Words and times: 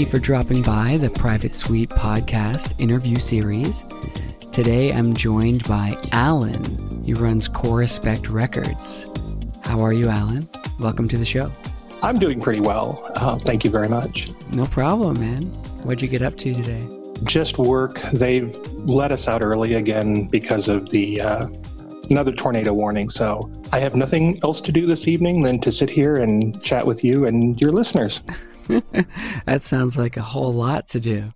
Hello, 0.00 0.06
and 0.06 0.12
thank 0.12 0.14
you 0.14 0.18
for 0.18 0.24
dropping 0.24 0.62
by 0.62 0.96
the 0.96 1.10
Private 1.10 1.54
Suite 1.54 1.90
podcast 1.90 2.80
interview 2.80 3.16
series. 3.16 3.84
Today 4.50 4.92
I'm 4.94 5.12
joined 5.12 5.62
by 5.64 5.94
Alan. 6.12 7.04
He 7.04 7.12
runs 7.12 7.48
Corespect 7.48 8.30
Records. 8.30 9.06
How 9.62 9.82
are 9.82 9.92
you, 9.92 10.08
Alan? 10.08 10.48
Welcome 10.78 11.06
to 11.08 11.18
the 11.18 11.24
show. 11.26 11.52
I'm 12.02 12.18
doing 12.18 12.40
pretty 12.40 12.60
well. 12.60 13.10
Uh, 13.16 13.36
thank 13.36 13.62
you 13.62 13.70
very 13.70 13.90
much. 13.90 14.30
No 14.52 14.64
problem, 14.64 15.20
man. 15.20 15.42
What'd 15.82 16.00
you 16.00 16.08
get 16.08 16.22
up 16.22 16.38
to 16.38 16.54
today? 16.54 16.88
Just 17.24 17.58
work. 17.58 18.00
They've 18.14 18.56
let 18.86 19.12
us 19.12 19.28
out 19.28 19.42
early 19.42 19.74
again 19.74 20.28
because 20.28 20.68
of 20.68 20.88
the 20.88 21.20
uh, 21.20 21.46
another 22.08 22.32
tornado 22.32 22.72
warning. 22.72 23.10
So 23.10 23.50
I 23.70 23.80
have 23.80 23.94
nothing 23.94 24.40
else 24.42 24.62
to 24.62 24.72
do 24.72 24.86
this 24.86 25.08
evening 25.08 25.42
than 25.42 25.60
to 25.60 25.70
sit 25.70 25.90
here 25.90 26.16
and 26.16 26.62
chat 26.62 26.86
with 26.86 27.04
you 27.04 27.26
and 27.26 27.60
your 27.60 27.72
listeners. 27.72 28.22
that 29.46 29.62
sounds 29.62 29.98
like 29.98 30.16
a 30.16 30.22
whole 30.22 30.52
lot 30.52 30.88
to 30.88 31.00
do. 31.00 31.32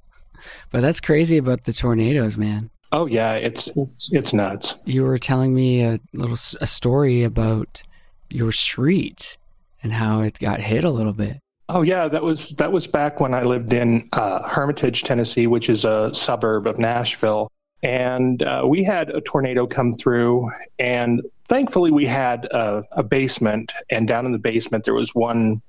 But 0.71 0.83
that's 0.83 1.01
crazy 1.01 1.37
about 1.37 1.65
the 1.65 1.73
tornadoes, 1.73 2.37
man. 2.37 2.71
Oh 2.93 3.07
yeah, 3.07 3.35
it's 3.35 3.69
it's 3.77 4.13
it's 4.13 4.33
nuts. 4.33 4.77
You 4.85 5.05
were 5.05 5.19
telling 5.19 5.55
me 5.55 5.83
a 5.83 5.99
little 6.13 6.37
a 6.61 6.67
story 6.67 7.25
about 7.25 7.83
your 8.31 8.53
street 8.53 9.37
and 9.83 9.93
how 9.93 10.21
it 10.21 10.39
got 10.39 10.61
hit 10.61 10.85
a 10.85 10.91
little 10.91 11.13
bit. 11.13 11.39
Oh 11.69 11.83
yeah, 11.83 12.09
that 12.09 12.23
was 12.23 12.51
that 12.51 12.73
was 12.73 12.87
back 12.87 13.21
when 13.21 13.35
I 13.35 13.43
lived 13.43 13.73
in 13.73 14.09
uh, 14.13 14.47
Hermitage, 14.49 15.03
Tennessee, 15.03 15.47
which 15.47 15.69
is 15.69 15.85
a 15.85 16.15
suburb 16.15 16.67
of 16.67 16.79
Nashville, 16.79 17.51
and 17.83 18.43
uh, 18.43 18.65
we 18.67 18.85
had 18.85 19.11
a 19.11 19.21
tornado 19.21 19.67
come 19.67 19.93
through, 19.93 20.51
and 20.79 21.23
thankfully 21.49 21.91
we 21.91 22.05
had 22.05 22.45
a, 22.47 22.85
a 22.93 23.03
basement, 23.03 23.73
and 23.91 24.07
down 24.07 24.27
in 24.27 24.33
the 24.33 24.39
basement 24.39 24.85
there 24.85 24.95
was 24.95 25.15
one 25.15 25.63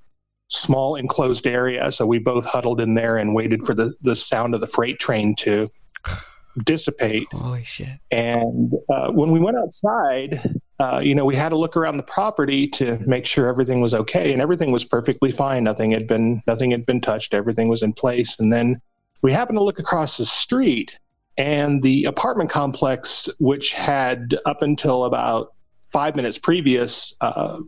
small 0.49 0.95
enclosed 0.95 1.47
area, 1.47 1.91
so 1.91 2.05
we 2.05 2.19
both 2.19 2.45
huddled 2.45 2.81
in 2.81 2.93
there 2.93 3.17
and 3.17 3.33
waited 3.33 3.65
for 3.65 3.73
the 3.73 3.93
the 4.01 4.15
sound 4.15 4.53
of 4.53 4.61
the 4.61 4.67
freight 4.67 4.99
train 4.99 5.35
to 5.39 5.67
dissipate. 6.63 7.27
Holy 7.31 7.63
shit! 7.63 7.99
And 8.11 8.73
uh, 8.89 9.11
when 9.11 9.31
we 9.31 9.39
went 9.39 9.57
outside, 9.57 10.59
uh, 10.79 11.01
you 11.03 11.15
know, 11.15 11.25
we 11.25 11.35
had 11.35 11.49
to 11.49 11.57
look 11.57 11.75
around 11.75 11.97
the 11.97 12.03
property 12.03 12.67
to 12.69 12.99
make 13.07 13.25
sure 13.25 13.47
everything 13.47 13.81
was 13.81 13.93
okay, 13.93 14.31
and 14.31 14.41
everything 14.41 14.71
was 14.71 14.85
perfectly 14.85 15.31
fine. 15.31 15.63
Nothing 15.63 15.91
had 15.91 16.07
been 16.07 16.41
nothing 16.47 16.71
had 16.71 16.85
been 16.85 17.01
touched. 17.01 17.33
Everything 17.33 17.67
was 17.67 17.81
in 17.81 17.93
place. 17.93 18.35
And 18.39 18.51
then 18.51 18.81
we 19.21 19.31
happened 19.31 19.57
to 19.57 19.63
look 19.63 19.79
across 19.79 20.17
the 20.17 20.25
street, 20.25 20.99
and 21.37 21.81
the 21.81 22.05
apartment 22.05 22.49
complex, 22.49 23.29
which 23.39 23.73
had 23.73 24.37
up 24.45 24.61
until 24.61 25.05
about 25.05 25.53
five 25.87 26.15
minutes 26.15 26.37
previous 26.37 27.15
uh, 27.21 27.59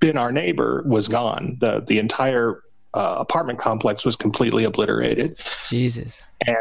been 0.00 0.16
our 0.16 0.32
neighbor, 0.32 0.82
was 0.86 1.08
gone. 1.08 1.56
the 1.60 1.80
The 1.80 1.98
entire 1.98 2.62
uh, 2.94 3.16
apartment 3.18 3.58
complex 3.58 4.04
was 4.04 4.16
completely 4.16 4.64
obliterated. 4.64 5.38
Jesus. 5.68 6.22
And 6.46 6.56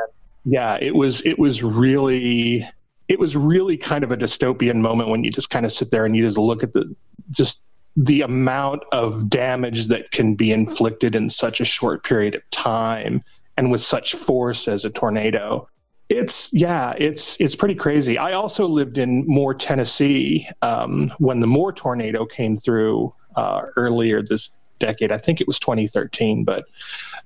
yeah, 0.46 0.78
it 0.82 0.96
was 0.96 1.26
it 1.26 1.38
was 1.38 1.64
really 1.64 2.68
it 3.08 3.20
was 3.20 3.36
really 3.36 3.78
kind 3.78 4.04
of 4.04 4.12
a 4.12 4.18
dystopian 4.18 4.78
moment 4.78 5.10
when 5.10 5.24
you 5.24 5.32
just 5.32 5.50
kind 5.50 5.66
of 5.66 5.72
sit 5.72 5.92
there 5.92 6.06
and 6.06 6.16
you 6.16 6.24
just 6.24 6.38
look 6.38 6.64
at 6.64 6.74
the 6.74 6.96
just 7.30 7.62
the 7.98 8.22
amount 8.22 8.84
of 8.94 9.30
damage 9.30 9.88
that 9.88 10.12
can 10.12 10.36
be 10.36 10.52
inflicted 10.52 11.14
in 11.14 11.30
such 11.30 11.60
a 11.60 11.66
short 11.66 12.06
period 12.06 12.36
of 12.36 12.50
time 12.50 13.22
and 13.58 13.70
with 13.70 13.82
such 13.82 14.14
force 14.14 14.68
as 14.68 14.86
a 14.86 14.90
tornado 14.90 15.68
it's 16.12 16.50
yeah 16.52 16.94
it's 16.98 17.40
it's 17.40 17.56
pretty 17.56 17.76
crazy 17.76 18.18
i 18.18 18.34
also 18.34 18.68
lived 18.68 18.98
in 18.98 19.24
moore 19.28 19.54
tennessee 19.54 20.48
um, 20.62 21.10
when 21.20 21.40
the 21.40 21.48
moore 21.48 21.72
tornado 21.72 22.26
came 22.26 22.58
through 22.58 23.14
uh, 23.36 23.62
earlier 23.78 24.22
this 24.22 24.52
decade 24.80 25.12
i 25.12 25.18
think 25.18 25.40
it 25.40 25.48
was 25.48 25.58
2013 25.60 26.44
but 26.44 26.66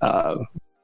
uh, 0.02 0.38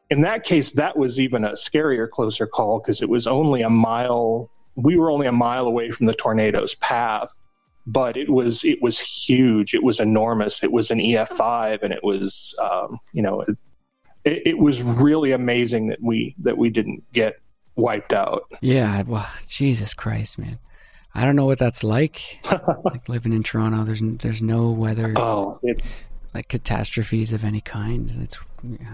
in 0.09 0.21
that 0.21 0.43
case 0.43 0.71
that 0.71 0.97
was 0.97 1.19
even 1.19 1.45
a 1.45 1.51
scarier 1.51 2.09
closer 2.09 2.47
call 2.47 2.79
because 2.79 3.01
it 3.01 3.09
was 3.09 3.27
only 3.27 3.61
a 3.61 3.69
mile 3.69 4.49
we 4.75 4.97
were 4.97 5.11
only 5.11 5.27
a 5.27 5.31
mile 5.31 5.67
away 5.67 5.91
from 5.91 6.05
the 6.05 6.13
tornado's 6.13 6.75
path, 6.75 7.37
but 7.85 8.17
it 8.17 8.29
was 8.29 8.63
it 8.63 8.81
was 8.81 8.99
huge. 8.99 9.73
It 9.73 9.83
was 9.83 9.99
enormous. 9.99 10.63
It 10.63 10.71
was 10.71 10.91
an 10.91 10.99
EF5, 10.99 11.81
and 11.83 11.93
it 11.93 12.03
was 12.03 12.57
um, 12.61 12.99
you 13.13 13.21
know 13.21 13.41
it, 13.41 13.57
it 14.23 14.57
was 14.57 14.81
really 14.83 15.31
amazing 15.31 15.87
that 15.87 15.99
we 16.01 16.35
that 16.39 16.57
we 16.57 16.69
didn't 16.69 17.03
get 17.13 17.39
wiped 17.81 18.13
out. 18.13 18.43
Yeah, 18.61 19.03
well, 19.03 19.29
Jesus 19.47 19.93
Christ, 19.93 20.37
man. 20.37 20.59
I 21.13 21.25
don't 21.25 21.35
know 21.35 21.45
what 21.45 21.59
that's 21.59 21.83
like. 21.83 22.39
like 22.83 23.09
living 23.09 23.33
in 23.33 23.43
Toronto, 23.43 23.83
there's 23.83 24.01
there's 24.01 24.41
no 24.41 24.71
weather. 24.71 25.13
Oh, 25.17 25.59
it's 25.63 25.95
like 26.33 26.47
catastrophes 26.47 27.33
of 27.33 27.43
any 27.43 27.61
kind. 27.61 28.11
It's 28.21 28.39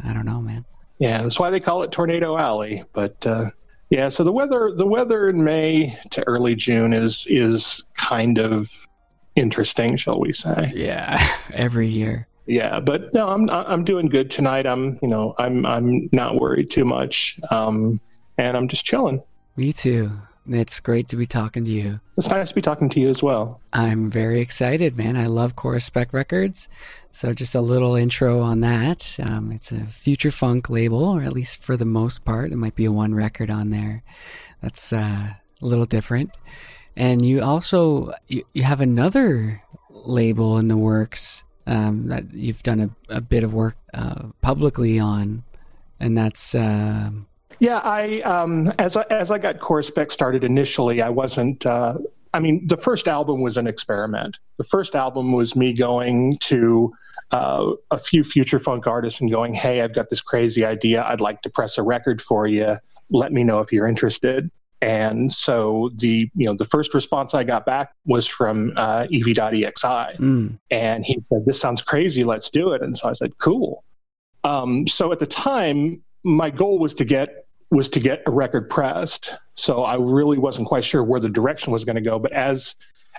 I 0.04 0.14
don't 0.14 0.26
know, 0.26 0.42
man. 0.42 0.66
Yeah, 1.00 1.22
that's 1.22 1.40
why 1.40 1.52
they 1.52 1.60
call 1.60 1.84
it 1.84 1.92
Tornado 1.92 2.38
Alley. 2.38 2.84
But 2.94 3.26
uh, 3.28 3.52
yeah, 3.90 4.10
so 4.10 4.24
the 4.24 4.32
weather 4.32 4.72
the 4.76 4.86
weather 4.86 5.30
in 5.30 5.44
May 5.44 5.98
to 6.12 6.28
early 6.28 6.56
June 6.56 6.94
is 6.94 7.26
is 7.30 7.84
kind 7.94 8.40
of 8.40 8.70
interesting, 9.36 9.96
shall 9.96 10.20
we 10.20 10.32
say? 10.32 10.72
Yeah, 10.76 11.24
every 11.54 11.88
year. 11.88 12.28
Yeah, 12.48 12.80
but 12.80 13.14
no, 13.14 13.28
I'm 13.30 13.50
I'm 13.50 13.84
doing 13.84 14.08
good 14.08 14.32
tonight. 14.32 14.66
I'm 14.66 14.98
you 15.02 15.08
know 15.08 15.36
I'm 15.38 15.66
I'm 15.66 16.08
not 16.14 16.40
worried 16.40 16.70
too 16.70 16.86
much, 16.86 17.40
um, 17.52 18.00
and 18.38 18.56
I'm 18.56 18.68
just 18.68 18.86
chilling. 18.86 19.24
Me 19.56 19.74
too. 19.74 20.12
It's 20.50 20.80
great 20.80 21.10
to 21.10 21.18
be 21.18 21.26
talking 21.26 21.66
to 21.66 21.72
you. 21.72 22.00
It's 22.16 22.30
nice 22.30 22.50
to 22.50 22.56
be 22.56 22.62
talking 22.62 22.90
to 22.90 23.00
you 23.00 23.10
as 23.10 23.22
well. 23.22 23.60
I'm 23.74 24.10
very 24.10 24.40
excited, 24.40 24.98
man. 24.98 25.18
I 25.18 25.26
love 25.26 25.58
Corespect 25.58 26.14
Records. 26.14 26.70
So, 27.12 27.34
just 27.34 27.54
a 27.54 27.62
little 27.62 27.96
intro 27.96 28.40
on 28.42 28.62
that. 28.62 29.18
Um, 29.22 29.52
it's 29.52 29.72
a 29.72 29.86
future 29.86 30.32
funk 30.32 30.70
label, 30.70 31.04
or 31.04 31.24
at 31.24 31.34
least 31.34 31.62
for 31.62 31.76
the 31.76 31.86
most 31.86 32.24
part. 32.24 32.50
There 32.50 32.58
might 32.58 32.76
be 32.76 32.86
a 32.86 32.92
one 32.92 33.14
record 33.14 33.50
on 33.50 33.72
there 33.72 34.04
that's 34.62 34.94
uh, 34.94 35.34
a 35.62 35.66
little 35.66 35.86
different. 35.86 36.32
And 36.96 37.26
you 37.26 37.42
also 37.42 38.14
you, 38.28 38.44
you 38.54 38.64
have 38.64 38.80
another 38.80 39.64
label 39.90 40.58
in 40.58 40.70
the 40.70 40.78
works 40.78 41.44
um, 41.66 42.08
that 42.08 42.34
you've 42.34 42.64
done 42.64 42.80
a, 42.80 43.16
a 43.16 43.22
bit 43.22 43.44
of 43.44 43.54
work 43.54 43.76
uh, 43.94 44.28
publicly 44.42 44.98
on, 44.98 45.44
and 46.00 46.16
that's. 46.16 46.56
Uh, 46.56 47.10
yeah, 47.60 47.82
I 47.84 48.22
um, 48.22 48.72
as 48.78 48.98
I, 48.98 49.06
as 49.10 49.32
I 49.32 49.38
got 49.38 49.60
Corespect 49.60 50.12
started 50.12 50.44
initially, 50.44 51.02
I 51.02 51.10
wasn't. 51.10 51.66
Uh, 51.66 51.98
I 52.34 52.40
mean, 52.40 52.68
the 52.68 52.78
first 52.78 53.08
album 53.08 53.42
was 53.42 53.58
an 53.58 53.68
experiment. 53.68 54.38
The 54.58 54.64
first 54.64 54.96
album 54.96 55.32
was 55.32 55.56
me 55.56 55.74
going 55.74 56.38
to 56.42 56.94
uh, 57.32 57.74
a 57.92 57.98
few 57.98 58.24
future 58.24 58.60
funk 58.60 58.86
artists 58.86 59.22
and 59.22 59.32
going, 59.32 59.54
"Hey, 59.54 59.82
I've 59.82 59.94
got 59.94 60.10
this 60.10 60.22
crazy 60.22 60.66
idea. 60.66 61.04
I'd 61.04 61.22
like 61.22 61.42
to 61.44 61.50
press 61.50 61.78
a 61.78 61.84
record 61.84 62.22
for 62.22 62.48
you. 62.48 62.78
Let 63.10 63.32
me 63.32 63.44
know 63.44 63.60
if 63.62 63.72
you're 63.72 63.88
interested." 63.88 64.52
And 64.80 65.32
so 65.32 65.90
the 65.96 66.30
you 66.36 66.46
know 66.46 66.56
the 66.56 66.66
first 66.66 66.94
response 66.94 67.34
I 67.34 67.44
got 67.44 67.66
back 67.66 67.92
was 68.06 68.28
from 68.28 68.74
uh, 68.76 69.08
Ev.exi, 69.12 70.16
mm. 70.18 70.60
and 70.70 71.06
he 71.06 71.20
said, 71.22 71.46
"This 71.46 71.60
sounds 71.60 71.82
crazy. 71.82 72.24
Let's 72.24 72.52
do 72.52 72.72
it." 72.74 72.84
And 72.84 72.96
so 72.96 73.10
I 73.10 73.14
said, 73.14 73.40
"Cool." 73.40 73.84
Um, 74.44 74.86
so 74.86 75.12
at 75.12 75.20
the 75.20 75.26
time, 75.26 76.04
my 76.24 76.52
goal 76.52 76.78
was 76.78 76.94
to 76.96 77.06
get 77.06 77.47
was 77.72 77.90
to 77.90 78.00
get 78.00 78.22
a 78.26 78.32
record 78.32 78.70
pressed. 78.70 79.34
So 79.56 79.84
I 79.84 79.96
really 79.96 80.38
wasn't 80.38 80.68
quite 80.68 80.84
sure 80.84 81.04
where 81.04 81.20
the 81.20 81.30
direction 81.30 81.74
was 81.74 81.84
going 81.84 81.96
to 81.96 82.02
go. 82.02 82.20
But 82.20 82.32
as 82.32 82.76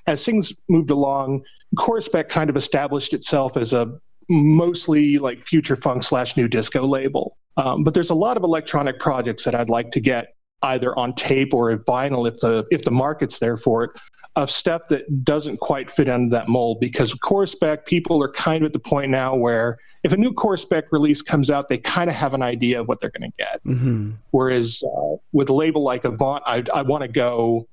as 0.07 0.25
things 0.25 0.53
moved 0.69 0.91
along, 0.91 1.43
Corespect 1.77 2.31
kind 2.31 2.49
of 2.49 2.57
established 2.57 3.13
itself 3.13 3.57
as 3.57 3.73
a 3.73 3.99
mostly 4.29 5.19
like 5.19 5.43
future 5.43 5.77
funk 5.77 6.03
slash 6.03 6.37
new 6.37 6.49
disco 6.49 6.87
label. 6.87 7.37
Um, 7.57 7.85
but 7.85 7.93
there's 7.93 8.11
a 8.11 8.15
lot 8.15 8.37
of 8.37 8.43
electronic 8.43 8.99
projects 8.99 9.45
that 9.45 9.55
I'd 9.55 9.69
like 9.69 9.91
to 9.93 10.01
get 10.01 10.35
either 10.63 10.97
on 10.99 11.13
tape 11.13 11.53
or 11.53 11.77
vinyl 11.79 12.29
if 12.29 12.41
the 12.41 12.65
if 12.71 12.83
the 12.83 12.91
market's 12.91 13.39
there 13.39 13.57
for 13.57 13.85
it 13.85 13.91
of 14.39 14.51
stuff 14.53 14.83
that 14.89 15.25
doesn't 15.25 15.59
quite 15.59 15.91
fit 15.91 16.07
into 16.07 16.31
that 16.31 16.49
mold 16.49 16.79
because 16.79 17.13
Corespect 17.15 17.89
people 17.89 18.23
are 18.23 18.31
kind 18.31 18.63
of 18.63 18.69
at 18.69 18.73
the 18.73 18.79
point 18.79 19.11
now 19.11 19.35
where 19.35 19.79
if 20.05 20.13
a 20.13 20.17
new 20.17 20.33
Corespect 20.33 20.93
release 20.93 21.21
comes 21.23 21.51
out, 21.51 21.69
they 21.69 21.79
kind 21.79 22.09
of 22.09 22.15
have 22.15 22.35
an 22.35 22.43
idea 22.43 22.81
of 22.81 22.87
what 22.87 23.01
they're 23.01 23.11
going 23.11 23.33
to 23.33 23.37
get. 23.37 23.61
Mm-hmm. 23.65 24.13
Whereas 24.31 24.81
uh, 24.85 25.17
with 25.33 25.51
a 25.51 25.53
label 25.53 25.83
like 25.83 26.05
Avant, 26.05 26.43
I, 26.47 26.63
I 26.73 26.83
want 26.83 27.03
to 27.03 27.09
go 27.09 27.67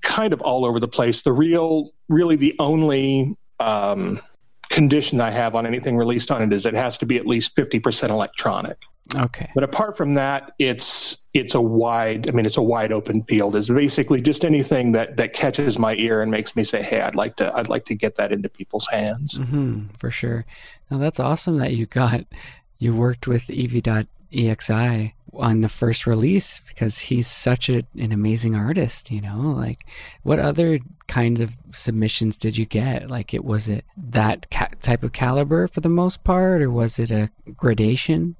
kind 0.00 0.32
of 0.32 0.40
all 0.40 0.64
over 0.64 0.80
the 0.80 0.88
place. 0.88 1.20
The 1.20 1.32
real, 1.32 1.90
really, 2.08 2.36
the 2.36 2.56
only 2.58 3.36
um, 3.60 4.18
condition 4.70 5.20
I 5.20 5.30
have 5.30 5.54
on 5.54 5.66
anything 5.66 5.98
released 5.98 6.30
on 6.30 6.40
it 6.40 6.54
is 6.54 6.64
it 6.64 6.74
has 6.74 6.96
to 6.98 7.06
be 7.06 7.18
at 7.18 7.26
least 7.26 7.54
fifty 7.54 7.78
percent 7.78 8.12
electronic. 8.12 8.78
Okay. 9.14 9.50
But 9.54 9.64
apart 9.64 9.96
from 9.96 10.14
that, 10.14 10.52
it's 10.58 11.26
it's 11.32 11.54
a 11.54 11.60
wide. 11.60 12.28
I 12.28 12.32
mean, 12.32 12.44
it's 12.44 12.56
a 12.56 12.62
wide 12.62 12.92
open 12.92 13.22
field. 13.22 13.56
It's 13.56 13.70
basically 13.70 14.20
just 14.20 14.44
anything 14.44 14.92
that 14.92 15.16
that 15.16 15.32
catches 15.32 15.78
my 15.78 15.94
ear 15.94 16.20
and 16.20 16.30
makes 16.30 16.54
me 16.54 16.64
say, 16.64 16.82
"Hey, 16.82 17.00
I'd 17.00 17.14
like 17.14 17.36
to. 17.36 17.54
I'd 17.56 17.68
like 17.68 17.86
to 17.86 17.94
get 17.94 18.16
that 18.16 18.32
into 18.32 18.48
people's 18.48 18.86
hands." 18.88 19.38
Mm-hmm, 19.38 19.88
for 19.98 20.10
sure. 20.10 20.44
Now 20.90 20.98
that's 20.98 21.20
awesome 21.20 21.58
that 21.58 21.72
you 21.72 21.86
got 21.86 22.24
you 22.78 22.94
worked 22.94 23.26
with 23.26 23.50
Ev.exi. 23.50 25.12
on 25.34 25.60
the 25.60 25.68
first 25.68 26.06
release 26.06 26.60
because 26.68 26.98
he's 26.98 27.26
such 27.26 27.68
a, 27.68 27.82
an 27.98 28.12
amazing 28.12 28.54
artist, 28.54 29.10
you 29.10 29.20
know? 29.20 29.40
Like, 29.40 29.84
what 30.22 30.38
other 30.38 30.78
kind 31.06 31.40
of 31.40 31.54
submissions 31.70 32.36
did 32.36 32.56
you 32.56 32.66
get? 32.66 33.10
Like, 33.10 33.34
it 33.34 33.44
was 33.44 33.68
it 33.68 33.84
that 33.96 34.50
ca- 34.50 34.68
type 34.80 35.02
of 35.02 35.12
caliber 35.12 35.66
for 35.66 35.80
the 35.80 35.88
most 35.88 36.24
part, 36.24 36.62
or 36.62 36.70
was 36.70 36.98
it 36.98 37.10
a 37.10 37.30
gradation? 37.56 38.36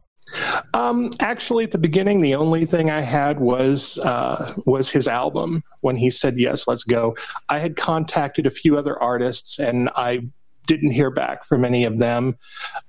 Um, 0.75 1.11
actually, 1.21 1.65
at 1.65 1.71
the 1.71 1.79
beginning, 1.79 2.21
the 2.21 2.35
only 2.35 2.65
thing 2.67 2.91
I 2.91 3.01
had 3.01 3.41
was 3.41 3.99
uh, 3.99 4.55
was 4.67 4.91
his 4.91 5.09
album. 5.09 5.63
When 5.81 5.97
he 5.97 6.11
said 6.11 6.39
yes, 6.39 6.67
let's 6.67 6.85
go. 6.85 7.17
I 7.49 7.59
had 7.59 7.77
contacted 7.77 8.47
a 8.47 8.51
few 8.51 8.77
other 8.77 9.01
artists, 9.01 9.59
and 9.59 9.91
I 9.97 10.29
didn't 10.67 10.91
hear 10.91 11.11
back 11.11 11.45
from 11.45 11.65
any 11.65 11.85
of 11.85 11.99
them. 11.99 12.37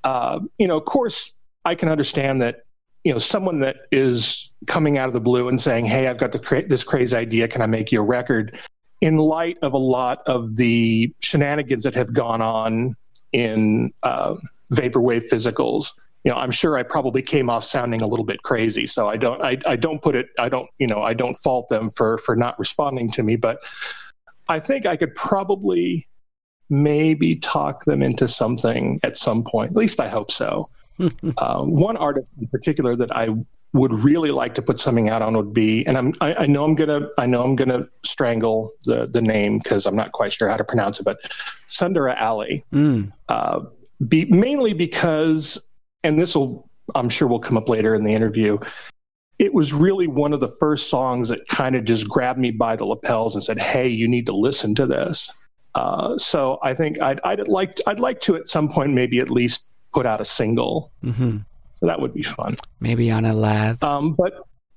Uh, 0.04 0.40
you 0.58 0.68
know, 0.68 0.78
of 0.78 0.86
course, 0.86 1.36
I 1.66 1.76
can 1.76 1.90
understand 1.90 2.42
that. 2.42 2.64
You 3.06 3.14
know, 3.14 3.20
someone 3.20 3.60
that 3.62 3.78
is 3.94 4.52
coming 4.68 4.98
out 4.98 5.08
of 5.08 5.14
the 5.14 5.22
blue 5.22 5.48
and 5.48 5.60
saying, 5.60 5.86
"Hey, 5.86 6.08
I've 6.08 6.18
got 6.18 6.40
cra- 6.44 6.68
this 6.68 6.84
crazy 6.84 7.16
idea. 7.16 7.48
Can 7.48 7.62
I 7.62 7.66
make 7.66 7.92
you 7.92 8.02
a 8.02 8.06
record?" 8.06 8.58
In 9.02 9.16
light 9.16 9.58
of 9.62 9.72
a 9.72 9.78
lot 9.78 10.20
of 10.28 10.58
the 10.58 11.14
shenanigans 11.22 11.86
that 11.86 11.96
have 11.96 12.12
gone 12.12 12.42
on 12.42 12.96
in 13.32 13.94
uh, 14.04 14.36
vaporwave 14.74 15.30
physicals, 15.30 15.94
you 16.24 16.32
know, 16.32 16.38
I'm 16.38 16.52
sure 16.52 16.78
I 16.78 16.84
probably 16.84 17.22
came 17.22 17.50
off 17.50 17.64
sounding 17.64 18.02
a 18.02 18.08
little 18.08 18.26
bit 18.26 18.44
crazy. 18.44 18.86
So 18.86 19.08
I 19.08 19.18
don't, 19.18 19.42
I, 19.42 19.58
I 19.66 19.76
don't 19.76 20.02
put 20.02 20.16
it, 20.16 20.28
I 20.38 20.50
don't, 20.50 20.70
you 20.78 20.88
know, 20.88 21.02
I 21.02 21.14
don't 21.14 21.36
fault 21.36 21.70
them 21.70 21.92
for 21.96 22.18
for 22.20 22.36
not 22.36 22.60
responding 22.60 23.10
to 23.12 23.24
me. 23.24 23.36
But 23.36 23.60
I 24.48 24.60
think 24.60 24.86
I 24.86 24.98
could 24.98 25.16
probably 25.16 26.08
maybe 26.70 27.36
talk 27.36 27.86
them 27.86 28.02
into 28.02 28.28
something 28.28 29.00
at 29.04 29.18
some 29.18 29.44
point. 29.44 29.72
At 29.72 29.78
least 29.78 30.00
I 30.00 30.08
hope 30.08 30.32
so. 30.32 30.70
uh, 31.38 31.64
one 31.64 31.96
artist 31.96 32.38
in 32.40 32.48
particular 32.48 32.96
that 32.96 33.16
I 33.16 33.30
would 33.74 33.94
really 33.94 34.32
like 34.32 34.56
to 34.56 34.62
put 34.62 34.80
something 34.80 35.10
out 35.10 35.22
on 35.22 35.38
would 35.38 35.54
be, 35.54 35.86
and 35.86 35.98
I'm, 35.98 36.14
I, 36.22 36.34
I 36.34 36.46
know 36.48 36.64
I'm 36.64 36.76
gonna, 36.76 37.08
I 37.18 37.26
know 37.28 37.44
I'm 37.44 37.56
gonna 37.56 37.88
strangle 38.04 38.72
the 38.86 39.06
the 39.06 39.22
name 39.22 39.60
because 39.60 39.86
I'm 39.86 39.96
not 39.96 40.12
quite 40.12 40.34
sure 40.34 40.50
how 40.50 40.58
to 40.58 40.64
pronounce 40.64 41.00
it, 41.00 41.04
but 41.04 41.20
Sundara 41.68 42.16
Ali. 42.20 42.64
Mm. 42.74 43.14
Uh, 43.30 43.62
be, 44.08 44.26
mainly 44.26 44.74
because, 44.74 45.58
and 46.04 46.20
this 46.20 46.36
will, 46.36 46.70
I'm 46.96 47.10
sure, 47.10 47.28
will 47.28 47.40
come 47.40 47.58
up 47.58 47.70
later 47.70 47.94
in 47.94 48.04
the 48.04 48.14
interview. 48.14 48.58
It 49.38 49.54
was 49.54 49.74
really 49.74 50.08
one 50.08 50.34
of 50.34 50.42
the 50.42 50.50
first 50.60 50.90
songs 50.90 51.30
that 51.30 51.48
kind 51.48 51.76
of 51.76 51.86
just 51.86 52.10
grabbed 52.10 52.40
me 52.40 52.52
by 52.52 52.76
the 52.76 52.86
lapels 52.86 53.36
and 53.36 53.44
said, 53.44 53.60
"Hey, 53.60 53.88
you 53.88 54.08
need 54.08 54.26
to 54.26 54.36
listen 54.36 54.76
to 54.76 54.86
this." 54.86 55.32
Uh, 55.76 56.18
so 56.18 56.60
I 56.62 56.74
think 56.74 57.02
I'd, 57.02 57.22
I'd 57.24 57.48
like 57.48 57.76
to, 57.76 57.84
I'd 57.88 58.00
like 58.00 58.22
to 58.22 58.36
at 58.36 58.50
some 58.50 58.68
point 58.70 58.92
maybe 58.94 59.20
at 59.20 59.30
least 59.30 59.70
put 59.94 60.06
out 60.06 60.20
a 60.20 60.26
single. 60.26 60.92
Mm-hmm. 61.04 61.38
So 61.80 61.86
that 61.86 62.02
would 62.02 62.14
be 62.14 62.24
fun. 62.24 62.58
Maybe 62.80 63.10
on 63.12 63.24
a 63.26 63.34
lathe. 63.34 63.82
Um, 63.84 64.14
but 64.18 64.34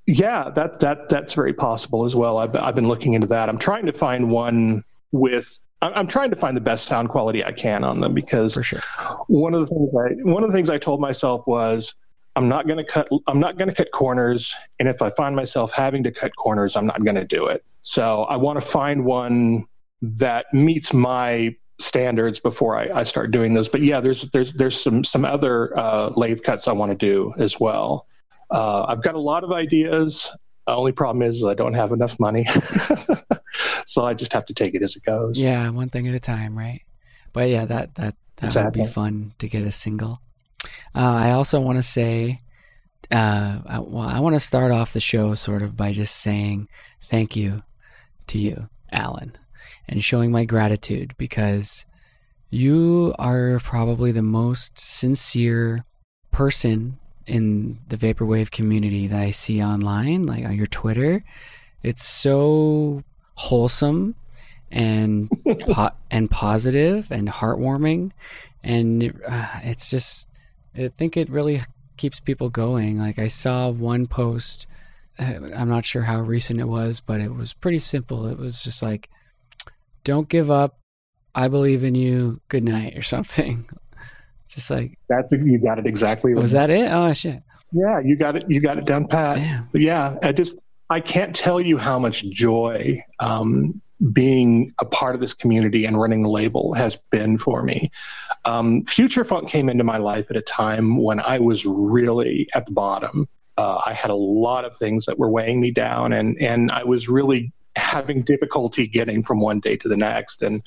yeah, 0.07 0.51
that 0.55 0.81
that 0.81 1.09
that's 1.09 1.35
very 1.35 1.53
possible 1.53 2.05
as 2.05 2.15
well. 2.15 2.39
I've 2.39 2.55
I've 2.57 2.75
been 2.75 2.89
looking 2.89 3.15
into 3.15 3.27
that. 3.29 3.49
I'm 3.49 3.59
trying 3.59 3.87
to 3.87 3.93
find 3.93 4.31
one 4.31 4.83
with. 5.11 5.59
I'm 5.83 6.07
trying 6.07 6.31
to 6.31 6.37
find 6.37 6.57
the 6.57 6.61
best 6.61 6.87
sound 6.87 7.09
quality 7.09 7.45
I 7.45 7.53
can 7.53 7.85
on 7.85 8.01
them 8.01 8.15
because 8.15 8.55
For 8.55 8.63
sure. 8.63 8.81
one 9.27 9.55
of 9.55 9.61
the 9.61 9.67
things 9.67 9.95
I 9.95 10.31
one 10.31 10.43
of 10.43 10.51
the 10.51 10.57
things 10.57 10.71
I 10.71 10.79
told 10.79 11.01
myself 11.01 11.47
was 11.47 11.95
I'm 12.37 12.49
not 12.49 12.67
going 12.67 12.79
to 12.79 12.85
cut 12.85 13.09
I'm 13.27 13.41
not 13.41 13.59
going 13.59 13.69
to 13.69 13.75
cut 13.75 13.91
corners 13.91 14.55
and 14.79 14.89
if 14.89 15.03
I 15.03 15.11
find 15.11 15.35
myself 15.35 15.73
having 15.73 16.05
to 16.05 16.13
cut 16.13 16.37
corners 16.37 16.77
I'm 16.77 16.87
not 16.87 17.05
going 17.05 17.17
to 17.17 17.27
do 17.27 17.47
it. 17.47 17.65
So 17.83 18.23
I 18.25 18.37
want 18.37 18.61
to 18.61 18.67
find 18.67 19.05
one 19.05 19.65
that 20.01 20.47
meets 20.53 20.95
my 20.95 21.55
standards 21.83 22.39
before 22.41 22.77
I, 22.77 22.91
I, 22.95 23.03
start 23.03 23.31
doing 23.31 23.55
those. 23.55 23.69
But 23.69 23.83
yeah, 23.83 24.01
there's 24.01 24.31
there's 24.31 24.53
there's 24.53 24.81
some 24.81 25.05
some 25.05 25.25
other 25.25 25.77
uh, 25.79 26.13
lathe 26.17 26.43
cuts 26.43 26.69
I 26.69 26.73
want 26.73 26.91
to 26.91 26.97
do 26.97 27.33
as 27.39 27.59
well. 27.59 28.07
Uh, 28.51 28.85
I've 28.89 29.03
got 29.03 29.15
a 29.15 29.21
lot 29.21 29.45
of 29.45 29.53
ideas. 29.53 30.31
The 30.67 30.77
only 30.77 30.93
problem 30.93 31.23
is 31.23 31.45
I 31.45 31.55
don't 31.55 31.75
have 31.75 31.91
enough 31.91 32.21
money, 32.21 32.47
so 33.87 34.05
I 34.05 34.15
just 34.15 34.33
have 34.33 34.47
to 34.47 34.55
take 34.55 34.75
it 34.75 34.83
as 34.83 34.97
it 34.97 35.05
goes. 35.05 35.41
Yeah, 35.41 35.69
one 35.71 35.89
thing 35.89 36.09
at 36.09 36.15
a 36.15 36.21
time, 36.21 36.57
right? 36.57 36.83
But 37.33 37.49
yeah, 37.49 37.65
that 37.65 37.95
that 37.97 38.15
that 38.37 38.47
exactly. 38.47 38.81
would 38.81 38.87
be 38.87 38.93
fun 38.93 39.35
to 39.39 39.49
get 39.49 39.63
a 39.63 39.73
single. 39.73 40.21
Uh, 40.95 41.01
I 41.01 41.31
also 41.33 41.61
want 41.61 41.79
to 41.79 41.83
say, 41.83 42.41
uh, 43.11 43.61
I, 43.67 43.79
well, 43.81 44.09
I 44.09 44.21
want 44.21 44.35
to 44.35 44.41
start 44.41 44.71
off 44.71 44.93
the 44.93 45.01
show 45.01 45.35
sort 45.35 45.63
of 45.63 45.77
by 45.77 45.93
just 45.93 46.17
saying 46.17 46.69
thank 47.01 47.35
you 47.37 47.63
to 48.29 48.39
you, 48.39 48.69
Alan 48.91 49.37
and 49.89 50.03
showing 50.03 50.31
my 50.31 50.45
gratitude 50.45 51.15
because 51.19 51.85
you 52.49 53.15
are 53.19 53.59
probably 53.61 54.13
the 54.13 54.23
most 54.23 54.79
sincere 54.79 55.83
person 56.31 56.99
in 57.27 57.79
the 57.89 57.97
vaporwave 57.97 58.51
community 58.51 59.07
that 59.07 59.21
I 59.21 59.31
see 59.31 59.63
online, 59.63 60.25
like 60.25 60.45
on 60.45 60.57
your 60.57 60.67
Twitter. 60.67 61.23
It's 61.83 62.05
so 62.05 63.03
wholesome 63.35 64.15
and 64.71 65.31
po- 65.69 65.91
and 66.11 66.31
positive 66.31 67.11
and 67.11 67.29
heartwarming, 67.29 68.13
and 68.63 69.21
uh, 69.29 69.61
it's 69.63 69.91
just 69.91 70.29
I 70.77 70.89
think 70.89 71.17
it 71.17 71.29
really 71.29 71.63
keeps 71.97 72.21
people 72.21 72.49
going. 72.49 72.99
Like 72.99 73.19
I 73.19 73.29
saw 73.29 73.71
one 73.71 74.07
post, 74.07 74.67
uh, 75.19 75.35
I'm 75.55 75.69
not 75.69 75.85
sure 75.85 76.03
how 76.03 76.21
recent 76.21 76.61
it 76.61 76.69
was, 76.69 77.01
but 77.01 77.21
it 77.21 77.35
was 77.35 77.53
pretty 77.53 77.79
simple. 77.79 78.27
It 78.27 78.39
was 78.39 78.63
just 78.63 78.83
like 78.83 79.09
don't 80.05 80.29
give 80.29 80.51
up. 80.51 80.79
I 81.35 81.49
believe 81.49 81.85
in 81.85 81.95
you. 81.95 82.41
Good 82.49 82.65
night 82.65 82.97
or 82.97 83.03
something. 83.03 83.69
Just 84.49 84.71
like 84.71 84.99
that's 85.09 85.33
you 85.33 85.59
got 85.59 85.79
it 85.79 85.87
exactly. 85.87 86.35
Was 86.35 86.53
that 86.53 86.69
it? 86.69 86.91
Oh 86.93 87.11
shit. 87.15 87.43
Yeah, 87.73 88.01
you 88.01 88.17
got 88.17 88.37
it. 88.37 88.45
You 88.51 88.61
got 88.61 88.77
it 88.77 88.85
down 88.85 89.07
pat. 89.07 89.37
Damn. 89.37 89.69
But 89.73 89.81
yeah, 89.81 90.19
I 90.23 90.33
just 90.33 90.57
I 90.93 91.01
can't 91.01 91.35
tell 91.35 91.61
you 91.61 91.79
how 91.79 91.99
much 91.99 92.23
joy 92.29 93.03
um, 93.19 93.81
being 94.13 94.73
a 94.79 94.85
part 94.85 95.15
of 95.15 95.21
this 95.21 95.33
community 95.33 95.85
and 95.85 96.01
running 96.01 96.23
the 96.23 96.31
label 96.31 96.75
has 96.75 96.97
been 97.11 97.39
for 97.39 97.63
me. 97.63 97.91
Um, 98.45 98.85
Future 98.85 99.25
Funk 99.25 99.49
came 99.49 99.69
into 99.69 99.85
my 99.85 99.97
life 99.97 100.31
at 100.31 100.37
a 100.37 100.43
time 100.43 100.99
when 100.99 101.21
I 101.21 101.39
was 101.39 101.65
really 101.65 102.49
at 102.55 102.67
the 102.67 102.73
bottom. 102.73 103.27
Uh, 103.57 103.81
I 103.87 103.93
had 103.93 104.11
a 104.11 104.17
lot 104.17 104.65
of 104.65 104.77
things 104.77 105.07
that 105.07 105.19
were 105.19 105.31
weighing 105.31 105.61
me 105.61 105.71
down, 105.71 106.13
and 106.13 106.37
and 106.41 106.71
I 106.71 106.85
was 106.85 107.09
really 107.09 107.53
having 107.77 108.23
difficulty 108.23 108.87
getting 108.87 109.23
from 109.23 109.41
one 109.41 109.61
day 109.61 109.77
to 109.77 109.89
the 109.89 109.97
next. 109.97 110.43
And 110.43 110.63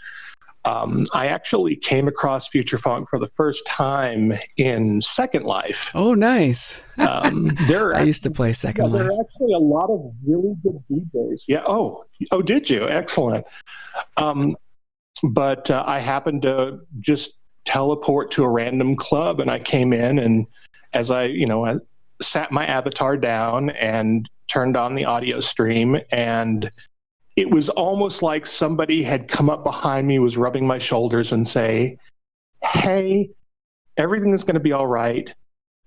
um, 0.66 1.06
I 1.14 1.28
actually 1.28 1.76
came 1.76 2.08
across 2.08 2.48
Future 2.48 2.78
Funk 2.78 3.08
for 3.10 3.20
the 3.20 3.28
first 3.36 3.66
time 3.68 4.34
in 4.58 5.02
Second 5.02 5.46
Life. 5.46 5.92
Oh, 5.94 6.14
nice! 6.14 6.84
um, 6.98 7.52
there, 7.68 7.96
I 7.96 8.02
used 8.02 8.24
to 8.24 8.32
play 8.32 8.52
Second 8.54 8.86
yeah, 8.86 8.92
Life. 8.92 9.02
There 9.04 9.12
are 9.12 9.22
actually 9.22 9.54
a 9.54 9.60
lot 9.60 9.90
of 9.90 10.02
really 10.26 10.56
good 10.64 10.84
DJs. 10.92 11.44
Yeah. 11.48 11.64
Oh, 11.68 12.06
oh, 12.32 12.42
did 12.42 12.70
you? 12.70 12.90
Excellent. 12.90 13.46
Um, 14.18 14.58
but 15.24 15.70
uh, 15.70 15.84
I 15.86 16.00
happened 16.00 16.42
to 16.42 16.80
just 17.00 17.34
teleport 17.66 18.32
to 18.32 18.44
a 18.44 18.50
random 18.50 18.96
club, 18.96 19.40
and 19.40 19.52
I 19.52 19.60
came 19.60 19.94
in, 19.94 20.18
and 20.18 20.48
as 20.94 21.12
I, 21.12 21.26
you 21.26 21.46
know, 21.46 21.66
I 21.66 21.76
sat 22.22 22.52
my 22.52 22.66
avatar 22.66 23.18
down 23.18 23.70
and 23.72 24.28
turned 24.48 24.78
on 24.78 24.96
the 24.96 25.06
audio 25.06 25.40
stream 25.40 26.00
and 26.12 26.72
it 27.36 27.52
was 27.52 27.70
almost 27.70 28.22
like 28.22 28.46
somebody 28.46 29.04
had 29.04 29.28
come 29.28 29.50
up 29.50 29.64
behind 29.64 30.08
me, 30.08 30.20
was 30.20 30.38
rubbing 30.38 30.66
my 30.66 30.78
shoulders, 30.78 31.32
and 31.32 31.48
say, 31.48 31.98
"Hey, 32.64 33.30
everything 33.98 34.34
is 34.34 34.44
going 34.44 34.56
to 34.56 34.60
be 34.60 34.72
all 34.72 34.88
right. 34.88 35.34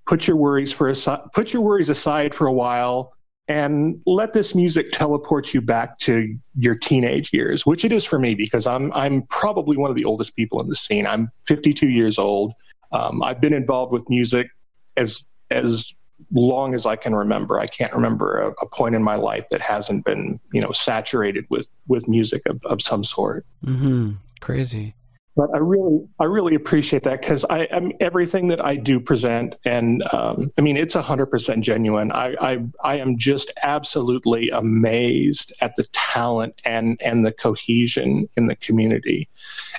Put 0.06 0.26
your 0.26 0.36
worries 0.36 0.72
for 0.72 0.88
aside, 0.88 1.20
put 1.34 1.52
your 1.52 1.62
worries 1.62 1.88
aside 1.88 2.34
for 2.34 2.46
a 2.46 2.52
while, 2.52 3.12
and 3.48 4.02
let 4.06 4.34
this 4.34 4.54
music 4.54 4.92
teleport 4.92 5.54
you 5.54 5.60
back 5.60 5.98
to 6.00 6.36
your 6.58 6.74
teenage 6.74 7.32
years, 7.32 7.64
which 7.64 7.84
it 7.84 7.92
is 7.92 8.04
for 8.04 8.18
me 8.18 8.34
because 8.34 8.66
I'm 8.66 8.92
I'm 8.92 9.22
probably 9.22 9.76
one 9.76 9.90
of 9.90 9.96
the 9.96 10.04
oldest 10.04 10.36
people 10.36 10.60
in 10.60 10.68
the 10.68 10.74
scene. 10.74 11.06
I'm 11.06 11.28
52 11.46 11.88
years 11.88 12.18
old. 12.18 12.52
Um, 12.92 13.22
I've 13.22 13.40
been 13.40 13.54
involved 13.54 13.92
with 13.92 14.08
music 14.08 14.48
as 14.96 15.24
as 15.50 15.94
long 16.32 16.74
as 16.74 16.86
I 16.86 16.96
can 16.96 17.14
remember. 17.14 17.58
I 17.58 17.66
can't 17.66 17.92
remember 17.92 18.38
a, 18.38 18.48
a, 18.62 18.68
point 18.68 18.94
in 18.94 19.02
my 19.02 19.16
life 19.16 19.46
that 19.50 19.60
hasn't 19.60 20.04
been, 20.04 20.38
you 20.52 20.60
know, 20.60 20.72
saturated 20.72 21.46
with 21.48 21.68
with 21.86 22.08
music 22.08 22.42
of, 22.46 22.60
of 22.66 22.82
some 22.82 23.04
sort. 23.04 23.46
Mm-hmm. 23.64 24.12
Crazy. 24.40 24.94
But 25.38 25.50
I 25.54 25.58
really, 25.58 26.04
I 26.18 26.24
really 26.24 26.56
appreciate 26.56 27.04
that 27.04 27.20
because 27.20 27.44
I, 27.44 27.60
am 27.66 27.92
everything 28.00 28.48
that 28.48 28.64
I 28.64 28.74
do 28.74 28.98
present, 28.98 29.54
and 29.64 30.02
um, 30.12 30.50
I 30.58 30.62
mean, 30.62 30.76
it's 30.76 30.94
hundred 30.94 31.26
percent 31.26 31.62
genuine. 31.62 32.10
I, 32.10 32.34
I, 32.40 32.58
I 32.82 32.96
am 32.96 33.16
just 33.16 33.52
absolutely 33.62 34.50
amazed 34.50 35.52
at 35.60 35.76
the 35.76 35.84
talent 35.92 36.60
and 36.64 37.00
and 37.04 37.24
the 37.24 37.30
cohesion 37.30 38.28
in 38.36 38.48
the 38.48 38.56
community. 38.56 39.28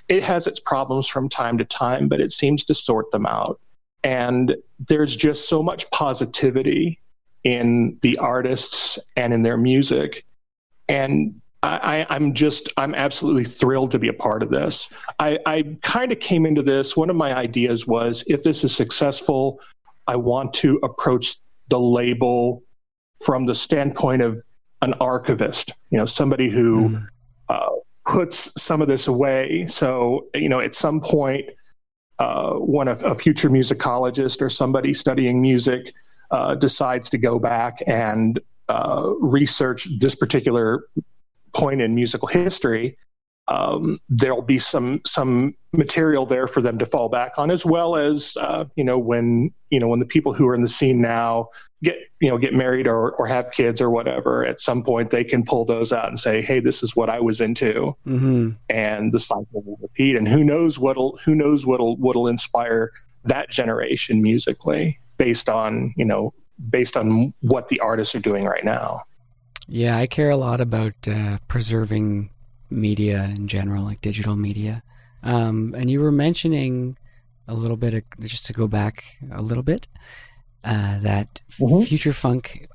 It 0.07 0.23
has 0.23 0.47
its 0.47 0.61
problems 0.61 1.07
from 1.07 1.27
time 1.27 1.57
to 1.57 1.65
time, 1.65 2.07
but 2.07 2.21
it 2.21 2.31
seems 2.31 2.63
to 2.63 2.73
sort 2.73 3.11
them 3.11 3.25
out. 3.25 3.59
And 4.03 4.55
there's 4.87 5.15
just 5.15 5.49
so 5.49 5.61
much 5.61 5.89
positivity 5.91 6.99
in 7.43 7.97
the 8.01 8.17
artists 8.17 8.99
and 9.15 9.33
in 9.33 9.43
their 9.43 9.57
music. 9.57 10.25
And 10.87 11.41
I, 11.61 12.05
am 12.09 12.33
just, 12.33 12.69
I'm 12.77 12.95
absolutely 12.95 13.43
thrilled 13.43 13.91
to 13.91 13.99
be 13.99 14.07
a 14.07 14.13
part 14.13 14.43
of 14.43 14.49
this. 14.49 14.91
I, 15.19 15.39
I 15.45 15.77
kind 15.81 16.11
of 16.11 16.19
came 16.19 16.45
into 16.45 16.61
this, 16.61 16.95
one 16.95 17.09
of 17.09 17.15
my 17.17 17.35
ideas 17.35 17.85
was 17.85 18.23
if 18.27 18.43
this 18.43 18.63
is 18.63 18.73
successful, 18.73 19.59
I 20.07 20.15
want 20.15 20.53
to 20.53 20.79
approach 20.83 21.35
the 21.67 21.79
label 21.79 22.63
from 23.21 23.45
the 23.45 23.55
standpoint 23.55 24.21
of 24.21 24.41
an 24.81 24.93
archivist, 24.95 25.73
you 25.89 25.97
know, 25.97 26.05
somebody 26.05 26.49
who 26.49 26.89
mm. 26.89 27.07
uh, 27.49 27.69
puts 28.05 28.51
some 28.61 28.81
of 28.81 28.87
this 28.87 29.07
away. 29.07 29.65
So, 29.67 30.27
you 30.33 30.47
know, 30.47 30.61
at 30.61 30.73
some 30.73 31.01
point, 31.01 31.49
uh, 32.19 32.53
when 32.55 32.87
a, 32.87 32.93
a, 33.05 33.15
future 33.15 33.49
musicologist 33.49 34.41
or 34.41 34.49
somebody 34.49 34.93
studying 34.93 35.41
music 35.41 35.93
uh, 36.31 36.53
decides 36.53 37.09
to 37.09 37.17
go 37.17 37.39
back 37.39 37.79
and 37.87 38.39
uh, 38.67 39.09
research 39.19 39.87
this 39.99 40.15
particular 40.15 40.83
point 41.55 41.81
in 41.81 41.95
musical 41.95 42.27
history, 42.27 42.97
um, 43.49 43.99
there'll 44.09 44.41
be 44.41 44.59
some 44.59 45.01
some 45.05 45.53
material 45.73 46.25
there 46.25 46.47
for 46.47 46.61
them 46.61 46.77
to 46.77 46.85
fall 46.85 47.09
back 47.09 47.33
on, 47.37 47.51
as 47.51 47.65
well 47.65 47.95
as 47.95 48.37
uh, 48.39 48.65
you 48.75 48.83
know 48.83 48.97
when 48.97 49.51
you 49.69 49.79
know 49.79 49.87
when 49.87 49.99
the 49.99 50.05
people 50.05 50.33
who 50.33 50.47
are 50.47 50.55
in 50.55 50.61
the 50.61 50.67
scene 50.67 51.01
now 51.01 51.47
get 51.83 51.97
you 52.19 52.29
know 52.29 52.37
get 52.37 52.53
married 52.53 52.87
or 52.87 53.13
or 53.13 53.25
have 53.25 53.51
kids 53.51 53.81
or 53.81 53.89
whatever. 53.89 54.45
At 54.45 54.59
some 54.59 54.83
point, 54.83 55.09
they 55.09 55.23
can 55.23 55.43
pull 55.43 55.65
those 55.65 55.91
out 55.91 56.07
and 56.07 56.19
say, 56.19 56.41
"Hey, 56.41 56.59
this 56.59 56.83
is 56.83 56.95
what 56.95 57.09
I 57.09 57.19
was 57.19 57.41
into," 57.41 57.91
mm-hmm. 58.05 58.51
and 58.69 59.13
the 59.13 59.19
cycle 59.19 59.47
will 59.51 59.79
repeat. 59.81 60.15
And 60.15 60.27
who 60.27 60.43
knows 60.43 60.77
what'll 60.77 61.17
who 61.25 61.33
knows 61.33 61.65
what'll 61.65 61.97
what'll 61.97 62.27
inspire 62.27 62.91
that 63.23 63.49
generation 63.49 64.21
musically 64.21 64.99
based 65.17 65.49
on 65.49 65.91
you 65.97 66.05
know 66.05 66.33
based 66.69 66.95
on 66.95 67.33
what 67.41 67.69
the 67.69 67.79
artists 67.79 68.13
are 68.13 68.19
doing 68.19 68.45
right 68.45 68.63
now. 68.63 69.01
Yeah, 69.67 69.97
I 69.97 70.07
care 70.07 70.29
a 70.29 70.37
lot 70.37 70.61
about 70.61 71.07
uh, 71.07 71.37
preserving 71.47 72.31
media 72.69 73.31
in 73.35 73.47
general, 73.47 73.83
like 73.83 74.01
digital 74.01 74.35
media. 74.35 74.83
Um, 75.23 75.75
and 75.77 75.89
you 75.89 76.01
were 76.01 76.11
mentioning 76.11 76.97
a 77.47 77.53
little 77.53 77.77
bit, 77.77 77.93
of, 77.93 78.03
just 78.21 78.45
to 78.45 78.53
go 78.53 78.67
back 78.67 79.17
a 79.31 79.41
little 79.41 79.63
bit, 79.63 79.87
uh, 80.63 80.99
that 80.99 81.41
mm-hmm. 81.51 81.83
Future 81.83 82.13
Funk 82.13 82.67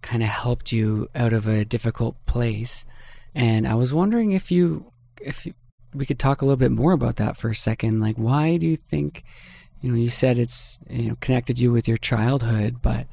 kind 0.00 0.22
of 0.22 0.28
helped 0.28 0.72
you 0.72 1.08
out 1.14 1.32
of 1.32 1.46
a 1.46 1.64
difficult 1.64 2.16
place. 2.26 2.84
And 3.34 3.66
I 3.66 3.74
was 3.74 3.94
wondering 3.94 4.32
if 4.32 4.50
you, 4.50 4.92
if 5.20 5.46
you, 5.46 5.54
we 5.94 6.06
could 6.06 6.18
talk 6.18 6.40
a 6.40 6.44
little 6.44 6.58
bit 6.58 6.70
more 6.70 6.92
about 6.92 7.16
that 7.16 7.36
for 7.36 7.50
a 7.50 7.54
second. 7.54 8.00
Like, 8.00 8.16
why 8.16 8.56
do 8.56 8.66
you 8.66 8.76
think, 8.76 9.24
you 9.80 9.90
know, 9.90 9.98
you 9.98 10.08
said 10.08 10.38
it's 10.38 10.78
you 10.88 11.08
know 11.08 11.16
connected 11.20 11.58
you 11.58 11.72
with 11.72 11.86
your 11.86 11.96
childhood, 11.96 12.76
but 12.80 13.06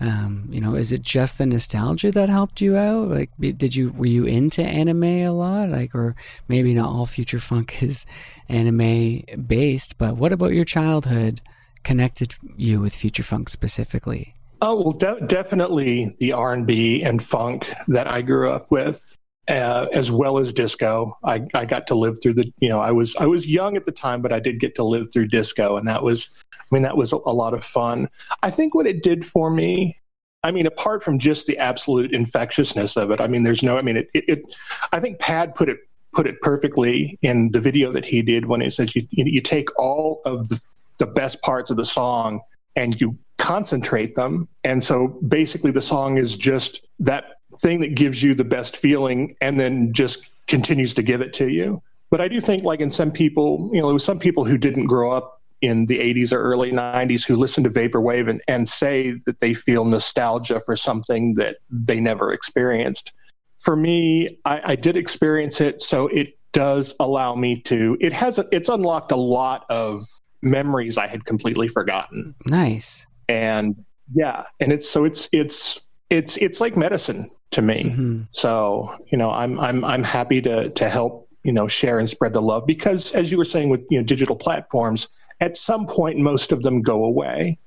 um, 0.00 0.46
you 0.50 0.60
know, 0.60 0.74
is 0.76 0.92
it 0.92 1.02
just 1.02 1.38
the 1.38 1.46
nostalgia 1.46 2.12
that 2.12 2.28
helped 2.28 2.60
you 2.60 2.76
out? 2.76 3.08
Like, 3.08 3.30
did 3.40 3.74
you 3.74 3.90
were 3.90 4.06
you 4.06 4.24
into 4.26 4.62
anime 4.62 5.04
a 5.04 5.30
lot? 5.30 5.70
Like, 5.70 5.94
or 5.94 6.14
maybe 6.46 6.72
not 6.74 6.90
all 6.90 7.06
future 7.06 7.40
funk 7.40 7.82
is 7.82 8.06
anime 8.48 9.22
based, 9.46 9.98
but 9.98 10.16
what 10.16 10.32
about 10.32 10.52
your 10.52 10.64
childhood 10.64 11.40
connected 11.82 12.34
you 12.56 12.80
with 12.80 12.94
future 12.94 13.22
funk 13.22 13.48
specifically? 13.48 14.34
Oh 14.60 14.82
well, 14.82 14.92
de- 14.92 15.26
definitely 15.26 16.14
the 16.18 16.32
R 16.32 16.52
and 16.52 16.66
B 16.66 17.02
and 17.02 17.22
funk 17.22 17.68
that 17.88 18.08
I 18.08 18.22
grew 18.22 18.50
up 18.50 18.70
with, 18.70 19.04
uh, 19.48 19.86
as 19.92 20.10
well 20.10 20.38
as 20.38 20.52
disco. 20.52 21.16
I, 21.24 21.44
I 21.54 21.64
got 21.64 21.86
to 21.88 21.94
live 21.94 22.18
through 22.22 22.34
the, 22.34 22.52
you 22.58 22.68
know, 22.68 22.80
I 22.80 22.90
was 22.92 23.16
I 23.16 23.26
was 23.26 23.50
young 23.50 23.76
at 23.76 23.86
the 23.86 23.92
time, 23.92 24.20
but 24.20 24.32
I 24.32 24.40
did 24.40 24.60
get 24.60 24.74
to 24.76 24.84
live 24.84 25.12
through 25.12 25.28
disco, 25.28 25.76
and 25.76 25.86
that 25.88 26.02
was 26.02 26.30
I 26.70 26.74
mean, 26.74 26.82
that 26.82 26.96
was 26.96 27.12
a, 27.12 27.16
lot 27.16 27.54
of 27.54 27.64
fun. 27.64 28.08
I 28.42 28.50
think 28.50 28.74
what 28.74 28.86
it 28.86 29.02
did 29.02 29.24
for 29.24 29.50
me 29.50 29.98
I 30.44 30.50
mean, 30.50 30.66
apart 30.66 31.02
from 31.02 31.18
just 31.18 31.46
the 31.46 31.58
absolute 31.58 32.12
infectiousness 32.12 32.96
of 32.96 33.10
it, 33.10 33.20
I 33.20 33.26
mean, 33.26 33.42
there's 33.42 33.62
no. 33.62 33.76
I 33.76 33.82
mean, 33.82 33.96
it. 33.96 34.10
it, 34.14 34.24
it 34.28 34.56
I 34.92 35.00
think 35.00 35.18
Pad 35.18 35.54
put 35.54 35.68
it 35.68 35.78
put 36.12 36.26
it 36.26 36.40
perfectly 36.40 37.18
in 37.22 37.50
the 37.50 37.60
video 37.60 37.92
that 37.92 38.04
he 38.04 38.22
did 38.22 38.46
when 38.46 38.60
he 38.60 38.70
said 38.70 38.94
you 38.94 39.06
you 39.10 39.40
take 39.40 39.68
all 39.78 40.22
of 40.24 40.48
the, 40.48 40.60
the 40.98 41.06
best 41.06 41.42
parts 41.42 41.70
of 41.70 41.76
the 41.76 41.84
song 41.84 42.40
and 42.76 43.00
you 43.00 43.18
concentrate 43.38 44.14
them, 44.14 44.48
and 44.62 44.82
so 44.82 45.08
basically 45.26 45.72
the 45.72 45.80
song 45.80 46.18
is 46.18 46.36
just 46.36 46.86
that 47.00 47.40
thing 47.60 47.80
that 47.80 47.94
gives 47.94 48.22
you 48.22 48.34
the 48.34 48.44
best 48.44 48.76
feeling, 48.76 49.34
and 49.40 49.58
then 49.58 49.92
just 49.92 50.30
continues 50.46 50.94
to 50.94 51.02
give 51.02 51.20
it 51.20 51.32
to 51.32 51.48
you. 51.48 51.82
But 52.10 52.20
I 52.20 52.28
do 52.28 52.40
think, 52.40 52.62
like 52.62 52.80
in 52.80 52.92
some 52.92 53.10
people, 53.10 53.70
you 53.72 53.82
know, 53.82 53.98
some 53.98 54.20
people 54.20 54.44
who 54.44 54.56
didn't 54.56 54.86
grow 54.86 55.10
up 55.10 55.37
in 55.60 55.86
the 55.86 55.98
80s 55.98 56.32
or 56.32 56.40
early 56.40 56.70
90s 56.70 57.26
who 57.26 57.36
listen 57.36 57.64
to 57.64 57.70
vaporwave 57.70 58.28
and, 58.28 58.40
and 58.48 58.68
say 58.68 59.12
that 59.26 59.40
they 59.40 59.54
feel 59.54 59.84
nostalgia 59.84 60.60
for 60.64 60.76
something 60.76 61.34
that 61.34 61.58
they 61.70 62.00
never 62.00 62.32
experienced. 62.32 63.12
For 63.58 63.74
me, 63.74 64.28
I, 64.44 64.60
I 64.64 64.76
did 64.76 64.96
experience 64.96 65.60
it, 65.60 65.82
so 65.82 66.06
it 66.08 66.38
does 66.52 66.94
allow 67.00 67.34
me 67.34 67.60
to. 67.62 67.96
It 68.00 68.12
has 68.12 68.38
it's 68.52 68.68
unlocked 68.68 69.12
a 69.12 69.16
lot 69.16 69.66
of 69.68 70.06
memories 70.42 70.96
I 70.96 71.08
had 71.08 71.24
completely 71.24 71.68
forgotten. 71.68 72.34
Nice. 72.46 73.06
And 73.28 73.84
yeah, 74.14 74.44
and 74.60 74.72
it's 74.72 74.88
so 74.88 75.04
it's 75.04 75.28
it's 75.32 75.80
it's 76.08 76.36
it's 76.36 76.60
like 76.60 76.76
medicine 76.76 77.30
to 77.50 77.62
me. 77.62 77.84
Mm-hmm. 77.84 78.22
So 78.30 78.96
you 79.10 79.18
know, 79.18 79.30
I'm 79.30 79.58
I'm 79.58 79.84
I'm 79.84 80.04
happy 80.04 80.40
to 80.42 80.70
to 80.70 80.88
help 80.88 81.28
you 81.42 81.52
know 81.52 81.66
share 81.66 81.98
and 81.98 82.08
spread 82.08 82.32
the 82.32 82.42
love 82.42 82.66
because 82.66 83.12
as 83.12 83.30
you 83.30 83.38
were 83.38 83.44
saying 83.44 83.68
with 83.70 83.84
you 83.90 83.98
know 83.98 84.04
digital 84.04 84.36
platforms 84.36 85.08
at 85.40 85.56
some 85.56 85.86
point 85.86 86.18
most 86.18 86.52
of 86.52 86.62
them 86.62 86.82
go 86.82 87.04
away. 87.04 87.58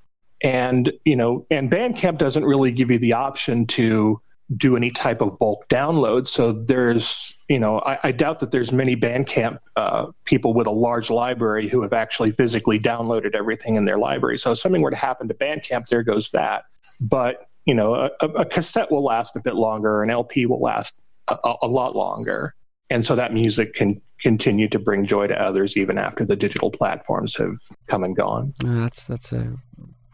And 0.44 0.92
you 1.06 1.16
know 1.16 1.46
and 1.52 1.70
bandcamp 1.70 2.18
doesn't 2.18 2.46
really 2.46 2.72
give 2.72 2.90
you 2.90 2.98
the 2.98 3.14
option 3.14 3.68
to 3.68 4.20
do 4.58 4.76
any 4.76 4.90
type 4.90 5.22
of 5.22 5.38
bulk 5.40 5.68
download. 5.70 6.28
So 6.28 6.52
there's 6.52 7.38
you 7.48 7.60
know 7.60 7.80
i, 7.86 8.00
I 8.04 8.12
doubt 8.12 8.40
that 8.40 8.52
there's 8.52 8.72
many 8.72 8.96
bandcamp 8.96 9.60
uh, 9.76 10.08
people 10.26 10.54
with 10.54 10.68
a 10.68 10.72
large 10.72 11.10
library 11.10 11.68
who 11.68 11.82
have 11.84 11.94
actually 11.94 12.32
physically 12.32 12.80
downloaded 12.80 13.36
everything 13.36 13.76
in 13.76 13.86
their 13.86 13.98
library. 13.98 14.38
So 14.38 14.52
if 14.52 14.58
something 14.58 14.82
were 14.82 14.92
to 14.92 14.98
happen 14.98 15.28
to 15.28 15.34
bandcamp 15.34 15.88
there 15.88 16.04
goes 16.04 16.32
that. 16.32 16.66
But 17.00 17.48
you 17.66 17.76
know 17.76 17.94
a, 17.96 18.26
a 18.26 18.46
cassette 18.46 18.92
will 18.92 19.04
last 19.04 19.36
a 19.36 19.42
bit 19.42 19.56
longer 19.56 20.02
an 20.02 20.10
lp 20.10 20.48
will 20.48 20.62
last 20.62 20.96
a, 21.28 21.56
a 21.62 21.68
lot 21.68 21.96
longer. 21.96 22.56
And 22.90 23.06
so 23.06 23.16
that 23.16 23.34
music 23.34 23.74
can 23.74 24.02
continue 24.22 24.68
to 24.70 24.80
bring 24.80 25.06
joy 25.06 25.28
to 25.28 25.42
others 25.42 25.76
even 25.76 25.98
after 25.98 26.24
the 26.24 26.36
digital 26.36 26.72
platforms 26.72 27.36
have 27.38 27.56
come 27.88 28.04
and 28.04 28.16
gone. 28.16 28.54
that's 28.60 29.08
that's 29.08 29.34
a 29.34 29.56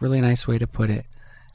really 0.01 0.21
nice 0.21 0.47
way 0.47 0.57
to 0.57 0.67
put 0.67 0.89
it. 0.89 1.05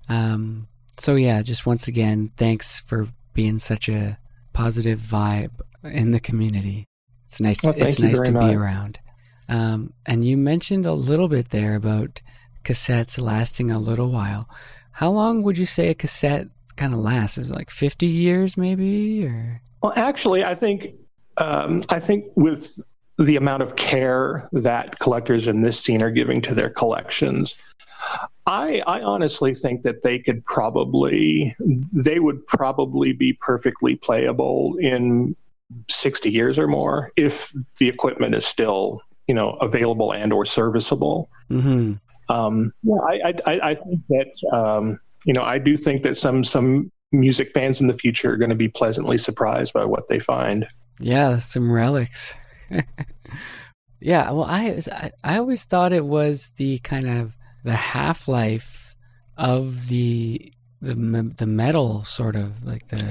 Um, 0.08 0.68
so 0.98 1.14
yeah, 1.16 1.42
just 1.42 1.66
once 1.66 1.88
again, 1.88 2.30
thanks 2.36 2.78
for 2.78 3.08
being 3.32 3.58
such 3.58 3.88
a 3.88 4.18
positive 4.52 4.98
vibe 4.98 5.52
in 5.84 6.10
the 6.10 6.20
community. 6.20 6.86
It's 7.26 7.40
nice. 7.40 7.58
To, 7.58 7.68
well, 7.68 7.76
it's 7.78 7.98
nice 7.98 8.20
to 8.20 8.32
much. 8.32 8.50
be 8.50 8.56
around. 8.56 8.98
Um, 9.48 9.94
and 10.06 10.24
you 10.24 10.36
mentioned 10.36 10.86
a 10.86 10.92
little 10.92 11.28
bit 11.28 11.50
there 11.50 11.74
about 11.74 12.20
cassettes 12.64 13.20
lasting 13.20 13.70
a 13.70 13.78
little 13.78 14.10
while. 14.10 14.48
How 14.92 15.10
long 15.10 15.42
would 15.42 15.58
you 15.58 15.66
say 15.66 15.88
a 15.88 15.94
cassette 15.94 16.48
kind 16.76 16.92
of 16.92 17.00
lasts? 17.00 17.38
Is 17.38 17.50
it 17.50 17.56
like 17.56 17.70
fifty 17.70 18.06
years, 18.06 18.56
maybe? 18.56 19.26
Or 19.26 19.62
well, 19.82 19.92
actually, 19.96 20.44
I 20.44 20.54
think 20.54 20.86
um, 21.38 21.82
I 21.88 21.98
think 21.98 22.26
with 22.36 22.78
the 23.18 23.36
amount 23.36 23.62
of 23.62 23.76
care 23.76 24.48
that 24.52 24.98
collectors 24.98 25.46
in 25.46 25.62
this 25.62 25.78
scene 25.78 26.02
are 26.02 26.10
giving 26.10 26.40
to 26.42 26.54
their 26.54 26.70
collections, 26.70 27.54
I, 28.46 28.82
I 28.86 29.00
honestly 29.00 29.54
think 29.54 29.82
that 29.82 30.02
they 30.02 30.18
could 30.18 30.44
probably, 30.44 31.54
they 31.92 32.18
would 32.18 32.44
probably 32.46 33.12
be 33.12 33.34
perfectly 33.34 33.94
playable 33.94 34.76
in 34.78 35.36
60 35.88 36.30
years 36.30 36.58
or 36.58 36.66
more 36.66 37.12
if 37.16 37.52
the 37.78 37.88
equipment 37.88 38.34
is 38.34 38.44
still, 38.44 39.00
you 39.28 39.34
know, 39.34 39.50
available 39.54 40.12
and 40.12 40.32
or 40.32 40.44
serviceable. 40.44 41.30
Mm-hmm. 41.50 41.94
Um, 42.28 42.72
yeah, 42.82 42.96
I, 42.96 43.34
I, 43.46 43.60
I, 43.70 43.74
think 43.74 44.06
that, 44.08 44.48
um, 44.52 44.98
you 45.24 45.32
know, 45.32 45.42
I 45.42 45.58
do 45.58 45.76
think 45.76 46.02
that 46.02 46.16
some, 46.16 46.44
some 46.44 46.90
music 47.12 47.52
fans 47.52 47.80
in 47.80 47.86
the 47.86 47.94
future 47.94 48.32
are 48.32 48.36
going 48.36 48.50
to 48.50 48.56
be 48.56 48.68
pleasantly 48.68 49.18
surprised 49.18 49.72
by 49.72 49.84
what 49.84 50.08
they 50.08 50.18
find. 50.18 50.66
Yeah, 51.00 51.38
some 51.38 51.70
relics. 51.70 52.34
yeah, 54.00 54.30
well, 54.30 54.44
I, 54.44 54.80
I 55.24 55.38
always 55.38 55.64
thought 55.64 55.92
it 55.92 56.04
was 56.04 56.50
the 56.56 56.78
kind 56.80 57.08
of 57.08 57.32
the 57.64 57.76
half 57.76 58.28
life 58.28 58.94
of 59.36 59.88
the 59.88 60.52
the 60.82 60.94
the 61.36 61.46
metal 61.46 62.02
sort 62.02 62.34
of 62.34 62.64
like 62.66 62.86
the 62.88 63.02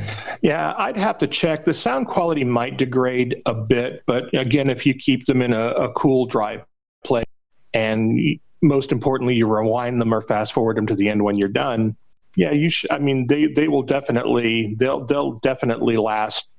yeah 0.42 0.74
i'd 0.78 0.98
have 0.98 1.18
to 1.18 1.26
check 1.26 1.64
the 1.64 1.74
sound 1.74 2.06
quality 2.06 2.44
might 2.44 2.78
degrade 2.78 3.42
a 3.46 3.54
bit 3.54 4.04
but 4.06 4.32
again 4.36 4.70
if 4.70 4.86
you 4.86 4.94
keep 4.94 5.26
them 5.26 5.42
in 5.42 5.54
a, 5.54 5.68
a 5.70 5.92
cool 5.94 6.26
dry 6.26 6.62
place 7.06 7.26
and 7.74 8.20
most 8.62 8.92
importantly 8.92 9.36
you 9.36 9.52
rewind 9.52 10.02
them 10.02 10.14
or 10.14 10.22
fast 10.22 10.52
forward 10.52 10.76
them 10.76 10.86
to 10.86 10.96
the 10.96 11.08
end 11.08 11.24
when 11.24 11.38
you're 11.38 11.48
done 11.48 11.96
yeah 12.36 12.52
you 12.52 12.70
should 12.70 12.92
i 12.92 13.00
mean 13.00 13.26
they 13.28 13.48
they 13.48 13.70
will 13.70 13.84
definitely 13.84 14.76
they'll 14.78 15.06
they'll 15.06 15.38
definitely 15.38 15.96
last 15.96 16.51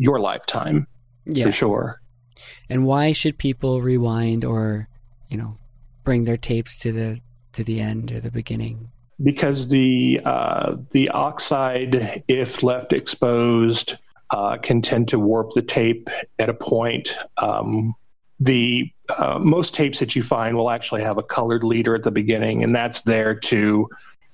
your 0.00 0.18
lifetime 0.18 0.86
yeah. 1.26 1.44
for 1.44 1.52
sure. 1.52 2.00
And 2.70 2.86
why 2.86 3.12
should 3.12 3.36
people 3.36 3.82
rewind 3.82 4.44
or, 4.44 4.88
you 5.28 5.36
know, 5.36 5.58
bring 6.04 6.24
their 6.24 6.38
tapes 6.38 6.76
to 6.78 6.90
the 6.90 7.20
to 7.52 7.62
the 7.62 7.80
end 7.80 8.10
or 8.10 8.20
the 8.20 8.30
beginning? 8.30 8.90
Because 9.22 9.68
the 9.68 10.20
uh, 10.24 10.76
the 10.92 11.10
oxide, 11.10 12.24
if 12.28 12.62
left 12.62 12.94
exposed, 12.94 13.98
uh, 14.30 14.56
can 14.56 14.80
tend 14.80 15.08
to 15.08 15.18
warp 15.18 15.50
the 15.54 15.62
tape 15.62 16.08
at 16.38 16.48
a 16.48 16.54
point. 16.54 17.10
Um, 17.36 17.94
the 18.38 18.90
uh, 19.18 19.38
most 19.38 19.74
tapes 19.74 19.98
that 19.98 20.16
you 20.16 20.22
find 20.22 20.56
will 20.56 20.70
actually 20.70 21.02
have 21.02 21.18
a 21.18 21.22
colored 21.22 21.62
leader 21.62 21.94
at 21.94 22.04
the 22.04 22.10
beginning, 22.10 22.62
and 22.62 22.74
that's 22.74 23.02
there 23.02 23.34
to 23.34 23.86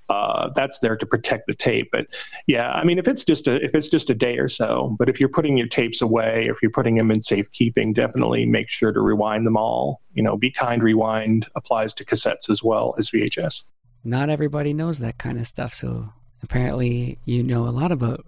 uh, 0.09 0.51
that's 0.55 0.79
there 0.81 0.97
to 0.97 1.07
protect 1.07 1.47
the 1.47 1.55
tape. 1.55 1.89
But 1.93 2.07
yeah, 2.47 2.73
I 2.73 2.85
mean, 2.85 2.99
if 2.99 3.09
it's 3.09 3.25
just 3.25 3.47
a 3.49 3.63
if 3.65 3.75
it's 3.75 3.89
just 3.89 4.11
a 4.11 4.15
day 4.15 4.39
or 4.39 4.49
so, 4.49 4.95
but 4.99 5.09
if 5.09 5.19
you're 5.19 5.29
putting 5.29 5.57
your 5.57 5.67
tapes 5.67 6.01
away, 6.01 6.47
if 6.47 6.59
you're 6.63 6.71
putting 6.71 6.97
them 6.97 7.11
in 7.11 7.23
safekeeping, 7.23 7.93
definitely 7.93 8.47
make 8.47 8.69
sure 8.69 8.93
to 8.93 9.01
rewind 9.01 9.47
them 9.47 9.57
all. 9.57 10.03
You 10.15 10.23
know, 10.23 10.37
be 10.37 10.51
kind. 10.51 10.83
Rewind 10.83 11.47
applies 11.57 11.93
to 11.95 12.05
cassettes 12.05 12.49
as 12.51 12.63
well 12.63 12.95
as 12.99 13.11
VHS. 13.11 13.65
Not 14.05 14.31
everybody 14.31 14.73
knows 14.73 15.01
that 15.01 15.19
kind 15.19 15.39
of 15.39 15.47
stuff, 15.47 15.75
so 15.75 16.13
apparently 16.43 17.19
you 17.25 17.43
know 17.43 17.67
a 17.67 17.71
lot 17.71 17.93
about 17.93 18.25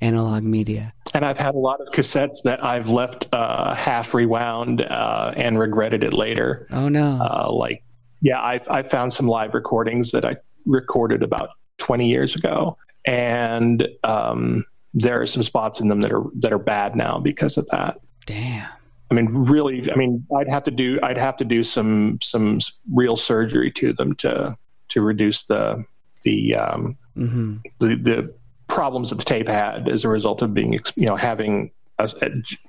analog 0.00 0.42
media. 0.42 0.92
And 1.14 1.24
I've 1.24 1.38
had 1.38 1.54
a 1.54 1.58
lot 1.58 1.80
of 1.80 1.88
cassettes 1.88 2.42
that 2.44 2.62
I've 2.64 2.90
left 2.90 3.28
uh, 3.32 3.74
half 3.74 4.14
rewound 4.14 4.82
uh, 4.82 5.32
and 5.36 5.58
regretted 5.58 6.04
it 6.04 6.12
later. 6.12 6.66
Oh 6.70 6.88
no! 6.88 7.18
Uh, 7.20 7.50
like, 7.52 7.82
yeah, 8.20 8.42
I've 8.42 8.68
I 8.68 8.82
found 8.82 9.12
some 9.12 9.26
live 9.26 9.54
recordings 9.54 10.10
that 10.12 10.24
I 10.24 10.36
recorded 10.68 11.22
about 11.22 11.50
20 11.78 12.08
years 12.08 12.36
ago, 12.36 12.76
and 13.06 13.88
um, 14.04 14.64
there 14.94 15.20
are 15.20 15.26
some 15.26 15.42
spots 15.42 15.80
in 15.80 15.88
them 15.88 16.00
that 16.00 16.12
are 16.12 16.24
that 16.38 16.52
are 16.52 16.58
bad 16.58 16.94
now 16.94 17.18
because 17.18 17.56
of 17.56 17.66
that. 17.68 17.98
Damn. 18.26 18.68
I 19.10 19.14
mean, 19.14 19.26
really. 19.26 19.90
I 19.90 19.96
mean, 19.96 20.26
I'd 20.36 20.50
have 20.50 20.64
to 20.64 20.70
do 20.70 20.98
I'd 21.02 21.18
have 21.18 21.36
to 21.38 21.44
do 21.44 21.64
some 21.64 22.18
some 22.22 22.60
real 22.92 23.16
surgery 23.16 23.70
to 23.72 23.92
them 23.92 24.14
to 24.16 24.54
to 24.88 25.00
reduce 25.00 25.44
the 25.44 25.84
the 26.22 26.54
um, 26.54 26.98
mm-hmm. 27.16 27.56
the, 27.78 27.96
the 27.96 28.34
problems 28.68 29.10
that 29.10 29.16
the 29.16 29.24
tape 29.24 29.48
had 29.48 29.88
as 29.88 30.04
a 30.04 30.08
result 30.08 30.42
of 30.42 30.52
being 30.52 30.74
you 30.96 31.06
know 31.06 31.16
having 31.16 31.70
a, 31.98 32.08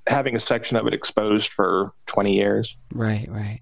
having 0.08 0.36
a 0.36 0.40
section 0.40 0.78
of 0.78 0.88
it 0.88 0.94
exposed 0.94 1.52
for 1.52 1.92
20 2.08 2.34
years. 2.34 2.76
Right, 2.94 3.28
right. 3.30 3.60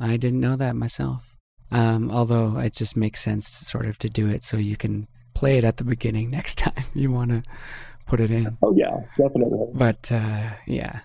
I 0.00 0.16
didn't 0.16 0.40
know 0.40 0.56
that 0.56 0.76
myself. 0.76 1.31
Um, 1.72 2.10
although 2.10 2.58
it 2.58 2.74
just 2.74 2.96
makes 2.96 3.20
sense 3.20 3.58
to 3.58 3.64
sort 3.64 3.86
of 3.86 3.98
to 3.98 4.08
do 4.08 4.28
it 4.28 4.44
so 4.44 4.56
you 4.56 4.76
can 4.76 5.08
play 5.34 5.58
it 5.58 5.64
at 5.64 5.78
the 5.78 5.84
beginning 5.84 6.30
next 6.38 6.58
time 6.58 6.84
you 6.94 7.10
want 7.10 7.30
to 7.30 7.42
put 8.06 8.20
it 8.20 8.30
in. 8.30 8.58
Oh 8.62 8.74
yeah, 8.76 8.96
definitely. 9.16 9.68
But 9.74 10.10
uh, 10.12 10.50
yeah. 10.66 11.00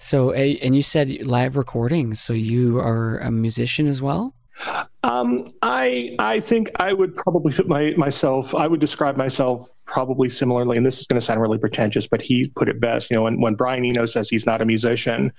So 0.00 0.32
and 0.32 0.74
you 0.74 0.82
said 0.82 1.24
live 1.24 1.56
recordings. 1.56 2.20
So 2.20 2.32
you 2.32 2.78
are 2.78 3.18
a 3.18 3.30
musician 3.30 3.86
as 3.86 4.02
well. 4.02 4.34
Um, 5.04 5.46
I 5.62 6.14
I 6.18 6.40
think 6.40 6.70
I 6.78 6.92
would 6.92 7.14
probably 7.14 7.52
put 7.52 7.68
my 7.68 7.94
myself. 7.96 8.54
I 8.54 8.66
would 8.66 8.80
describe 8.80 9.16
myself 9.16 9.68
probably 9.86 10.28
similarly, 10.28 10.76
and 10.76 10.84
this 10.84 11.00
is 11.00 11.06
going 11.06 11.18
to 11.18 11.24
sound 11.24 11.40
really 11.40 11.58
pretentious, 11.58 12.06
but 12.06 12.20
he 12.20 12.48
put 12.56 12.68
it 12.68 12.80
best. 12.80 13.10
You 13.10 13.16
know, 13.16 13.22
when 13.22 13.40
when 13.40 13.54
Brian 13.54 13.84
Eno 13.84 14.06
says 14.06 14.28
he's 14.28 14.46
not 14.46 14.60
a 14.60 14.64
musician, 14.64 15.32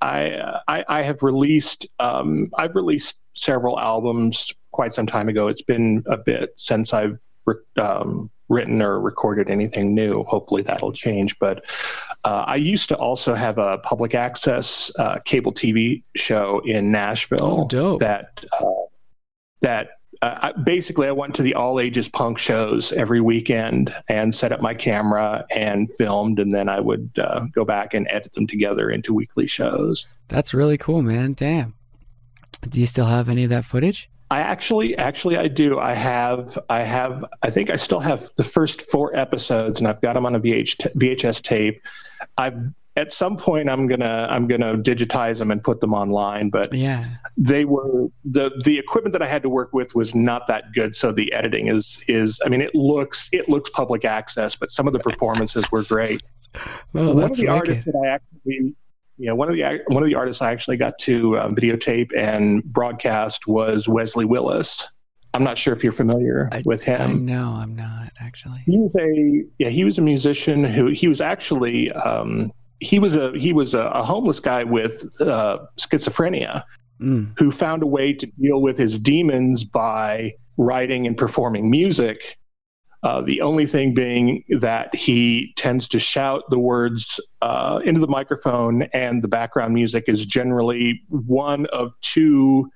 I 0.00 0.60
I, 0.68 0.84
I 0.88 1.02
have 1.02 1.22
released 1.22 1.86
um, 1.98 2.50
I've 2.56 2.74
released 2.74 3.18
several 3.34 3.78
albums 3.78 4.52
quite 4.72 4.94
some 4.94 5.06
time 5.06 5.28
ago. 5.28 5.48
It's 5.48 5.62
been 5.62 6.02
a 6.06 6.16
bit 6.16 6.52
since 6.56 6.92
I've 6.92 7.18
um, 7.76 8.30
written 8.48 8.82
or 8.82 9.00
recorded 9.00 9.50
anything 9.50 9.94
new. 9.94 10.22
Hopefully 10.24 10.62
that'll 10.62 10.92
change. 10.92 11.38
But 11.38 11.64
uh, 12.24 12.44
I 12.46 12.56
used 12.56 12.88
to 12.90 12.96
also 12.96 13.34
have 13.34 13.58
a 13.58 13.78
public 13.78 14.14
access 14.14 14.90
uh, 14.98 15.18
cable 15.24 15.52
TV 15.52 16.02
show 16.16 16.60
in 16.64 16.90
Nashville 16.90 17.68
oh, 17.72 17.98
that 17.98 18.44
uh, 18.60 18.64
that 19.60 19.90
uh, 20.22 20.52
basically 20.64 21.08
I 21.08 21.12
went 21.12 21.34
to 21.36 21.42
the 21.42 21.54
all 21.54 21.80
ages 21.80 22.08
punk 22.08 22.38
shows 22.38 22.92
every 22.92 23.20
weekend 23.20 23.94
and 24.08 24.34
set 24.34 24.52
up 24.52 24.60
my 24.60 24.74
camera 24.74 25.44
and 25.50 25.90
filmed, 25.92 26.38
and 26.38 26.54
then 26.54 26.68
I 26.68 26.80
would 26.80 27.10
uh, 27.18 27.46
go 27.52 27.64
back 27.64 27.94
and 27.94 28.06
edit 28.10 28.32
them 28.34 28.46
together 28.46 28.90
into 28.90 29.12
weekly 29.14 29.46
shows. 29.46 30.06
That's 30.28 30.54
really 30.54 30.78
cool, 30.78 31.02
man. 31.02 31.34
Damn. 31.34 31.74
Do 32.68 32.80
you 32.80 32.86
still 32.86 33.06
have 33.06 33.28
any 33.28 33.44
of 33.44 33.50
that 33.50 33.64
footage? 33.64 34.08
I 34.30 34.40
actually, 34.40 34.96
actually, 34.96 35.36
I 35.36 35.46
do. 35.46 35.78
I 35.78 35.94
have, 35.94 36.58
I 36.68 36.82
have, 36.82 37.24
I 37.42 37.50
think 37.50 37.70
I 37.70 37.76
still 37.76 38.00
have 38.00 38.28
the 38.36 38.44
first 38.44 38.82
four 38.82 39.14
episodes, 39.16 39.78
and 39.78 39.86
I've 39.86 40.00
got 40.00 40.14
them 40.14 40.26
on 40.26 40.34
a 40.34 40.40
VH, 40.40 40.94
VHS 40.96 41.42
tape. 41.42 41.80
I've 42.36 42.58
at 42.96 43.12
some 43.12 43.36
point 43.36 43.68
I'm 43.68 43.86
gonna 43.86 44.26
I'm 44.30 44.46
gonna 44.46 44.76
digitize 44.76 45.38
them 45.38 45.50
and 45.50 45.62
put 45.62 45.80
them 45.80 45.94
online. 45.94 46.50
But 46.50 46.72
yeah, 46.72 47.04
they 47.36 47.64
were 47.64 48.08
the 48.24 48.50
the 48.64 48.78
equipment 48.78 49.12
that 49.12 49.22
I 49.22 49.26
had 49.26 49.42
to 49.42 49.48
work 49.48 49.72
with 49.72 49.94
was 49.94 50.14
not 50.14 50.46
that 50.48 50.72
good. 50.72 50.94
So 50.94 51.12
the 51.12 51.32
editing 51.32 51.68
is 51.68 52.02
is 52.08 52.40
I 52.44 52.48
mean 52.48 52.62
it 52.62 52.74
looks 52.74 53.28
it 53.32 53.48
looks 53.48 53.70
public 53.70 54.04
access, 54.04 54.56
but 54.56 54.70
some 54.70 54.86
of 54.86 54.92
the 54.92 55.00
performances 55.00 55.70
were 55.70 55.84
great. 55.84 56.22
Well, 56.92 57.14
One 57.14 57.24
of 57.24 57.36
the 57.36 57.44
wicked. 57.44 57.48
artists 57.48 57.84
that 57.84 57.94
I 57.94 58.08
actually 58.08 58.74
you 59.18 59.26
know, 59.26 59.34
one 59.34 59.48
of 59.48 59.54
the 59.54 59.82
one 59.88 60.02
of 60.02 60.08
the 60.08 60.14
artists 60.14 60.42
I 60.42 60.52
actually 60.52 60.76
got 60.76 60.98
to 61.00 61.38
um, 61.38 61.54
videotape 61.54 62.10
and 62.16 62.62
broadcast 62.64 63.46
was 63.46 63.88
Wesley 63.88 64.24
Willis. 64.24 64.88
I'm 65.34 65.44
not 65.44 65.58
sure 65.58 65.74
if 65.74 65.82
you're 65.82 65.92
familiar 65.92 66.48
I, 66.50 66.62
with 66.64 66.84
him. 66.84 67.26
No, 67.26 67.50
I'm 67.50 67.74
not 67.74 68.12
actually. 68.20 68.58
He 68.64 68.78
was 68.78 68.96
a 68.96 69.44
yeah, 69.58 69.68
he 69.68 69.84
was 69.84 69.98
a 69.98 70.02
musician 70.02 70.64
who 70.64 70.86
he 70.86 71.08
was 71.08 71.20
actually 71.20 71.92
um, 71.92 72.50
he 72.80 72.98
was 72.98 73.16
a 73.16 73.32
he 73.38 73.52
was 73.52 73.74
a, 73.74 73.86
a 73.88 74.02
homeless 74.02 74.40
guy 74.40 74.64
with 74.64 75.08
uh, 75.20 75.58
schizophrenia 75.78 76.62
mm. 77.00 77.32
who 77.38 77.50
found 77.50 77.82
a 77.82 77.86
way 77.86 78.12
to 78.12 78.26
deal 78.26 78.60
with 78.60 78.78
his 78.78 78.98
demons 78.98 79.64
by 79.64 80.32
writing 80.58 81.06
and 81.06 81.16
performing 81.16 81.70
music 81.70 82.36
uh, 83.06 83.20
the 83.20 83.40
only 83.40 83.66
thing 83.66 83.94
being 83.94 84.42
that 84.48 84.92
he 84.92 85.52
tends 85.56 85.86
to 85.86 85.96
shout 85.96 86.42
the 86.50 86.58
words 86.58 87.20
uh, 87.40 87.80
into 87.84 88.00
the 88.00 88.08
microphone, 88.08 88.82
and 88.92 89.22
the 89.22 89.28
background 89.28 89.72
music 89.74 90.08
is 90.08 90.26
generally 90.26 91.00
one 91.08 91.66
of 91.66 91.92
two 92.00 92.68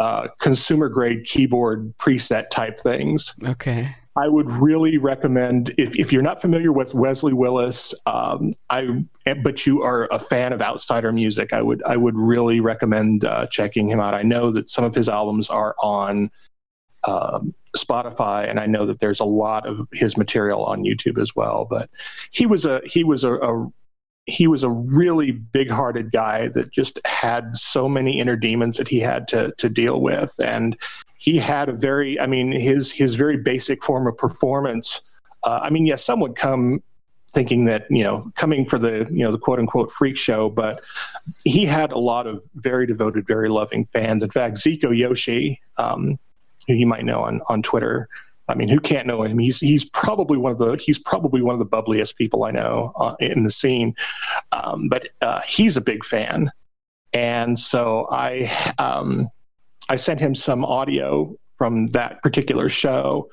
uh, 0.00 0.26
consumer 0.40 0.88
grade 0.88 1.24
keyboard 1.26 1.96
preset 1.98 2.48
type 2.50 2.76
things. 2.76 3.32
Okay. 3.44 3.88
I 4.18 4.26
would 4.26 4.50
really 4.50 4.98
recommend 4.98 5.72
if, 5.78 5.94
if 5.96 6.12
you're 6.12 6.22
not 6.22 6.40
familiar 6.40 6.72
with 6.72 6.92
Wesley 6.92 7.32
Willis, 7.32 7.94
um, 8.06 8.52
I 8.68 9.04
but 9.44 9.64
you 9.64 9.82
are 9.82 10.08
a 10.10 10.18
fan 10.18 10.52
of 10.52 10.60
outsider 10.60 11.12
music, 11.12 11.52
I 11.52 11.62
would 11.62 11.84
I 11.84 11.96
would 11.96 12.16
really 12.18 12.58
recommend 12.58 13.24
uh, 13.24 13.46
checking 13.46 13.88
him 13.88 14.00
out. 14.00 14.14
I 14.14 14.22
know 14.22 14.50
that 14.50 14.68
some 14.70 14.84
of 14.84 14.92
his 14.92 15.08
albums 15.08 15.48
are 15.50 15.76
on 15.80 16.32
um, 17.06 17.54
Spotify, 17.76 18.50
and 18.50 18.58
I 18.58 18.66
know 18.66 18.86
that 18.86 18.98
there's 18.98 19.20
a 19.20 19.24
lot 19.24 19.68
of 19.68 19.86
his 19.92 20.16
material 20.16 20.64
on 20.64 20.82
YouTube 20.82 21.22
as 21.22 21.36
well. 21.36 21.64
But 21.70 21.88
he 22.32 22.44
was 22.44 22.66
a 22.66 22.80
he 22.84 23.04
was 23.04 23.22
a, 23.22 23.34
a 23.34 23.68
he 24.26 24.48
was 24.48 24.64
a 24.64 24.70
really 24.70 25.30
big-hearted 25.30 26.10
guy 26.10 26.48
that 26.48 26.72
just 26.72 26.98
had 27.06 27.54
so 27.54 27.88
many 27.88 28.18
inner 28.18 28.36
demons 28.36 28.78
that 28.78 28.88
he 28.88 28.98
had 28.98 29.28
to 29.28 29.52
to 29.58 29.68
deal 29.68 30.00
with, 30.00 30.34
and 30.44 30.76
he 31.18 31.36
had 31.38 31.68
a 31.68 31.72
very 31.72 32.18
I 32.18 32.26
mean 32.26 32.52
his 32.52 32.90
his 32.90 33.14
very 33.14 33.36
basic 33.36 33.82
form 33.84 34.06
of 34.06 34.16
performance. 34.16 35.02
Uh, 35.44 35.60
I 35.62 35.70
mean, 35.70 35.86
yes, 35.86 36.04
some 36.04 36.20
would 36.20 36.34
come 36.34 36.82
thinking 37.30 37.66
that 37.66 37.86
you 37.90 38.02
know 38.02 38.30
coming 38.34 38.64
for 38.64 38.78
the 38.78 39.06
you 39.10 39.22
know 39.22 39.30
the 39.30 39.38
quote 39.38 39.58
unquote 39.58 39.92
freak 39.92 40.16
show 40.16 40.48
but 40.48 40.82
he 41.44 41.66
had 41.66 41.92
a 41.92 41.98
lot 41.98 42.26
of 42.26 42.42
very 42.54 42.86
devoted 42.86 43.26
very 43.26 43.50
loving 43.50 43.84
fans 43.92 44.22
in 44.22 44.30
fact 44.30 44.56
zico 44.56 44.96
yoshi 44.96 45.60
um, 45.76 46.18
who 46.68 46.74
you 46.74 46.86
might 46.86 47.04
know 47.04 47.22
on 47.22 47.40
on 47.48 47.62
Twitter. 47.62 48.08
I 48.50 48.54
mean, 48.54 48.68
who 48.68 48.80
can't 48.80 49.06
know 49.06 49.22
him? 49.22 49.38
He's 49.38 49.58
he's 49.58 49.84
probably 49.84 50.38
one 50.38 50.52
of 50.52 50.58
the 50.58 50.76
he's 50.76 50.98
probably 50.98 51.42
one 51.42 51.54
of 51.54 51.58
the 51.58 51.66
bubbliest 51.66 52.16
people 52.16 52.44
I 52.44 52.50
know 52.50 52.92
uh, 52.96 53.16
in 53.18 53.42
the 53.42 53.50
scene. 53.50 53.94
Um, 54.52 54.88
but 54.88 55.08
uh, 55.20 55.40
he's 55.46 55.76
a 55.76 55.82
big 55.82 56.04
fan, 56.04 56.50
and 57.12 57.58
so 57.58 58.06
I 58.10 58.50
um, 58.78 59.28
I 59.88 59.96
sent 59.96 60.20
him 60.20 60.34
some 60.34 60.64
audio 60.64 61.36
from 61.56 61.86
that 61.86 62.22
particular 62.22 62.68
show. 62.68 63.28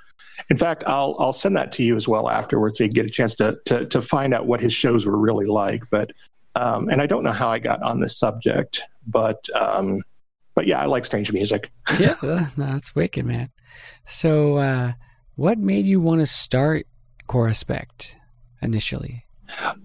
In 0.49 0.57
fact, 0.57 0.83
I'll 0.85 1.15
I'll 1.19 1.33
send 1.33 1.55
that 1.55 1.71
to 1.73 1.83
you 1.83 1.95
as 1.95 2.07
well 2.07 2.29
afterwards, 2.29 2.77
so 2.77 2.83
you 2.83 2.89
get 2.89 3.05
a 3.05 3.09
chance 3.09 3.35
to 3.35 3.57
to, 3.65 3.85
to 3.85 4.01
find 4.01 4.33
out 4.33 4.47
what 4.47 4.61
his 4.61 4.73
shows 4.73 5.05
were 5.05 5.17
really 5.17 5.45
like. 5.45 5.83
But 5.89 6.11
um, 6.55 6.89
and 6.89 7.01
I 7.01 7.07
don't 7.07 7.23
know 7.23 7.31
how 7.31 7.49
I 7.49 7.59
got 7.59 7.81
on 7.81 7.99
this 7.99 8.17
subject, 8.17 8.81
but 9.07 9.47
um, 9.55 9.99
but 10.55 10.67
yeah, 10.67 10.81
I 10.81 10.85
like 10.85 11.05
strange 11.05 11.31
music. 11.31 11.71
yeah, 11.99 12.15
no, 12.21 12.47
that's 12.57 12.95
wicked, 12.95 13.25
man. 13.25 13.51
So, 14.05 14.57
uh, 14.57 14.93
what 15.35 15.57
made 15.57 15.85
you 15.85 15.99
want 16.01 16.21
to 16.21 16.25
start 16.25 16.87
Corespect 17.27 18.15
initially? 18.61 19.24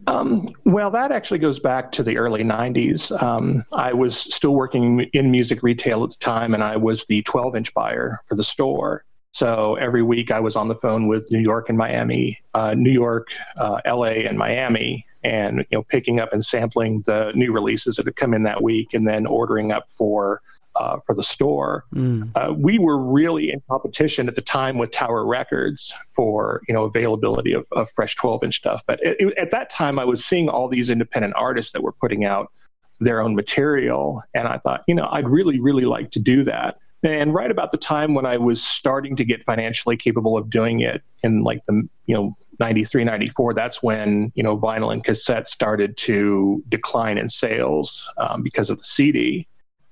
Um, 0.07 0.47
well, 0.65 0.91
that 0.91 1.13
actually 1.13 1.39
goes 1.39 1.61
back 1.61 1.93
to 1.93 2.03
the 2.03 2.19
early 2.19 2.43
90s. 2.43 3.11
Um, 3.23 3.65
I 3.73 3.93
was 3.93 4.17
still 4.17 4.55
working 4.55 5.01
in 5.13 5.31
music 5.31 5.63
retail 5.63 6.05
at 6.05 6.11
the 6.11 6.17
time, 6.19 6.55
and 6.55 6.63
I 6.63 6.77
was 6.77 7.05
the 7.07 7.23
12 7.23 7.57
inch 7.57 7.75
buyer 7.75 8.19
for 8.27 8.35
the 8.35 8.45
store. 8.45 9.05
So 9.33 9.77
every 9.77 10.03
week 10.03 10.31
I 10.31 10.41
was 10.41 10.57
on 10.57 10.69
the 10.69 10.75
phone 10.75 11.07
with 11.07 11.31
New 11.31 11.39
York 11.39 11.69
and 11.69 11.79
Miami, 11.79 12.39
uh, 12.55 12.75
New 12.77 12.91
York, 12.91 13.29
uh, 13.57 13.81
LA, 13.87 14.27
and 14.27 14.37
Miami, 14.37 15.07
and 15.23 15.59
you 15.71 15.79
know 15.79 15.83
picking 15.85 16.19
up 16.19 16.33
and 16.33 16.45
sampling 16.45 17.03
the 17.07 17.33
new 17.35 17.53
releases 17.53 17.97
that 17.97 18.07
had 18.07 18.17
come 18.17 18.35
in 18.35 18.43
that 18.45 18.63
week, 18.63 18.93
and 18.93 19.07
then 19.07 19.27
ordering 19.27 19.71
up 19.71 19.87
for 19.91 20.43
uh, 20.81 20.99
for 21.05 21.15
the 21.15 21.23
store. 21.23 21.85
Mm. 21.95 22.31
Uh, 22.35 22.55
we 22.57 22.79
were 22.79 23.13
really 23.13 23.53
in 23.53 23.63
competition 23.69 24.29
at 24.29 24.35
the 24.35 24.41
time 24.41 24.79
with 24.79 24.91
Tower 24.91 25.27
Records 25.27 25.93
for 26.11 26.63
you 26.67 26.75
know 26.75 26.85
availability 26.85 27.53
of, 27.53 27.67
of 27.73 27.91
fresh 27.91 28.15
12 28.15 28.45
inch 28.45 28.57
stuff. 28.57 28.83
But 28.87 29.01
it, 29.03 29.17
it, 29.21 29.35
at 29.37 29.51
that 29.51 29.69
time, 29.69 29.99
I 29.99 30.05
was 30.05 30.25
seeing 30.25 30.49
all 30.49 30.69
these 30.69 30.89
independent 30.89 31.35
artists 31.37 31.73
that 31.73 31.83
were 31.83 31.93
putting 31.93 32.25
out 32.25 32.51
their 32.99 33.21
own 33.21 33.35
material, 33.35 34.23
and 34.35 34.49
I 34.49 34.59
thought, 34.59 34.85
you 34.89 34.95
know, 34.95 35.09
I'd 35.11 35.29
really 35.29 35.61
really 35.61 35.85
like 35.85 36.11
to 36.13 36.21
do 36.21 36.45
that. 36.45 36.79
And 37.03 37.33
right 37.33 37.51
about 37.51 37.71
the 37.71 37.79
time 37.79 38.15
when 38.15 38.27
I 38.27 38.37
was 38.37 38.63
starting 38.63 39.17
to 39.17 39.25
get 39.25 39.45
financially 39.45 39.97
capable 39.97 40.37
of 40.37 40.51
doing 40.51 40.81
it 40.81 41.03
in 41.23 41.43
like 41.43 41.65
the, 41.67 41.89
you 42.05 42.15
know, 42.15 42.35
93, 42.59 43.05
94, 43.05 43.55
that's 43.55 43.83
when, 43.83 44.31
you 44.35 44.43
know, 44.43 44.59
vinyl 44.59 44.93
and 44.93 45.03
cassette 45.03 45.49
started 45.49 45.97
to 45.97 46.63
decline 46.69 47.17
in 47.17 47.31
sales 47.31 48.13
um, 48.19 48.43
because 48.43 48.69
of 48.69 48.77
the 48.77 48.85
CD. 48.85 49.49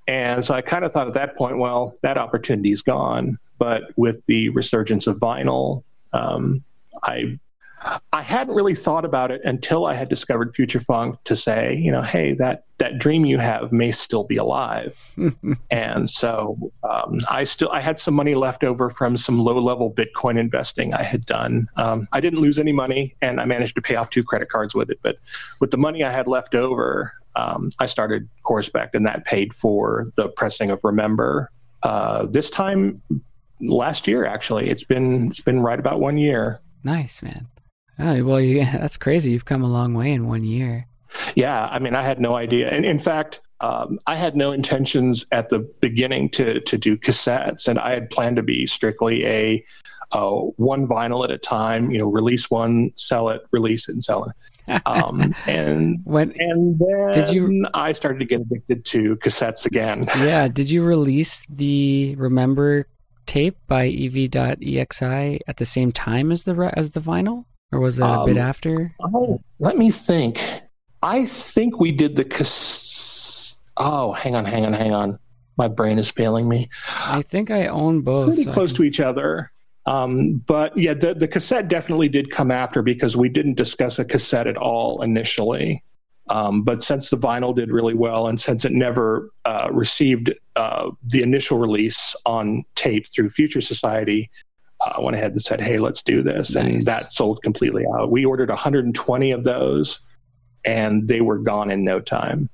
And 0.09 0.43
so 0.43 0.55
I 0.55 0.61
kind 0.61 0.83
of 0.83 0.91
thought 0.91 1.05
at 1.05 1.13
that 1.13 1.35
point, 1.35 1.59
well, 1.59 1.93
that 2.01 2.17
opportunity 2.17 2.71
is 2.71 2.81
gone. 2.81 3.37
But 3.59 3.91
with 3.95 4.25
the 4.25 4.49
resurgence 4.49 5.05
of 5.05 5.19
vinyl, 5.19 5.83
um, 6.13 6.63
I 7.03 7.37
I 8.11 8.23
hadn't 8.23 8.55
really 8.55 8.73
thought 8.73 9.05
about 9.05 9.29
it 9.29 9.39
until 9.45 9.85
I 9.85 9.93
had 9.93 10.09
discovered 10.09 10.55
Future 10.55 10.79
Funk 10.79 11.23
to 11.25 11.35
say, 11.35 11.75
you 11.75 11.91
know, 11.91 12.01
hey, 12.01 12.33
that 12.33 12.65
that 12.79 12.97
dream 12.97 13.23
you 13.23 13.37
have 13.37 13.71
may 13.71 13.91
still 13.91 14.23
be 14.23 14.35
alive. 14.35 14.97
and 15.69 16.09
so 16.09 16.57
um, 16.83 17.19
I 17.29 17.43
still 17.43 17.69
I 17.69 17.79
had 17.79 17.99
some 17.99 18.15
money 18.15 18.33
left 18.33 18.63
over 18.63 18.89
from 18.89 19.15
some 19.15 19.39
low 19.39 19.59
level 19.59 19.93
Bitcoin 19.93 20.39
investing 20.39 20.93
I 20.95 21.03
had 21.03 21.23
done. 21.25 21.67
Um, 21.77 22.07
I 22.11 22.19
didn't 22.19 22.39
lose 22.39 22.57
any 22.57 22.71
money, 22.71 23.15
and 23.21 23.39
I 23.39 23.45
managed 23.45 23.75
to 23.75 23.81
pay 23.81 23.95
off 23.95 24.09
two 24.09 24.23
credit 24.23 24.49
cards 24.49 24.73
with 24.73 24.89
it. 24.89 24.99
But 25.03 25.19
with 25.59 25.69
the 25.69 25.77
money 25.77 26.03
I 26.03 26.09
had 26.09 26.27
left 26.27 26.55
over, 26.55 27.13
um, 27.35 27.71
I 27.79 27.85
started 27.85 28.27
Corespect, 28.45 28.95
and 28.95 29.05
that 29.05 29.25
paid 29.25 29.53
for 29.53 30.11
the 30.15 30.29
pressing 30.29 30.71
of 30.71 30.79
Remember. 30.83 31.51
Uh, 31.83 32.27
this 32.27 32.49
time 32.49 33.01
last 33.61 34.07
year, 34.07 34.25
actually, 34.25 34.69
it's 34.69 34.83
been 34.83 35.27
it's 35.27 35.41
been 35.41 35.61
right 35.61 35.79
about 35.79 35.99
one 35.99 36.17
year. 36.17 36.61
Nice, 36.83 37.21
man. 37.21 37.47
Oh, 37.97 38.23
well, 38.23 38.41
yeah, 38.41 38.77
that's 38.77 38.97
crazy. 38.97 39.31
You've 39.31 39.45
come 39.45 39.63
a 39.63 39.69
long 39.69 39.93
way 39.93 40.11
in 40.11 40.27
one 40.27 40.43
year. 40.43 40.87
Yeah, 41.35 41.67
I 41.71 41.79
mean, 41.79 41.95
I 41.95 42.03
had 42.03 42.19
no 42.19 42.35
idea. 42.35 42.69
And 42.69 42.85
in 42.85 42.99
fact, 42.99 43.41
um, 43.61 43.99
I 44.07 44.15
had 44.15 44.35
no 44.35 44.51
intentions 44.51 45.25
at 45.31 45.49
the 45.49 45.59
beginning 45.81 46.29
to 46.29 46.59
to 46.61 46.77
do 46.77 46.97
cassettes, 46.97 47.67
and 47.67 47.77
I 47.79 47.93
had 47.93 48.09
planned 48.09 48.37
to 48.37 48.43
be 48.43 48.65
strictly 48.65 49.25
a 49.25 49.65
uh, 50.11 50.31
one 50.57 50.87
vinyl 50.87 51.23
at 51.23 51.31
a 51.31 51.37
time. 51.37 51.91
You 51.91 51.99
know, 51.99 52.07
release 52.09 52.49
one, 52.49 52.91
sell 52.95 53.29
it, 53.29 53.41
release 53.51 53.89
it, 53.89 53.93
and 53.93 54.03
sell 54.03 54.23
it. 54.25 54.35
Um, 54.85 55.33
and 55.47 55.99
when 56.03 56.33
and 56.37 56.79
then 56.79 57.11
did 57.11 57.29
you? 57.29 57.65
I 57.73 57.91
started 57.91 58.19
to 58.19 58.25
get 58.25 58.41
addicted 58.41 58.85
to 58.85 59.15
cassettes 59.17 59.65
again. 59.65 60.07
Yeah, 60.19 60.47
did 60.47 60.69
you 60.69 60.83
release 60.83 61.45
the 61.49 62.15
Remember 62.17 62.87
tape 63.25 63.57
by 63.67 63.85
EV.EXI 63.85 65.39
at 65.47 65.57
the 65.57 65.65
same 65.65 65.91
time 65.91 66.31
as 66.31 66.43
the 66.43 66.71
as 66.75 66.91
the 66.91 66.99
vinyl? 66.99 67.45
Or 67.71 67.79
was 67.79 67.97
that 67.97 68.21
a 68.21 68.25
bit 68.25 68.37
um, 68.37 68.43
after? 68.43 68.95
Oh, 69.01 69.39
let 69.59 69.77
me 69.77 69.91
think. 69.91 70.39
I 71.01 71.25
think 71.25 71.79
we 71.79 71.91
did 71.91 72.15
the. 72.15 72.25
Cas- 72.25 73.57
oh, 73.77 74.13
hang 74.13 74.35
on, 74.35 74.45
hang 74.45 74.65
on, 74.65 74.73
hang 74.73 74.91
on. 74.91 75.19
My 75.57 75.67
brain 75.67 75.99
is 75.99 76.09
failing 76.09 76.49
me. 76.49 76.69
I 77.05 77.21
think 77.21 77.51
I 77.51 77.67
own 77.67 78.01
both. 78.01 78.35
Pretty 78.35 78.43
so 78.45 78.51
close 78.51 78.73
to 78.73 78.83
each 78.83 78.99
other. 78.99 79.51
Um, 79.85 80.43
but 80.45 80.75
yeah, 80.77 80.93
the, 80.93 81.13
the 81.13 81.27
cassette 81.27 81.67
definitely 81.67 82.09
did 82.09 82.29
come 82.29 82.51
after 82.51 82.81
because 82.81 83.17
we 83.17 83.29
didn't 83.29 83.55
discuss 83.55 83.97
a 83.97 84.05
cassette 84.05 84.47
at 84.47 84.57
all 84.57 85.01
initially. 85.01 85.83
Um, 86.29 86.61
but 86.61 86.83
since 86.83 87.09
the 87.09 87.17
vinyl 87.17 87.55
did 87.55 87.71
really 87.71 87.95
well, 87.95 88.27
and 88.27 88.39
since 88.39 88.63
it 88.63 88.71
never 88.71 89.31
uh, 89.45 89.69
received 89.71 90.31
uh, 90.55 90.91
the 91.03 91.23
initial 91.23 91.57
release 91.57 92.15
on 92.25 92.63
tape 92.75 93.07
through 93.11 93.31
Future 93.31 93.61
Society, 93.61 94.29
uh, 94.81 95.01
went 95.01 95.15
ahead 95.15 95.31
and 95.31 95.41
said, 95.41 95.59
"Hey, 95.59 95.79
let's 95.79 96.03
do 96.03 96.21
this," 96.21 96.53
nice. 96.53 96.65
and 96.65 96.81
that 96.83 97.11
sold 97.11 97.41
completely 97.41 97.83
out. 97.95 98.11
We 98.11 98.25
ordered 98.25 98.49
120 98.49 99.31
of 99.31 99.43
those, 99.43 99.99
and 100.63 101.07
they 101.07 101.21
were 101.21 101.39
gone 101.39 101.71
in 101.71 101.83
no 101.83 101.99
time. 101.99 102.47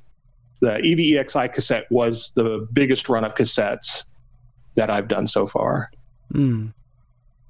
The 0.62 0.78
EVEXI 0.78 1.54
cassette 1.54 1.86
was 1.92 2.32
the 2.36 2.68
biggest 2.72 3.10
run 3.10 3.26
of 3.26 3.36
cassettes 3.36 4.06
that 4.76 4.90
I've 4.90 5.10
done 5.10 5.28
so 5.28 5.48
far. 5.48 5.92
Mm. 6.34 6.74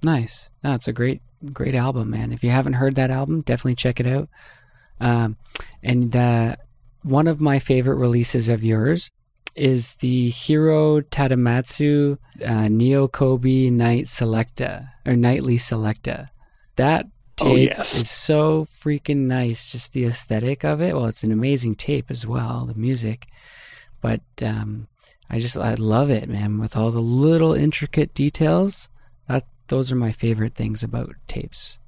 Nice. 0.05 0.51
That's 0.61 0.87
a 0.87 0.93
great, 0.93 1.23
great 1.51 1.73
album, 1.73 2.11
man. 2.11 2.31
If 2.31 2.43
you 2.43 2.51
haven't 2.51 2.73
heard 2.73 2.93
that 2.93 3.09
album, 3.09 3.41
definitely 3.41 3.73
check 3.73 3.99
it 3.99 4.05
out. 4.05 4.29
Um, 4.99 5.37
and 5.81 6.15
uh, 6.15 6.57
one 7.01 7.27
of 7.27 7.41
my 7.41 7.57
favorite 7.57 7.95
releases 7.95 8.47
of 8.47 8.63
yours 8.63 9.09
is 9.55 9.95
the 9.95 10.29
Hiro 10.29 11.01
Tadamatsu 11.01 12.19
uh, 12.45 12.67
Neo 12.67 13.07
Kobe 13.07 13.71
Night 13.71 14.05
Selecta 14.05 14.89
or 15.07 15.15
Nightly 15.15 15.57
Selecta. 15.57 16.27
That 16.75 17.07
oh, 17.41 17.45
tape 17.45 17.71
oh, 17.71 17.77
yes. 17.77 17.95
is 17.95 18.07
so 18.07 18.65
freaking 18.65 19.25
nice. 19.25 19.71
Just 19.71 19.93
the 19.93 20.05
aesthetic 20.05 20.63
of 20.63 20.81
it. 20.81 20.95
Well, 20.95 21.07
it's 21.07 21.23
an 21.23 21.31
amazing 21.31 21.75
tape 21.75 22.11
as 22.11 22.27
well, 22.27 22.65
the 22.67 22.75
music. 22.75 23.25
But 24.01 24.21
um, 24.43 24.87
I 25.31 25.39
just 25.39 25.57
I 25.57 25.73
love 25.73 26.11
it, 26.11 26.29
man. 26.29 26.59
With 26.59 26.77
all 26.77 26.91
the 26.91 26.99
little 26.99 27.55
intricate 27.55 28.13
details, 28.13 28.89
that 29.27 29.47
those 29.67 29.91
are 29.91 29.95
my 29.95 30.11
favorite 30.11 30.55
things 30.55 30.83
about 30.83 31.15
tapes. 31.27 31.79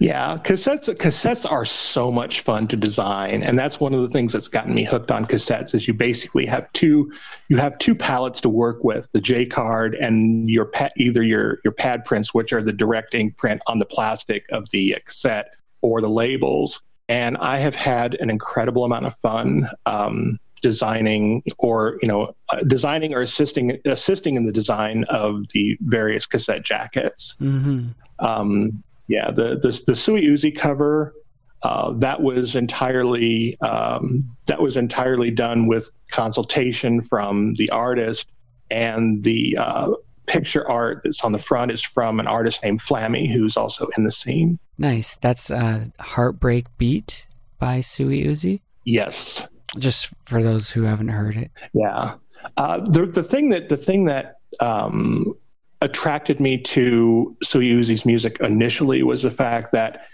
Yeah, 0.00 0.36
cassettes 0.38 0.92
cassettes 0.96 1.48
are 1.48 1.64
so 1.64 2.10
much 2.10 2.40
fun 2.40 2.66
to 2.68 2.76
design, 2.76 3.44
and 3.44 3.56
that's 3.56 3.78
one 3.78 3.94
of 3.94 4.00
the 4.00 4.08
things 4.08 4.32
that's 4.32 4.48
gotten 4.48 4.74
me 4.74 4.82
hooked 4.82 5.12
on 5.12 5.26
cassettes. 5.26 5.74
Is 5.74 5.86
you 5.86 5.94
basically 5.94 6.44
have 6.46 6.70
two 6.72 7.12
you 7.48 7.56
have 7.58 7.78
two 7.78 7.94
palettes 7.94 8.40
to 8.40 8.48
work 8.48 8.82
with: 8.82 9.06
the 9.12 9.20
J 9.20 9.46
card 9.46 9.94
and 9.94 10.50
your 10.50 10.64
pa- 10.64 10.90
either 10.96 11.22
your 11.22 11.60
your 11.62 11.72
pad 11.72 12.04
prints, 12.04 12.34
which 12.34 12.52
are 12.52 12.62
the 12.62 12.72
direct 12.72 13.14
ink 13.14 13.36
print 13.36 13.62
on 13.68 13.78
the 13.78 13.84
plastic 13.84 14.44
of 14.50 14.68
the 14.70 14.96
cassette, 15.04 15.54
or 15.82 16.00
the 16.00 16.10
labels. 16.10 16.82
And 17.08 17.36
I 17.36 17.58
have 17.58 17.76
had 17.76 18.14
an 18.14 18.30
incredible 18.30 18.84
amount 18.84 19.06
of 19.06 19.14
fun 19.16 19.68
um, 19.86 20.38
designing, 20.64 21.42
or 21.58 21.98
you 22.00 22.08
know, 22.08 22.34
uh, 22.48 22.62
designing 22.66 23.12
or 23.12 23.20
assisting 23.20 23.78
assisting 23.84 24.34
in 24.34 24.46
the 24.46 24.52
design 24.52 25.04
of 25.10 25.46
the 25.52 25.76
various 25.82 26.24
cassette 26.24 26.64
jackets. 26.64 27.34
Mm-hmm. 27.38 27.88
Um, 28.18 28.82
yeah, 29.06 29.30
the 29.30 29.58
the, 29.58 29.82
the 29.86 29.94
Sui 29.94 30.22
Uzi 30.22 30.56
cover 30.56 31.14
uh, 31.62 31.92
that 31.98 32.22
was 32.22 32.56
entirely 32.56 33.60
um, 33.60 34.20
that 34.46 34.62
was 34.62 34.78
entirely 34.78 35.30
done 35.30 35.66
with 35.66 35.90
consultation 36.10 37.02
from 37.02 37.52
the 37.54 37.68
artist, 37.68 38.32
and 38.70 39.22
the 39.22 39.58
uh, 39.60 39.90
picture 40.24 40.66
art 40.66 41.02
that's 41.04 41.22
on 41.22 41.32
the 41.32 41.38
front 41.38 41.72
is 41.72 41.82
from 41.82 42.20
an 42.20 42.26
artist 42.26 42.62
named 42.64 42.80
Flammy, 42.80 43.30
who's 43.30 43.58
also 43.58 43.86
in 43.98 44.04
the 44.04 44.12
scene. 44.12 44.58
Nice. 44.78 45.16
That's 45.16 45.50
uh, 45.50 45.84
"Heartbreak 46.00 46.64
Beat" 46.78 47.26
by 47.58 47.82
Sui 47.82 48.24
Uzi. 48.24 48.60
Yes. 48.84 49.48
Just 49.78 50.14
for 50.26 50.42
those 50.42 50.70
who 50.70 50.82
haven't 50.82 51.08
heard 51.08 51.36
it. 51.36 51.50
Yeah. 51.72 52.14
Uh, 52.56 52.80
the 52.80 53.06
the 53.06 53.22
thing 53.22 53.50
that 53.50 53.68
the 53.68 53.76
thing 53.76 54.04
that 54.04 54.38
um, 54.60 55.34
attracted 55.80 56.40
me 56.40 56.60
to 56.60 57.36
Sui 57.42 57.70
Uzi's 57.70 58.06
music 58.06 58.38
initially 58.40 59.02
was 59.02 59.22
the 59.22 59.30
fact 59.30 59.72
that 59.72 60.06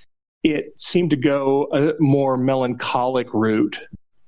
it 0.43 0.81
seemed 0.81 1.11
to 1.11 1.17
go 1.17 1.69
a 1.73 1.95
more 1.99 2.37
melancholic 2.37 3.33
route 3.35 3.79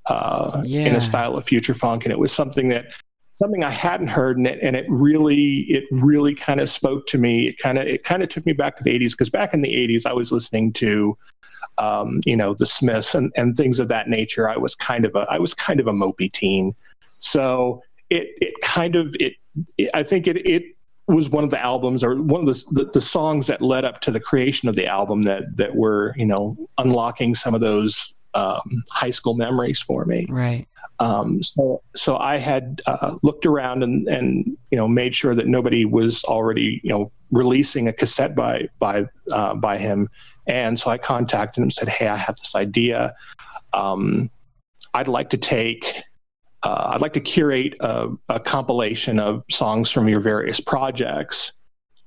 uh, 0.07 0.61
yeah. 0.65 0.85
in 0.85 0.95
a 0.95 1.01
style 1.01 1.35
of 1.35 1.45
future 1.45 1.73
funk, 1.73 2.05
and 2.05 2.11
it 2.11 2.19
was 2.19 2.31
something 2.31 2.69
that 2.69 2.93
something 3.31 3.63
I 3.63 3.69
hadn't 3.69 4.07
heard, 4.07 4.37
and 4.37 4.47
it 4.47 4.59
and 4.61 4.75
it 4.75 4.85
really 4.89 5.65
it 5.69 5.85
really 5.91 6.35
kind 6.35 6.59
of 6.59 6.69
spoke 6.69 7.07
to 7.07 7.17
me. 7.17 7.47
It 7.47 7.57
kind 7.57 7.77
of 7.77 7.87
it 7.87 8.03
kind 8.03 8.23
of 8.23 8.29
took 8.29 8.45
me 8.45 8.53
back 8.53 8.77
to 8.77 8.83
the 8.83 8.97
'80s 8.97 9.11
because 9.11 9.29
back 9.29 9.53
in 9.53 9.61
the 9.61 9.73
'80s 9.73 10.05
I 10.05 10.13
was 10.13 10.31
listening 10.31 10.73
to. 10.73 11.17
Um, 11.77 12.21
you 12.25 12.35
know 12.35 12.53
the 12.53 12.65
Smiths 12.65 13.15
and, 13.15 13.31
and 13.35 13.57
things 13.57 13.79
of 13.79 13.87
that 13.87 14.07
nature. 14.07 14.49
I 14.49 14.57
was 14.57 14.75
kind 14.75 15.05
of 15.05 15.15
a 15.15 15.25
I 15.29 15.39
was 15.39 15.53
kind 15.53 15.79
of 15.79 15.87
a 15.87 15.91
mopey 15.91 16.31
teen, 16.31 16.73
so 17.19 17.81
it 18.09 18.27
it 18.41 18.53
kind 18.61 18.95
of 18.95 19.15
it, 19.19 19.33
it 19.77 19.89
I 19.93 20.03
think 20.03 20.27
it 20.27 20.37
it 20.45 20.63
was 21.07 21.29
one 21.29 21.43
of 21.43 21.49
the 21.49 21.61
albums 21.61 22.03
or 22.03 22.15
one 22.15 22.41
of 22.41 22.47
the, 22.47 22.63
the, 22.71 22.91
the 22.91 23.01
songs 23.01 23.47
that 23.47 23.61
led 23.61 23.83
up 23.83 23.99
to 24.01 24.11
the 24.11 24.19
creation 24.19 24.69
of 24.69 24.75
the 24.75 24.87
album 24.87 25.23
that 25.23 25.57
that 25.57 25.75
were 25.75 26.13
you 26.15 26.25
know 26.25 26.55
unlocking 26.77 27.35
some 27.35 27.53
of 27.53 27.61
those 27.61 28.13
um, 28.33 28.83
high 28.91 29.09
school 29.09 29.33
memories 29.33 29.81
for 29.81 30.05
me. 30.05 30.25
Right. 30.29 30.67
Um, 30.99 31.41
so 31.43 31.81
so 31.95 32.17
I 32.17 32.37
had 32.37 32.81
uh, 32.85 33.17
looked 33.23 33.45
around 33.45 33.83
and 33.83 34.07
and 34.07 34.45
you 34.71 34.77
know 34.77 34.87
made 34.87 35.15
sure 35.15 35.35
that 35.35 35.47
nobody 35.47 35.85
was 35.85 36.23
already 36.23 36.79
you 36.83 36.89
know 36.89 37.11
releasing 37.31 37.87
a 37.87 37.93
cassette 37.93 38.35
by 38.35 38.67
by 38.79 39.05
uh, 39.31 39.55
by 39.55 39.77
him, 39.77 40.07
and 40.47 40.79
so 40.79 40.89
I 40.89 40.97
contacted 40.97 41.57
him 41.57 41.63
and 41.63 41.73
said, 41.73 41.89
hey, 41.89 42.07
I 42.07 42.17
have 42.17 42.37
this 42.37 42.55
idea. 42.55 43.15
Um, 43.73 44.29
I'd 44.93 45.07
like 45.07 45.29
to 45.31 45.37
take 45.37 46.03
uh, 46.63 46.91
I'd 46.93 47.01
like 47.01 47.13
to 47.13 47.19
curate 47.19 47.75
a, 47.81 48.09
a, 48.29 48.39
compilation 48.39 49.19
of 49.19 49.43
songs 49.51 49.91
from 49.91 50.07
your 50.07 50.21
various 50.21 50.61
projects, 50.61 51.51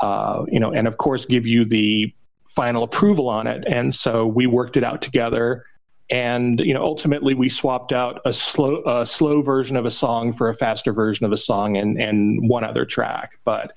uh, 0.00 0.46
you 0.48 0.58
know, 0.58 0.72
and 0.72 0.88
of 0.88 0.96
course 0.96 1.26
give 1.26 1.46
you 1.46 1.66
the 1.66 2.12
final 2.48 2.82
approval 2.82 3.28
on 3.28 3.46
it. 3.46 3.64
And 3.66 3.94
so 3.94 4.26
we 4.26 4.46
worked 4.46 4.78
it 4.78 4.82
out 4.82 5.02
together, 5.02 5.66
and 6.08 6.58
you 6.60 6.72
know, 6.72 6.82
ultimately 6.82 7.34
we 7.34 7.50
swapped 7.50 7.92
out 7.92 8.20
a 8.24 8.32
slow 8.32 8.82
a 8.86 9.06
slow 9.06 9.42
version 9.42 9.76
of 9.76 9.84
a 9.84 9.90
song 9.90 10.32
for 10.32 10.48
a 10.48 10.54
faster 10.54 10.92
version 10.92 11.26
of 11.26 11.32
a 11.32 11.36
song, 11.36 11.76
and 11.76 12.00
and 12.00 12.48
one 12.48 12.64
other 12.64 12.86
track. 12.86 13.38
But 13.44 13.74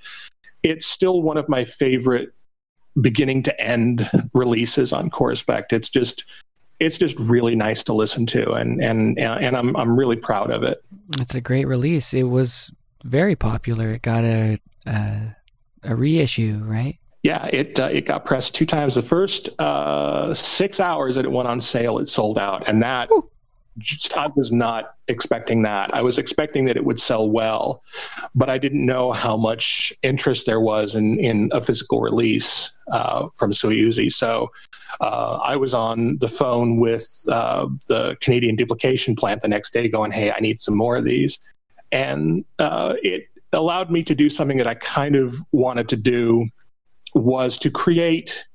it's 0.63 0.87
still 0.87 1.21
one 1.21 1.37
of 1.37 1.49
my 1.49 1.65
favorite 1.65 2.33
beginning 3.01 3.43
to 3.43 3.62
end 3.62 4.09
releases 4.33 4.93
on 4.93 5.09
Corespect. 5.09 5.73
It's 5.73 5.89
just 5.89 6.25
it's 6.79 6.97
just 6.97 7.19
really 7.19 7.55
nice 7.55 7.83
to 7.83 7.93
listen 7.93 8.25
to, 8.27 8.53
and 8.53 8.81
and 8.81 9.19
and 9.19 9.55
I'm 9.55 9.75
I'm 9.75 9.97
really 9.97 10.15
proud 10.15 10.51
of 10.51 10.63
it. 10.63 10.81
It's 11.19 11.35
a 11.35 11.41
great 11.41 11.67
release. 11.67 12.13
It 12.13 12.23
was 12.23 12.71
very 13.03 13.35
popular. 13.35 13.89
It 13.89 14.01
got 14.01 14.23
a 14.23 14.57
a, 14.85 15.35
a 15.83 15.95
reissue, 15.95 16.62
right? 16.63 16.97
Yeah, 17.23 17.49
it 17.51 17.79
uh, 17.79 17.89
it 17.91 18.05
got 18.05 18.23
pressed 18.23 18.55
two 18.55 18.65
times. 18.65 18.95
The 18.95 19.01
first 19.01 19.49
uh, 19.59 20.33
six 20.33 20.79
hours 20.79 21.15
that 21.15 21.25
it 21.25 21.31
went 21.31 21.49
on 21.49 21.59
sale, 21.59 21.99
it 21.99 22.07
sold 22.07 22.38
out, 22.38 22.67
and 22.67 22.81
that 22.81 23.09
just, 23.79 24.15
I 24.15 24.27
was 24.35 24.51
not 24.51 24.95
expecting 25.07 25.63
that. 25.63 25.93
I 25.93 26.01
was 26.01 26.17
expecting 26.17 26.65
that 26.65 26.77
it 26.77 26.85
would 26.85 26.99
sell 26.99 27.29
well, 27.29 27.83
but 28.35 28.49
I 28.49 28.57
didn't 28.57 28.85
know 28.85 29.11
how 29.11 29.35
much 29.35 29.91
interest 30.03 30.45
there 30.45 30.59
was 30.59 30.95
in 30.95 31.19
in 31.19 31.49
a 31.51 31.61
physical 31.61 32.01
release 32.01 32.71
uh, 32.91 33.27
from 33.35 33.53
Sui 33.53 33.77
Uzi. 33.77 34.11
So 34.11 34.51
uh, 35.01 35.39
I 35.43 35.55
was 35.55 35.73
on 35.73 36.17
the 36.19 36.29
phone 36.29 36.79
with 36.79 37.23
uh, 37.27 37.67
the 37.87 38.15
Canadian 38.21 38.55
duplication 38.55 39.15
plant 39.15 39.41
the 39.41 39.47
next 39.47 39.73
day, 39.73 39.87
going, 39.87 40.11
"Hey, 40.11 40.31
I 40.31 40.39
need 40.39 40.59
some 40.59 40.75
more 40.75 40.97
of 40.97 41.05
these," 41.05 41.39
and 41.91 42.45
uh, 42.59 42.93
it 43.01 43.25
allowed 43.53 43.89
me 43.89 44.03
to 44.03 44.13
do 44.13 44.29
something 44.29 44.57
that 44.57 44.67
I 44.67 44.75
kind 44.75 45.15
of 45.15 45.41
wanted 45.51 45.89
to 45.89 45.95
do 45.95 46.47
was 47.15 47.57
to 47.59 47.71
create 47.71 48.45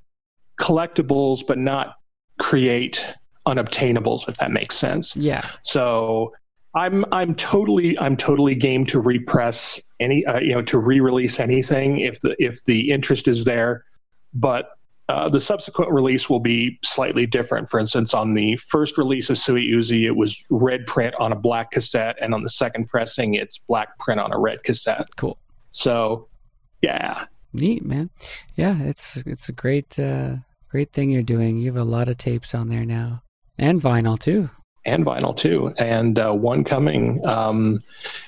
collectibles, 0.60 1.44
but 1.46 1.58
not 1.58 1.96
create 2.38 3.04
unobtainables, 3.46 4.28
if 4.28 4.36
that 4.38 4.50
makes 4.50 4.76
sense. 4.76 5.16
Yeah. 5.16 5.46
So 5.62 6.32
I'm 6.74 7.04
I'm 7.12 7.34
totally 7.34 7.98
I'm 7.98 8.16
totally 8.16 8.54
game 8.54 8.84
to 8.86 9.00
repress 9.00 9.80
any 10.00 10.24
uh, 10.26 10.40
you 10.40 10.52
know 10.52 10.62
to 10.62 10.78
re-release 10.78 11.38
anything 11.40 12.00
if 12.00 12.20
the 12.20 12.34
if 12.38 12.64
the 12.64 12.90
interest 12.90 13.28
is 13.28 13.44
there, 13.44 13.84
but 14.32 14.70
uh, 15.08 15.28
the 15.28 15.40
subsequent 15.40 15.92
release 15.92 16.30
will 16.30 16.40
be 16.40 16.78
slightly 16.82 17.26
different. 17.26 17.68
For 17.68 17.78
instance, 17.78 18.14
on 18.14 18.34
the 18.34 18.56
first 18.56 18.96
release 18.96 19.28
of 19.28 19.36
Sui 19.36 19.68
Uzi, 19.68 20.06
it 20.06 20.16
was 20.16 20.44
red 20.48 20.86
print 20.86 21.14
on 21.20 21.30
a 21.30 21.36
black 21.36 21.72
cassette, 21.72 22.16
and 22.20 22.32
on 22.34 22.42
the 22.42 22.48
second 22.48 22.88
pressing, 22.88 23.34
it's 23.34 23.58
black 23.58 23.98
print 23.98 24.18
on 24.18 24.32
a 24.32 24.38
red 24.38 24.62
cassette. 24.64 25.08
Cool. 25.16 25.36
So, 25.72 26.28
yeah, 26.80 27.26
Neat, 27.54 27.84
man. 27.84 28.10
Yeah, 28.56 28.82
it's 28.82 29.16
it's 29.18 29.48
a 29.48 29.52
great 29.52 29.96
uh, 29.98 30.36
great 30.68 30.92
thing 30.92 31.10
you're 31.10 31.22
doing. 31.22 31.58
You 31.58 31.66
have 31.66 31.80
a 31.80 31.84
lot 31.84 32.08
of 32.08 32.18
tapes 32.18 32.52
on 32.52 32.68
there 32.68 32.84
now, 32.84 33.22
and 33.58 33.80
vinyl 33.80 34.18
too. 34.18 34.50
and 34.86 35.04
vinyl 35.04 35.34
too, 35.34 35.74
and 35.78 36.18
uh, 36.18 36.32
one 36.32 36.62
coming. 36.64 37.26
Um, 37.26 37.78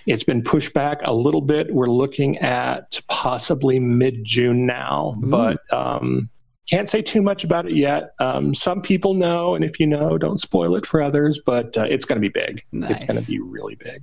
it's 0.07 0.25
been 0.25 0.43
pushed 0.43 0.73
back 0.73 1.01
a 1.05 1.13
little 1.13 1.43
bit. 1.43 1.75
We're 1.75 1.91
looking 1.91 2.39
at 2.39 2.99
possibly 3.09 3.79
mid 3.79 4.25
June 4.25 4.67
now, 4.67 5.17
Ooh. 5.23 5.27
but 5.29 5.59
um, 5.73 6.31
can't 6.71 6.89
say 6.89 7.03
too 7.03 7.23
much 7.23 7.45
about 7.45 7.67
it 7.67 7.75
yet. 7.75 8.13
Um, 8.19 8.55
some 8.55 8.83
people 8.83 9.15
know, 9.15 9.55
and 9.55 9.65
if 9.65 9.79
you 9.79 9.87
know, 9.87 10.19
don't 10.19 10.39
spoil 10.39 10.75
it 10.77 10.87
for 10.87 11.01
others. 11.01 11.41
But 11.45 11.77
uh, 11.77 11.87
it's 11.89 12.05
going 12.05 12.17
to 12.17 12.29
be 12.29 12.33
big. 12.33 12.63
It's 12.73 13.05
going 13.05 13.21
to 13.21 13.27
be 13.27 13.39
really 13.39 13.77
big. 13.77 14.03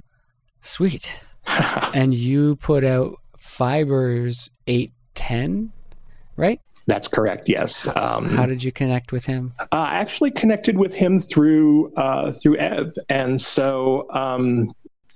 Sweet. 0.61 1.19
and 1.93 2.13
you 2.13 2.55
put 2.57 2.83
out 2.83 3.17
Fibers 3.37 4.49
eight 4.67 4.93
ten, 5.13 5.73
right? 6.37 6.59
That's 6.85 7.07
correct. 7.07 7.47
Yes. 7.47 7.87
Um, 7.95 8.29
How 8.29 8.45
did 8.45 8.63
you 8.63 8.71
connect 8.71 9.11
with 9.11 9.25
him? 9.25 9.53
uh, 9.59 9.65
I 9.71 9.95
actually 9.95 10.31
connected 10.31 10.77
with 10.77 10.93
him 10.93 11.19
through 11.19 11.93
uh, 11.95 12.31
through 12.31 12.57
Ev, 12.57 12.93
and 13.09 13.39
so 13.39 14.07
um, 14.11 14.73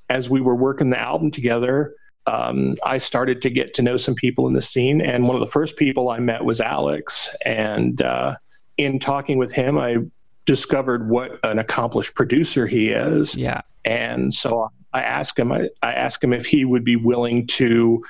as 0.09 0.29
we 0.29 0.41
were 0.41 0.55
working 0.55 0.89
the 0.89 0.99
album 0.99 1.31
together, 1.31 1.93
um, 2.25 2.75
I 2.85 2.97
started 2.97 3.41
to 3.41 3.49
get 3.49 3.73
to 3.75 3.81
know 3.81 3.97
some 3.97 4.15
people 4.15 4.47
in 4.47 4.53
the 4.53 4.61
scene. 4.61 5.01
And 5.01 5.27
one 5.27 5.35
of 5.35 5.41
the 5.41 5.51
first 5.51 5.77
people 5.77 6.09
I 6.09 6.19
met 6.19 6.45
was 6.45 6.61
Alex, 6.61 7.35
and 7.45 8.01
uh, 8.01 8.35
in 8.77 8.99
talking 8.99 9.37
with 9.37 9.51
him, 9.51 9.77
I 9.77 9.97
discovered 10.45 11.09
what 11.09 11.39
an 11.43 11.59
accomplished 11.59 12.15
producer 12.15 12.67
he 12.67 12.89
is. 12.89 13.35
Yeah. 13.35 13.61
And 13.83 14.33
so 14.33 14.71
I 14.93 15.01
asked 15.01 15.37
him, 15.37 15.51
I, 15.51 15.69
I 15.81 15.93
asked 15.93 16.23
him 16.23 16.33
if 16.33 16.45
he 16.45 16.63
would 16.65 16.83
be 16.83 16.95
willing 16.95 17.47
to 17.47 18.03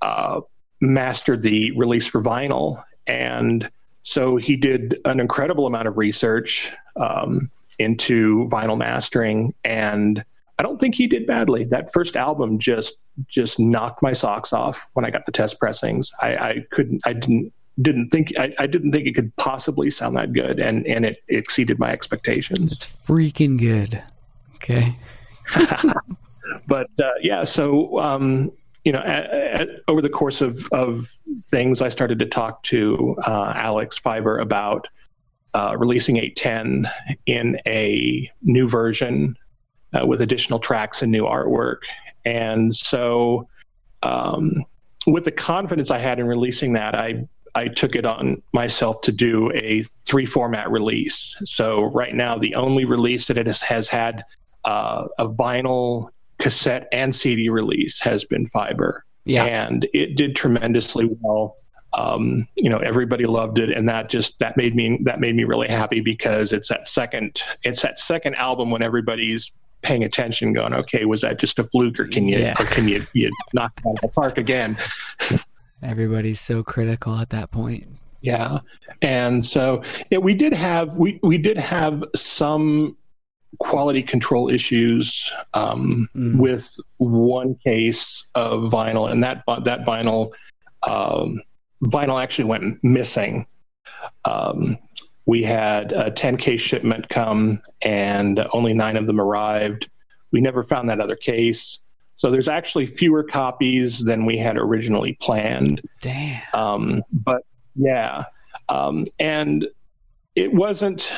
uh, 0.00 0.40
master 0.80 1.36
the 1.36 1.72
release 1.72 2.06
for 2.06 2.22
vinyl. 2.22 2.82
And 3.06 3.70
so 4.02 4.36
he 4.36 4.56
did 4.56 4.98
an 5.04 5.20
incredible 5.20 5.66
amount 5.66 5.88
of 5.88 5.98
research 5.98 6.72
um, 6.96 7.50
into 7.78 8.48
vinyl 8.48 8.78
mastering, 8.78 9.54
and 9.64 10.24
I 10.58 10.62
don't 10.62 10.78
think 10.78 10.94
he 10.94 11.06
did 11.06 11.26
badly. 11.26 11.64
That 11.64 11.92
first 11.92 12.16
album 12.16 12.58
just 12.58 12.98
just 13.26 13.58
knocked 13.58 14.02
my 14.02 14.12
socks 14.12 14.52
off 14.52 14.86
when 14.92 15.04
I 15.04 15.10
got 15.10 15.26
the 15.26 15.32
test 15.32 15.58
pressings. 15.58 16.12
I, 16.20 16.36
I 16.36 16.66
couldn't, 16.70 17.00
I 17.04 17.12
didn't 17.12 17.52
didn't 17.80 18.10
think 18.10 18.32
I, 18.38 18.54
I 18.58 18.66
didn't 18.66 18.92
think 18.92 19.06
it 19.06 19.14
could 19.14 19.34
possibly 19.36 19.90
sound 19.90 20.16
that 20.16 20.32
good, 20.32 20.60
and 20.60 20.86
and 20.86 21.04
it 21.04 21.18
exceeded 21.28 21.78
my 21.78 21.90
expectations. 21.90 22.72
It's 22.72 22.86
freaking 22.86 23.58
good. 23.58 24.02
Okay. 24.56 24.96
but 26.68 26.88
uh, 27.02 27.12
yeah, 27.20 27.44
so 27.44 27.98
um, 28.00 28.50
you 28.84 28.92
know, 28.92 29.00
at, 29.00 29.30
at, 29.30 29.68
over 29.88 30.02
the 30.02 30.10
course 30.10 30.40
of, 30.40 30.68
of 30.72 31.16
things, 31.46 31.80
I 31.80 31.88
started 31.88 32.18
to 32.18 32.26
talk 32.26 32.62
to 32.64 33.16
uh, 33.26 33.52
Alex 33.56 33.96
Fiber 33.96 34.38
about 34.38 34.88
uh, 35.54 35.74
releasing 35.78 36.16
810 36.16 36.90
in 37.26 37.58
a 37.66 38.30
new 38.42 38.68
version 38.68 39.34
uh, 39.92 40.06
with 40.06 40.20
additional 40.20 40.58
tracks 40.58 41.02
and 41.02 41.10
new 41.10 41.24
artwork. 41.24 41.78
And 42.24 42.74
so, 42.74 43.48
um, 44.02 44.50
with 45.06 45.24
the 45.24 45.32
confidence 45.32 45.90
I 45.90 45.98
had 45.98 46.18
in 46.18 46.26
releasing 46.26 46.72
that, 46.74 46.94
I 46.94 47.26
I 47.54 47.68
took 47.68 47.94
it 47.94 48.04
on 48.04 48.42
myself 48.52 49.00
to 49.02 49.12
do 49.12 49.52
a 49.54 49.82
three 50.04 50.26
format 50.26 50.70
release. 50.70 51.36
So 51.44 51.84
right 51.84 52.14
now, 52.14 52.36
the 52.36 52.54
only 52.56 52.84
release 52.84 53.28
that 53.28 53.38
it 53.38 53.46
has, 53.46 53.62
has 53.62 53.88
had 53.88 54.24
uh, 54.64 55.06
a 55.18 55.28
vinyl, 55.28 56.08
cassette, 56.38 56.88
and 56.92 57.14
CD 57.14 57.48
release 57.48 58.00
has 58.00 58.24
been 58.24 58.46
Fiber, 58.48 59.04
Yeah. 59.24 59.44
and 59.44 59.86
it 59.92 60.16
did 60.16 60.34
tremendously 60.36 61.08
well. 61.20 61.56
Um, 61.96 62.46
you 62.56 62.68
know, 62.68 62.78
everybody 62.78 63.24
loved 63.24 63.58
it, 63.58 63.70
and 63.70 63.88
that 63.88 64.08
just 64.10 64.38
that 64.40 64.56
made 64.56 64.74
me 64.74 64.98
that 65.04 65.20
made 65.20 65.34
me 65.36 65.44
really 65.44 65.68
happy 65.68 66.00
because 66.00 66.52
it's 66.52 66.68
that 66.68 66.88
second 66.88 67.40
it's 67.62 67.82
that 67.82 68.00
second 68.00 68.34
album 68.34 68.70
when 68.70 68.82
everybody's 68.82 69.52
paying 69.82 70.02
attention, 70.02 70.52
going, 70.54 70.72
okay, 70.72 71.04
was 71.04 71.20
that 71.20 71.38
just 71.38 71.58
a 71.58 71.64
fluke, 71.64 72.00
or 72.00 72.08
can 72.08 72.26
you 72.26 72.38
Yeah. 72.38 72.54
or 72.58 72.64
can 72.64 72.88
you 72.88 73.04
you 73.12 73.30
knock 73.52 73.72
it 73.78 73.86
out 73.86 73.94
of 73.96 74.00
the 74.02 74.08
park 74.08 74.38
again? 74.38 74.76
Everybody's 75.82 76.40
so 76.40 76.62
critical 76.62 77.16
at 77.18 77.30
that 77.30 77.50
point. 77.50 77.86
Yeah, 78.22 78.58
and 79.02 79.44
so 79.44 79.82
yeah, 80.10 80.18
we 80.18 80.34
did 80.34 80.54
have 80.54 80.96
we 80.96 81.20
we 81.22 81.36
did 81.38 81.58
have 81.58 82.02
some 82.16 82.96
quality 83.58 84.02
control 84.02 84.48
issues 84.50 85.32
um, 85.54 86.08
Mm. 86.14 86.38
with 86.38 86.74
one 86.98 87.54
case 87.56 88.26
of 88.34 88.70
vinyl, 88.70 89.10
and 89.10 89.22
that 89.22 89.42
that 89.62 89.84
vinyl 89.84 90.30
um, 90.88 91.40
vinyl 91.84 92.22
actually 92.22 92.44
went 92.48 92.82
missing. 92.84 93.46
Um, 94.24 94.76
we 95.26 95.42
had 95.42 95.92
a 95.92 96.10
10 96.10 96.36
case 96.36 96.60
shipment 96.60 97.08
come, 97.08 97.60
and 97.82 98.46
only 98.52 98.74
nine 98.74 98.96
of 98.96 99.06
them 99.06 99.20
arrived. 99.20 99.88
We 100.32 100.40
never 100.40 100.62
found 100.62 100.88
that 100.90 101.00
other 101.00 101.16
case. 101.16 101.78
So 102.16 102.30
there's 102.30 102.48
actually 102.48 102.86
fewer 102.86 103.24
copies 103.24 104.04
than 104.04 104.24
we 104.26 104.36
had 104.36 104.56
originally 104.56 105.16
planned. 105.20 105.80
Damn. 106.00 106.42
Um, 106.52 107.02
but 107.24 107.42
yeah, 107.74 108.24
um, 108.68 109.06
and 109.18 109.66
it 110.36 110.52
wasn't 110.52 111.12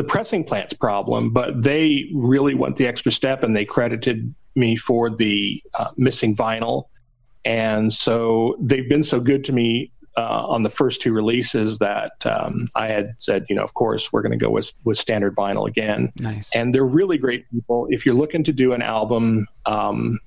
the 0.00 0.04
pressing 0.04 0.42
plant's 0.42 0.72
problem, 0.72 1.28
but 1.28 1.62
they 1.62 2.08
really 2.14 2.54
went 2.54 2.76
the 2.76 2.86
extra 2.86 3.12
step 3.12 3.42
and 3.44 3.54
they 3.54 3.66
credited 3.66 4.34
me 4.56 4.74
for 4.74 5.14
the 5.14 5.62
uh, 5.78 5.90
missing 5.98 6.34
vinyl. 6.34 6.84
And 7.44 7.92
so 7.92 8.56
they've 8.58 8.88
been 8.88 9.04
so 9.04 9.20
good 9.20 9.44
to 9.44 9.52
me 9.52 9.92
uh, 10.16 10.46
on 10.46 10.62
the 10.62 10.70
first 10.70 11.02
two 11.02 11.12
releases 11.12 11.80
that 11.80 12.12
um, 12.24 12.66
I 12.76 12.86
had 12.86 13.10
said, 13.18 13.44
you 13.50 13.54
know, 13.54 13.62
of 13.62 13.74
course, 13.74 14.10
we're 14.10 14.22
going 14.22 14.32
to 14.32 14.38
go 14.38 14.48
with, 14.48 14.72
with 14.84 14.96
standard 14.96 15.36
vinyl 15.36 15.68
again 15.68 16.10
Nice. 16.18 16.50
and 16.54 16.74
they're 16.74 16.82
really 16.82 17.18
great 17.18 17.44
people. 17.50 17.86
If 17.90 18.06
you're 18.06 18.14
looking 18.14 18.42
to 18.44 18.54
do 18.54 18.72
an 18.72 18.80
album, 18.80 19.46
um, 19.66 20.18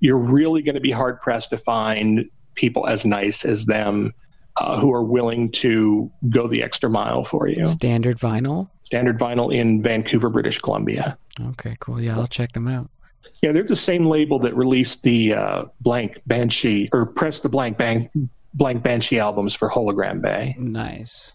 you're 0.00 0.34
really 0.34 0.60
going 0.60 0.74
to 0.74 0.82
be 0.82 0.90
hard 0.90 1.18
pressed 1.20 1.48
to 1.48 1.56
find 1.56 2.28
people 2.56 2.86
as 2.86 3.06
nice 3.06 3.42
as 3.46 3.64
them 3.64 4.12
uh, 4.60 4.78
who 4.78 4.92
are 4.92 5.02
willing 5.02 5.50
to 5.52 6.12
go 6.28 6.46
the 6.46 6.62
extra 6.62 6.90
mile 6.90 7.24
for 7.24 7.48
you. 7.48 7.64
Standard 7.64 8.18
vinyl. 8.18 8.68
Standard 8.84 9.18
Vinyl 9.18 9.52
in 9.52 9.82
Vancouver, 9.82 10.28
British 10.30 10.60
Columbia. 10.60 11.18
Okay, 11.50 11.76
cool. 11.80 12.00
Yeah, 12.00 12.16
I'll 12.18 12.26
check 12.26 12.52
them 12.52 12.68
out. 12.68 12.90
Yeah, 13.42 13.52
they're 13.52 13.64
the 13.64 13.74
same 13.74 14.04
label 14.04 14.38
that 14.40 14.54
released 14.54 15.02
the 15.02 15.34
uh, 15.34 15.64
blank 15.80 16.20
Banshee 16.26 16.88
or 16.92 17.06
pressed 17.06 17.42
the 17.42 17.48
blank 17.48 17.78
bang, 17.78 18.10
blank 18.52 18.82
Banshee 18.82 19.18
albums 19.18 19.54
for 19.54 19.70
Hologram 19.70 20.20
Bay. 20.20 20.54
Nice. 20.58 21.32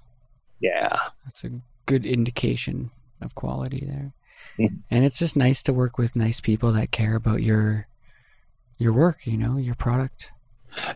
Yeah. 0.62 0.96
That's 1.26 1.44
a 1.44 1.50
good 1.88 2.06
indication 2.06 2.92
of 3.22 3.34
quality 3.34 3.84
there. 3.86 4.14
Mhm. 4.60 4.82
And 4.92 5.04
it's 5.04 5.18
just 5.18 5.36
nice 5.36 5.64
to 5.64 5.74
work 5.74 5.98
with 5.98 6.16
nice 6.16 6.40
people 6.40 6.72
that 6.74 6.92
care 6.92 7.16
about 7.16 7.42
your 7.42 7.88
your 8.78 8.94
work, 8.94 9.26
you 9.26 9.38
know, 9.38 9.58
your 9.58 9.76
product. 9.76 10.32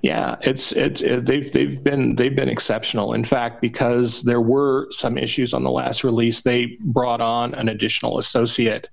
Yeah, 0.01 0.35
it's 0.41 0.71
it's 0.71 1.01
it, 1.01 1.25
they've 1.25 1.51
they've 1.51 1.83
been 1.83 2.15
they've 2.15 2.35
been 2.35 2.49
exceptional. 2.49 3.13
In 3.13 3.23
fact, 3.23 3.61
because 3.61 4.21
there 4.23 4.41
were 4.41 4.87
some 4.91 5.17
issues 5.17 5.53
on 5.53 5.63
the 5.63 5.71
last 5.71 6.03
release, 6.03 6.41
they 6.41 6.77
brought 6.81 7.21
on 7.21 7.53
an 7.55 7.69
additional 7.69 8.17
associate 8.17 8.89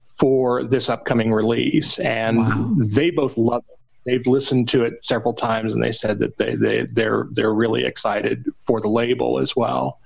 for 0.00 0.64
this 0.64 0.88
upcoming 0.88 1.32
release, 1.32 1.98
and 1.98 2.38
wow. 2.38 2.72
they 2.94 3.10
both 3.10 3.36
love 3.36 3.64
it. 3.68 3.78
They've 4.06 4.26
listened 4.26 4.68
to 4.68 4.84
it 4.84 5.02
several 5.02 5.32
times, 5.32 5.74
and 5.74 5.82
they 5.82 5.92
said 5.92 6.18
that 6.18 6.36
they, 6.36 6.54
they 6.54 6.86
they're 6.86 7.26
they're 7.32 7.54
really 7.54 7.84
excited 7.84 8.46
for 8.54 8.80
the 8.80 8.88
label 8.88 9.38
as 9.38 9.56
well. 9.56 10.00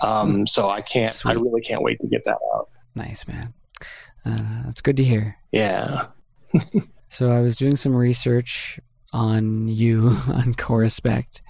Um, 0.00 0.30
hmm. 0.30 0.44
so 0.46 0.68
I 0.68 0.82
can't, 0.82 1.12
Sweet. 1.12 1.32
I 1.32 1.34
really 1.34 1.62
can't 1.62 1.82
wait 1.82 2.00
to 2.00 2.06
get 2.06 2.24
that 2.24 2.38
out. 2.54 2.68
Nice 2.94 3.26
man, 3.26 3.54
uh, 4.24 4.62
that's 4.64 4.80
good 4.80 4.96
to 4.96 5.04
hear. 5.04 5.36
Yeah. 5.52 6.06
so 7.08 7.30
I 7.30 7.40
was 7.40 7.56
doing 7.56 7.76
some 7.76 7.94
research 7.94 8.80
on 9.12 9.68
you 9.68 10.16
on 10.28 10.54
Corespect, 10.54 11.42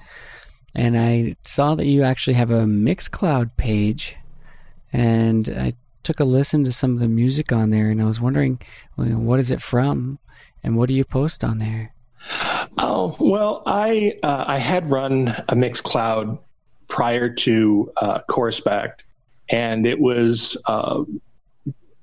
and 0.75 0.99
I 0.99 1.37
saw 1.43 1.75
that 1.75 1.87
you 1.87 2.03
actually 2.03 2.35
have 2.35 2.51
a 2.51 2.65
Mixcloud 2.65 3.57
page, 3.57 4.17
and 4.93 5.49
I 5.49 5.73
took 6.03 6.21
a 6.21 6.25
listen 6.25 6.65
to 6.65 6.73
some 6.73 6.93
of 6.93 7.01
the 7.01 7.09
music 7.09 7.51
on 7.51 7.71
there, 7.71 7.91
and 7.91 8.01
I 8.01 8.05
was 8.05 8.21
wondering, 8.21 8.61
what 8.97 9.41
is 9.41 9.51
it 9.51 9.61
from, 9.61 10.19
and 10.63 10.77
what 10.77 10.89
do 10.89 10.95
you 10.95 11.05
post 11.05 11.43
on 11.43 11.59
there? 11.59 11.93
Oh 12.79 13.17
well, 13.19 13.63
I 13.67 14.19
uh, 14.23 14.45
I 14.47 14.59
had 14.59 14.91
run 14.91 15.29
a 15.29 15.55
Mixcloud 15.55 16.39
prior 16.89 17.29
to 17.29 17.93
uh, 17.97 18.21
Corespect, 18.29 19.05
and 19.49 19.87
it 19.87 20.01
was 20.01 20.61
uh, 20.67 21.05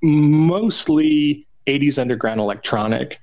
mostly 0.02 1.48
80s 1.68 2.00
underground 2.00 2.40
electronic. 2.40 3.20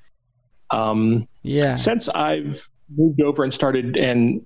Um, 0.70 1.28
yeah. 1.42 1.72
Since 1.72 2.08
I've 2.08 2.68
moved 2.96 3.20
over 3.20 3.44
and 3.44 3.52
started 3.52 3.96
and 3.96 4.44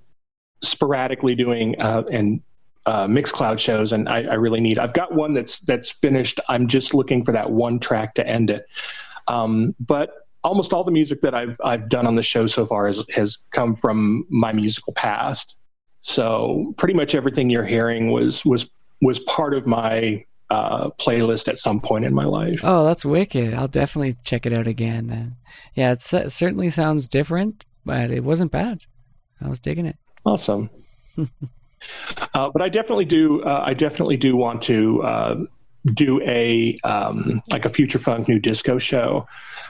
sporadically 0.63 1.35
doing 1.35 1.81
uh, 1.81 2.05
and 2.11 2.43
uh, 2.87 3.07
Mixcloud 3.07 3.59
shows, 3.59 3.93
and 3.93 4.09
I, 4.09 4.25
I, 4.25 4.35
really 4.35 4.61
need. 4.61 4.79
I've 4.79 4.93
got 4.93 5.15
one 5.15 5.33
that's 5.33 5.61
that's 5.61 5.91
finished. 5.91 6.39
I'm 6.49 6.69
just 6.69 6.93
looking 6.93 7.25
for 7.25 7.33
that 7.33 7.51
one 7.51 7.79
track 7.79 8.15
to 8.15 8.27
end 8.27 8.51
it. 8.51 8.67
Um, 9.27 9.75
but 9.81 10.29
almost 10.43 10.75
all 10.75 10.85
the 10.85 10.93
music 10.93 11.23
that 11.23 11.35
I've 11.35 11.59
I've 11.65 11.89
done 11.89 12.07
on 12.07 12.15
the 12.15 12.23
show 12.23 12.47
so 12.47 12.67
far 12.67 12.87
has 12.87 13.03
has 13.15 13.39
come 13.51 13.75
from 13.75 14.27
my 14.29 14.53
musical 14.53 14.93
past. 14.93 15.57
So 16.03 16.75
pretty 16.77 16.93
much 16.93 17.15
everything 17.15 17.49
you're 17.49 17.65
hearing 17.65 18.11
was 18.11 18.45
was 18.45 18.71
was 19.01 19.19
part 19.21 19.55
of 19.55 19.67
my 19.67 20.25
uh, 20.55 20.91
playlist 20.91 21.49
at 21.49 21.59
some 21.59 21.81
point 21.81 22.05
in 22.05 22.15
my 22.15 22.25
life. 22.25 22.61
Oh, 22.63 22.85
that's 22.85 23.05
wicked! 23.05 23.55
I'll 23.55 23.69
definitely 23.69 24.17
check 24.25 24.47
it 24.47 24.53
out 24.53 24.67
again. 24.67 25.09
Then, 25.09 25.37
yeah, 25.75 25.93
it 25.93 26.01
certainly 26.01 26.71
sounds 26.71 27.09
different, 27.09 27.65
but 27.85 28.11
it 28.11 28.25
wasn't 28.25 28.53
bad. 28.53 28.81
I 29.41 29.49
was 29.49 29.61
digging 29.61 29.87
it. 29.87 29.97
Awesome. 30.25 30.71
uh, 31.19 32.51
but 32.51 32.63
I 32.63 32.69
definitely 32.69 33.05
do. 33.05 33.43
Uh, 33.43 33.63
I 33.65 33.75
definitely 33.75 34.17
do 34.17 34.37
want 34.37 34.63
to 34.63 35.03
uh, 35.03 35.37
do 35.93 36.21
a 36.23 36.77
um, 36.85 37.43
like 37.51 37.65
a 37.65 37.69
future 37.69 37.99
funk 37.99 38.29
new 38.29 38.39
disco 38.39 38.79
show. 38.79 39.27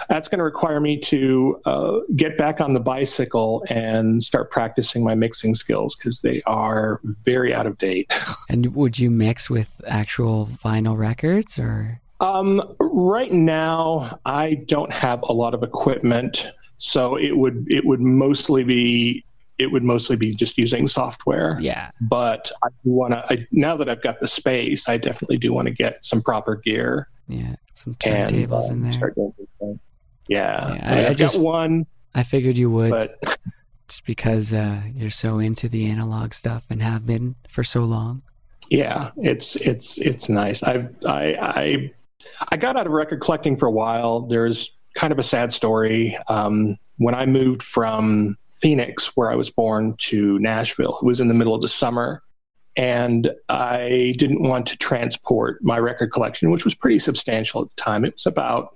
That's 0.08 0.28
going 0.28 0.38
to 0.38 0.44
require 0.44 0.80
me 0.80 0.98
to 1.00 1.60
uh, 1.64 2.00
get 2.14 2.36
back 2.36 2.60
on 2.60 2.74
the 2.74 2.80
bicycle 2.80 3.64
and 3.68 4.22
start 4.22 4.50
practicing 4.50 5.02
my 5.02 5.14
mixing 5.14 5.54
skills 5.54 5.96
because 5.96 6.20
they 6.20 6.42
are 6.46 7.00
very 7.24 7.54
out 7.54 7.66
of 7.66 7.78
date. 7.78 8.12
And 8.48 8.74
would 8.74 8.98
you 8.98 9.10
mix 9.10 9.48
with 9.48 9.80
actual 9.86 10.46
vinyl 10.46 10.96
records 10.96 11.58
or? 11.58 12.00
Um, 12.20 12.62
right 12.78 13.32
now, 13.32 14.18
I 14.24 14.62
don't 14.66 14.92
have 14.92 15.22
a 15.22 15.32
lot 15.32 15.54
of 15.54 15.62
equipment, 15.62 16.46
so 16.78 17.16
it 17.16 17.36
would 17.36 17.66
it 17.68 17.84
would 17.84 18.00
mostly 18.00 18.62
be 18.62 19.24
it 19.58 19.70
would 19.70 19.84
mostly 19.84 20.16
be 20.16 20.34
just 20.34 20.58
using 20.58 20.86
software. 20.88 21.58
Yeah. 21.60 21.90
But 22.00 22.50
I 22.62 22.68
want 22.84 23.14
to, 23.14 23.46
now 23.52 23.76
that 23.76 23.88
I've 23.88 24.02
got 24.02 24.20
the 24.20 24.26
space, 24.26 24.88
I 24.88 24.96
definitely 24.96 25.38
do 25.38 25.52
want 25.52 25.68
to 25.68 25.74
get 25.74 26.04
some 26.04 26.22
proper 26.22 26.56
gear. 26.56 27.08
Yeah. 27.28 27.56
Some 27.72 27.94
turntables 27.94 28.70
in 28.70 28.82
there. 28.82 29.12
Yeah. 30.28 30.74
yeah 30.74 31.06
I, 31.06 31.06
I, 31.08 31.14
just, 31.14 31.36
got 31.36 31.44
one. 31.44 31.86
I 32.14 32.22
figured 32.22 32.58
you 32.58 32.70
would. 32.70 32.90
But, 32.90 33.38
just 33.88 34.06
because 34.06 34.52
uh, 34.52 34.82
you're 34.94 35.10
so 35.10 35.38
into 35.38 35.68
the 35.68 35.86
analog 35.86 36.34
stuff 36.34 36.66
and 36.70 36.82
have 36.82 37.06
been 37.06 37.36
for 37.48 37.62
so 37.62 37.82
long. 37.82 38.22
Yeah, 38.70 39.10
it's 39.18 39.56
it's 39.56 39.98
it's 39.98 40.30
nice. 40.30 40.62
I've 40.62 40.96
I 41.06 41.36
I 41.38 41.92
I 42.48 42.56
got 42.56 42.76
out 42.76 42.86
of 42.86 42.92
record 42.92 43.20
collecting 43.20 43.56
for 43.56 43.66
a 43.66 43.70
while. 43.70 44.20
There's 44.20 44.74
kind 44.94 45.12
of 45.12 45.18
a 45.18 45.22
sad 45.22 45.52
story. 45.52 46.16
Um, 46.28 46.76
when 46.96 47.14
I 47.14 47.26
moved 47.26 47.62
from 47.62 48.36
Phoenix, 48.64 49.14
where 49.14 49.30
I 49.30 49.34
was 49.34 49.50
born, 49.50 49.94
to 49.98 50.38
Nashville. 50.38 50.96
It 51.02 51.04
was 51.04 51.20
in 51.20 51.28
the 51.28 51.34
middle 51.34 51.54
of 51.54 51.60
the 51.60 51.68
summer. 51.68 52.22
And 52.76 53.30
I 53.50 54.14
didn't 54.16 54.42
want 54.42 54.66
to 54.68 54.78
transport 54.78 55.62
my 55.62 55.78
record 55.78 56.12
collection, 56.12 56.50
which 56.50 56.64
was 56.64 56.74
pretty 56.74 56.98
substantial 56.98 57.60
at 57.60 57.68
the 57.68 57.76
time. 57.76 58.06
It 58.06 58.14
was 58.14 58.24
about, 58.24 58.70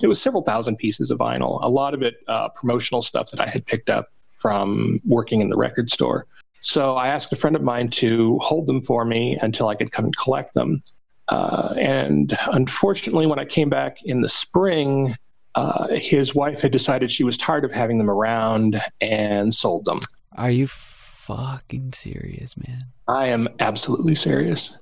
it 0.00 0.06
was 0.06 0.18
several 0.18 0.42
thousand 0.44 0.78
pieces 0.78 1.10
of 1.10 1.18
vinyl, 1.18 1.62
a 1.62 1.68
lot 1.68 1.92
of 1.92 2.00
it 2.00 2.14
uh, 2.26 2.48
promotional 2.48 3.02
stuff 3.02 3.30
that 3.32 3.40
I 3.40 3.46
had 3.46 3.66
picked 3.66 3.90
up 3.90 4.08
from 4.38 4.98
working 5.04 5.42
in 5.42 5.50
the 5.50 5.58
record 5.58 5.90
store. 5.90 6.26
So 6.62 6.96
I 6.96 7.08
asked 7.08 7.30
a 7.30 7.36
friend 7.36 7.54
of 7.54 7.60
mine 7.60 7.90
to 7.90 8.38
hold 8.38 8.66
them 8.66 8.80
for 8.80 9.04
me 9.04 9.36
until 9.42 9.68
I 9.68 9.74
could 9.74 9.92
come 9.92 10.06
and 10.06 10.16
collect 10.16 10.54
them. 10.54 10.80
Uh, 11.28 11.74
and 11.78 12.34
unfortunately, 12.50 13.26
when 13.26 13.38
I 13.38 13.44
came 13.44 13.68
back 13.68 13.98
in 14.04 14.22
the 14.22 14.28
spring, 14.28 15.18
uh, 15.54 15.88
his 15.92 16.34
wife 16.34 16.60
had 16.60 16.72
decided 16.72 17.10
she 17.10 17.24
was 17.24 17.36
tired 17.36 17.64
of 17.64 17.72
having 17.72 17.98
them 17.98 18.10
around 18.10 18.80
and 19.00 19.54
sold 19.54 19.84
them. 19.84 20.00
Are 20.36 20.50
you 20.50 20.66
fucking 20.66 21.92
serious, 21.92 22.56
man? 22.56 22.82
I 23.08 23.28
am 23.28 23.48
absolutely 23.60 24.14
serious. 24.14 24.76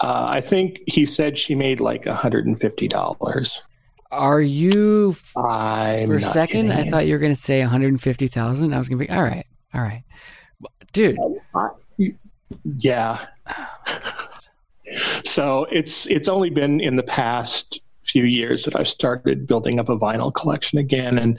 Uh, 0.00 0.26
I 0.28 0.40
think 0.40 0.80
he 0.86 1.04
said 1.04 1.36
she 1.36 1.54
made 1.54 1.80
like 1.80 2.04
$150. 2.04 3.60
Are 4.12 4.40
you? 4.40 5.16
I'm 5.36 6.08
for 6.08 6.16
a 6.16 6.22
second, 6.22 6.72
I 6.72 6.84
thought 6.84 7.06
you 7.06 7.14
were 7.14 7.18
going 7.18 7.32
to 7.32 7.40
say 7.40 7.60
150,000. 7.60 8.74
I 8.74 8.78
was 8.78 8.88
going 8.88 8.98
to 8.98 9.06
be 9.06 9.10
all 9.10 9.22
right, 9.22 9.46
all 9.72 9.82
right, 9.82 10.02
dude. 10.92 11.16
Yeah. 12.64 13.24
so 15.24 15.66
it's 15.70 16.08
it's 16.08 16.28
only 16.28 16.50
been 16.50 16.80
in 16.80 16.96
the 16.96 17.04
past 17.04 17.80
few 18.10 18.24
years 18.24 18.64
that 18.64 18.76
I've 18.76 18.88
started 18.88 19.46
building 19.46 19.78
up 19.80 19.88
a 19.88 19.98
vinyl 19.98 20.32
collection 20.32 20.78
again, 20.78 21.18
and 21.18 21.38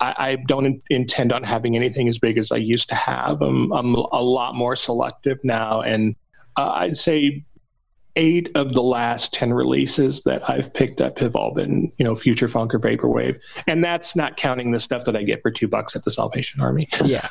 I, 0.00 0.14
I 0.18 0.36
don't 0.46 0.66
in, 0.66 0.82
intend 0.90 1.32
on 1.32 1.42
having 1.42 1.76
anything 1.76 2.08
as 2.08 2.18
big 2.18 2.38
as 2.38 2.52
I 2.52 2.56
used 2.56 2.88
to 2.88 2.94
have. 2.94 3.42
I'm, 3.42 3.72
I'm 3.72 3.94
a 3.94 4.22
lot 4.22 4.54
more 4.54 4.76
selective 4.76 5.38
now, 5.44 5.80
and 5.80 6.16
uh, 6.56 6.72
I'd 6.74 6.96
say 6.96 7.44
eight 8.16 8.50
of 8.54 8.74
the 8.74 8.82
last 8.82 9.32
10 9.32 9.52
releases 9.52 10.22
that 10.22 10.48
I've 10.48 10.72
picked 10.72 11.00
up 11.00 11.18
have 11.18 11.34
all 11.34 11.52
been, 11.52 11.90
you 11.98 12.04
know, 12.04 12.14
future 12.14 12.48
funk 12.48 12.74
or 12.74 12.78
vaporwave. 12.78 13.38
And 13.66 13.82
that's 13.82 14.14
not 14.14 14.36
counting 14.36 14.70
the 14.70 14.78
stuff 14.78 15.04
that 15.04 15.16
I 15.16 15.22
get 15.22 15.42
for 15.42 15.50
two 15.50 15.68
bucks 15.68 15.96
at 15.96 16.04
the 16.04 16.10
Salvation 16.10 16.60
Army. 16.60 16.88
yeah. 17.04 17.28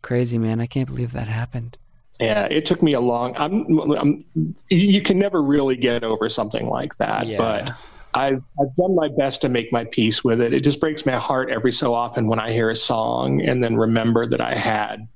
Crazy, 0.00 0.38
man. 0.38 0.60
I 0.60 0.66
can't 0.66 0.88
believe 0.88 1.12
that 1.12 1.28
happened. 1.28 1.76
Yeah, 2.20 2.46
it 2.46 2.66
took 2.66 2.82
me 2.82 2.94
a 2.94 3.00
long. 3.00 3.36
I'm, 3.36 3.64
I'm, 3.90 4.24
you 4.70 5.02
can 5.02 5.18
never 5.18 5.42
really 5.42 5.76
get 5.76 6.02
over 6.02 6.28
something 6.28 6.66
like 6.66 6.96
that, 6.96 7.26
yeah. 7.26 7.38
but 7.38 7.72
I've, 8.18 8.42
I've 8.60 8.74
done 8.76 8.94
my 8.94 9.08
best 9.16 9.40
to 9.42 9.48
make 9.48 9.72
my 9.72 9.84
peace 9.84 10.24
with 10.24 10.40
it. 10.40 10.52
It 10.52 10.64
just 10.64 10.80
breaks 10.80 11.06
my 11.06 11.16
heart 11.16 11.50
every 11.50 11.72
so 11.72 11.94
often 11.94 12.26
when 12.26 12.40
I 12.40 12.52
hear 12.52 12.70
a 12.70 12.76
song 12.76 13.40
and 13.40 13.62
then 13.62 13.76
remember 13.76 14.26
that 14.26 14.40
I 14.40 14.54
had 14.54 15.08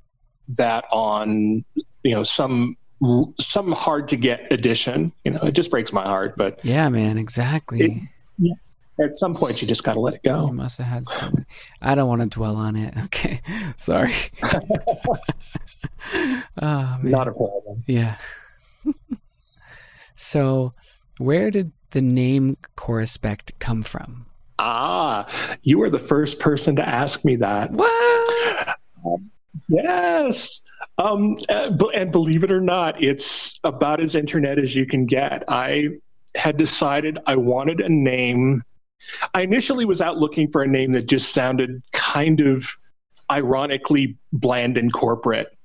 that 0.57 0.85
on, 0.91 1.63
you 2.03 2.11
know, 2.11 2.23
some 2.23 2.77
some 3.39 3.71
hard 3.73 4.07
to 4.07 4.15
get 4.15 4.51
edition. 4.51 5.11
You 5.25 5.31
know, 5.31 5.41
it 5.43 5.53
just 5.53 5.69
breaks 5.69 5.91
my 5.91 6.03
heart. 6.03 6.35
But 6.37 6.63
yeah, 6.63 6.87
man, 6.89 7.17
exactly. 7.17 7.81
It, 7.81 7.91
yeah, 8.37 8.53
at 8.99 9.17
some 9.17 9.33
point, 9.33 9.61
you 9.61 9.67
just 9.67 9.83
got 9.83 9.93
to 9.93 9.99
let 9.99 10.13
it 10.13 10.23
go. 10.23 10.45
You 10.45 10.53
must 10.53 10.77
have 10.77 10.87
had 10.87 11.05
so 11.05 11.25
many. 11.25 11.45
I 11.81 11.95
don't 11.95 12.07
want 12.07 12.21
to 12.21 12.27
dwell 12.27 12.55
on 12.55 12.75
it. 12.75 12.93
Okay, 13.05 13.41
sorry. 13.77 14.13
oh, 16.61 16.97
Not 17.01 17.27
a 17.27 17.31
problem. 17.31 17.83
Yeah. 17.87 18.17
so, 20.15 20.73
where 21.17 21.51
did 21.51 21.71
the 21.93 22.01
name 22.01 22.57
Corespect 22.75 23.53
come 23.59 23.81
from? 23.81 24.25
Ah, 24.59 25.27
you 25.63 25.81
are 25.81 25.89
the 25.89 25.99
first 25.99 26.39
person 26.39 26.75
to 26.75 26.87
ask 26.87 27.25
me 27.25 27.37
that. 27.37 27.71
What? 27.71 28.77
Um, 29.05 29.31
yes. 29.69 30.61
Um, 30.97 31.37
and 31.49 32.11
believe 32.11 32.43
it 32.43 32.51
or 32.51 32.61
not, 32.61 33.01
it's 33.01 33.59
about 33.63 33.99
as 33.99 34.15
internet 34.15 34.59
as 34.59 34.75
you 34.75 34.85
can 34.85 35.05
get. 35.05 35.43
I 35.47 35.89
had 36.35 36.57
decided 36.57 37.19
I 37.25 37.35
wanted 37.35 37.79
a 37.79 37.89
name. 37.89 38.63
I 39.33 39.41
initially 39.41 39.85
was 39.85 40.01
out 40.01 40.17
looking 40.17 40.51
for 40.51 40.61
a 40.61 40.67
name 40.67 40.91
that 40.93 41.07
just 41.07 41.33
sounded 41.33 41.81
kind 41.91 42.41
of 42.41 42.69
ironically 43.31 44.17
bland 44.31 44.77
and 44.77 44.91
corporate. 44.93 45.55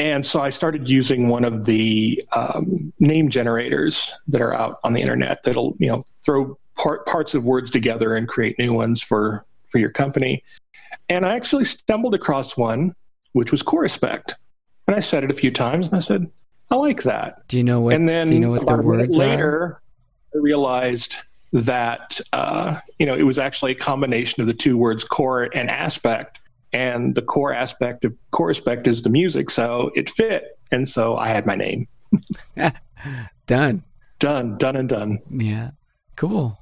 And 0.00 0.24
so 0.24 0.40
I 0.40 0.48
started 0.48 0.88
using 0.88 1.28
one 1.28 1.44
of 1.44 1.66
the 1.66 2.24
um, 2.32 2.90
name 3.00 3.28
generators 3.28 4.10
that 4.28 4.40
are 4.40 4.54
out 4.54 4.80
on 4.82 4.94
the 4.94 5.02
internet 5.02 5.42
that'll, 5.42 5.74
you 5.78 5.88
know, 5.88 6.06
throw 6.24 6.58
part, 6.74 7.04
parts 7.04 7.34
of 7.34 7.44
words 7.44 7.70
together 7.70 8.14
and 8.14 8.26
create 8.26 8.58
new 8.58 8.72
ones 8.72 9.02
for, 9.02 9.44
for 9.68 9.76
your 9.76 9.90
company. 9.90 10.42
And 11.10 11.26
I 11.26 11.36
actually 11.36 11.66
stumbled 11.66 12.14
across 12.14 12.56
one, 12.56 12.94
which 13.34 13.52
was 13.52 13.62
Corespect. 13.62 14.36
And 14.86 14.96
I 14.96 15.00
said 15.00 15.22
it 15.22 15.30
a 15.30 15.34
few 15.34 15.50
times 15.50 15.88
and 15.88 15.96
I 15.96 15.98
said, 15.98 16.30
I 16.70 16.76
like 16.76 17.02
that. 17.02 17.46
Do 17.48 17.58
you 17.58 17.64
know 17.64 17.82
what, 17.82 17.94
and 17.94 18.08
then 18.08 18.28
do 18.28 18.34
you 18.34 18.40
know 18.40 18.52
what 18.52 18.66
the 18.66 18.76
words 18.78 19.18
later, 19.18 19.48
are? 19.48 19.82
I 20.34 20.38
realized 20.38 21.16
that 21.52 22.18
uh, 22.32 22.78
you 22.98 23.04
know 23.06 23.16
it 23.16 23.24
was 23.24 23.38
actually 23.38 23.72
a 23.72 23.74
combination 23.74 24.40
of 24.40 24.46
the 24.46 24.54
two 24.54 24.78
words 24.78 25.02
core 25.02 25.50
and 25.52 25.68
aspect 25.68 26.39
and 26.72 27.14
the 27.14 27.22
core 27.22 27.52
aspect 27.52 28.04
of 28.04 28.14
core 28.30 28.50
aspect 28.50 28.86
is 28.86 29.02
the 29.02 29.10
music 29.10 29.50
so 29.50 29.90
it 29.94 30.10
fit. 30.10 30.44
And 30.72 30.88
so 30.88 31.16
i 31.16 31.28
had 31.28 31.46
my 31.46 31.54
name. 31.54 31.88
Done. 33.46 33.82
Done 34.18 34.58
done 34.58 34.76
and 34.76 34.88
done. 34.88 35.18
Yeah. 35.30 35.70
Cool. 36.16 36.58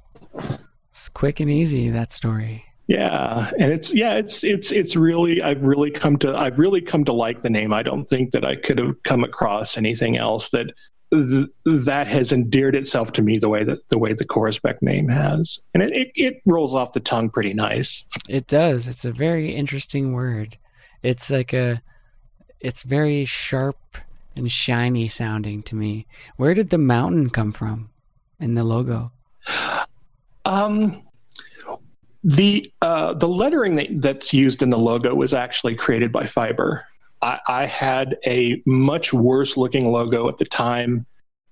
It's 0.89 1.09
quick 1.09 1.39
and 1.39 1.49
easy 1.49 1.89
that 1.89 2.11
story. 2.11 2.63
Yeah. 2.87 3.51
And 3.59 3.71
it's 3.71 3.93
yeah 3.93 4.15
it's 4.15 4.43
it's 4.43 4.71
it's 4.71 4.95
really 4.95 5.41
i've 5.43 5.61
really 5.61 5.91
come 5.91 6.17
to 6.17 6.35
i've 6.35 6.57
really 6.57 6.81
come 6.81 7.03
to 7.05 7.13
like 7.13 7.41
the 7.41 7.49
name. 7.49 7.73
I 7.73 7.83
don't 7.83 8.05
think 8.05 8.31
that 8.31 8.45
i 8.45 8.55
could 8.55 8.79
have 8.79 9.01
come 9.03 9.23
across 9.23 9.77
anything 9.77 10.17
else 10.17 10.49
that 10.51 10.73
th- 11.11 11.47
that 11.65 12.07
has 12.07 12.31
endeared 12.31 12.75
itself 12.75 13.11
to 13.13 13.21
me 13.21 13.37
the 13.37 13.49
way 13.49 13.63
that 13.63 13.87
the 13.89 13.97
way 13.97 14.13
the 14.13 14.25
Corespect 14.25 14.81
name 14.81 15.07
has, 15.07 15.59
and 15.73 15.83
it, 15.83 15.91
it, 15.93 16.11
it 16.15 16.41
rolls 16.45 16.75
off 16.75 16.93
the 16.93 16.99
tongue 16.99 17.29
pretty 17.29 17.53
nice. 17.53 18.05
It 18.27 18.47
does. 18.47 18.87
It's 18.87 19.05
a 19.05 19.11
very 19.11 19.55
interesting 19.55 20.13
word. 20.13 20.57
It's 21.01 21.31
like 21.31 21.53
a, 21.53 21.81
it's 22.59 22.83
very 22.83 23.25
sharp 23.25 23.97
and 24.35 24.51
shiny 24.51 25.07
sounding 25.07 25.63
to 25.63 25.75
me. 25.75 26.05
Where 26.37 26.53
did 26.53 26.69
the 26.69 26.77
mountain 26.77 27.29
come 27.29 27.51
from 27.51 27.89
in 28.39 28.55
the 28.55 28.63
logo? 28.63 29.11
Um, 30.45 31.01
the 32.23 32.71
uh, 32.81 33.13
the 33.13 33.27
lettering 33.27 33.75
that, 33.77 33.87
that's 34.01 34.33
used 34.33 34.61
in 34.61 34.69
the 34.69 34.77
logo 34.77 35.15
was 35.15 35.33
actually 35.33 35.75
created 35.75 36.11
by 36.11 36.25
Fiber. 36.25 36.85
I, 37.21 37.39
I 37.47 37.65
had 37.65 38.17
a 38.25 38.61
much 38.65 39.13
worse 39.13 39.57
looking 39.57 39.91
logo 39.91 40.27
at 40.29 40.37
the 40.37 40.45
time. 40.45 41.05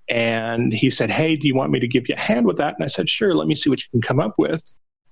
And 0.08 0.72
he 0.72 0.90
said, 0.90 1.10
Hey, 1.10 1.36
do 1.36 1.46
you 1.46 1.54
want 1.54 1.70
me 1.70 1.80
to 1.80 1.88
give 1.88 2.08
you 2.08 2.14
a 2.16 2.20
hand 2.20 2.46
with 2.46 2.56
that? 2.58 2.74
And 2.74 2.84
I 2.84 2.86
said, 2.86 3.08
Sure, 3.08 3.34
let 3.34 3.46
me 3.46 3.54
see 3.54 3.70
what 3.70 3.80
you 3.80 3.88
can 3.90 4.00
come 4.00 4.20
up 4.20 4.38
with. 4.38 4.64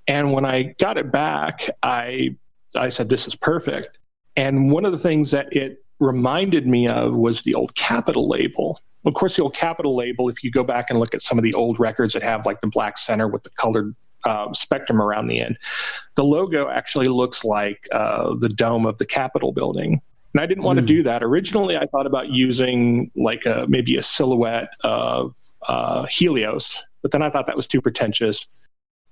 And 0.08 0.32
when 0.32 0.44
I 0.44 0.74
got 0.78 0.96
it 0.96 1.12
back, 1.12 1.68
I, 1.82 2.36
I 2.74 2.88
said, 2.88 3.08
This 3.08 3.26
is 3.26 3.34
perfect. 3.34 3.98
And 4.36 4.70
one 4.70 4.84
of 4.84 4.92
the 4.92 4.98
things 4.98 5.30
that 5.32 5.54
it 5.54 5.84
reminded 6.00 6.66
me 6.66 6.88
of 6.88 7.14
was 7.14 7.42
the 7.42 7.54
old 7.54 7.74
Capitol 7.74 8.28
label. 8.28 8.80
Of 9.04 9.14
course, 9.14 9.36
the 9.36 9.42
old 9.42 9.54
Capitol 9.54 9.94
label, 9.94 10.28
if 10.28 10.42
you 10.42 10.50
go 10.50 10.64
back 10.64 10.90
and 10.90 10.98
look 10.98 11.14
at 11.14 11.22
some 11.22 11.38
of 11.38 11.44
the 11.44 11.54
old 11.54 11.78
records 11.78 12.12
that 12.14 12.22
have 12.22 12.44
like 12.44 12.60
the 12.60 12.66
black 12.66 12.98
center 12.98 13.28
with 13.28 13.44
the 13.44 13.50
colored 13.50 13.94
uh, 14.24 14.52
spectrum 14.52 15.00
around 15.00 15.28
the 15.28 15.40
end, 15.40 15.58
the 16.16 16.24
logo 16.24 16.68
actually 16.68 17.08
looks 17.08 17.44
like 17.44 17.86
uh, 17.92 18.34
the 18.40 18.48
dome 18.48 18.84
of 18.84 18.98
the 18.98 19.06
Capitol 19.06 19.52
building. 19.52 20.00
And 20.36 20.42
I 20.42 20.46
didn't 20.46 20.64
want 20.64 20.78
mm. 20.78 20.82
to 20.82 20.86
do 20.86 21.02
that. 21.04 21.22
Originally, 21.22 21.78
I 21.78 21.86
thought 21.86 22.04
about 22.04 22.28
using 22.28 23.10
like 23.16 23.46
a, 23.46 23.64
maybe 23.70 23.96
a 23.96 24.02
silhouette 24.02 24.68
of 24.84 25.34
uh, 25.66 26.04
Helios, 26.04 26.86
but 27.00 27.10
then 27.10 27.22
I 27.22 27.30
thought 27.30 27.46
that 27.46 27.56
was 27.56 27.66
too 27.66 27.80
pretentious. 27.80 28.46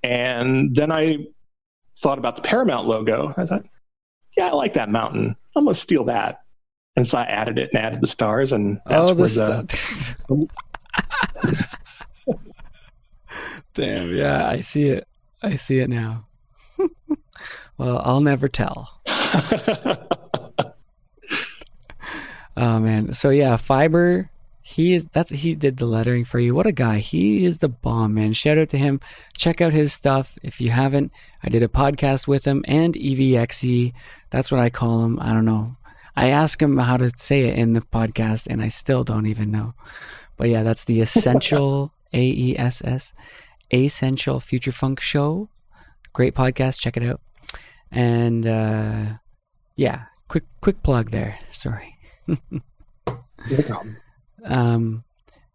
And 0.02 0.76
then 0.76 0.92
I 0.92 1.26
thought 2.00 2.18
about 2.18 2.36
the 2.36 2.42
Paramount 2.42 2.86
logo. 2.86 3.32
I 3.38 3.46
thought, 3.46 3.64
yeah, 4.36 4.48
I 4.48 4.52
like 4.52 4.74
that 4.74 4.90
mountain. 4.90 5.34
I'm 5.56 5.64
going 5.64 5.72
to 5.72 5.80
steal 5.80 6.04
that. 6.04 6.42
And 6.94 7.08
so 7.08 7.16
I 7.16 7.22
added 7.22 7.58
it 7.58 7.70
and 7.72 7.82
added 7.82 8.02
the 8.02 8.06
stars, 8.06 8.52
and 8.52 8.78
that's 8.84 9.08
oh, 9.08 9.14
where 9.14 9.26
the. 9.26 10.48
Damn, 13.72 14.14
yeah, 14.14 14.46
I 14.46 14.58
see 14.58 14.88
it. 14.88 15.08
I 15.42 15.56
see 15.56 15.78
it 15.78 15.88
now. 15.88 16.26
well, 17.78 18.02
I'll 18.04 18.20
never 18.20 18.46
tell. 18.46 19.00
Oh 22.56 22.78
man. 22.78 23.12
So 23.12 23.30
yeah, 23.30 23.56
Fiber, 23.56 24.30
he 24.62 24.94
is 24.94 25.06
that's 25.06 25.30
he 25.30 25.54
did 25.54 25.76
the 25.76 25.86
lettering 25.86 26.24
for 26.24 26.38
you. 26.38 26.54
What 26.54 26.66
a 26.66 26.72
guy. 26.72 26.98
He 26.98 27.44
is 27.44 27.58
the 27.58 27.68
bomb, 27.68 28.14
man. 28.14 28.32
Shout 28.32 28.58
out 28.58 28.68
to 28.70 28.78
him. 28.78 29.00
Check 29.36 29.60
out 29.60 29.72
his 29.72 29.92
stuff. 29.92 30.38
If 30.42 30.60
you 30.60 30.70
haven't, 30.70 31.12
I 31.42 31.48
did 31.48 31.62
a 31.62 31.68
podcast 31.68 32.28
with 32.28 32.44
him 32.44 32.64
and 32.66 32.94
EVXE. 32.94 33.92
That's 34.30 34.52
what 34.52 34.60
I 34.60 34.70
call 34.70 35.04
him. 35.04 35.18
I 35.20 35.32
don't 35.32 35.44
know. 35.44 35.76
I 36.16 36.28
ask 36.28 36.62
him 36.62 36.78
how 36.78 36.96
to 36.96 37.10
say 37.16 37.48
it 37.48 37.58
in 37.58 37.72
the 37.72 37.80
podcast 37.80 38.46
and 38.48 38.62
I 38.62 38.68
still 38.68 39.02
don't 39.02 39.26
even 39.26 39.50
know. 39.50 39.74
But 40.36 40.48
yeah, 40.48 40.62
that's 40.62 40.84
the 40.84 41.00
essential 41.00 41.92
A 42.12 42.22
E 42.22 42.56
S 42.56 42.82
S 42.84 43.12
Essential 43.72 44.38
Future 44.38 44.72
Funk 44.72 45.00
Show. 45.00 45.48
Great 46.12 46.34
podcast. 46.34 46.80
Check 46.80 46.96
it 46.96 47.02
out. 47.02 47.20
And 47.90 48.46
uh, 48.46 49.04
yeah, 49.74 50.04
quick 50.28 50.44
quick 50.60 50.82
plug 50.84 51.10
there. 51.10 51.38
Sorry 51.50 51.93
um, 54.44 55.04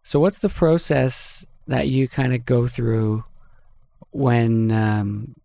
so, 0.02 0.20
what's 0.20 0.38
the 0.38 0.48
process 0.48 1.46
that 1.66 1.88
you 1.88 2.08
kind 2.08 2.34
of 2.34 2.44
go 2.44 2.66
through 2.66 3.24
when 4.10 4.72
um, 4.72 5.36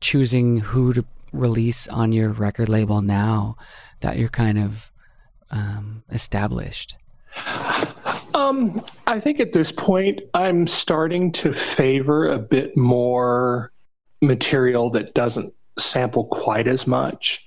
choosing 0.00 0.58
who 0.58 0.92
to 0.92 1.04
release 1.32 1.88
on 1.88 2.12
your 2.12 2.30
record 2.30 2.68
label 2.68 3.02
now 3.02 3.56
that 4.00 4.18
you're 4.18 4.28
kind 4.28 4.58
of 4.58 4.90
um, 5.50 6.02
established? 6.10 6.96
Um, 8.34 8.80
I 9.06 9.20
think 9.20 9.38
at 9.40 9.52
this 9.52 9.70
point, 9.70 10.20
I'm 10.34 10.66
starting 10.66 11.30
to 11.32 11.52
favor 11.52 12.26
a 12.26 12.38
bit 12.38 12.76
more 12.76 13.72
material 14.20 14.90
that 14.90 15.14
doesn't 15.14 15.54
sample 15.78 16.24
quite 16.24 16.66
as 16.66 16.86
much 16.86 17.46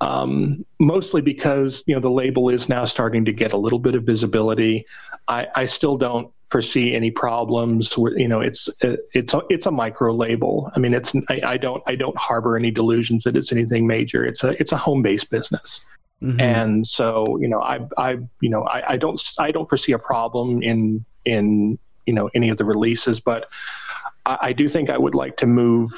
um, 0.00 0.64
mostly 0.78 1.20
because 1.20 1.82
you 1.86 1.94
know 1.94 2.00
the 2.00 2.10
label 2.10 2.48
is 2.48 2.68
now 2.68 2.84
starting 2.84 3.24
to 3.26 3.32
get 3.32 3.52
a 3.52 3.56
little 3.56 3.78
bit 3.78 3.94
of 3.94 4.04
visibility. 4.04 4.86
I, 5.28 5.48
I 5.54 5.66
still 5.66 5.96
don't 5.96 6.32
foresee 6.48 6.94
any 6.94 7.10
problems. 7.10 7.94
you 7.96 8.26
know, 8.26 8.40
it's 8.40 8.68
it's 8.82 9.34
a, 9.34 9.42
it's 9.50 9.66
a 9.66 9.70
micro 9.70 10.12
label. 10.12 10.70
I 10.74 10.78
mean, 10.78 10.94
it's 10.94 11.14
I, 11.28 11.40
I, 11.44 11.56
don't 11.56 11.82
I 11.86 11.94
don't 11.94 12.16
harbor 12.18 12.56
any 12.56 12.70
delusions 12.70 13.24
that 13.24 13.36
it's 13.36 13.52
anything 13.52 13.86
major. 13.86 14.24
It's 14.24 14.42
a 14.42 14.60
it's 14.60 14.72
a 14.72 14.76
home 14.76 15.02
based 15.02 15.30
business. 15.30 15.80
Mm-hmm. 16.22 16.40
And 16.40 16.86
so, 16.86 17.38
you 17.40 17.48
know, 17.48 17.62
I, 17.62 17.80
I, 17.96 18.18
you 18.40 18.50
know, 18.50 18.64
I, 18.64 18.92
I 18.92 18.96
don't, 18.96 19.20
I 19.38 19.50
don't 19.52 19.68
foresee 19.68 19.92
a 19.92 19.98
problem 19.98 20.62
in, 20.62 21.04
in, 21.24 21.78
you 22.06 22.12
know, 22.12 22.30
any 22.34 22.50
of 22.50 22.58
the 22.58 22.64
releases, 22.64 23.20
but 23.20 23.48
I, 24.26 24.38
I 24.42 24.52
do 24.52 24.68
think 24.68 24.90
I 24.90 24.98
would 24.98 25.14
like 25.14 25.36
to 25.38 25.46
move 25.46 25.90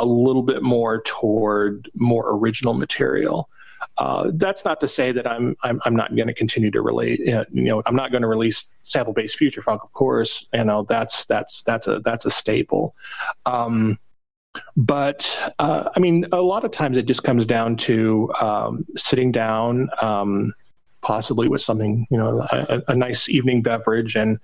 a 0.00 0.06
little 0.06 0.42
bit 0.42 0.62
more 0.62 1.02
toward 1.02 1.90
more 1.94 2.34
original 2.36 2.74
material. 2.74 3.48
Uh, 3.98 4.30
that's 4.34 4.64
not 4.64 4.80
to 4.80 4.88
say 4.88 5.12
that 5.12 5.26
I'm 5.26 5.56
I'm, 5.62 5.80
I'm 5.84 5.94
not 5.94 6.14
going 6.16 6.28
to 6.28 6.34
continue 6.34 6.70
to 6.70 6.80
relate. 6.80 7.20
You 7.20 7.44
know, 7.50 7.82
I'm 7.86 7.94
not 7.94 8.10
going 8.10 8.22
to 8.22 8.28
release 8.28 8.64
sample 8.82 9.12
based 9.12 9.36
future 9.36 9.62
funk. 9.62 9.84
Of 9.84 9.92
course, 9.92 10.48
you 10.52 10.64
know 10.64 10.84
that's 10.88 11.26
that's 11.26 11.62
that's 11.62 11.86
a 11.86 12.00
that's 12.00 12.24
a 12.24 12.30
staple. 12.30 12.94
Um, 13.46 13.98
but 14.76 15.52
uh, 15.58 15.90
I 15.94 16.00
mean, 16.00 16.26
a 16.32 16.40
lot 16.40 16.64
of 16.64 16.72
times 16.72 16.96
it 16.96 17.06
just 17.06 17.22
comes 17.22 17.46
down 17.46 17.76
to 17.76 18.32
um, 18.40 18.84
sitting 18.96 19.32
down, 19.32 19.88
um, 20.02 20.52
possibly 21.02 21.48
with 21.48 21.60
something 21.60 22.06
you 22.10 22.18
know 22.18 22.46
a, 22.50 22.82
a 22.88 22.94
nice 22.94 23.28
evening 23.28 23.62
beverage 23.62 24.16
and 24.16 24.38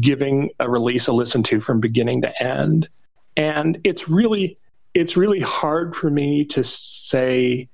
giving 0.00 0.50
a 0.58 0.68
release 0.68 1.06
a 1.06 1.12
listen 1.12 1.42
to 1.44 1.60
from 1.60 1.80
beginning 1.80 2.22
to 2.22 2.42
end 2.42 2.88
and 3.36 3.78
it's 3.84 4.08
really 4.08 4.58
it's 4.94 5.16
really 5.16 5.40
hard 5.40 5.94
for 5.94 6.10
me 6.10 6.44
to 6.46 6.64
say 6.64 7.68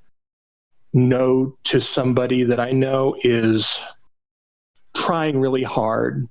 no 0.93 1.57
to 1.65 1.81
somebody 1.81 2.43
that 2.43 2.59
I 2.59 2.73
know 2.73 3.17
is 3.23 3.81
trying 4.95 5.39
really 5.39 5.63
hard. 5.63 6.27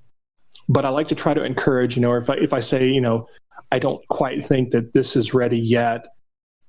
But 0.68 0.86
I 0.86 0.90
like 0.90 1.08
to 1.08 1.16
try 1.16 1.34
to 1.34 1.44
encourage, 1.44 1.96
you 1.96 2.02
know, 2.02 2.16
if 2.16 2.30
I 2.30 2.36
if 2.36 2.54
I 2.54 2.60
say, 2.60 2.88
you 2.88 3.02
know, 3.02 3.28
I 3.72 3.80
don't 3.80 4.06
quite 4.10 4.44
think 4.44 4.72
that 4.72 4.94
this 4.94 5.16
is 5.16 5.34
ready 5.34 5.60
yet, 5.60 6.06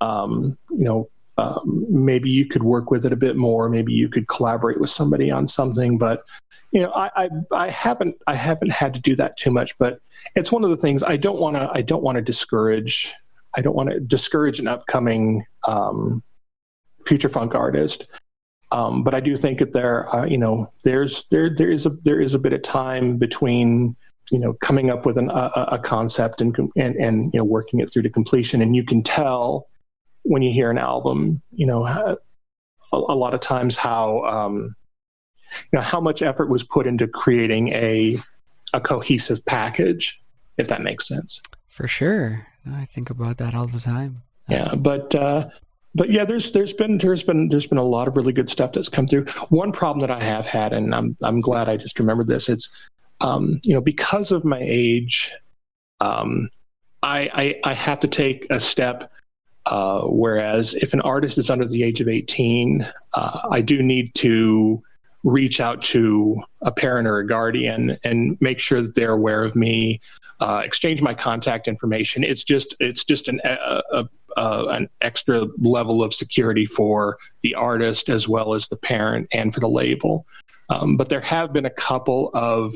um, 0.01 0.57
you 0.71 0.83
know, 0.83 1.09
um, 1.37 1.85
maybe 1.89 2.29
you 2.29 2.45
could 2.45 2.63
work 2.63 2.91
with 2.91 3.05
it 3.05 3.13
a 3.13 3.17
bit 3.17 3.35
more. 3.35 3.69
Maybe 3.69 3.93
you 3.93 4.07
could 4.07 4.27
collaborate 4.27 4.79
with 4.79 4.89
somebody 4.89 5.31
on 5.31 5.47
something. 5.47 5.97
But 5.97 6.23
you 6.71 6.81
know, 6.81 6.91
I, 6.91 7.09
I, 7.15 7.29
I 7.51 7.69
haven't 7.69 8.15
I 8.27 8.35
haven't 8.35 8.71
had 8.71 8.93
to 8.93 9.01
do 9.01 9.15
that 9.17 9.37
too 9.37 9.51
much. 9.51 9.77
But 9.77 9.99
it's 10.35 10.51
one 10.51 10.63
of 10.63 10.69
the 10.69 10.77
things 10.77 11.03
I 11.03 11.17
don't 11.17 11.39
want 11.39 11.55
to 11.55 11.69
I 11.73 11.81
don't 11.81 12.03
want 12.03 12.15
to 12.17 12.21
discourage 12.21 13.13
I 13.55 13.61
don't 13.61 13.75
want 13.75 13.89
to 13.89 13.99
discourage 13.99 14.59
an 14.59 14.67
upcoming 14.67 15.45
um, 15.67 16.21
future 17.05 17.29
funk 17.29 17.55
artist. 17.55 18.07
Um, 18.71 19.03
but 19.03 19.13
I 19.13 19.19
do 19.19 19.35
think 19.35 19.59
that 19.59 19.73
there, 19.73 20.13
uh, 20.13 20.25
you 20.25 20.37
know, 20.37 20.71
there's 20.83 21.25
there 21.25 21.53
there 21.53 21.69
is 21.69 21.85
a 21.85 21.91
there 22.03 22.19
is 22.19 22.33
a 22.33 22.39
bit 22.39 22.53
of 22.53 22.63
time 22.63 23.17
between 23.17 23.95
you 24.31 24.39
know 24.39 24.53
coming 24.61 24.89
up 24.89 25.05
with 25.05 25.17
an, 25.17 25.29
a, 25.29 25.67
a 25.73 25.79
concept 25.79 26.41
and, 26.41 26.55
and 26.75 26.95
and 26.95 27.31
you 27.33 27.37
know 27.37 27.43
working 27.43 27.79
it 27.79 27.91
through 27.91 28.01
to 28.01 28.09
completion, 28.09 28.61
and 28.61 28.75
you 28.75 28.83
can 28.83 29.03
tell 29.03 29.67
when 30.23 30.41
you 30.41 30.51
hear 30.51 30.71
an 30.71 30.77
album, 30.77 31.41
you 31.51 31.67
know, 31.67 31.85
a, 31.85 32.17
a 32.91 33.15
lot 33.15 33.33
of 33.33 33.41
times 33.41 33.77
how 33.77 34.23
um, 34.23 34.73
you 35.71 35.77
know 35.77 35.81
how 35.81 36.01
much 36.01 36.23
effort 36.23 36.49
was 36.49 36.63
put 36.63 36.87
into 36.87 37.07
creating 37.07 37.67
a 37.69 38.19
a 38.73 38.81
cohesive 38.81 39.45
package, 39.45 40.21
if 40.57 40.67
that 40.67 40.81
makes 40.81 41.07
sense. 41.07 41.41
For 41.69 41.87
sure, 41.87 42.45
I 42.71 42.85
think 42.85 43.09
about 43.09 43.37
that 43.37 43.53
all 43.53 43.67
the 43.67 43.79
time. 43.79 44.23
Yeah, 44.49 44.75
but 44.75 45.15
uh, 45.15 45.49
but 45.95 46.11
yeah, 46.11 46.25
there's 46.25 46.51
there's 46.51 46.73
been 46.73 46.97
there's 46.97 47.23
been 47.23 47.49
there's 47.49 47.67
been 47.67 47.77
a 47.77 47.83
lot 47.83 48.07
of 48.07 48.17
really 48.17 48.33
good 48.33 48.49
stuff 48.49 48.73
that's 48.73 48.89
come 48.89 49.07
through. 49.07 49.25
One 49.49 49.71
problem 49.71 49.99
that 49.99 50.11
I 50.11 50.21
have 50.21 50.45
had, 50.45 50.73
and 50.73 50.93
I'm 50.93 51.15
I'm 51.23 51.41
glad 51.41 51.69
I 51.69 51.77
just 51.77 51.99
remembered 51.99 52.27
this. 52.27 52.49
It's 52.49 52.69
um, 53.21 53.59
you 53.63 53.73
know 53.73 53.81
because 53.81 54.31
of 54.31 54.43
my 54.43 54.59
age, 54.61 55.31
um, 55.99 56.49
I, 57.01 57.29
I, 57.63 57.71
I 57.71 57.73
have 57.73 57.99
to 58.01 58.07
take 58.07 58.47
a 58.49 58.59
step. 58.59 59.11
Uh, 59.65 60.01
whereas 60.07 60.73
if 60.75 60.93
an 60.93 60.99
artist 61.01 61.37
is 61.37 61.49
under 61.49 61.65
the 61.65 61.83
age 61.83 62.01
of 62.01 62.09
18, 62.09 62.85
uh, 63.13 63.39
I 63.49 63.61
do 63.61 63.81
need 63.81 64.13
to 64.15 64.83
reach 65.23 65.59
out 65.59 65.81
to 65.81 66.41
a 66.61 66.71
parent 66.71 67.07
or 67.07 67.19
a 67.19 67.27
guardian 67.27 67.97
and 68.03 68.37
make 68.41 68.59
sure 68.59 68.81
that 68.81 68.95
they're 68.95 69.13
aware 69.13 69.43
of 69.43 69.55
me, 69.55 70.01
uh, 70.39 70.61
exchange 70.63 71.01
my 71.01 71.13
contact 71.13 71.67
information. 71.67 72.23
It's 72.23 72.43
just 72.43 72.75
it's 72.79 73.03
just 73.03 73.27
an 73.27 73.39
a, 73.43 73.81
a, 73.91 74.09
a, 74.35 74.65
an 74.67 74.89
extra 75.01 75.47
level 75.57 76.03
of 76.03 76.13
security 76.13 76.65
for 76.65 77.17
the 77.41 77.55
artist 77.55 78.09
as 78.09 78.27
well 78.27 78.53
as 78.53 78.67
the 78.67 78.75
parent 78.77 79.27
and 79.31 79.53
for 79.53 79.59
the 79.59 79.69
label. 79.69 80.25
Um, 80.69 80.97
but 80.97 81.09
there 81.09 81.21
have 81.21 81.53
been 81.53 81.65
a 81.65 81.69
couple 81.69 82.31
of 82.33 82.75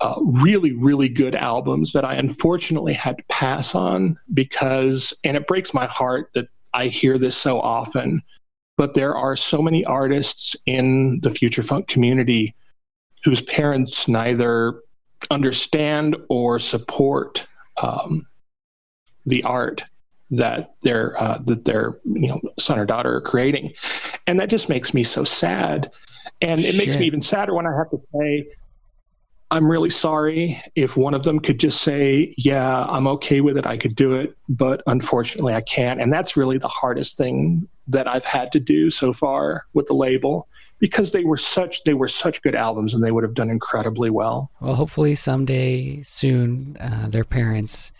uh, 0.00 0.14
really, 0.42 0.72
really 0.72 1.08
good 1.08 1.34
albums 1.34 1.92
that 1.92 2.04
I 2.04 2.14
unfortunately 2.14 2.92
had 2.92 3.18
to 3.18 3.24
pass 3.28 3.74
on 3.74 4.16
because, 4.32 5.12
and 5.24 5.36
it 5.36 5.46
breaks 5.46 5.74
my 5.74 5.86
heart 5.86 6.30
that 6.34 6.48
I 6.74 6.86
hear 6.86 7.18
this 7.18 7.36
so 7.36 7.60
often, 7.60 8.22
but 8.78 8.94
there 8.94 9.14
are 9.14 9.36
so 9.36 9.60
many 9.60 9.84
artists 9.84 10.56
in 10.64 11.20
the 11.20 11.30
future 11.30 11.64
funk 11.64 11.88
community 11.88 12.54
whose 13.24 13.42
parents 13.42 14.08
neither 14.08 14.80
understand 15.30 16.16
or 16.28 16.60
support 16.60 17.46
um, 17.82 18.26
the 19.26 19.42
art 19.42 19.82
that 20.30 20.74
their 20.82 21.20
uh, 21.20 21.38
that 21.44 21.64
their 21.64 21.98
you 22.04 22.28
know 22.28 22.40
son 22.58 22.78
or 22.78 22.86
daughter 22.86 23.16
are 23.16 23.20
creating, 23.20 23.74
and 24.26 24.38
that 24.38 24.48
just 24.48 24.68
makes 24.68 24.94
me 24.94 25.02
so 25.02 25.24
sad. 25.24 25.90
And 26.40 26.60
it 26.60 26.76
makes 26.76 26.96
me 26.98 27.06
even 27.06 27.20
sadder 27.20 27.54
when 27.54 27.66
I 27.66 27.76
have 27.76 27.90
to 27.90 27.98
say 28.12 28.46
I'm 29.50 29.68
really 29.68 29.90
sorry 29.90 30.62
if 30.76 30.96
one 30.96 31.14
of 31.14 31.24
them 31.24 31.40
could 31.40 31.58
just 31.58 31.80
say, 31.80 32.34
Yeah, 32.36 32.84
I'm 32.84 33.06
okay 33.08 33.40
with 33.40 33.56
it. 33.56 33.66
I 33.66 33.76
could 33.78 33.96
do 33.96 34.14
it. 34.14 34.36
But 34.48 34.82
unfortunately, 34.86 35.54
I 35.54 35.62
can't. 35.62 36.00
And 36.00 36.12
that's 36.12 36.36
really 36.36 36.58
the 36.58 36.68
hardest 36.68 37.16
thing 37.16 37.66
that 37.88 38.06
I've 38.06 38.24
had 38.24 38.52
to 38.52 38.60
do 38.60 38.90
so 38.90 39.12
far 39.12 39.66
with 39.72 39.86
the 39.86 39.94
label 39.94 40.48
because 40.78 41.12
they 41.12 41.24
were 41.24 41.36
such 41.36 41.84
they 41.84 41.94
were 41.94 42.08
such 42.08 42.42
good 42.42 42.54
albums 42.54 42.94
and 42.94 43.02
they 43.02 43.10
would 43.10 43.24
have 43.24 43.34
done 43.34 43.50
incredibly 43.50 44.10
well. 44.10 44.50
Well, 44.60 44.74
hopefully 44.74 45.14
someday 45.14 46.02
soon, 46.02 46.76
uh, 46.78 47.08
their 47.08 47.24
parents, 47.24 47.92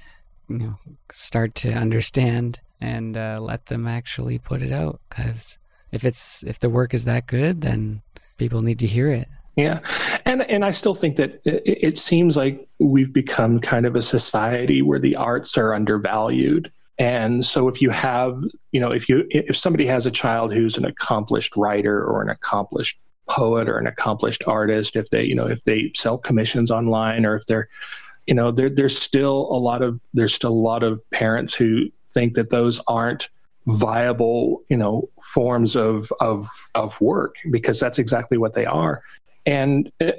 you 0.48 0.58
know, 0.58 0.78
start 1.10 1.54
to 1.56 1.72
understand 1.72 2.60
and 2.80 3.16
uh, 3.16 3.38
let 3.40 3.66
them 3.66 3.86
actually 3.86 4.38
put 4.38 4.62
it 4.62 4.72
out. 4.72 5.00
Because 5.08 5.58
if 5.90 6.04
it's 6.04 6.44
if 6.44 6.58
the 6.58 6.70
work 6.70 6.94
is 6.94 7.04
that 7.04 7.26
good, 7.26 7.62
then 7.62 8.02
people 8.36 8.62
need 8.62 8.78
to 8.80 8.86
hear 8.86 9.10
it. 9.10 9.28
Yeah, 9.56 9.80
and 10.24 10.42
and 10.42 10.64
I 10.64 10.70
still 10.70 10.94
think 10.94 11.16
that 11.16 11.40
it, 11.44 11.62
it, 11.66 11.98
seems 11.98 12.36
like 12.36 12.68
we've 12.78 13.12
become 13.12 13.58
kind 13.58 13.86
of 13.86 13.96
a 13.96 14.02
society 14.02 14.82
where 14.82 15.00
the 15.00 15.16
arts 15.16 15.58
are 15.58 15.74
undervalued. 15.74 16.70
And 16.98 17.44
so 17.44 17.68
if 17.68 17.80
you 17.80 17.90
have, 17.90 18.42
you 18.72 18.80
know, 18.80 18.90
if 18.90 19.08
you 19.08 19.26
if 19.30 19.56
somebody 19.56 19.86
has 19.86 20.06
a 20.06 20.10
child 20.10 20.52
who's 20.52 20.76
an 20.76 20.84
accomplished 20.84 21.56
writer 21.56 22.02
or 22.02 22.22
an 22.22 22.28
accomplished 22.28 22.98
poet 23.28 23.68
or 23.68 23.78
an 23.78 23.86
accomplished 23.86 24.42
artist, 24.46 24.96
if 24.96 25.08
they, 25.10 25.22
you 25.22 25.34
know, 25.34 25.46
if 25.46 25.62
they 25.64 25.92
sell 25.94 26.18
commissions 26.18 26.70
online 26.70 27.24
or 27.24 27.36
if 27.36 27.46
they're, 27.46 27.68
you 28.26 28.34
know, 28.34 28.50
there 28.50 28.68
there's 28.68 28.98
still 28.98 29.48
a 29.50 29.58
lot 29.58 29.82
of 29.82 30.00
there's 30.12 30.34
still 30.34 30.50
a 30.50 30.66
lot 30.70 30.82
of 30.82 31.00
parents 31.10 31.54
who 31.54 31.88
think 32.08 32.34
that 32.34 32.50
those 32.50 32.80
aren't 32.88 33.28
viable, 33.66 34.62
you 34.68 34.76
know, 34.76 35.08
forms 35.22 35.76
of 35.76 36.12
of 36.20 36.48
of 36.74 37.00
work 37.00 37.36
because 37.52 37.78
that's 37.78 37.98
exactly 37.98 38.38
what 38.38 38.54
they 38.54 38.66
are. 38.66 39.02
And 39.46 39.92
uh, 40.00 40.12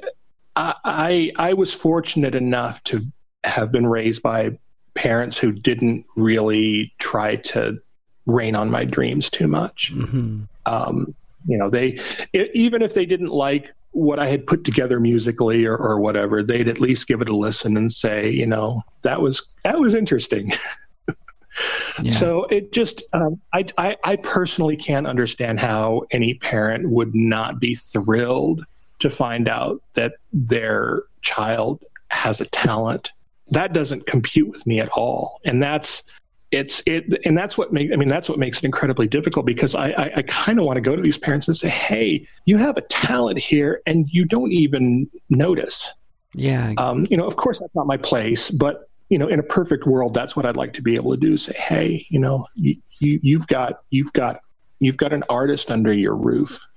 I, 0.56 1.32
I 1.38 1.54
was 1.54 1.74
fortunate 1.74 2.36
enough 2.36 2.84
to 2.86 3.06
have 3.44 3.72
been 3.72 3.88
raised 3.88 4.22
by 4.22 4.58
parents 4.94 5.38
who 5.38 5.52
didn't 5.52 6.06
really 6.16 6.94
try 7.00 7.38
to 7.38 7.82
rain 8.26 8.56
on 8.56 8.70
my 8.70 8.86
dreams 8.86 9.30
too 9.30 9.48
much. 9.48 9.94
Mm-hmm. 9.94 10.44
Um, 10.66 11.16
you 11.48 11.58
know, 11.58 11.70
they 11.70 12.00
it, 12.34 12.52
even 12.54 12.82
if 12.82 12.94
they 12.94 13.06
didn't 13.06 13.32
like 13.32 13.68
what 13.92 14.20
I 14.20 14.28
had 14.28 14.46
put 14.46 14.64
together 14.64 15.00
musically 15.00 15.66
or, 15.66 15.76
or 15.76 16.00
whatever, 16.00 16.44
they'd 16.44 16.70
at 16.70 16.80
least 16.80 17.08
give 17.08 17.22
it 17.22 17.30
a 17.30 17.36
listen 17.36 17.76
and 17.76 17.92
say, 17.92 18.30
you 18.30 18.46
know, 18.46 18.82
that 19.02 19.22
was 19.22 19.48
that 19.64 19.80
was 19.80 19.96
interesting. 19.96 20.52
yeah. 22.02 22.12
So 22.12 22.46
it 22.46 22.72
just, 22.72 23.04
um, 23.14 23.40
I, 23.54 23.66
I, 23.78 23.98
I 24.04 24.16
personally 24.18 24.78
can't 24.78 25.08
understand 25.08 25.60
how 25.60 26.04
any 26.12 26.36
parent 26.36 26.92
would 26.92 27.16
not 27.16 27.60
be 27.60 27.76
thrilled 27.76 28.64
to 29.00 29.10
find 29.10 29.48
out 29.48 29.82
that 29.94 30.14
their 30.32 31.04
child 31.22 31.84
has 32.12 32.42
a 32.42 32.46
talent 32.46 33.12
that 33.52 33.74
doesn't 33.74 34.06
compute 34.08 34.50
with 34.50 34.66
me 34.66 34.80
at 34.80 34.90
all 34.90 35.40
and 35.46 35.62
that's 35.62 36.04
it's 36.52 36.82
it 36.88 37.06
and 37.26 37.38
that's 37.38 37.58
what 37.58 37.72
makes 37.72 37.94
i 37.94 37.96
mean 37.96 38.10
that's 38.10 38.28
what 38.28 38.40
makes 38.40 38.58
it 38.60 38.64
incredibly 38.64 39.08
difficult 39.08 39.46
because 39.46 39.76
i 39.76 39.90
i, 39.90 40.12
I 40.18 40.22
kind 40.24 40.60
of 40.60 40.66
want 40.66 40.78
to 40.78 40.82
go 40.82 40.96
to 40.96 41.02
these 41.02 41.18
parents 41.18 41.48
and 41.48 41.56
say 41.56 41.70
hey 41.70 42.28
you 42.46 42.58
have 42.58 42.78
a 42.78 42.82
talent 42.82 43.38
here 43.38 43.82
and 43.86 44.08
you 44.10 44.26
don't 44.26 44.52
even 44.52 45.10
notice 45.30 45.94
yeah 46.34 46.74
um, 46.78 47.06
you 47.10 47.18
know 47.18 47.28
of 47.28 47.36
course 47.36 47.60
that's 47.60 47.74
not 47.76 47.88
my 47.88 47.98
place 47.98 48.50
but 48.52 48.90
you 49.10 49.18
know 49.18 49.28
in 49.28 49.40
a 49.40 49.44
perfect 49.44 49.86
world 49.86 50.14
that's 50.14 50.36
what 50.36 50.46
i'd 50.46 50.58
like 50.58 50.74
to 50.74 50.82
be 50.82 50.96
able 50.96 51.12
to 51.12 51.18
do 51.18 51.38
say 51.38 51.54
hey 51.54 52.06
you 52.10 52.20
know 52.20 52.48
you, 52.56 52.76
you 53.00 53.20
you've 53.22 53.48
got 53.48 53.82
you've 53.90 54.14
got 54.14 54.42
you've 54.80 54.98
got 54.98 55.14
an 55.14 55.24
artist 55.30 55.72
under 55.72 55.94
your 55.94 56.16
roof 56.16 56.68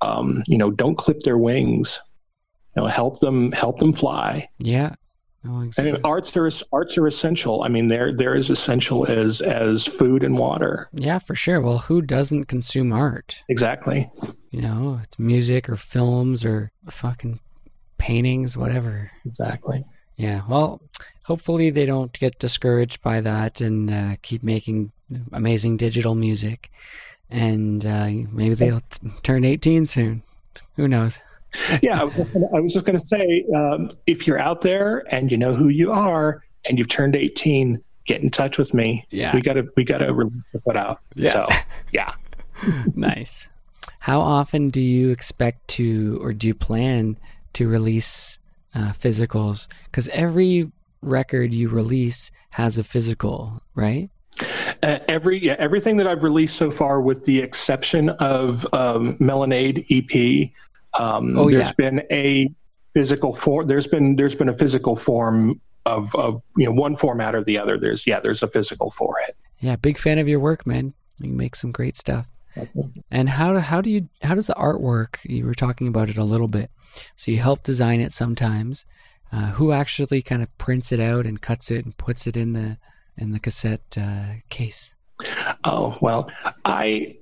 um, 0.00 0.42
you 0.46 0.58
know, 0.58 0.70
don't 0.70 0.96
clip 0.96 1.20
their 1.20 1.38
wings. 1.38 2.00
You 2.76 2.82
know, 2.82 2.88
help 2.88 3.20
them 3.20 3.52
help 3.52 3.78
them 3.78 3.92
fly. 3.92 4.48
Yeah. 4.58 4.94
Oh, 5.46 5.62
exactly. 5.62 5.92
And 5.92 6.04
arts 6.04 6.36
are 6.36 6.50
arts 6.72 6.98
are 6.98 7.06
essential. 7.06 7.62
I 7.62 7.68
mean, 7.68 7.88
they're 7.88 8.12
they're 8.12 8.34
as 8.34 8.50
essential 8.50 9.06
as 9.06 9.40
as 9.40 9.86
food 9.86 10.22
and 10.22 10.36
water. 10.36 10.88
Yeah, 10.92 11.18
for 11.18 11.34
sure. 11.34 11.60
Well, 11.60 11.78
who 11.78 12.02
doesn't 12.02 12.44
consume 12.44 12.92
art? 12.92 13.42
Exactly. 13.48 14.10
You 14.50 14.60
know, 14.62 15.00
it's 15.02 15.18
music 15.18 15.68
or 15.68 15.76
films 15.76 16.44
or 16.44 16.72
fucking 16.88 17.40
paintings, 17.96 18.56
whatever. 18.56 19.10
Exactly. 19.24 19.84
Yeah. 20.16 20.42
Well, 20.46 20.82
hopefully 21.24 21.70
they 21.70 21.86
don't 21.86 22.12
get 22.12 22.38
discouraged 22.38 23.00
by 23.00 23.22
that 23.22 23.60
and 23.62 23.90
uh, 23.90 24.16
keep 24.20 24.42
making 24.42 24.92
amazing 25.32 25.78
digital 25.78 26.14
music 26.14 26.70
and 27.30 27.86
uh, 27.86 28.08
maybe 28.30 28.54
they'll 28.54 28.80
t- 28.80 29.10
turn 29.22 29.44
18 29.44 29.86
soon. 29.86 30.22
Who 30.76 30.88
knows? 30.88 31.20
Yeah, 31.82 32.02
I 32.02 32.60
was 32.60 32.72
just 32.72 32.84
going 32.84 32.98
to 32.98 33.04
say 33.04 33.44
um, 33.54 33.90
if 34.06 34.26
you're 34.26 34.38
out 34.38 34.60
there 34.60 35.04
and 35.12 35.30
you 35.30 35.36
know 35.36 35.54
who 35.54 35.68
you 35.68 35.92
are 35.92 36.42
and 36.64 36.78
you've 36.78 36.88
turned 36.88 37.16
18, 37.16 37.82
get 38.06 38.22
in 38.22 38.30
touch 38.30 38.58
with 38.58 38.74
me. 38.74 39.06
Yeah. 39.10 39.34
We 39.34 39.42
got 39.42 39.54
to 39.54 39.66
we 39.76 39.84
got 39.84 39.98
to 39.98 40.12
release 40.12 40.50
the 40.50 40.60
put 40.60 40.76
out. 40.76 41.00
Yeah. 41.14 41.30
So, 41.30 41.48
yeah. 41.92 42.14
nice. 42.94 43.48
How 44.00 44.20
often 44.20 44.70
do 44.70 44.80
you 44.80 45.10
expect 45.10 45.68
to 45.68 46.18
or 46.22 46.32
do 46.32 46.46
you 46.46 46.54
plan 46.54 47.16
to 47.54 47.68
release 47.68 48.38
uh, 48.74 48.92
physicals? 48.92 49.68
Because 49.84 50.08
every 50.08 50.70
record 51.02 51.52
you 51.52 51.68
release 51.68 52.30
has 52.50 52.78
a 52.78 52.84
physical, 52.84 53.62
right? 53.74 54.10
Uh, 54.82 54.98
every 55.08 55.38
yeah, 55.38 55.56
everything 55.58 55.96
that 55.98 56.06
I've 56.06 56.22
released 56.22 56.56
so 56.56 56.70
far, 56.70 57.00
with 57.00 57.24
the 57.26 57.40
exception 57.40 58.10
of 58.10 58.66
um, 58.72 59.16
Melanade 59.18 59.84
EP, 59.90 60.50
um, 60.98 61.38
oh, 61.38 61.48
there's 61.48 61.68
yeah. 61.68 61.72
been 61.76 62.02
a 62.10 62.52
physical 62.94 63.34
form. 63.34 63.66
There's 63.66 63.86
been 63.86 64.16
there's 64.16 64.34
been 64.34 64.48
a 64.48 64.56
physical 64.56 64.96
form 64.96 65.60
of 65.86 66.14
of 66.14 66.42
you 66.56 66.66
know 66.66 66.72
one 66.72 66.96
format 66.96 67.34
or 67.34 67.42
the 67.42 67.58
other. 67.58 67.78
There's 67.78 68.06
yeah, 68.06 68.20
there's 68.20 68.42
a 68.42 68.48
physical 68.48 68.90
for 68.90 69.16
it. 69.28 69.36
Yeah, 69.60 69.76
big 69.76 69.98
fan 69.98 70.18
of 70.18 70.28
your 70.28 70.40
work, 70.40 70.66
man. 70.66 70.94
You 71.20 71.32
make 71.32 71.54
some 71.54 71.72
great 71.72 71.96
stuff. 71.96 72.26
And 73.10 73.28
how 73.28 73.58
how 73.58 73.80
do 73.80 73.90
you 73.90 74.08
how 74.22 74.34
does 74.34 74.48
the 74.48 74.54
artwork? 74.54 75.18
You 75.24 75.46
were 75.46 75.54
talking 75.54 75.86
about 75.86 76.08
it 76.08 76.16
a 76.16 76.24
little 76.24 76.48
bit. 76.48 76.70
So 77.16 77.30
you 77.30 77.38
help 77.38 77.62
design 77.62 78.00
it 78.00 78.12
sometimes. 78.12 78.84
Uh, 79.32 79.52
who 79.52 79.70
actually 79.70 80.22
kind 80.22 80.42
of 80.42 80.58
prints 80.58 80.90
it 80.90 80.98
out 80.98 81.24
and 81.24 81.40
cuts 81.40 81.70
it 81.70 81.84
and 81.84 81.96
puts 81.96 82.26
it 82.26 82.36
in 82.36 82.52
the 82.52 82.78
in 83.16 83.30
the 83.30 83.38
cassette 83.38 83.96
uh, 83.96 84.34
case? 84.48 84.96
Oh 85.62 85.96
well, 86.00 86.30
I 86.64 87.18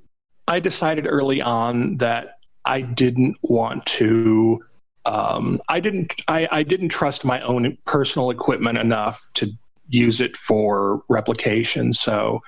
I 0.47 0.61
decided 0.61 1.07
early 1.07 1.43
on 1.43 1.99
that 1.99 2.38
I 2.69 2.83
didn't 2.83 3.37
want 3.43 3.85
to. 3.87 4.63
Um, 5.07 5.59
I 5.69 5.81
didn't. 5.81 6.15
I, 6.29 6.47
I 6.53 6.63
didn't 6.63 6.91
trust 6.91 7.25
my 7.25 7.41
own 7.41 7.77
personal 7.87 8.31
equipment 8.31 8.79
enough 8.79 9.27
to 9.35 9.51
use 9.89 10.21
it 10.21 10.37
for 10.37 11.03
replication. 11.09 11.95
So 11.95 12.43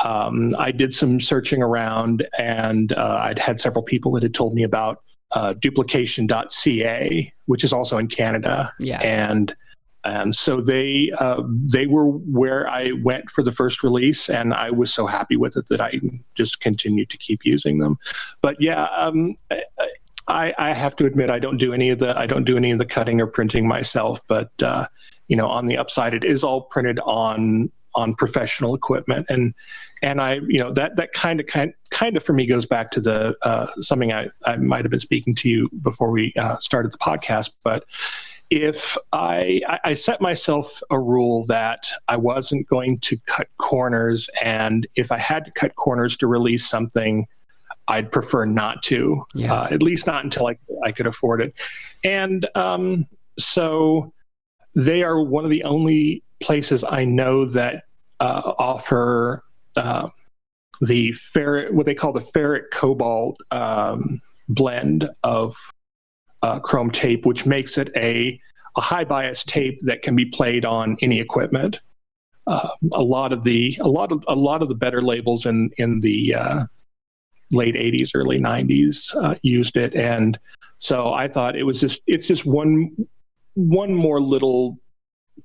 um, 0.00 0.54
I 0.58 0.72
did 0.72 0.94
some 0.94 1.20
searching 1.20 1.62
around, 1.62 2.26
and 2.38 2.92
uh, 2.92 3.20
I'd 3.22 3.38
had 3.38 3.60
several 3.60 3.84
people 3.84 4.12
that 4.12 4.22
had 4.22 4.34
told 4.34 4.54
me 4.54 4.62
about 4.62 5.02
uh, 5.32 5.52
duplication.ca, 5.54 7.32
which 7.44 7.62
is 7.62 7.72
also 7.72 7.98
in 7.98 8.08
Canada. 8.08 8.72
Yeah. 8.80 9.00
And 9.00 9.54
and 10.06 10.34
so 10.34 10.60
they 10.60 11.10
uh, 11.18 11.42
they 11.46 11.86
were 11.86 12.06
where 12.06 12.68
I 12.68 12.92
went 13.02 13.28
for 13.30 13.42
the 13.42 13.52
first 13.52 13.82
release, 13.82 14.28
and 14.28 14.54
I 14.54 14.70
was 14.70 14.94
so 14.94 15.06
happy 15.06 15.36
with 15.36 15.56
it 15.56 15.66
that 15.68 15.80
I 15.80 16.00
just 16.34 16.60
continued 16.60 17.10
to 17.10 17.18
keep 17.18 17.44
using 17.44 17.78
them. 17.78 17.96
But 18.40 18.56
yeah, 18.60 18.84
um, 18.96 19.34
I, 20.28 20.54
I, 20.58 20.72
have 20.72 20.94
to 20.96 21.06
admit 21.06 21.28
I 21.28 21.40
don't 21.40 21.56
do 21.56 21.72
any 21.72 21.90
of 21.90 21.98
the 21.98 22.16
I 22.16 22.26
don't 22.26 22.44
do 22.44 22.56
any 22.56 22.70
of 22.70 22.78
the 22.78 22.86
cutting 22.86 23.20
or 23.20 23.26
printing 23.26 23.66
myself, 23.66 24.20
but 24.28 24.50
uh, 24.62 24.86
you 25.26 25.36
know, 25.36 25.48
on 25.48 25.66
the 25.66 25.76
upside, 25.76 26.14
it 26.14 26.24
is 26.24 26.44
all 26.44 26.62
printed 26.62 27.00
on 27.00 27.70
on 27.96 28.14
professional 28.14 28.76
equipment, 28.76 29.26
and 29.28 29.54
and 30.02 30.20
I 30.20 30.34
you 30.46 30.60
know 30.60 30.72
that 30.74 30.94
that 30.96 31.14
kind 31.14 31.40
of 31.40 31.46
kind 31.46 31.74
kind 31.90 32.16
of 32.16 32.22
for 32.22 32.32
me 32.32 32.46
goes 32.46 32.66
back 32.66 32.92
to 32.92 33.00
the 33.00 33.36
uh, 33.42 33.72
something 33.80 34.12
I 34.12 34.28
I 34.44 34.56
might 34.56 34.84
have 34.84 34.90
been 34.90 35.00
speaking 35.00 35.34
to 35.36 35.48
you 35.48 35.68
before 35.82 36.12
we 36.12 36.32
uh, 36.38 36.56
started 36.58 36.92
the 36.92 36.98
podcast, 36.98 37.54
but 37.64 37.84
if 38.50 38.96
I, 39.12 39.60
I 39.84 39.92
set 39.94 40.20
myself 40.20 40.80
a 40.90 40.98
rule 40.98 41.44
that 41.46 41.86
I 42.08 42.16
wasn't 42.16 42.68
going 42.68 42.98
to 42.98 43.16
cut 43.26 43.48
corners, 43.58 44.28
and 44.42 44.86
if 44.94 45.10
I 45.10 45.18
had 45.18 45.44
to 45.46 45.50
cut 45.52 45.74
corners 45.74 46.16
to 46.18 46.26
release 46.26 46.68
something, 46.68 47.26
I'd 47.88 48.10
prefer 48.10 48.44
not 48.44 48.82
to, 48.84 49.24
yeah. 49.34 49.52
uh, 49.52 49.68
at 49.70 49.82
least 49.82 50.06
not 50.06 50.24
until 50.24 50.46
I, 50.46 50.58
I 50.84 50.92
could 50.92 51.06
afford 51.06 51.40
it. 51.40 51.54
And 52.04 52.48
um, 52.54 53.06
so 53.38 54.12
they 54.74 55.02
are 55.02 55.20
one 55.20 55.44
of 55.44 55.50
the 55.50 55.64
only 55.64 56.22
places 56.40 56.84
I 56.84 57.04
know 57.04 57.46
that 57.46 57.84
uh, 58.20 58.52
offer 58.58 59.44
uh, 59.76 60.08
the 60.80 61.12
ferret, 61.12 61.74
what 61.74 61.86
they 61.86 61.94
call 61.94 62.12
the 62.12 62.20
ferric 62.20 62.70
cobalt 62.72 63.38
um, 63.50 64.20
blend 64.48 65.08
of 65.22 65.56
uh, 66.46 66.60
chrome 66.60 66.90
tape, 66.90 67.26
which 67.26 67.44
makes 67.44 67.76
it 67.76 67.90
a, 67.96 68.40
a 68.76 68.80
high 68.80 69.04
bias 69.04 69.42
tape 69.44 69.80
that 69.82 70.02
can 70.02 70.14
be 70.14 70.24
played 70.24 70.64
on 70.64 70.96
any 71.02 71.18
equipment. 71.20 71.80
Uh, 72.46 72.68
a 72.94 73.02
lot 73.02 73.32
of 73.32 73.42
the 73.42 73.76
a 73.80 73.88
lot 73.88 74.12
of 74.12 74.22
a 74.28 74.36
lot 74.36 74.62
of 74.62 74.68
the 74.68 74.74
better 74.74 75.02
labels 75.02 75.46
in 75.46 75.70
in 75.78 76.00
the 76.00 76.34
uh, 76.34 76.64
late 77.50 77.74
80s 77.74 78.10
early 78.14 78.38
90s 78.38 79.14
uh, 79.20 79.34
used 79.42 79.76
it. 79.76 79.94
And 79.96 80.38
so 80.78 81.14
i 81.14 81.26
thought 81.26 81.56
it 81.56 81.62
was 81.64 81.80
just 81.80 82.02
it's 82.06 82.28
just 82.28 82.44
one 82.44 82.94
one 83.54 83.94
more 83.94 84.20
little 84.20 84.78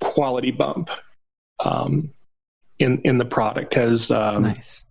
quality 0.01 0.51
bump 0.51 0.89
um, 1.65 2.13
in 2.77 3.01
in 3.01 3.17
the 3.17 3.25
product. 3.25 3.71
Because 3.71 4.11
um, 4.11 4.43
nice. 4.43 4.83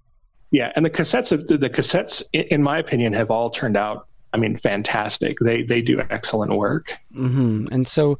yeah 0.50 0.72
and 0.74 0.84
the 0.84 0.90
cassettes 0.90 1.30
have, 1.30 1.46
the 1.46 1.70
cassettes 1.70 2.24
in 2.32 2.60
my 2.60 2.78
opinion 2.78 3.12
have 3.12 3.30
all 3.30 3.50
turned 3.50 3.76
out 3.76 4.08
I 4.32 4.36
mean, 4.36 4.56
fantastic. 4.56 5.38
They 5.40 5.62
they 5.62 5.82
do 5.82 6.02
excellent 6.10 6.54
work. 6.54 6.92
Mm-hmm. 7.14 7.66
And 7.72 7.88
so, 7.88 8.18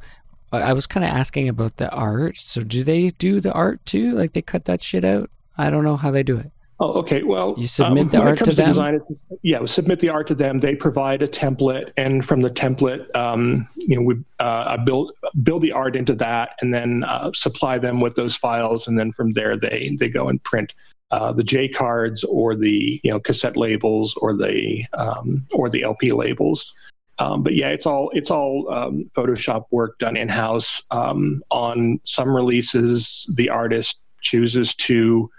I 0.51 0.73
was 0.73 0.87
kind 0.87 1.05
of 1.05 1.11
asking 1.11 1.47
about 1.47 1.77
the 1.77 1.89
art. 1.89 2.37
So, 2.37 2.61
do 2.61 2.83
they 2.83 3.09
do 3.11 3.39
the 3.39 3.53
art 3.53 3.85
too? 3.85 4.13
Like 4.13 4.33
they 4.33 4.41
cut 4.41 4.65
that 4.65 4.81
shit 4.81 5.05
out? 5.05 5.29
I 5.57 5.69
don't 5.69 5.83
know 5.83 5.97
how 5.97 6.11
they 6.11 6.23
do 6.23 6.37
it. 6.37 6.51
Oh, 6.81 6.93
okay. 6.93 7.21
Well, 7.21 7.53
you 7.59 7.67
submit 7.67 8.05
um, 8.05 8.09
the 8.09 8.17
art 8.21 8.39
to, 8.39 8.45
to 8.45 8.55
them. 8.55 8.67
Design, 8.69 9.01
yeah, 9.43 9.59
we 9.59 9.67
submit 9.67 9.99
the 9.99 10.09
art 10.09 10.25
to 10.27 10.35
them. 10.35 10.57
They 10.57 10.75
provide 10.75 11.21
a 11.21 11.27
template, 11.27 11.91
and 11.95 12.25
from 12.25 12.41
the 12.41 12.49
template, 12.49 13.05
um, 13.15 13.67
you 13.75 13.95
know, 13.95 14.01
we 14.01 14.15
uh, 14.39 14.77
build 14.77 15.11
build 15.43 15.61
the 15.61 15.73
art 15.73 15.95
into 15.95 16.15
that, 16.15 16.55
and 16.59 16.73
then 16.73 17.03
uh, 17.03 17.31
supply 17.33 17.77
them 17.77 18.01
with 18.01 18.15
those 18.15 18.35
files, 18.35 18.87
and 18.87 18.97
then 18.97 19.11
from 19.11 19.29
there, 19.31 19.55
they 19.55 19.95
they 19.99 20.09
go 20.09 20.27
and 20.27 20.43
print 20.43 20.73
uh, 21.11 21.33
the 21.33 21.43
J 21.43 21.67
cards 21.67 22.23
or 22.23 22.55
the 22.55 22.99
you 23.03 23.11
know 23.11 23.19
cassette 23.19 23.57
labels 23.57 24.15
or 24.15 24.35
the 24.35 24.83
um, 24.93 25.45
or 25.53 25.69
the 25.69 25.83
LP 25.83 26.11
labels. 26.11 26.73
Um, 27.19 27.43
but 27.43 27.53
yeah, 27.53 27.69
it's 27.69 27.85
all 27.85 28.09
it's 28.13 28.31
all 28.31 28.71
um, 28.71 29.03
Photoshop 29.15 29.65
work 29.71 29.99
done 29.99 30.17
in 30.17 30.29
house. 30.29 30.81
Um, 30.91 31.41
on 31.51 31.99
some 32.03 32.33
releases, 32.33 33.31
the 33.35 33.49
artist 33.49 33.99
chooses 34.21 34.73
to 34.75 35.29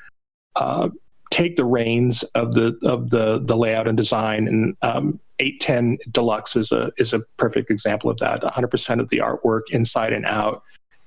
uh, 0.56 0.90
take 1.30 1.56
the 1.56 1.64
reins 1.64 2.22
of 2.34 2.54
the 2.54 2.78
of 2.84 3.10
the 3.10 3.40
the 3.42 3.56
layout 3.56 3.88
and 3.88 3.96
design. 3.96 4.46
And 4.46 4.76
um, 4.82 5.18
810 5.38 5.98
Deluxe 6.12 6.54
is 6.54 6.70
a 6.70 6.92
is 6.98 7.12
a 7.12 7.20
perfect 7.38 7.70
example 7.70 8.10
of 8.10 8.18
that. 8.18 8.42
100 8.42 8.68
percent 8.68 9.00
of 9.00 9.08
the 9.08 9.18
artwork, 9.18 9.62
inside 9.70 10.12
and 10.12 10.26
out, 10.26 10.62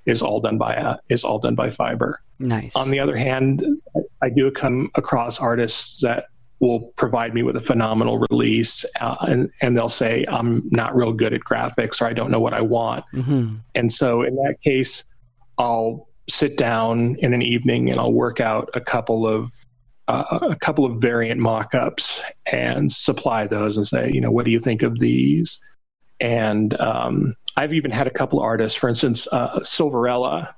is 0.05 0.21
all 0.21 0.39
done 0.39 0.57
by 0.57 0.75
uh, 0.75 0.97
is 1.09 1.23
all 1.23 1.39
done 1.39 1.55
by 1.55 1.69
Fiber. 1.69 2.21
Nice. 2.39 2.75
On 2.75 2.89
the 2.89 2.99
other 2.99 3.15
hand, 3.15 3.63
I 4.21 4.29
do 4.29 4.51
come 4.51 4.89
across 4.95 5.39
artists 5.39 6.01
that 6.01 6.25
will 6.59 6.91
provide 6.95 7.33
me 7.33 7.43
with 7.43 7.55
a 7.55 7.61
phenomenal 7.61 8.17
release 8.29 8.85
uh, 9.01 9.17
and, 9.27 9.49
and 9.61 9.75
they'll 9.75 9.89
say 9.89 10.25
i'm 10.29 10.63
not 10.71 10.95
real 10.95 11.11
good 11.11 11.33
at 11.33 11.41
graphics 11.41 12.01
or 12.01 12.05
i 12.05 12.13
don't 12.13 12.31
know 12.31 12.39
what 12.39 12.53
i 12.53 12.61
want 12.61 13.03
mm-hmm. 13.13 13.55
and 13.75 13.91
so 13.91 14.21
in 14.21 14.35
that 14.35 14.55
case 14.63 15.03
i'll 15.57 16.07
sit 16.29 16.57
down 16.57 17.15
in 17.19 17.33
an 17.33 17.41
evening 17.41 17.89
and 17.89 17.99
i'll 17.99 18.13
work 18.13 18.39
out 18.39 18.69
a 18.75 18.81
couple 18.81 19.27
of 19.27 19.51
uh, 20.07 20.39
a 20.49 20.55
couple 20.55 20.85
of 20.85 21.01
variant 21.01 21.41
mock-ups 21.41 22.23
and 22.45 22.91
supply 22.91 23.45
those 23.45 23.75
and 23.75 23.85
say 23.85 24.09
you 24.11 24.21
know 24.21 24.31
what 24.31 24.45
do 24.45 24.51
you 24.51 24.59
think 24.59 24.81
of 24.81 24.99
these 24.99 25.59
and 26.21 26.79
um, 26.79 27.33
i've 27.57 27.73
even 27.73 27.91
had 27.91 28.07
a 28.07 28.11
couple 28.11 28.39
of 28.39 28.45
artists 28.45 28.77
for 28.77 28.89
instance 28.89 29.27
uh, 29.31 29.59
silverella 29.59 30.53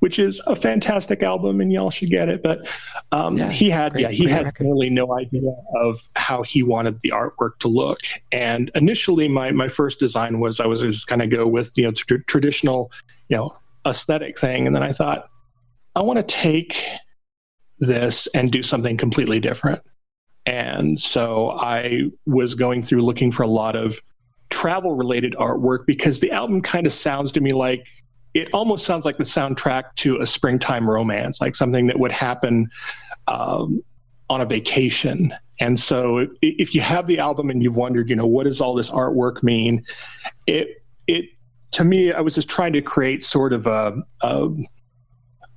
which 0.00 0.18
is 0.18 0.40
a 0.46 0.54
fantastic 0.54 1.22
album 1.22 1.60
and 1.60 1.72
y'all 1.72 1.90
should 1.90 2.10
get 2.10 2.28
it. 2.28 2.42
But 2.42 2.68
um, 3.12 3.36
yeah, 3.36 3.50
he 3.50 3.70
had, 3.70 3.92
great, 3.92 4.02
yeah, 4.02 4.10
he 4.10 4.26
had 4.28 4.46
record. 4.46 4.64
really 4.64 4.90
no 4.90 5.18
idea 5.18 5.52
of 5.76 6.08
how 6.14 6.42
he 6.42 6.62
wanted 6.62 7.00
the 7.00 7.10
artwork 7.10 7.58
to 7.60 7.68
look. 7.68 7.98
And 8.30 8.70
initially, 8.74 9.28
my 9.28 9.50
my 9.50 9.68
first 9.68 9.98
design 9.98 10.40
was 10.40 10.60
I 10.60 10.66
was 10.66 10.82
just 10.82 11.06
kind 11.06 11.22
of 11.22 11.30
go 11.30 11.46
with 11.46 11.76
you 11.76 11.84
know 11.84 11.90
tr- 11.90 12.16
traditional, 12.26 12.92
you 13.28 13.36
know, 13.36 13.56
aesthetic 13.86 14.38
thing, 14.38 14.66
and 14.66 14.74
then 14.74 14.82
I 14.82 14.92
thought 14.92 15.28
I 15.96 16.02
want 16.02 16.18
to 16.18 16.22
take 16.22 16.84
this 17.80 18.26
and 18.28 18.52
do 18.52 18.62
something 18.62 18.96
completely 18.96 19.40
different. 19.40 19.80
And 20.46 20.98
so 20.98 21.50
I 21.58 22.04
was 22.26 22.54
going 22.54 22.82
through 22.82 23.02
looking 23.02 23.32
for 23.32 23.42
a 23.42 23.48
lot 23.48 23.76
of 23.76 24.00
travel 24.50 24.94
related 24.94 25.34
artwork 25.34 25.86
because 25.86 26.20
the 26.20 26.30
album 26.30 26.60
kind 26.62 26.86
of 26.86 26.92
sounds 26.92 27.32
to 27.32 27.40
me 27.40 27.52
like 27.52 27.86
it 28.34 28.52
almost 28.52 28.84
sounds 28.84 29.04
like 29.04 29.16
the 29.16 29.24
soundtrack 29.24 29.94
to 29.96 30.18
a 30.18 30.26
springtime 30.26 30.88
romance, 30.88 31.40
like 31.40 31.54
something 31.54 31.86
that 31.86 31.98
would 31.98 32.12
happen 32.12 32.68
um, 33.26 33.80
on 34.30 34.40
a 34.40 34.46
vacation. 34.46 35.34
And 35.60 35.80
so, 35.80 36.28
if 36.40 36.74
you 36.74 36.80
have 36.80 37.06
the 37.06 37.18
album 37.18 37.50
and 37.50 37.62
you've 37.62 37.76
wondered, 37.76 38.08
you 38.08 38.16
know, 38.16 38.26
what 38.26 38.44
does 38.44 38.60
all 38.60 38.74
this 38.74 38.90
artwork 38.90 39.42
mean? 39.42 39.84
It 40.46 40.82
it 41.06 41.26
to 41.72 41.84
me, 41.84 42.12
I 42.12 42.20
was 42.20 42.34
just 42.34 42.48
trying 42.48 42.72
to 42.74 42.82
create 42.82 43.22
sort 43.24 43.52
of 43.52 43.66
a, 43.66 44.00
a, 44.22 44.50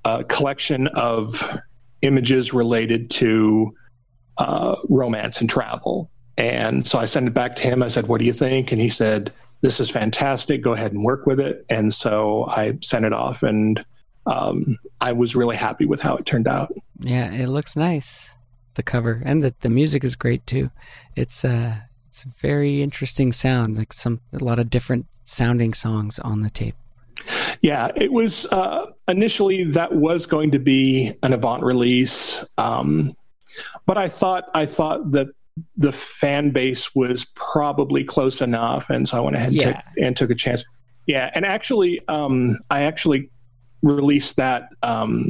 a 0.06 0.24
collection 0.26 0.88
of 0.88 1.60
images 2.02 2.54
related 2.54 3.10
to 3.12 3.74
uh, 4.38 4.76
romance 4.90 5.40
and 5.40 5.50
travel. 5.50 6.10
And 6.42 6.86
so 6.88 6.98
I 6.98 7.06
sent 7.06 7.28
it 7.28 7.34
back 7.34 7.56
to 7.58 7.62
him. 7.62 7.84
I 7.84 7.88
said, 7.88 8.08
"What 8.08 8.20
do 8.20 8.26
you 8.26 8.34
think?" 8.34 8.72
And 8.72 8.82
he 8.82 8.90
said, 8.90 9.32
this 9.62 9.80
is 9.80 9.90
fantastic. 9.90 10.62
Go 10.62 10.74
ahead 10.74 10.92
and 10.92 11.04
work 11.04 11.26
with 11.26 11.40
it. 11.40 11.66
And 11.70 11.94
so 11.94 12.46
I 12.50 12.78
sent 12.82 13.06
it 13.06 13.14
off, 13.14 13.44
and 13.44 13.84
um, 14.26 14.78
I 15.00 15.12
was 15.14 15.36
really 15.36 15.56
happy 15.56 15.86
with 15.86 16.02
how 16.02 16.18
it 16.18 16.26
turned 16.26 16.48
out. 16.48 16.70
Yeah, 17.00 17.32
it 17.32 17.48
looks 17.48 17.76
nice. 17.76 18.36
The 18.74 18.84
cover 18.84 19.22
and 19.26 19.44
the 19.44 19.54
the 19.60 19.70
music 19.70 20.04
is 20.04 20.16
great 20.16 20.48
too. 20.48 20.72
It's 21.16 21.44
uh 21.44 21.76
it's 22.06 22.24
a 22.24 22.30
very 22.30 22.82
interesting 22.82 23.34
sound, 23.34 23.78
like 23.78 23.92
some 23.92 24.22
a 24.32 24.44
lot 24.44 24.60
of 24.60 24.70
different 24.70 25.08
sounding 25.24 25.74
songs 25.74 26.20
on 26.20 26.42
the 26.42 26.50
tape. 26.50 26.76
Yeah, 27.62 27.90
it 27.96 28.12
was 28.14 28.46
uh, 28.48 28.86
initially 29.08 29.66
that 29.66 29.94
was 29.94 30.26
going 30.26 30.52
to 30.52 30.60
be 30.60 31.14
an 31.22 31.34
Avant 31.34 31.64
release, 31.64 32.48
um, 32.58 33.14
but 33.86 33.98
I 33.98 34.08
thought 34.08 34.50
I 34.56 34.66
thought 34.66 35.12
that 35.12 35.28
the 35.76 35.92
fan 35.92 36.52
base 36.52 36.94
was 36.96 37.26
probably 37.36 38.04
close 38.04 38.42
enough, 38.42 38.90
and 38.90 39.08
so 39.08 39.18
I 39.18 39.20
went 39.22 39.36
ahead 39.36 39.54
yeah. 39.54 39.82
and 40.02 40.16
took 40.16 40.30
a 40.30 40.36
chance. 40.36 40.64
Yeah, 41.08 41.32
and 41.34 41.46
actually, 41.46 42.00
um, 42.08 42.58
I 42.70 42.84
actually 42.84 43.30
released 43.84 44.36
that. 44.38 44.70
Um, 44.84 45.26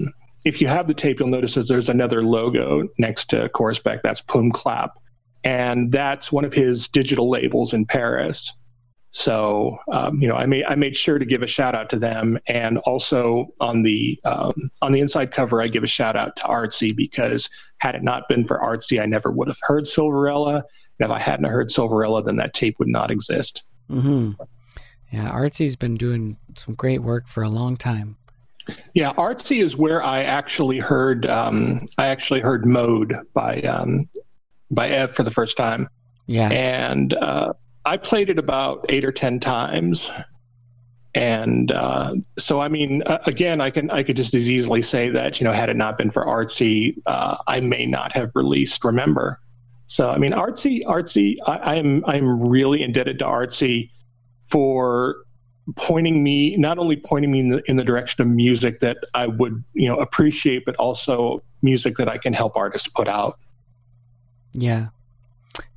if 0.45 0.59
you 0.61 0.67
have 0.67 0.88
the 0.88 0.93
tape, 0.93 1.19
you'll 1.19 1.30
notice 1.30 1.55
that 1.55 1.67
there's 1.67 1.89
another 1.89 2.24
logo 2.24 2.88
next 2.97 3.30
to 3.30 3.49
Corespect. 3.49 4.03
That's 4.03 4.22
Pum 4.22 4.51
Clap, 4.51 4.93
and 5.43 5.91
that's 5.91 6.32
one 6.32 6.45
of 6.45 6.53
his 6.53 6.88
digital 6.88 7.30
labels 7.30 7.74
in 7.74 7.86
Paris. 7.86 8.51
So 9.12 9.78
um, 9.91 10.22
you 10.22 10.28
know, 10.28 10.36
I 10.36 10.45
made 10.45 10.66
I 10.66 10.76
made 10.76 10.95
sure 10.95 11.20
to 11.20 11.26
give 11.26 11.43
a 11.43 11.47
shout 11.47 11.76
out 11.76 11.89
to 11.91 11.99
them, 11.99 12.39
and 12.47 12.78
also 12.80 13.47
on 13.59 13.84
the 13.84 14.20
um, 14.24 14.53
on 14.82 14.93
the 14.93 15.01
inside 15.01 15.32
cover, 15.32 15.62
I 15.62 15.68
give 15.68 15.84
a 15.84 15.88
shout 15.88 16.16
out 16.16 16.36
to 16.38 16.43
Artsy 16.43 16.95
because 16.95 17.49
had 17.80 17.95
it 17.95 18.03
not 18.03 18.30
been 18.30 18.47
for 18.47 18.59
Artsy, 18.59 19.01
I 19.01 19.05
never 19.05 19.32
would 19.32 19.47
have 19.47 19.59
heard 19.62 19.86
Silverella. 19.86 20.64
And 20.99 21.09
if 21.09 21.12
I 21.12 21.20
hadn't 21.20 21.49
heard 21.49 21.70
Silverella, 21.70 22.24
then 22.24 22.38
that 22.38 22.53
tape 22.53 22.80
would 22.80 22.88
not 22.88 23.12
exist. 23.12 23.64
Mm-hmm. 23.89 24.32
Yeah, 25.12 25.30
Artsy's 25.30 25.76
been 25.76 25.95
doing 25.95 26.38
some 26.55 26.76
great 26.76 27.01
work 27.01 27.28
for 27.28 27.43
a 27.43 27.49
long 27.49 27.76
time. 27.76 28.18
Yeah, 28.93 29.12
Artsy 29.14 29.62
is 29.62 29.76
where 29.76 30.01
I 30.01 30.24
actually 30.24 30.78
heard 30.78 31.26
um, 31.26 31.82
I 31.97 32.07
actually 32.07 32.39
heard 32.39 32.66
Mode 32.66 33.16
by 33.34 33.62
um, 33.62 34.07
by 34.70 34.89
Ev 34.89 35.14
for 35.14 35.24
the 35.24 35.32
first 35.32 35.57
time. 35.57 35.89
Yeah, 36.28 36.49
and 36.49 37.14
uh, 37.16 37.53
I 37.86 37.97
played 37.97 38.29
it 38.29 38.38
about 38.38 38.86
eight 38.89 39.03
or 39.03 39.11
ten 39.11 39.39
times, 39.39 40.11
and 41.15 41.71
uh, 41.71 42.13
so 42.38 42.61
I 42.61 42.67
mean, 42.67 43.03
uh, 43.03 43.19
again, 43.25 43.59
I 43.61 43.69
can 43.69 43.89
I 43.89 44.03
could 44.03 44.15
just 44.15 44.34
as 44.34 44.49
easily 44.49 44.82
say 44.82 45.09
that 45.09 45.39
you 45.39 45.43
know, 45.43 45.51
had 45.51 45.69
it 45.69 45.75
not 45.75 45.97
been 45.97 46.11
for 46.11 46.25
Artsy, 46.25 46.95
uh, 47.05 47.38
I 47.47 47.59
may 47.59 47.86
not 47.86 48.11
have 48.13 48.32
released 48.36 48.84
Remember. 48.84 49.39
So 49.88 50.09
I 50.09 50.17
mean, 50.17 50.32
Artsy, 50.32 50.84
Artsy, 50.84 51.36
I, 51.47 51.77
I'm 51.77 52.05
I'm 52.05 52.41
really 52.47 52.82
indebted 52.84 53.19
to 53.19 53.25
Artsy 53.25 53.89
for 54.45 55.17
pointing 55.75 56.23
me 56.23 56.55
not 56.57 56.77
only 56.77 56.97
pointing 56.97 57.32
me 57.32 57.39
in 57.39 57.49
the, 57.49 57.63
in 57.69 57.75
the 57.77 57.84
direction 57.84 58.21
of 58.21 58.27
music 58.27 58.79
that 58.79 58.97
I 59.13 59.27
would 59.27 59.63
you 59.73 59.88
know 59.88 59.97
appreciate, 59.97 60.65
but 60.65 60.75
also 60.75 61.41
music 61.61 61.95
that 61.97 62.07
I 62.07 62.17
can 62.17 62.34
help 62.34 62.57
artists 62.57 62.88
put 62.88 63.07
out. 63.07 63.39
Yeah. 64.53 64.89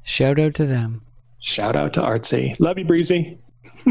Shout 0.02 0.38
out 0.38 0.54
to 0.54 0.66
them. 0.66 1.02
Shout 1.44 1.76
out 1.76 1.92
to 1.92 2.00
Artsy. 2.00 2.58
Love 2.58 2.78
you, 2.78 2.86
Breezy. 2.86 3.38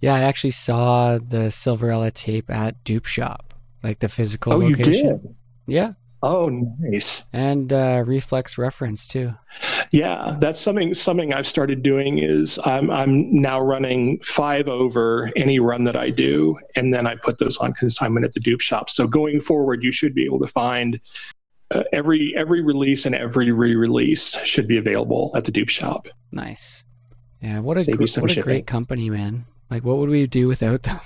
yeah, 0.00 0.14
I 0.14 0.20
actually 0.20 0.52
saw 0.52 1.18
the 1.18 1.48
Silverella 1.48 2.12
tape 2.12 2.48
at 2.48 2.84
Dupe 2.84 3.06
Shop, 3.06 3.52
like 3.82 3.98
the 3.98 4.08
physical 4.08 4.52
oh, 4.52 4.58
location. 4.58 4.94
you 4.94 5.02
did? 5.10 5.34
Yeah. 5.66 5.92
Oh, 6.22 6.48
nice. 6.78 7.24
And 7.32 7.72
uh, 7.72 8.04
reflex 8.06 8.56
reference 8.56 9.08
too. 9.08 9.34
Yeah, 9.90 10.36
that's 10.40 10.60
something 10.60 10.94
something 10.94 11.32
I've 11.32 11.46
started 11.46 11.82
doing 11.82 12.18
is 12.18 12.58
I'm 12.64 12.88
I'm 12.88 13.34
now 13.34 13.60
running 13.60 14.20
five 14.20 14.68
over 14.68 15.32
any 15.34 15.58
run 15.58 15.84
that 15.84 15.96
I 15.96 16.10
do, 16.10 16.56
and 16.76 16.94
then 16.94 17.06
I 17.06 17.16
put 17.16 17.38
those 17.38 17.56
on 17.58 17.72
consignment 17.74 18.24
at 18.24 18.32
the 18.32 18.40
dupe 18.40 18.60
shop. 18.60 18.90
So 18.90 19.08
going 19.08 19.40
forward, 19.40 19.82
you 19.82 19.90
should 19.90 20.14
be 20.14 20.24
able 20.24 20.38
to 20.38 20.46
find 20.46 21.00
uh, 21.70 21.82
every 21.92 22.34
every 22.36 22.62
release 22.62 23.06
and 23.06 23.14
every 23.14 23.50
re-release 23.50 24.36
should 24.44 24.68
be 24.68 24.78
available 24.78 25.32
at 25.34 25.44
the 25.44 25.52
dupe 25.52 25.68
shop. 25.68 26.08
Nice. 26.32 26.84
Yeah, 27.40 27.60
what 27.60 27.76
a 27.76 27.84
gr- 27.90 28.04
what 28.20 28.36
a 28.36 28.42
great 28.42 28.66
company, 28.66 29.10
man. 29.10 29.46
Like, 29.70 29.84
what 29.84 29.98
would 29.98 30.08
we 30.08 30.26
do 30.26 30.48
without 30.48 30.84
them? 30.84 31.00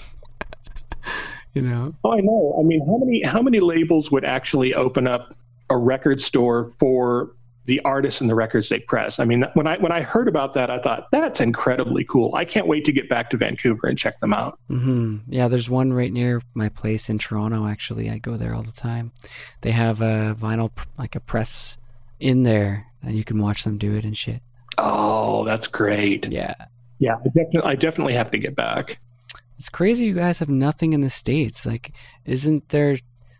you 1.54 1.62
know. 1.62 1.94
Oh, 2.04 2.12
I 2.12 2.20
know. 2.20 2.56
I 2.58 2.62
mean, 2.62 2.86
how 2.86 2.98
many 2.98 3.22
how 3.22 3.42
many 3.42 3.60
labels 3.60 4.10
would 4.10 4.24
actually 4.24 4.74
open 4.74 5.06
up 5.06 5.34
a 5.70 5.76
record 5.76 6.20
store 6.20 6.64
for 6.64 7.34
the 7.64 7.80
artists 7.84 8.20
and 8.20 8.28
the 8.28 8.34
records 8.34 8.68
they 8.68 8.80
press? 8.80 9.18
I 9.18 9.24
mean, 9.24 9.44
when 9.54 9.66
I 9.66 9.78
when 9.78 9.92
I 9.92 10.02
heard 10.02 10.28
about 10.28 10.54
that, 10.54 10.70
I 10.70 10.78
thought 10.80 11.08
that's 11.10 11.40
incredibly 11.40 12.04
cool. 12.04 12.34
I 12.34 12.44
can't 12.44 12.66
wait 12.66 12.84
to 12.86 12.92
get 12.92 13.08
back 13.08 13.30
to 13.30 13.36
Vancouver 13.36 13.86
and 13.86 13.98
check 13.98 14.18
them 14.20 14.32
out. 14.32 14.58
Mm-hmm. 14.70 15.18
Yeah, 15.28 15.48
there's 15.48 15.70
one 15.70 15.92
right 15.92 16.12
near 16.12 16.42
my 16.54 16.68
place 16.68 17.10
in 17.10 17.18
Toronto. 17.18 17.66
Actually, 17.66 18.10
I 18.10 18.18
go 18.18 18.36
there 18.36 18.54
all 18.54 18.62
the 18.62 18.72
time. 18.72 19.12
They 19.60 19.72
have 19.72 20.00
a 20.00 20.36
vinyl 20.38 20.70
like 20.98 21.14
a 21.14 21.20
press 21.20 21.76
in 22.18 22.42
there, 22.42 22.86
and 23.02 23.14
you 23.14 23.24
can 23.24 23.38
watch 23.38 23.64
them 23.64 23.78
do 23.78 23.94
it 23.94 24.04
and 24.04 24.16
shit. 24.16 24.42
Oh, 24.78 25.44
that's 25.44 25.66
great. 25.66 26.26
Yeah. 26.26 26.54
Yeah, 26.98 27.14
I 27.14 27.28
definitely, 27.28 27.62
I 27.62 27.74
definitely 27.76 28.14
have 28.14 28.30
to 28.30 28.38
get 28.38 28.54
back. 28.54 29.00
It's 29.56 29.70
crazy 29.70 30.06
you 30.06 30.14
guys 30.14 30.38
have 30.38 30.48
nothing 30.48 30.92
in 30.92 31.00
the 31.00 31.10
States. 31.10 31.64
Like, 31.66 31.92
isn't 32.24 32.68
there 32.68 32.96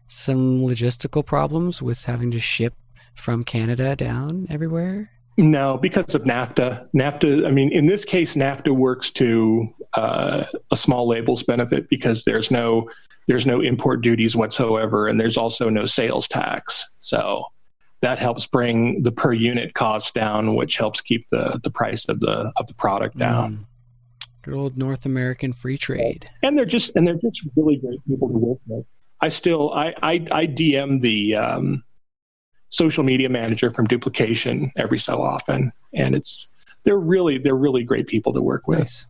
some 0.08 0.60
logistical 0.60 1.24
problems 1.24 1.80
with 1.80 2.04
having 2.06 2.30
to 2.32 2.40
ship 2.40 2.74
from 3.20 3.44
Canada 3.44 3.94
down 3.94 4.46
everywhere? 4.50 5.10
No, 5.36 5.78
because 5.78 6.14
of 6.14 6.22
NAFTA. 6.22 6.88
NAFTA, 6.94 7.46
I 7.46 7.50
mean, 7.50 7.72
in 7.72 7.86
this 7.86 8.04
case, 8.04 8.34
NAFTA 8.34 8.74
works 8.74 9.10
to 9.12 9.68
uh, 9.94 10.44
a 10.70 10.76
small 10.76 11.08
label's 11.08 11.42
benefit 11.42 11.88
because 11.88 12.24
there's 12.24 12.50
no 12.50 12.88
there's 13.26 13.46
no 13.46 13.60
import 13.60 14.02
duties 14.02 14.34
whatsoever, 14.34 15.06
and 15.06 15.20
there's 15.20 15.36
also 15.36 15.68
no 15.68 15.86
sales 15.86 16.26
tax. 16.26 16.84
So 16.98 17.44
that 18.00 18.18
helps 18.18 18.46
bring 18.46 19.02
the 19.02 19.12
per 19.12 19.32
unit 19.32 19.74
cost 19.74 20.14
down, 20.14 20.56
which 20.56 20.76
helps 20.76 21.00
keep 21.00 21.28
the 21.30 21.60
the 21.62 21.70
price 21.70 22.08
of 22.08 22.20
the 22.20 22.52
of 22.56 22.66
the 22.66 22.74
product 22.74 23.16
down. 23.16 23.52
Mm. 23.52 23.66
Good 24.42 24.54
old 24.54 24.76
North 24.76 25.04
American 25.04 25.52
free 25.52 25.76
trade. 25.76 26.28
And 26.42 26.56
they're 26.56 26.64
just 26.64 26.96
and 26.96 27.06
they're 27.06 27.14
just 27.14 27.46
really 27.56 27.76
great 27.76 28.00
people 28.08 28.28
to 28.28 28.38
work 28.38 28.58
with. 28.66 28.86
I 29.20 29.28
still 29.28 29.72
I 29.72 29.94
I, 30.02 30.26
I 30.32 30.46
DM 30.46 31.00
the 31.00 31.36
um, 31.36 31.82
social 32.70 33.04
media 33.04 33.28
manager 33.28 33.70
from 33.70 33.86
Duplication 33.86 34.72
every 34.76 34.98
so 34.98 35.20
often, 35.20 35.70
and 35.92 36.14
it's 36.14 36.48
they're 36.84 36.98
really 36.98 37.38
they're 37.38 37.54
really 37.54 37.84
great 37.84 38.06
people 38.06 38.32
to 38.32 38.40
work 38.40 38.66
with. 38.66 38.78
Nice. 38.78 39.06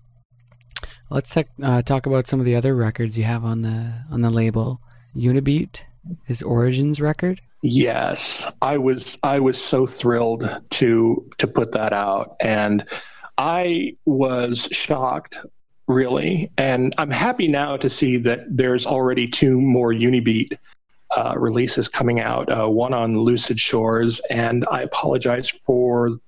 Let's 1.11 1.35
talk, 1.35 1.47
uh, 1.63 1.83
talk 1.83 2.07
about 2.07 2.27
some 2.27 2.39
of 2.39 2.47
the 2.47 2.55
other 2.55 2.75
records 2.75 3.19
you 3.19 3.25
have 3.25 3.45
on 3.45 3.63
the 3.63 3.95
on 4.11 4.23
the 4.23 4.31
label. 4.31 4.81
Unibeat, 5.17 5.83
his 6.25 6.41
Origins 6.43 7.01
record. 7.01 7.41
Yes, 7.63 8.51
I 8.63 8.79
was 8.79 9.19
I 9.23 9.41
was 9.41 9.63
so 9.63 9.87
thrilled 9.87 10.49
to 10.71 11.31
to 11.39 11.47
put 11.47 11.73
that 11.73 11.93
out, 11.93 12.37
and 12.41 12.85
I 13.39 13.97
was 14.07 14.69
shocked, 14.73 15.37
really, 15.87 16.51
and 16.57 16.95
I'm 16.97 17.11
happy 17.11 17.49
now 17.49 17.77
to 17.77 17.91
see 17.91 18.17
that 18.19 18.41
there's 18.49 18.87
already 18.87 19.27
two 19.29 19.61
more 19.61 19.93
Unibeat 19.93 20.57
uh, 21.17 21.35
releases 21.37 21.89
coming 21.89 22.21
out. 22.21 22.51
Uh, 22.51 22.69
one 22.69 22.93
on 22.93 23.19
Lucid 23.19 23.59
Shores, 23.59 24.21
and 24.31 24.67
I 24.71 24.83
apologize 24.83 25.49
for. 25.49 26.19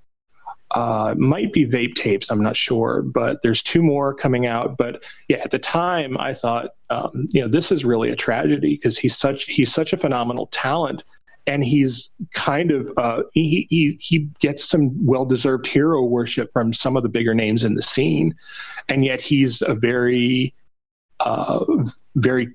Uh, 0.74 1.14
might 1.18 1.52
be 1.52 1.66
vape 1.66 1.92
tapes. 1.92 2.30
I'm 2.30 2.42
not 2.42 2.56
sure, 2.56 3.02
but 3.02 3.42
there's 3.42 3.62
two 3.62 3.82
more 3.82 4.14
coming 4.14 4.46
out. 4.46 4.78
But 4.78 5.04
yeah, 5.28 5.36
at 5.36 5.50
the 5.50 5.58
time, 5.58 6.16
I 6.16 6.32
thought, 6.32 6.70
um, 6.88 7.10
you 7.34 7.42
know, 7.42 7.48
this 7.48 7.70
is 7.70 7.84
really 7.84 8.08
a 8.08 8.16
tragedy 8.16 8.76
because 8.76 8.96
he's 8.96 9.14
such 9.14 9.44
he's 9.44 9.70
such 9.70 9.92
a 9.92 9.98
phenomenal 9.98 10.46
talent 10.46 11.04
and 11.46 11.64
he's 11.64 12.10
kind 12.32 12.70
of 12.70 12.90
uh, 12.96 13.22
he, 13.32 13.66
he 13.68 13.98
he 14.00 14.18
gets 14.40 14.64
some 14.64 14.90
well 15.04 15.24
deserved 15.24 15.66
hero 15.66 16.04
worship 16.04 16.52
from 16.52 16.72
some 16.72 16.96
of 16.96 17.02
the 17.02 17.08
bigger 17.08 17.34
names 17.34 17.64
in 17.64 17.74
the 17.74 17.82
scene, 17.82 18.34
and 18.88 19.04
yet 19.04 19.20
he's 19.20 19.62
a 19.62 19.74
very 19.74 20.54
uh, 21.20 21.64
very 22.16 22.48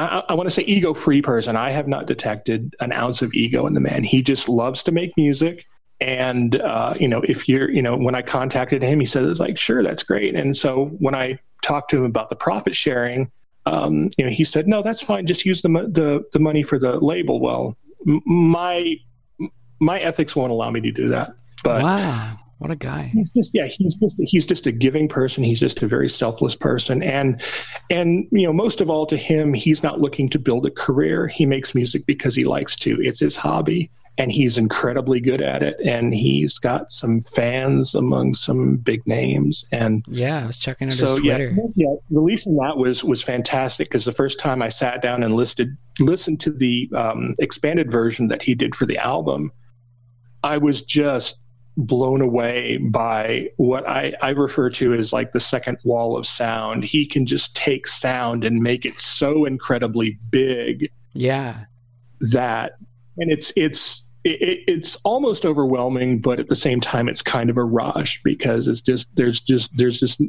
I, 0.00 0.22
I 0.30 0.34
want 0.34 0.48
to 0.48 0.54
say 0.54 0.62
ego 0.62 0.94
free 0.94 1.22
person. 1.22 1.56
I 1.56 1.70
have 1.70 1.88
not 1.88 2.06
detected 2.06 2.74
an 2.80 2.92
ounce 2.92 3.22
of 3.22 3.32
ego 3.34 3.66
in 3.66 3.74
the 3.74 3.80
man. 3.80 4.04
He 4.04 4.22
just 4.22 4.48
loves 4.48 4.82
to 4.84 4.92
make 4.92 5.16
music. 5.16 5.66
And 6.00 6.60
uh, 6.60 6.94
you 6.98 7.08
know, 7.08 7.22
if 7.22 7.48
you're, 7.48 7.70
you 7.70 7.82
know, 7.82 7.98
when 7.98 8.14
I 8.14 8.22
contacted 8.22 8.82
him, 8.82 9.00
he 9.00 9.06
said 9.06 9.24
it's 9.24 9.40
like, 9.40 9.58
sure, 9.58 9.82
that's 9.82 10.02
great. 10.02 10.34
And 10.34 10.56
so 10.56 10.86
when 10.98 11.14
I 11.14 11.38
talked 11.62 11.90
to 11.90 11.98
him 11.98 12.04
about 12.04 12.30
the 12.30 12.36
profit 12.36 12.74
sharing, 12.74 13.30
um, 13.66 14.08
you 14.16 14.24
know, 14.24 14.30
he 14.30 14.44
said, 14.44 14.66
no, 14.66 14.82
that's 14.82 15.02
fine. 15.02 15.26
Just 15.26 15.44
use 15.44 15.60
the 15.60 15.68
the 15.68 16.24
the 16.32 16.38
money 16.38 16.62
for 16.62 16.78
the 16.78 16.98
label. 17.00 17.38
Well, 17.38 17.76
my 18.04 18.96
my 19.80 20.00
ethics 20.00 20.34
won't 20.34 20.52
allow 20.52 20.70
me 20.70 20.80
to 20.80 20.92
do 20.92 21.08
that. 21.08 21.30
But 21.62 21.82
wow, 21.82 22.38
what 22.60 22.70
a 22.70 22.76
guy! 22.76 23.10
He's 23.14 23.30
just 23.30 23.54
yeah, 23.54 23.64
he's 23.64 23.94
just 23.94 24.20
he's 24.20 24.44
just 24.44 24.66
a 24.66 24.72
giving 24.72 25.08
person. 25.08 25.42
He's 25.42 25.58
just 25.58 25.80
a 25.82 25.88
very 25.88 26.10
selfless 26.10 26.54
person, 26.54 27.02
and 27.02 27.40
and 27.88 28.26
you 28.32 28.42
know 28.42 28.52
most 28.52 28.82
of 28.82 28.90
all 28.90 29.06
to 29.06 29.16
him, 29.16 29.54
he's 29.54 29.82
not 29.82 29.98
looking 29.98 30.28
to 30.28 30.38
build 30.38 30.66
a 30.66 30.70
career. 30.70 31.26
He 31.26 31.46
makes 31.46 31.74
music 31.74 32.04
because 32.04 32.34
he 32.34 32.44
likes 32.44 32.76
to. 32.76 33.00
It's 33.00 33.18
his 33.18 33.34
hobby, 33.34 33.90
and 34.18 34.30
he's 34.30 34.58
incredibly 34.58 35.20
good 35.20 35.40
at 35.40 35.62
it. 35.62 35.80
And 35.82 36.12
he's 36.12 36.58
got 36.58 36.92
some 36.92 37.22
fans 37.22 37.94
among 37.94 38.34
some 38.34 38.76
big 38.76 39.06
names. 39.06 39.64
And 39.72 40.04
yeah, 40.06 40.42
I 40.42 40.46
was 40.46 40.58
checking 40.58 40.88
out 40.88 40.92
so, 40.92 41.06
his 41.06 41.20
Twitter. 41.20 41.56
Yeah, 41.56 41.86
yeah, 41.88 41.94
releasing 42.10 42.56
that 42.56 42.76
was 42.76 43.02
was 43.02 43.22
fantastic 43.22 43.88
because 43.88 44.04
the 44.04 44.12
first 44.12 44.38
time 44.38 44.60
I 44.60 44.68
sat 44.68 45.00
down 45.00 45.22
and 45.22 45.34
listed 45.34 45.74
listened 45.98 46.40
to 46.40 46.52
the 46.52 46.90
um, 46.94 47.34
expanded 47.38 47.90
version 47.90 48.28
that 48.28 48.42
he 48.42 48.54
did 48.54 48.74
for 48.74 48.84
the 48.84 48.98
album, 48.98 49.50
I 50.44 50.58
was 50.58 50.82
just 50.82 51.39
blown 51.76 52.20
away 52.20 52.78
by 52.78 53.48
what 53.56 53.88
I, 53.88 54.12
I 54.22 54.30
refer 54.30 54.70
to 54.70 54.92
as 54.92 55.12
like 55.12 55.32
the 55.32 55.40
second 55.40 55.78
wall 55.84 56.16
of 56.16 56.26
sound. 56.26 56.84
He 56.84 57.06
can 57.06 57.26
just 57.26 57.56
take 57.56 57.86
sound 57.86 58.44
and 58.44 58.62
make 58.62 58.84
it 58.84 58.98
so 59.00 59.44
incredibly 59.44 60.18
big. 60.30 60.90
Yeah. 61.12 61.64
That 62.32 62.72
and 63.16 63.30
it's 63.30 63.52
it's 63.56 64.06
it, 64.24 64.60
it's 64.66 64.96
almost 64.96 65.46
overwhelming, 65.46 66.20
but 66.20 66.38
at 66.40 66.48
the 66.48 66.56
same 66.56 66.80
time, 66.80 67.08
it's 67.08 67.22
kind 67.22 67.48
of 67.48 67.56
a 67.56 67.64
rush 67.64 68.20
because 68.22 68.68
it's 68.68 68.82
just 68.82 69.14
there's 69.16 69.40
just 69.40 69.74
there's 69.76 69.98
just 69.98 70.20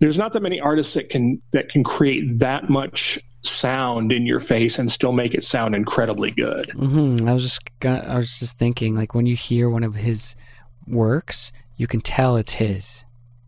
there's 0.00 0.18
not 0.18 0.32
that 0.32 0.42
many 0.42 0.60
artists 0.60 0.94
that 0.94 1.08
can 1.08 1.40
that 1.52 1.68
can 1.68 1.84
create 1.84 2.24
that 2.40 2.68
much 2.68 3.18
sound 3.42 4.10
in 4.10 4.26
your 4.26 4.40
face 4.40 4.78
and 4.78 4.90
still 4.90 5.12
make 5.12 5.34
it 5.34 5.44
sound 5.44 5.74
incredibly 5.74 6.32
good. 6.32 6.66
Mm-hmm. 6.74 7.28
I 7.28 7.32
was 7.32 7.42
just 7.42 7.60
gonna, 7.80 8.04
I 8.06 8.16
was 8.16 8.38
just 8.38 8.58
thinking 8.58 8.96
like 8.96 9.14
when 9.14 9.26
you 9.26 9.36
hear 9.36 9.70
one 9.70 9.84
of 9.84 9.94
his 9.94 10.34
works, 10.86 11.52
you 11.76 11.86
can 11.86 12.00
tell 12.00 12.36
it's 12.36 12.54
his, 12.54 13.04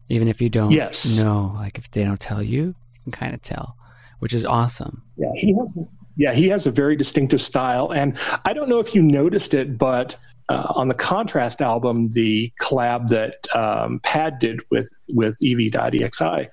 even 0.08 0.28
if 0.28 0.40
you 0.40 0.48
don't 0.48 0.70
yes. 0.70 1.16
know. 1.16 1.52
Like 1.56 1.78
if 1.78 1.90
they 1.90 2.04
don't 2.04 2.20
tell 2.20 2.42
you, 2.42 2.74
you 2.94 3.00
can 3.04 3.12
kind 3.12 3.34
of 3.34 3.42
tell, 3.42 3.76
which 4.18 4.34
is 4.34 4.44
awesome. 4.44 5.02
Yeah, 5.16 5.32
he 5.34 5.54
has 5.54 5.78
yeah, 6.18 6.32
he 6.32 6.48
has 6.48 6.66
a 6.66 6.70
very 6.70 6.96
distinctive 6.96 7.40
style. 7.40 7.92
And 7.92 8.18
I 8.44 8.52
don't 8.52 8.68
know 8.68 8.80
if 8.80 8.94
you 8.94 9.02
noticed 9.02 9.54
it, 9.54 9.78
but 9.78 10.16
uh, 10.48 10.66
on 10.74 10.88
the 10.88 10.94
Contrast 10.94 11.62
album, 11.62 12.10
the 12.10 12.52
collab 12.60 13.08
that 13.08 13.46
um, 13.54 14.00
Pad 14.00 14.38
did 14.40 14.60
with, 14.70 14.90
with 15.08 15.38
EV.EXI 15.42 16.48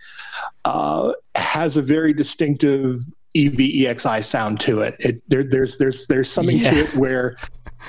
uh, 0.65 1.13
has 1.33 1.77
a 1.77 1.81
very 1.81 2.13
distinctive 2.13 2.99
EVEXI 3.35 4.23
sound 4.23 4.59
to 4.61 4.81
it. 4.81 4.95
it 4.99 5.21
there, 5.27 5.43
there's, 5.43 5.77
there's, 5.77 6.05
there's 6.07 6.31
something 6.31 6.59
yeah. 6.59 6.69
to 6.69 6.77
it 6.81 6.95
where 6.95 7.35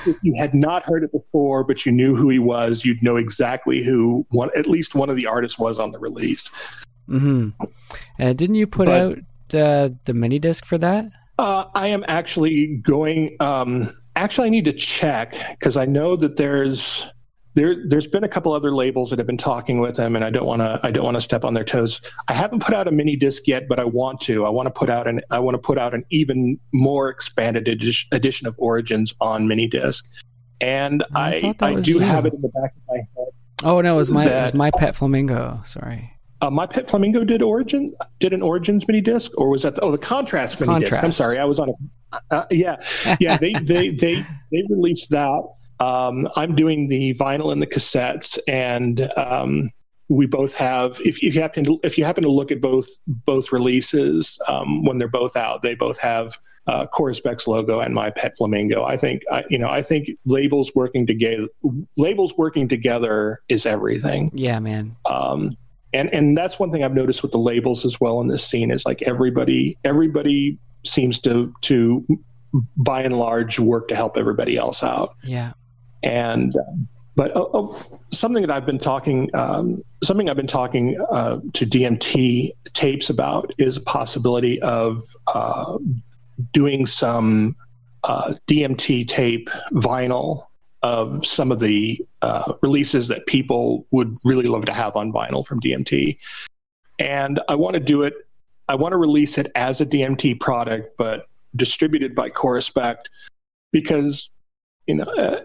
if 0.05 0.16
you 0.22 0.34
had 0.36 0.55
not 0.55 0.82
heard 0.82 1.05
it 1.05 1.12
before, 1.12 1.64
but 1.64 1.86
you 1.86 1.92
knew 1.92 2.14
who 2.14 2.28
he 2.28 2.38
was, 2.38 2.84
you'd 2.84 3.03
know 3.03 3.16
exactly 3.16 3.82
who 3.82 4.26
one, 4.30 4.51
at 4.57 4.66
least 4.66 4.94
one 4.94 5.09
of 5.09 5.16
the 5.16 5.26
artists 5.26 5.59
was 5.59 5.78
on 5.78 5.90
the 5.90 5.99
release. 5.99 6.51
Mm-hmm. 7.09 7.51
Uh, 8.18 8.32
didn't 8.32 8.57
you 8.57 8.66
put 8.66 8.86
but, 8.86 9.01
out 9.01 9.18
uh, 9.55 9.88
the 10.05 10.14
mini 10.14 10.38
disc 10.38 10.64
for 10.64 10.78
that? 10.78 11.07
Uh, 11.38 11.66
I 11.74 11.88
am 11.88 12.05
actually 12.09 12.78
going. 12.78 13.36
Um, 13.40 13.90
actually, 14.16 14.47
I 14.47 14.51
need 14.51 14.64
to 14.64 14.72
check 14.72 15.34
because 15.51 15.76
I 15.76 15.84
know 15.84 16.16
that 16.16 16.36
there's 16.36 17.12
there 17.57 17.75
there's 17.89 18.07
been 18.07 18.23
a 18.23 18.29
couple 18.29 18.53
other 18.53 18.71
labels 18.71 19.09
that 19.11 19.19
have 19.19 19.27
been 19.27 19.39
talking 19.39 19.81
with 19.81 19.97
them, 19.97 20.15
and 20.15 20.25
I 20.25 20.31
don't 20.31 20.47
want 20.47 20.61
to 20.61 20.79
I 20.83 20.91
don't 20.91 21.05
want 21.05 21.17
to 21.17 21.23
step 21.23 21.43
on 21.43 21.55
their 21.55 21.65
toes. 21.65 22.01
I 22.29 22.35
haven't 22.35 22.63
put 22.63 22.75
out 22.75 22.87
a 22.87 22.93
mini 22.93 23.17
disc 23.17 23.49
yet, 23.49 23.67
but 23.67 23.81
I 23.81 23.85
want 23.85 24.21
to. 24.23 24.45
I 24.45 24.51
want 24.51 24.67
to 24.67 24.71
put 24.71 24.91
out 24.91 25.09
an 25.09 25.23
I 25.31 25.39
want 25.39 25.55
to 25.55 25.59
put 25.59 25.79
out 25.79 25.95
an 25.95 26.05
even 26.11 26.61
more 26.73 27.09
expanded 27.09 27.67
edition 27.67 28.47
of 28.47 28.55
Origins 28.59 29.15
on 29.23 29.49
mini 29.49 29.67
disc, 29.67 30.09
and 30.61 31.03
I 31.15 31.55
I, 31.61 31.67
I 31.67 31.75
do 31.77 31.93
you. 31.93 31.99
have 32.01 32.27
it 32.27 32.35
in 32.35 32.43
the 32.43 32.49
back 32.49 32.75
of 32.77 32.83
my 32.89 32.97
head. 32.97 33.33
Oh 33.65 33.81
no, 33.81 33.95
it 33.95 33.97
was 33.97 34.11
my 34.11 34.27
that, 34.27 34.39
it 34.39 34.43
was 34.43 34.55
my 34.55 34.71
pet 34.71 34.95
flamingo. 34.95 35.63
Sorry. 35.65 36.13
Uh, 36.43 36.51
my 36.51 36.67
pet 36.67 36.87
flamingo 36.87 37.25
did 37.25 37.41
origin 37.41 37.95
did 38.19 38.35
an 38.35 38.43
origins 38.43 38.87
mini 38.87 39.01
disc 39.01 39.33
or 39.41 39.49
was 39.49 39.63
that 39.63 39.75
the, 39.75 39.81
oh 39.81 39.91
the 39.91 39.97
contrast 39.97 40.61
mini 40.61 40.71
contrast. 40.71 40.91
disc 40.93 41.03
i'm 41.03 41.11
sorry 41.11 41.39
i 41.39 41.47
was 41.47 41.59
on 41.59 41.71
a 41.71 41.73
uh, 42.31 42.45
yeah 42.51 42.77
yeah 43.19 43.39
they, 43.39 43.55
they 43.55 43.89
they 43.89 44.23
they 44.53 44.63
released 44.69 45.09
that 45.09 45.43
um, 45.81 46.29
i'm 46.37 46.55
doing 46.55 46.89
the 46.89 47.14
vinyl 47.14 47.53
and 47.53 47.61
the 47.61 47.66
cassettes 47.66 48.39
and 48.49 49.11
um, 49.16 49.70
we 50.09 50.27
both 50.27 50.57
have 50.57 51.01
if, 51.05 51.22
if 51.22 51.35
you 51.35 51.41
happen 51.41 51.64
to 51.64 51.81
if 51.83 51.99
you 51.99 52.05
happen 52.05 52.22
to 52.22 52.31
look 52.31 52.51
at 52.51 52.61
both 52.61 52.87
both 53.07 53.53
releases 53.53 54.39
um, 54.49 54.85
when 54.85 54.99
they're 54.99 55.09
both 55.09 55.37
out 55.37 55.62
they 55.62 55.74
both 55.74 56.01
have 56.01 56.39
uh, 56.66 56.87
Corespect's 56.87 57.47
logo 57.47 57.81
and 57.81 57.95
my 57.95 58.11
pet 58.11 58.37
flamingo. 58.37 58.85
I 58.85 58.97
think 58.97 59.22
I, 59.31 59.45
you 59.49 59.59
know 59.59 59.68
I 59.68 59.83
think 59.83 60.11
labels 60.24 60.72
working 60.74 61.07
together 61.07 61.47
labels 61.97 62.35
working 62.37 62.68
together 62.68 63.41
is 63.49 63.66
everything. 63.66 64.31
Yeah, 64.35 64.59
man. 64.59 64.97
Um, 65.09 65.51
and 65.93 66.12
and 66.12 66.37
that's 66.37 66.59
one 66.59 66.70
thing 66.72 66.83
I've 66.83 66.95
noticed 66.95 67.22
with 67.22 67.33
the 67.33 67.39
labels 67.39 67.85
as 67.85 68.01
well 68.01 68.20
in 68.20 68.29
this 68.29 68.45
scene 68.45 68.70
is 68.70 68.85
like 68.85 69.03
everybody 69.03 69.77
everybody 69.85 70.59
seems 70.85 71.20
to 71.20 71.55
to 71.62 72.05
by 72.77 73.03
and 73.03 73.16
large 73.16 73.59
work 73.61 73.89
to 73.89 73.97
help 73.97 74.16
everybody 74.16 74.57
else 74.57 74.83
out. 74.83 75.11
Yeah, 75.22 75.53
and. 76.07 76.53
but 77.17 77.35
uh, 77.35 77.45
uh, 77.45 77.67
something 78.13 78.43
that 78.43 78.51
I've 78.51 78.67
been 78.67 78.79
talking, 78.79 79.31
um, 79.35 79.81
something 80.05 80.29
I've 80.29 80.37
been 80.37 80.47
talking 80.47 81.01
uh, 81.11 81.41
to 81.55 81.65
DMT 81.65 82.51
tapes 82.75 83.09
about 83.09 83.55
is 83.57 83.79
a 83.79 83.81
possibility 83.81 84.61
of 84.61 85.03
uh, 85.27 85.79
doing 86.53 86.87
some 86.87 87.57
uh, 88.05 88.35
DMT 88.47 89.09
tape 89.09 89.49
vinyl 89.73 90.47
of 90.83 91.27
some 91.27 91.51
of 91.51 91.59
the 91.59 92.01
uh, 92.23 92.53
releases 92.63 93.09
that 93.09 93.27
people 93.27 93.87
would 93.91 94.17
really 94.25 94.47
love 94.47 94.65
to 94.67 94.73
have 94.73 94.95
on 94.95 95.13
vinyl 95.13 95.45
from 95.45 95.61
DMT. 95.61 96.17
And 96.99 97.41
I 97.49 97.55
want 97.55 97.75
to 97.75 97.81
do 97.81 98.03
it, 98.03 98.15
I 98.69 98.75
want 98.75 98.93
to 98.93 98.97
release 98.97 99.39
it 99.39 99.51
as 99.55 99.81
a 99.81 99.87
DMT 99.87 100.39
product, 100.39 100.97
but 100.97 101.27
distributed 101.57 102.15
by 102.15 102.31
Corespect 102.31 103.11
because, 103.73 104.31
you 104.87 104.97
know, 104.97 105.05
uh, 105.05 105.41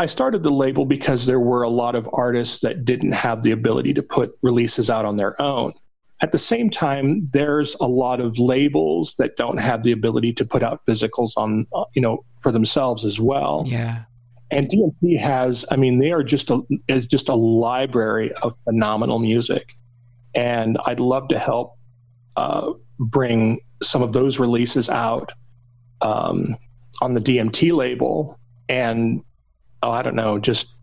I 0.00 0.06
started 0.06 0.42
the 0.42 0.50
label 0.50 0.86
because 0.86 1.26
there 1.26 1.38
were 1.38 1.62
a 1.62 1.68
lot 1.68 1.94
of 1.94 2.08
artists 2.14 2.60
that 2.60 2.86
didn't 2.86 3.12
have 3.12 3.42
the 3.42 3.50
ability 3.50 3.92
to 3.92 4.02
put 4.02 4.32
releases 4.40 4.88
out 4.88 5.04
on 5.04 5.18
their 5.18 5.40
own. 5.40 5.74
At 6.22 6.32
the 6.32 6.38
same 6.38 6.70
time, 6.70 7.18
there's 7.34 7.76
a 7.82 7.86
lot 7.86 8.18
of 8.18 8.38
labels 8.38 9.14
that 9.16 9.36
don't 9.36 9.60
have 9.60 9.82
the 9.82 9.92
ability 9.92 10.32
to 10.34 10.46
put 10.46 10.62
out 10.62 10.80
physicals 10.86 11.32
on, 11.36 11.66
uh, 11.74 11.84
you 11.94 12.00
know, 12.00 12.24
for 12.40 12.50
themselves 12.50 13.04
as 13.04 13.20
well. 13.20 13.64
Yeah. 13.66 14.04
And 14.50 14.68
DMT 14.68 15.18
has, 15.18 15.66
I 15.70 15.76
mean, 15.76 15.98
they 15.98 16.12
are 16.12 16.22
just 16.22 16.48
a 16.48 16.62
is 16.88 17.06
just 17.06 17.28
a 17.28 17.34
library 17.34 18.32
of 18.42 18.56
phenomenal 18.64 19.18
music, 19.18 19.76
and 20.34 20.78
I'd 20.86 20.98
love 20.98 21.28
to 21.28 21.38
help 21.38 21.76
uh, 22.36 22.72
bring 22.98 23.60
some 23.82 24.02
of 24.02 24.14
those 24.14 24.38
releases 24.38 24.88
out 24.88 25.32
um, 26.00 26.56
on 27.02 27.12
the 27.12 27.20
DMT 27.20 27.74
label, 27.74 28.40
and 28.70 29.22
oh, 29.82 29.90
I 29.90 30.02
don't 30.02 30.16
know, 30.16 30.38
just 30.38 30.74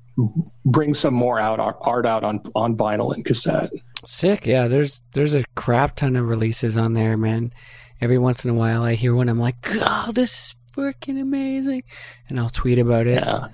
bring 0.65 0.93
some 0.93 1.13
more 1.13 1.39
out 1.39 1.59
art 1.59 2.05
out 2.05 2.23
on 2.23 2.41
on 2.55 2.75
vinyl 2.75 3.13
and 3.13 3.23
cassette. 3.23 3.69
Sick, 4.05 4.45
yeah. 4.45 4.67
There's 4.67 5.01
there's 5.13 5.35
a 5.35 5.43
crap 5.55 5.95
ton 5.95 6.15
of 6.15 6.27
releases 6.27 6.77
on 6.77 6.93
there, 6.93 7.17
man. 7.17 7.53
Every 8.01 8.17
once 8.17 8.45
in 8.45 8.51
a 8.51 8.53
while, 8.53 8.83
I 8.83 8.93
hear 8.93 9.15
one. 9.15 9.29
I'm 9.29 9.39
like, 9.39 9.59
God, 9.61 10.15
this 10.15 10.31
is 10.31 10.55
freaking 10.71 11.19
amazing, 11.19 11.83
and 12.29 12.39
I'll 12.39 12.49
tweet 12.49 12.79
about 12.79 13.07
it. 13.07 13.23
Yeah. 13.23 13.47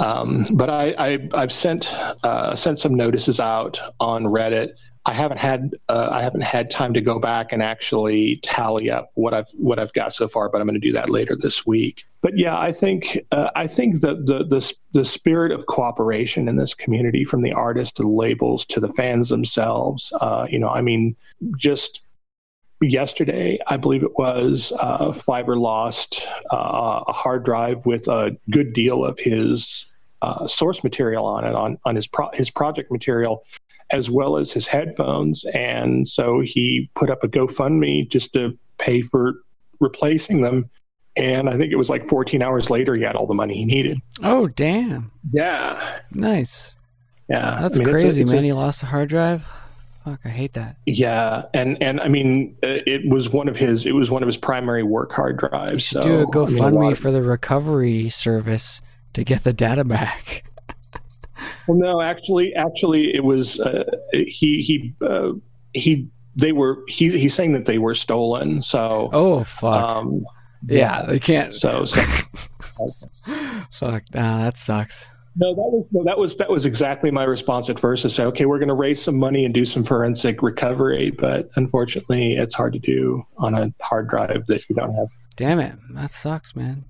Um, 0.00 0.44
but 0.54 0.70
I, 0.70 0.94
I 0.98 1.40
have 1.40 1.52
sent 1.52 1.92
uh, 2.24 2.54
sent 2.54 2.78
some 2.78 2.94
notices 2.94 3.40
out 3.40 3.78
on 4.00 4.24
Reddit. 4.24 4.70
I 5.06 5.12
haven't 5.12 5.38
had 5.38 5.70
uh, 5.88 6.08
I 6.10 6.22
haven't 6.22 6.42
had 6.42 6.68
time 6.68 6.92
to 6.94 7.00
go 7.00 7.20
back 7.20 7.52
and 7.52 7.62
actually 7.62 8.38
tally 8.42 8.90
up 8.90 9.12
what 9.14 9.32
I've 9.32 9.48
what 9.56 9.78
I've 9.78 9.92
got 9.92 10.12
so 10.12 10.26
far, 10.26 10.48
but 10.48 10.60
I'm 10.60 10.66
going 10.66 10.80
to 10.80 10.86
do 10.86 10.92
that 10.92 11.08
later 11.08 11.36
this 11.36 11.64
week. 11.64 12.04
But 12.22 12.36
yeah, 12.36 12.58
I 12.58 12.72
think 12.72 13.16
uh, 13.30 13.50
I 13.54 13.68
think 13.68 14.00
that 14.00 14.26
the, 14.26 14.44
the 14.44 14.74
the 14.92 15.04
spirit 15.04 15.52
of 15.52 15.66
cooperation 15.66 16.48
in 16.48 16.56
this 16.56 16.74
community, 16.74 17.24
from 17.24 17.42
the 17.42 17.52
artists 17.52 17.94
to 17.94 18.02
the 18.02 18.08
labels 18.08 18.66
to 18.66 18.80
the 18.80 18.92
fans 18.92 19.28
themselves, 19.28 20.12
uh, 20.20 20.48
you 20.50 20.58
know, 20.58 20.70
I 20.70 20.82
mean, 20.82 21.14
just 21.56 22.02
yesterday, 22.80 23.58
I 23.68 23.76
believe 23.76 24.02
it 24.02 24.18
was, 24.18 24.72
uh, 24.80 25.12
Fiber 25.12 25.56
lost 25.56 26.26
uh, 26.50 27.04
a 27.06 27.12
hard 27.12 27.44
drive 27.44 27.86
with 27.86 28.08
a 28.08 28.36
good 28.50 28.72
deal 28.72 29.04
of 29.04 29.18
his 29.18 29.86
uh, 30.22 30.46
source 30.46 30.82
material 30.82 31.24
on 31.26 31.44
it, 31.44 31.54
on, 31.54 31.78
on 31.84 31.94
his, 31.94 32.06
pro- 32.06 32.30
his 32.34 32.50
project 32.50 32.90
material, 32.90 33.44
as 33.90 34.10
well 34.10 34.36
as 34.36 34.52
his 34.52 34.66
headphones. 34.66 35.44
And 35.54 36.06
so 36.08 36.40
he 36.40 36.90
put 36.94 37.10
up 37.10 37.22
a 37.22 37.28
GoFundMe 37.28 38.08
just 38.08 38.32
to 38.34 38.58
pay 38.78 39.02
for 39.02 39.34
replacing 39.80 40.42
them. 40.42 40.70
And 41.16 41.48
I 41.48 41.56
think 41.56 41.72
it 41.72 41.76
was 41.76 41.88
like 41.88 42.08
14 42.08 42.42
hours 42.42 42.68
later, 42.68 42.94
he 42.94 43.02
had 43.02 43.16
all 43.16 43.26
the 43.26 43.34
money 43.34 43.54
he 43.54 43.64
needed. 43.64 43.98
Oh, 44.22 44.48
damn. 44.48 45.10
Yeah. 45.30 46.00
Nice. 46.12 46.74
Yeah. 47.28 47.58
That's 47.60 47.76
I 47.76 47.78
mean, 47.78 47.88
crazy, 47.88 48.08
it's 48.08 48.16
a, 48.18 48.20
it's 48.22 48.32
man. 48.32 48.42
A, 48.42 48.46
he 48.46 48.52
lost 48.52 48.82
a 48.82 48.86
hard 48.86 49.08
drive. 49.08 49.46
Fuck, 50.06 50.20
I 50.24 50.28
hate 50.28 50.52
that. 50.52 50.76
Yeah, 50.86 51.42
and 51.52 51.82
and 51.82 52.00
I 52.00 52.06
mean, 52.06 52.56
uh, 52.62 52.78
it 52.86 53.10
was 53.10 53.30
one 53.30 53.48
of 53.48 53.56
his 53.56 53.86
it 53.86 53.92
was 53.92 54.08
one 54.08 54.22
of 54.22 54.28
his 54.28 54.36
primary 54.36 54.84
work 54.84 55.10
hard 55.10 55.36
drives. 55.36 55.72
You 55.72 55.78
should 55.80 56.02
so, 56.04 56.08
do 56.08 56.20
a 56.20 56.26
GoFundMe 56.26 56.76
I 56.76 56.80
mean, 56.80 56.92
a 56.92 56.94
for 56.94 57.10
the 57.10 57.22
recovery 57.22 58.08
service 58.08 58.80
to 59.14 59.24
get 59.24 59.42
the 59.42 59.52
data 59.52 59.82
back. 59.82 60.44
well, 61.66 61.78
no, 61.78 62.00
actually, 62.00 62.54
actually, 62.54 63.14
it 63.14 63.24
was 63.24 63.60
uh, 63.60 63.84
he 64.12 64.60
he 64.60 64.94
uh, 65.02 65.32
he 65.72 66.08
they 66.34 66.52
were 66.52 66.82
he 66.88 67.16
he's 67.18 67.34
saying 67.34 67.52
that 67.52 67.66
they 67.66 67.78
were 67.78 67.94
stolen. 67.94 68.62
So 68.62 69.10
oh 69.12 69.44
fuck. 69.44 69.74
Um, 69.74 70.24
yeah, 70.68 71.02
they 71.02 71.18
can't. 71.18 71.52
So, 71.52 71.84
so 71.84 72.00
fuck. 73.70 74.02
Nah, 74.14 74.38
that 74.38 74.56
sucks. 74.56 75.06
No, 75.38 75.54
that 75.54 75.70
was 75.70 75.86
no, 75.92 76.04
that 76.04 76.18
was 76.18 76.36
that 76.38 76.48
was 76.48 76.64
exactly 76.64 77.10
my 77.10 77.24
response 77.24 77.68
at 77.68 77.78
first 77.78 78.02
to 78.02 78.10
say, 78.10 78.24
okay, 78.24 78.46
we're 78.46 78.58
going 78.58 78.68
to 78.68 78.74
raise 78.74 79.02
some 79.02 79.18
money 79.18 79.44
and 79.44 79.52
do 79.52 79.66
some 79.66 79.84
forensic 79.84 80.42
recovery, 80.42 81.10
but 81.10 81.50
unfortunately, 81.56 82.36
it's 82.36 82.54
hard 82.54 82.72
to 82.72 82.78
do 82.78 83.22
on 83.36 83.54
a 83.54 83.72
hard 83.82 84.08
drive 84.08 84.46
that 84.46 84.66
you 84.68 84.74
don't 84.74 84.94
have. 84.94 85.08
Damn 85.36 85.60
it, 85.60 85.74
that 85.90 86.10
sucks, 86.10 86.56
man. 86.56 86.84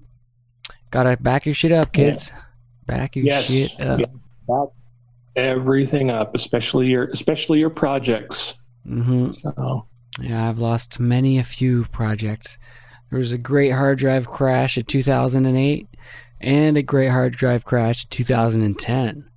Gotta 0.90 1.16
back 1.16 1.44
your 1.44 1.54
shit 1.54 1.72
up, 1.72 1.92
kids. 1.92 2.30
Yeah. 2.32 2.42
Back 2.86 3.16
your 3.16 3.24
yes. 3.24 3.46
shit 3.46 3.80
up. 3.84 3.98
Yes. 3.98 4.08
Everything 5.36 6.10
up, 6.10 6.34
especially 6.34 6.88
your 6.88 7.04
especially 7.04 7.58
your 7.58 7.70
projects. 7.70 8.54
Mm-hmm. 8.86 9.30
So. 9.30 9.86
Yeah, 10.20 10.48
I've 10.48 10.58
lost 10.58 10.98
many 10.98 11.38
a 11.38 11.44
few 11.44 11.84
projects. 11.84 12.58
There 13.10 13.18
was 13.18 13.32
a 13.32 13.38
great 13.38 13.70
hard 13.70 13.98
drive 13.98 14.28
crash 14.28 14.78
in 14.78 14.84
2008 14.84 15.88
and 16.40 16.76
a 16.76 16.82
great 16.82 17.08
hard 17.08 17.34
drive 17.34 17.64
crash 17.64 18.04
in 18.04 18.08
2010, 18.10 19.28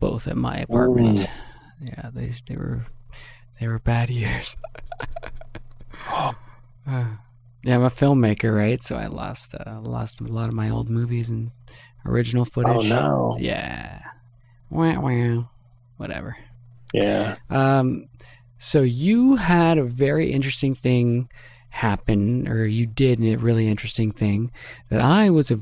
both 0.00 0.26
at 0.26 0.36
my 0.36 0.58
apartment. 0.58 1.20
Ooh. 1.20 1.24
Yeah, 1.80 2.10
they 2.12 2.32
they 2.46 2.56
were 2.56 2.84
they 3.60 3.68
were 3.68 3.78
bad 3.78 4.10
years. 4.10 4.56
uh, 6.10 6.32
yeah, 6.86 7.74
I'm 7.74 7.82
a 7.82 7.90
filmmaker, 7.90 8.56
right? 8.56 8.82
So 8.82 8.96
I 8.96 9.06
lost 9.06 9.54
uh, 9.54 9.80
lost 9.80 10.20
a 10.20 10.24
lot 10.24 10.48
of 10.48 10.54
my 10.54 10.70
old 10.70 10.88
movies 10.88 11.30
and 11.30 11.50
original 12.04 12.44
footage. 12.44 12.90
Oh 12.90 13.34
no! 13.34 13.36
Yeah, 13.38 14.02
wow, 14.70 15.00
wow, 15.00 15.50
whatever. 15.96 16.36
Yeah. 16.92 17.34
Um. 17.50 18.08
So 18.58 18.82
you 18.82 19.36
had 19.36 19.78
a 19.78 19.84
very 19.84 20.32
interesting 20.32 20.74
thing 20.74 21.28
happen, 21.70 22.48
or 22.48 22.64
you 22.64 22.86
did 22.86 23.22
a 23.22 23.36
really 23.36 23.68
interesting 23.68 24.10
thing 24.10 24.50
that 24.88 25.00
I 25.00 25.30
was 25.30 25.50
a 25.50 25.60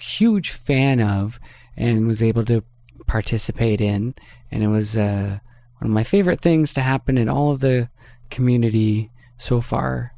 huge 0.00 0.50
fan 0.50 1.00
of 1.00 1.38
and 1.76 2.06
was 2.06 2.22
able 2.22 2.44
to 2.44 2.62
participate 3.06 3.80
in. 3.80 4.14
And 4.50 4.62
it 4.62 4.68
was 4.68 4.96
uh, 4.96 5.38
one 5.78 5.90
of 5.90 5.94
my 5.94 6.04
favorite 6.04 6.40
things 6.40 6.74
to 6.74 6.80
happen 6.80 7.18
in 7.18 7.28
all 7.28 7.50
of 7.50 7.60
the 7.60 7.88
community 8.30 9.10
so 9.36 9.60
far 9.60 10.12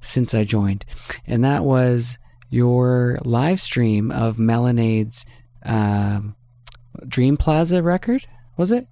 since 0.00 0.34
I 0.34 0.42
joined. 0.42 0.84
And 1.26 1.44
that 1.44 1.64
was 1.64 2.18
your 2.50 3.18
live 3.24 3.60
stream 3.60 4.10
of 4.10 4.36
Melanade's 4.36 5.24
um, 5.64 6.36
Dream 7.08 7.36
Plaza 7.36 7.82
record, 7.82 8.26
was 8.56 8.72
it? 8.72 8.86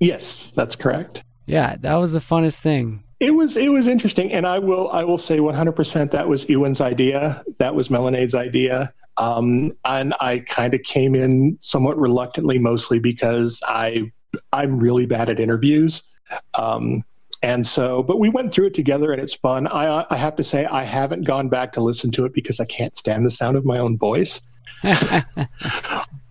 Yes, 0.00 0.50
that's 0.50 0.76
correct. 0.76 1.22
Yeah, 1.46 1.76
that 1.80 1.96
was 1.96 2.12
the 2.12 2.18
funnest 2.18 2.60
thing. 2.60 3.04
It 3.20 3.32
was 3.32 3.56
it 3.56 3.68
was 3.68 3.86
interesting, 3.86 4.32
and 4.32 4.46
I 4.46 4.58
will 4.58 4.90
I 4.90 5.04
will 5.04 5.18
say 5.18 5.38
100% 5.38 6.10
that 6.10 6.28
was 6.28 6.48
Ewan's 6.48 6.80
idea. 6.80 7.42
That 7.58 7.74
was 7.74 7.88
Melanade's 7.88 8.34
idea. 8.34 8.92
Um, 9.16 9.70
and 9.84 10.14
I 10.20 10.40
kind 10.40 10.74
of 10.74 10.82
came 10.82 11.14
in 11.14 11.56
somewhat 11.60 11.96
reluctantly, 11.96 12.58
mostly 12.58 12.98
because 12.98 13.62
I 13.66 14.10
I'm 14.52 14.78
really 14.78 15.06
bad 15.06 15.30
at 15.30 15.38
interviews. 15.38 16.02
Um, 16.58 17.02
and 17.42 17.66
so, 17.66 18.02
but 18.02 18.18
we 18.18 18.30
went 18.30 18.52
through 18.52 18.68
it 18.68 18.74
together 18.74 19.12
and 19.12 19.20
it's 19.20 19.34
fun. 19.34 19.66
I, 19.66 20.06
I 20.08 20.16
have 20.16 20.34
to 20.36 20.42
say, 20.42 20.64
I 20.64 20.82
haven't 20.82 21.22
gone 21.22 21.50
back 21.50 21.72
to 21.74 21.82
listen 21.82 22.10
to 22.12 22.24
it 22.24 22.32
because 22.32 22.58
I 22.58 22.64
can't 22.64 22.96
stand 22.96 23.26
the 23.26 23.30
sound 23.30 23.56
of 23.56 23.66
my 23.66 23.78
own 23.78 23.98
voice. 23.98 24.40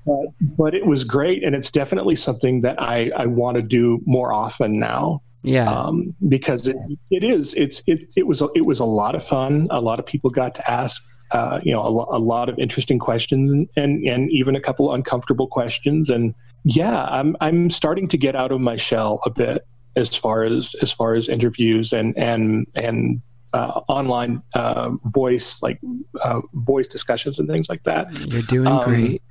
but, 0.05 0.25
but 0.57 0.75
it 0.75 0.85
was 0.85 1.03
great. 1.03 1.43
And 1.43 1.55
it's 1.55 1.71
definitely 1.71 2.15
something 2.15 2.61
that 2.61 2.81
I, 2.81 3.11
I 3.15 3.25
want 3.25 3.55
to 3.55 3.61
do 3.61 4.01
more 4.05 4.33
often 4.33 4.79
now. 4.79 5.21
Yeah. 5.43 5.69
Um, 5.69 6.03
because 6.29 6.67
it, 6.67 6.77
it 7.11 7.23
is, 7.23 7.53
it's, 7.55 7.83
it, 7.85 8.05
it 8.15 8.27
was, 8.27 8.41
it 8.55 8.65
was 8.65 8.79
a 8.79 8.85
lot 8.85 9.13
of 9.15 9.23
fun. 9.23 9.67
A 9.71 9.81
lot 9.81 9.99
of 9.99 10.05
people 10.05 10.29
got 10.29 10.55
to 10.55 10.71
ask, 10.71 11.03
uh, 11.31 11.59
you 11.63 11.73
know, 11.73 11.81
a, 11.81 11.89
lo- 11.89 12.07
a, 12.11 12.19
lot 12.19 12.47
of 12.47 12.57
interesting 12.59 12.97
questions 12.97 13.51
and, 13.51 13.67
and, 13.75 14.05
and 14.05 14.31
even 14.31 14.55
a 14.55 14.61
couple 14.61 14.93
uncomfortable 14.93 15.47
questions. 15.47 16.09
And 16.09 16.33
yeah, 16.63 17.05
I'm, 17.05 17.35
I'm 17.41 17.69
starting 17.69 18.07
to 18.09 18.17
get 18.17 18.37
out 18.37 18.53
of 18.53 18.61
my 18.61 18.77
shell 18.77 19.19
a 19.25 19.29
bit 19.29 19.65
as 19.95 20.15
far 20.15 20.43
as 20.43 20.75
as 20.81 20.91
far 20.91 21.13
as 21.13 21.29
interviews 21.29 21.93
and 21.93 22.17
and 22.17 22.67
and 22.75 23.21
uh, 23.53 23.81
online 23.87 24.41
uh, 24.55 24.91
voice 25.13 25.61
like 25.61 25.79
uh, 26.23 26.41
voice 26.53 26.87
discussions 26.87 27.37
and 27.37 27.47
things 27.47 27.69
like 27.69 27.83
that. 27.83 28.07
You're 28.19 28.41
doing 28.41 28.67
um, 28.67 28.83
great. 28.83 29.21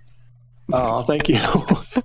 Oh, 0.73 1.03
thank 1.03 1.29
you. 1.29 1.37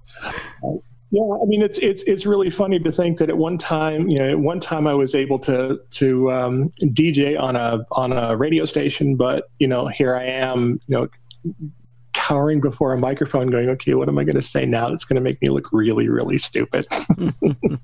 yeah, 1.12 1.38
I 1.42 1.46
mean 1.46 1.62
it's 1.62 1.80
it's 1.80 2.04
it's 2.04 2.26
really 2.26 2.50
funny 2.50 2.80
to 2.80 2.92
think 2.92 3.18
that 3.20 3.30
at 3.30 3.38
one 3.38 3.58
time, 3.58 4.08
you 4.08 4.18
know, 4.18 4.30
at 4.30 4.40
one 4.40 4.60
time 4.60 4.88
I 4.88 4.94
was 4.94 5.16
able 5.16 5.40
to 5.40 5.80
to 5.92 6.32
um, 6.32 6.70
DJ 6.82 7.40
on 7.40 7.56
a 7.56 7.86
on 7.92 8.12
a 8.12 8.36
radio 8.36 8.66
station, 8.66 9.16
but 9.16 9.50
you 9.60 9.68
know, 9.68 9.88
here 9.88 10.16
I 10.16 10.26
am, 10.26 10.82
you 10.88 10.96
know, 10.96 11.08
cowering 12.14 12.60
before 12.60 12.94
a 12.94 12.98
microphone, 12.98 13.48
going, 13.48 13.70
okay, 13.70 13.94
what 13.94 14.10
am 14.10 14.18
I 14.18 14.24
going 14.24 14.36
to 14.36 14.42
say 14.42 14.66
now 14.66 14.90
that's 14.90 15.06
going 15.06 15.16
to 15.16 15.22
make 15.22 15.42
me 15.42 15.50
look 15.50 15.72
really 15.72 16.10
really 16.10 16.38
stupid? 16.38 16.88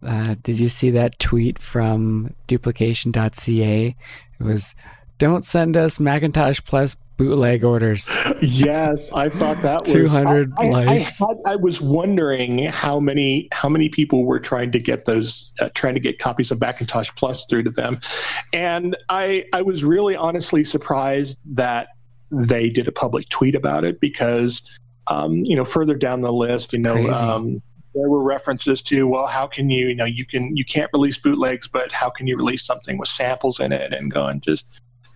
Uh, 0.00 0.36
did 0.42 0.58
you 0.58 0.68
see 0.68 0.90
that 0.90 1.18
tweet 1.18 1.58
from 1.58 2.34
duplication.ca? 2.46 3.86
It 3.88 4.44
was, 4.44 4.74
don't 5.18 5.44
send 5.44 5.76
us 5.76 5.98
Macintosh 5.98 6.60
Plus 6.64 6.96
bootleg 7.18 7.64
orders. 7.64 8.10
Yes, 8.40 9.12
I 9.12 9.28
thought 9.28 9.60
that 9.62 9.80
was 9.82 9.92
200 9.92 10.52
I, 10.56 10.68
likes. 10.68 11.20
I, 11.20 11.26
I, 11.26 11.52
I, 11.52 11.56
was 11.56 11.80
wondering 11.82 12.66
how 12.68 12.98
many 12.98 13.48
how 13.52 13.68
many 13.68 13.90
people 13.90 14.24
were 14.24 14.40
trying 14.40 14.72
to 14.72 14.78
get 14.78 15.04
those 15.04 15.52
uh, 15.60 15.68
trying 15.74 15.94
to 15.94 16.00
get 16.00 16.18
copies 16.18 16.50
of 16.50 16.60
Macintosh 16.60 17.10
Plus 17.16 17.44
through 17.44 17.64
to 17.64 17.70
them, 17.70 18.00
and 18.54 18.96
I 19.10 19.44
I 19.52 19.60
was 19.60 19.84
really 19.84 20.16
honestly 20.16 20.64
surprised 20.64 21.38
that 21.44 21.88
they 22.30 22.70
did 22.70 22.88
a 22.88 22.92
public 22.92 23.28
tweet 23.28 23.54
about 23.54 23.84
it 23.84 24.00
because 24.00 24.62
um, 25.08 25.42
you 25.44 25.56
know 25.56 25.64
further 25.64 25.94
down 25.94 26.22
the 26.22 26.32
list, 26.32 26.72
you 26.72 26.78
know. 26.78 27.10
Um, 27.10 27.60
there 27.94 28.08
were 28.08 28.22
references 28.22 28.80
to 28.82 29.08
well 29.08 29.26
how 29.26 29.46
can 29.46 29.70
you 29.70 29.88
you 29.88 29.94
know 29.94 30.04
you 30.04 30.24
can 30.24 30.56
you 30.56 30.64
can't 30.64 30.90
release 30.92 31.18
bootlegs 31.18 31.66
but 31.66 31.90
how 31.90 32.08
can 32.08 32.28
you 32.28 32.36
release 32.36 32.64
something 32.64 32.96
with 32.98 33.08
samples 33.08 33.58
in 33.58 33.72
it 33.72 33.92
and 33.92 34.12
go 34.12 34.26
and 34.26 34.42
just 34.42 34.66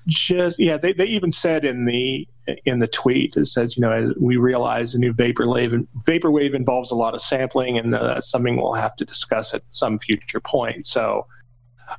just 0.07 0.59
yeah 0.59 0.77
they, 0.77 0.93
they 0.93 1.07
even 1.07 1.31
said 1.31 1.65
in 1.65 1.85
the 1.85 2.27
in 2.65 2.81
the 2.81 2.89
tweet 2.89 3.37
it 3.37 3.47
says 3.47 3.77
you 3.77 3.81
know 3.81 4.13
we 4.21 4.37
realize 4.37 4.93
the 4.93 4.99
new 4.99 5.13
vaporwave 5.13 5.87
vaporwave 6.05 6.55
involves 6.55 6.91
a 6.91 6.95
lot 6.95 7.15
of 7.15 7.21
sampling 7.21 7.79
and 7.79 7.95
uh, 7.95 8.15
that's 8.15 8.29
something 8.29 8.57
we'll 8.57 8.73
have 8.73 8.97
to 8.97 9.05
discuss 9.05 9.55
at 9.55 9.63
some 9.71 9.99
future 9.99 10.41
point. 10.41 10.87
So 10.87 11.27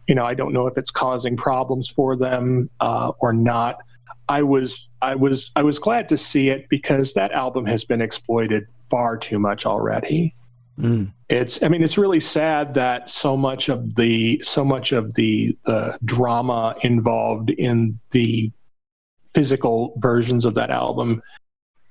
you 0.08 0.16
know 0.16 0.26
i 0.26 0.34
don't 0.34 0.54
know 0.54 0.68
if 0.68 0.78
it's 0.78 0.92
causing 0.92 1.38
problems 1.38 1.88
for 1.88 2.18
them 2.18 2.70
uh, 2.80 3.12
or 3.20 3.32
not. 3.34 3.78
I 4.28 4.44
was 4.44 4.90
i 5.02 5.16
was 5.16 5.52
i 5.56 5.64
was 5.64 5.80
glad 5.80 6.10
to 6.10 6.18
see 6.18 6.50
it 6.50 6.68
because 6.70 7.14
that 7.14 7.32
album 7.32 7.66
has 7.66 7.86
been 7.86 8.02
exploited 8.02 8.66
far 8.90 9.18
too 9.18 9.40
much 9.40 9.66
already 9.66 10.36
Mm. 10.80 11.14
It's 11.30 11.62
I 11.62 11.68
mean 11.68 11.84
it's 11.84 11.98
really 11.98 12.20
sad 12.20 12.74
that 12.74 13.10
so 13.10 13.38
much 13.38 13.70
of 13.70 13.96
the 13.96 14.40
so 14.42 14.66
much 14.66 14.92
of 14.92 15.14
the 15.14 15.58
the 15.66 15.98
drama 16.04 16.76
involved 16.82 17.52
in 17.52 18.00
the 18.12 18.52
physical 19.34 19.94
versions 19.98 20.46
of 20.46 20.56
that 20.56 20.70
album 20.70 21.22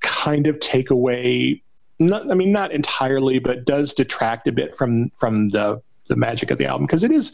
kind 0.01 0.47
of 0.47 0.59
take 0.59 0.91
away 0.91 1.63
not 2.01 2.29
I 2.31 2.35
mean 2.35 2.51
not 2.53 2.73
entirely 2.73 3.39
but 3.39 3.65
does 3.65 3.93
detract 3.93 4.49
a 4.49 4.53
bit 4.53 4.75
from 4.75 5.11
from 5.11 5.49
the 5.51 5.81
the 6.09 6.17
magic 6.17 6.51
of 6.51 6.59
the 6.59 6.67
album 6.67 6.87
because 6.87 7.05
it 7.05 7.13
is 7.13 7.33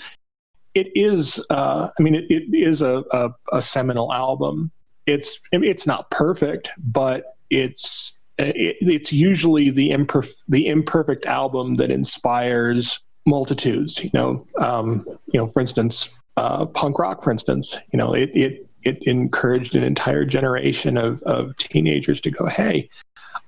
it 0.75 0.89
is 0.95 1.45
uh, 1.51 1.89
I 1.99 2.03
mean 2.03 2.15
it, 2.15 2.31
it 2.31 2.45
is 2.53 2.83
a, 2.83 3.05
a, 3.11 3.31
a 3.53 3.63
seminal 3.63 4.13
album 4.13 4.71
it's 5.07 5.41
it's 5.53 5.87
not 5.87 6.11
perfect 6.11 6.69
but 6.79 7.37
it's 7.49 8.18
it, 8.39 8.77
it's 8.81 9.13
usually 9.13 9.71
the 9.71 9.91
imperf- 9.91 10.43
the 10.49 10.67
imperfect 10.67 11.27
album 11.27 11.75
that 11.75 11.91
inspires 11.91 13.01
multitudes. 13.27 14.03
You 14.03 14.11
know, 14.15 14.47
um, 14.61 15.05
you 15.33 15.39
know, 15.39 15.47
for 15.47 15.61
instance, 15.61 16.09
uh, 16.37 16.67
punk 16.67 16.99
rock, 16.99 17.23
for 17.23 17.31
instance. 17.31 17.77
You 17.93 17.99
know, 17.99 18.15
it 18.15 18.31
it 18.35 18.69
it 18.83 19.03
encouraged 19.03 19.75
an 19.75 19.83
entire 19.83 20.25
generation 20.25 20.97
of 20.97 21.23
of 21.23 21.57
teenagers 21.57 22.21
to 22.23 22.31
go, 22.31 22.47
hey. 22.47 22.89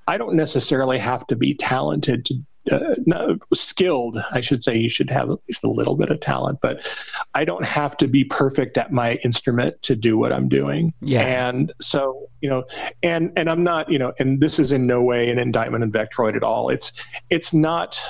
I 0.07 0.19
don't 0.19 0.35
necessarily 0.35 0.99
have 0.99 1.25
to 1.29 1.37
be 1.37 1.55
talented 1.55 2.25
to 2.25 2.35
uh, 2.71 2.95
no, 3.07 3.39
skilled, 3.53 4.19
I 4.33 4.41
should 4.41 4.63
say. 4.63 4.77
You 4.77 4.89
should 4.89 5.11
have 5.11 5.31
at 5.31 5.39
least 5.49 5.65
a 5.65 5.71
little 5.71 5.97
bit 5.97 6.11
of 6.11 6.21
talent, 6.21 6.61
but 6.61 6.87
I 7.35 7.45
don't 7.45 7.65
have 7.65 7.97
to 7.99 8.09
be 8.09 8.25
perfect 8.25 8.77
at 8.79 8.93
my 8.93 9.15
instrument 9.25 9.81
to 9.83 9.97
do 9.97 10.17
what 10.19 10.33
I'm 10.33 10.49
doing. 10.49 10.93
Yeah. 11.01 11.49
And 11.49 11.73
so, 11.81 12.29
you 12.41 12.49
know, 12.49 12.65
and 13.03 13.33
and 13.37 13.51
I'm 13.51 13.63
not, 13.63 13.91
you 13.91 13.99
know, 13.99 14.13
and 14.19 14.41
this 14.41 14.59
is 14.59 14.73
in 14.73 14.87
no 14.87 15.03
way 15.03 15.31
an 15.31 15.39
indictment 15.39 15.85
of 15.85 15.91
Vektroid 15.91 16.37
at 16.37 16.43
all. 16.43 16.71
It's 16.71 16.93
it's 17.31 17.53
not 17.53 18.01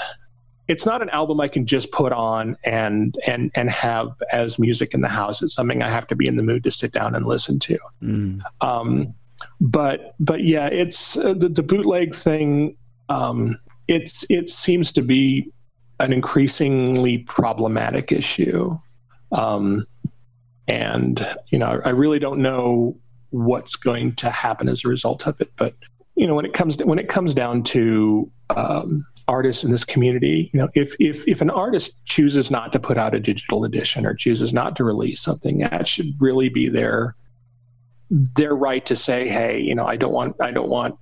it's 0.70 0.86
not 0.86 1.02
an 1.02 1.10
album 1.10 1.40
I 1.40 1.48
can 1.48 1.66
just 1.66 1.90
put 1.90 2.12
on 2.12 2.56
and 2.64 3.16
and 3.26 3.50
and 3.56 3.68
have 3.70 4.08
as 4.32 4.58
music 4.58 4.94
in 4.94 5.00
the 5.00 5.08
house. 5.08 5.42
It's 5.42 5.54
something 5.54 5.82
I 5.82 5.88
have 5.88 6.06
to 6.08 6.16
be 6.16 6.28
in 6.28 6.36
the 6.36 6.44
mood 6.44 6.62
to 6.64 6.70
sit 6.70 6.92
down 6.92 7.16
and 7.16 7.26
listen 7.26 7.58
to. 7.60 7.78
Mm. 8.02 8.42
Um, 8.60 9.14
but 9.60 10.14
but 10.20 10.44
yeah, 10.44 10.66
it's 10.68 11.16
uh, 11.16 11.34
the, 11.34 11.48
the 11.48 11.62
bootleg 11.62 12.14
thing. 12.14 12.76
Um, 13.08 13.58
it's 13.90 14.24
it 14.30 14.48
seems 14.48 14.92
to 14.92 15.02
be 15.02 15.50
an 15.98 16.12
increasingly 16.12 17.18
problematic 17.18 18.12
issue, 18.12 18.78
um, 19.32 19.84
and 20.68 21.26
you 21.50 21.58
know 21.58 21.80
I 21.84 21.90
really 21.90 22.20
don't 22.20 22.40
know 22.40 22.96
what's 23.30 23.76
going 23.76 24.12
to 24.12 24.30
happen 24.30 24.68
as 24.68 24.84
a 24.84 24.88
result 24.88 25.26
of 25.26 25.40
it. 25.40 25.50
But 25.56 25.74
you 26.14 26.26
know 26.26 26.36
when 26.36 26.44
it 26.44 26.52
comes 26.52 26.76
to, 26.76 26.86
when 26.86 27.00
it 27.00 27.08
comes 27.08 27.34
down 27.34 27.64
to 27.64 28.30
um, 28.56 29.04
artists 29.26 29.64
in 29.64 29.72
this 29.72 29.84
community, 29.84 30.50
you 30.54 30.60
know 30.60 30.68
if 30.74 30.94
if 31.00 31.26
if 31.26 31.42
an 31.42 31.50
artist 31.50 31.92
chooses 32.04 32.48
not 32.48 32.72
to 32.72 32.78
put 32.78 32.96
out 32.96 33.14
a 33.14 33.20
digital 33.20 33.64
edition 33.64 34.06
or 34.06 34.14
chooses 34.14 34.52
not 34.52 34.76
to 34.76 34.84
release 34.84 35.20
something, 35.20 35.58
that 35.58 35.88
should 35.88 36.14
really 36.20 36.48
be 36.48 36.68
their 36.68 37.16
their 38.08 38.54
right 38.54 38.86
to 38.86 38.94
say, 38.94 39.28
hey, 39.28 39.60
you 39.60 39.74
know, 39.74 39.86
I 39.86 39.96
don't 39.96 40.12
want 40.12 40.36
I 40.40 40.52
don't 40.52 40.70
want 40.70 40.96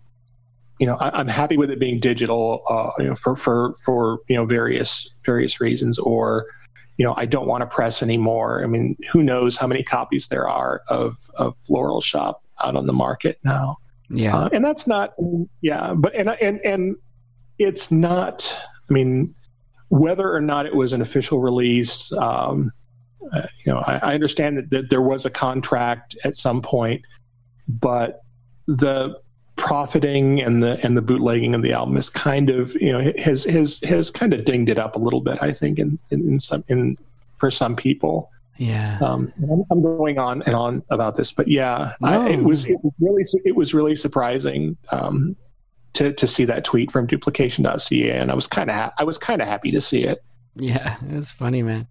you 0.78 0.86
know, 0.86 0.96
I, 0.96 1.20
am 1.20 1.28
happy 1.28 1.56
with 1.56 1.70
it 1.70 1.78
being 1.78 1.98
digital, 1.98 2.62
uh, 2.68 2.90
you 2.98 3.08
know, 3.08 3.14
for 3.14 3.34
for 3.34 3.74
for 3.84 4.20
you 4.28 4.36
know 4.36 4.44
various 4.44 5.12
various 5.24 5.60
reasons, 5.60 5.98
or 5.98 6.46
you 6.96 7.04
know, 7.04 7.14
I 7.16 7.26
don't 7.26 7.46
want 7.46 7.62
to 7.62 7.66
press 7.66 8.02
anymore. 8.02 8.62
I 8.62 8.66
mean, 8.66 8.96
who 9.12 9.22
knows 9.22 9.56
how 9.56 9.66
many 9.66 9.82
copies 9.82 10.28
there 10.28 10.48
are 10.48 10.82
of 10.88 11.16
of 11.36 11.56
Floral 11.66 12.00
Shoppe 12.00 12.40
out 12.64 12.76
on 12.76 12.86
the 12.86 12.92
market 12.92 13.38
now? 13.44 13.76
Yeah, 14.10 14.36
uh, 14.36 14.48
and 14.52 14.64
that's 14.64 14.86
not, 14.86 15.14
yeah, 15.60 15.94
but 15.94 16.14
and 16.14 16.30
and 16.40 16.60
and 16.64 16.96
it's 17.58 17.90
not. 17.90 18.56
I 18.88 18.92
mean, 18.92 19.34
whether 19.88 20.32
or 20.32 20.40
not 20.40 20.64
it 20.64 20.74
was 20.74 20.92
an 20.92 21.02
official 21.02 21.40
release, 21.40 22.10
um, 22.12 22.72
uh, 23.32 23.42
you 23.64 23.72
know, 23.72 23.80
I, 23.80 23.98
I 24.02 24.14
understand 24.14 24.56
that, 24.56 24.70
that 24.70 24.90
there 24.90 25.02
was 25.02 25.26
a 25.26 25.30
contract 25.30 26.16
at 26.24 26.36
some 26.36 26.62
point, 26.62 27.02
but 27.68 28.22
the 28.66 29.14
profiting 29.58 30.40
and 30.40 30.62
the 30.62 30.78
and 30.84 30.96
the 30.96 31.02
bootlegging 31.02 31.54
of 31.54 31.62
the 31.62 31.72
album 31.72 31.96
is 31.96 32.08
kind 32.08 32.48
of 32.48 32.74
you 32.76 32.90
know 32.90 33.12
has 33.18 33.44
has 33.44 33.80
has 33.80 34.10
kind 34.10 34.32
of 34.32 34.44
dinged 34.44 34.70
it 34.70 34.78
up 34.78 34.96
a 34.96 34.98
little 34.98 35.20
bit 35.20 35.36
I 35.42 35.52
think 35.52 35.78
in 35.78 35.98
in, 36.10 36.20
in 36.20 36.40
some 36.40 36.64
in 36.68 36.96
for 37.34 37.50
some 37.50 37.76
people. 37.76 38.30
Yeah. 38.56 38.98
Um, 39.00 39.32
I'm, 39.70 39.82
going 39.82 40.18
on 40.18 40.42
and 40.42 40.54
on 40.56 40.82
about 40.90 41.14
this 41.14 41.30
but 41.30 41.46
yeah 41.46 41.92
no. 42.00 42.26
I, 42.26 42.30
it 42.30 42.42
was 42.42 42.64
it 42.64 42.82
was 42.82 42.92
really 42.98 43.22
it 43.44 43.54
was 43.54 43.74
really 43.74 43.94
surprising 43.94 44.76
um, 44.90 45.36
to 45.92 46.12
to 46.12 46.26
see 46.26 46.44
that 46.46 46.64
tweet 46.64 46.90
from 46.90 47.06
duplication.ca 47.06 48.10
and 48.10 48.32
I 48.32 48.34
was 48.34 48.46
kind 48.46 48.70
of 48.70 48.74
ha- 48.74 48.92
I 48.98 49.04
was 49.04 49.18
kind 49.18 49.42
of 49.42 49.46
happy 49.46 49.70
to 49.72 49.80
see 49.80 50.04
it. 50.04 50.24
Yeah 50.56 50.96
it's 51.10 51.30
funny 51.30 51.62
man. 51.62 51.86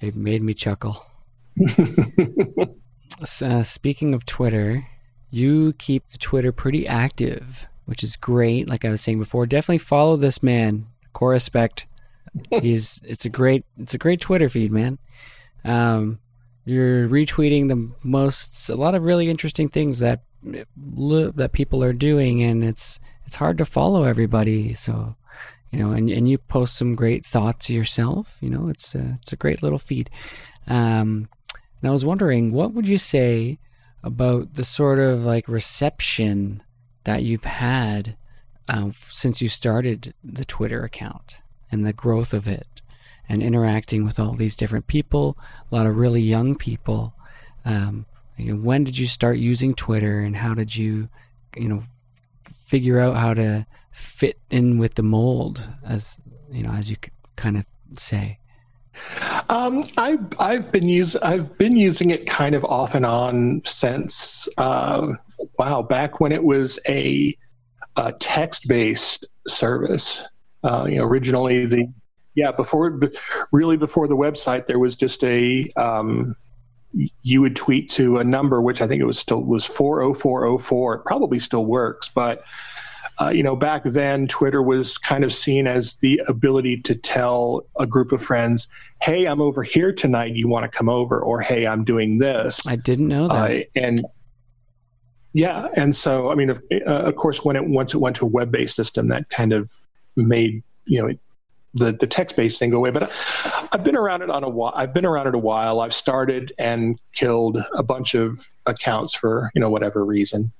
It 0.00 0.16
made 0.16 0.42
me 0.42 0.54
chuckle. 0.54 1.04
Uh, 3.42 3.62
speaking 3.62 4.14
of 4.14 4.24
Twitter 4.24 4.86
you 5.30 5.72
keep 5.74 6.08
the 6.08 6.18
Twitter 6.18 6.52
pretty 6.52 6.86
active, 6.86 7.68
which 7.86 8.02
is 8.02 8.16
great. 8.16 8.68
Like 8.68 8.84
I 8.84 8.90
was 8.90 9.00
saying 9.00 9.18
before, 9.18 9.46
definitely 9.46 9.78
follow 9.78 10.16
this 10.16 10.42
man, 10.42 10.86
Corespect 11.12 11.86
he's 12.60 13.00
it's 13.06 13.24
a 13.24 13.28
great 13.28 13.64
it's 13.78 13.94
a 13.94 13.98
great 13.98 14.20
Twitter 14.20 14.48
feed, 14.48 14.72
man. 14.72 14.98
Um, 15.64 16.18
you're 16.64 17.08
retweeting 17.08 17.68
the 17.68 17.90
most 18.02 18.68
a 18.68 18.76
lot 18.76 18.94
of 18.94 19.02
really 19.02 19.28
interesting 19.28 19.68
things 19.68 19.98
that 19.98 20.22
that 20.42 21.50
people 21.52 21.84
are 21.84 21.92
doing, 21.92 22.42
and 22.42 22.64
it's 22.64 23.00
it's 23.26 23.36
hard 23.36 23.58
to 23.58 23.64
follow 23.64 24.04
everybody. 24.04 24.74
So 24.74 25.16
you 25.70 25.78
know, 25.78 25.92
and 25.92 26.10
and 26.10 26.28
you 26.28 26.38
post 26.38 26.76
some 26.76 26.94
great 26.94 27.24
thoughts 27.24 27.70
yourself. 27.70 28.38
You 28.40 28.50
know, 28.50 28.68
it's 28.68 28.94
a, 28.94 29.18
it's 29.20 29.32
a 29.32 29.36
great 29.36 29.62
little 29.62 29.78
feed. 29.78 30.10
Um, 30.66 31.28
and 31.80 31.88
I 31.88 31.90
was 31.90 32.04
wondering, 32.04 32.52
what 32.52 32.74
would 32.74 32.86
you 32.86 32.98
say 32.98 33.58
about 34.02 34.54
the 34.54 34.64
sort 34.64 34.98
of 34.98 35.24
like 35.24 35.48
reception 35.48 36.62
that 37.04 37.22
you've 37.22 37.44
had 37.44 38.16
um, 38.68 38.92
since 38.92 39.40
you 39.42 39.48
started 39.48 40.14
the 40.22 40.44
Twitter 40.44 40.84
account 40.84 41.38
and 41.70 41.84
the 41.84 41.92
growth 41.92 42.34
of 42.34 42.48
it 42.48 42.82
and 43.28 43.42
interacting 43.42 44.04
with 44.04 44.18
all 44.18 44.32
these 44.32 44.56
different 44.56 44.86
people, 44.88 45.38
a 45.70 45.74
lot 45.74 45.86
of 45.86 45.96
really 45.96 46.20
young 46.20 46.56
people. 46.56 47.14
Um, 47.64 48.06
you 48.36 48.52
know, 48.52 48.60
when 48.60 48.82
did 48.84 48.98
you 48.98 49.06
start 49.06 49.38
using 49.38 49.74
Twitter 49.74 50.20
and 50.20 50.34
how 50.34 50.54
did 50.54 50.74
you, 50.74 51.08
you 51.56 51.68
know, 51.68 51.82
figure 52.44 52.98
out 52.98 53.16
how 53.16 53.34
to 53.34 53.66
fit 53.92 54.38
in 54.50 54.78
with 54.78 54.94
the 54.94 55.02
mold 55.02 55.68
as, 55.84 56.18
you 56.50 56.64
know, 56.64 56.72
as 56.72 56.90
you 56.90 56.96
kind 57.36 57.56
of 57.56 57.68
say? 57.96 58.39
Um, 59.48 59.84
I, 59.96 60.18
I've 60.38 60.70
been 60.72 60.88
use 60.88 61.16
I've 61.16 61.56
been 61.58 61.76
using 61.76 62.10
it 62.10 62.26
kind 62.26 62.54
of 62.54 62.64
off 62.64 62.94
and 62.94 63.04
on 63.04 63.60
since 63.62 64.48
uh, 64.58 65.12
wow 65.58 65.82
back 65.82 66.20
when 66.20 66.32
it 66.32 66.44
was 66.44 66.78
a, 66.88 67.36
a 67.96 68.12
text 68.12 68.68
based 68.68 69.26
service. 69.46 70.26
Uh, 70.62 70.86
you 70.88 70.98
know, 70.98 71.04
originally 71.04 71.66
the 71.66 71.92
yeah 72.34 72.52
before 72.52 73.00
really 73.52 73.76
before 73.76 74.06
the 74.06 74.16
website 74.16 74.66
there 74.66 74.78
was 74.78 74.94
just 74.94 75.24
a 75.24 75.68
um, 75.76 76.34
you 77.22 77.40
would 77.40 77.56
tweet 77.56 77.88
to 77.90 78.18
a 78.18 78.24
number 78.24 78.60
which 78.60 78.82
I 78.82 78.86
think 78.86 79.00
it 79.00 79.06
was 79.06 79.18
still 79.18 79.42
was 79.42 79.66
four 79.66 80.02
oh 80.02 80.14
four 80.14 80.44
oh 80.44 80.58
four. 80.58 80.94
It 80.94 81.04
probably 81.04 81.38
still 81.38 81.64
works, 81.64 82.08
but 82.08 82.44
uh, 83.20 83.30
you 83.30 83.42
know, 83.42 83.54
back 83.54 83.82
then 83.84 84.26
Twitter 84.26 84.62
was 84.62 84.96
kind 84.96 85.24
of 85.24 85.32
seen 85.32 85.66
as 85.66 85.94
the 85.94 86.20
ability 86.26 86.80
to 86.80 86.94
tell 86.94 87.66
a 87.78 87.86
group 87.86 88.12
of 88.12 88.22
friends, 88.22 88.66
"Hey, 89.02 89.26
I'm 89.26 89.40
over 89.40 89.62
here 89.62 89.92
tonight. 89.92 90.34
You 90.34 90.48
want 90.48 90.70
to 90.70 90.76
come 90.76 90.88
over?" 90.88 91.20
or 91.20 91.40
"Hey, 91.40 91.66
I'm 91.66 91.84
doing 91.84 92.18
this." 92.18 92.66
I 92.66 92.76
didn't 92.76 93.08
know 93.08 93.28
that. 93.28 93.34
Uh, 93.34 93.62
and 93.76 94.02
yeah, 95.32 95.68
and 95.76 95.94
so 95.94 96.30
I 96.30 96.34
mean, 96.34 96.50
of, 96.50 96.62
uh, 96.72 96.78
of 96.84 97.16
course, 97.16 97.44
when 97.44 97.56
it 97.56 97.66
once 97.66 97.94
it 97.94 97.98
went 97.98 98.16
to 98.16 98.24
a 98.24 98.28
web-based 98.28 98.74
system, 98.74 99.08
that 99.08 99.28
kind 99.28 99.52
of 99.52 99.70
made 100.16 100.62
you 100.86 101.06
know 101.06 101.14
the 101.74 101.92
the 101.92 102.06
text-based 102.06 102.58
thing 102.58 102.70
go 102.70 102.78
away. 102.78 102.90
But 102.90 103.12
I've 103.72 103.84
been 103.84 103.96
around 103.96 104.22
it 104.22 104.30
on 104.30 104.44
a 104.44 104.48
while. 104.48 104.72
I've 104.74 104.94
been 104.94 105.04
around 105.04 105.26
it 105.26 105.34
a 105.34 105.38
while. 105.38 105.80
I've 105.80 105.94
started 105.94 106.52
and 106.58 106.98
killed 107.12 107.62
a 107.74 107.82
bunch 107.82 108.14
of 108.14 108.48
accounts 108.64 109.14
for 109.14 109.50
you 109.54 109.60
know 109.60 109.68
whatever 109.68 110.04
reason. 110.06 110.52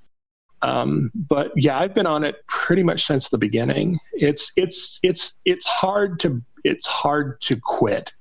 Um, 0.63 1.11
but 1.15 1.53
yeah, 1.57 1.79
I've 1.79 1.95
been 1.95 2.07
on 2.07 2.25
it 2.25 2.47
pretty 2.47 2.83
much 2.83 3.05
since 3.05 3.29
the 3.29 3.39
beginning. 3.39 3.99
It's 4.13 4.53
it's 4.57 4.99
it's 5.03 5.39
it's 5.45 5.67
hard 5.67 6.21
to 6.21 6.43
it's 6.65 6.87
hard 6.87 7.41
to 7.43 7.59
quit. 7.63 8.13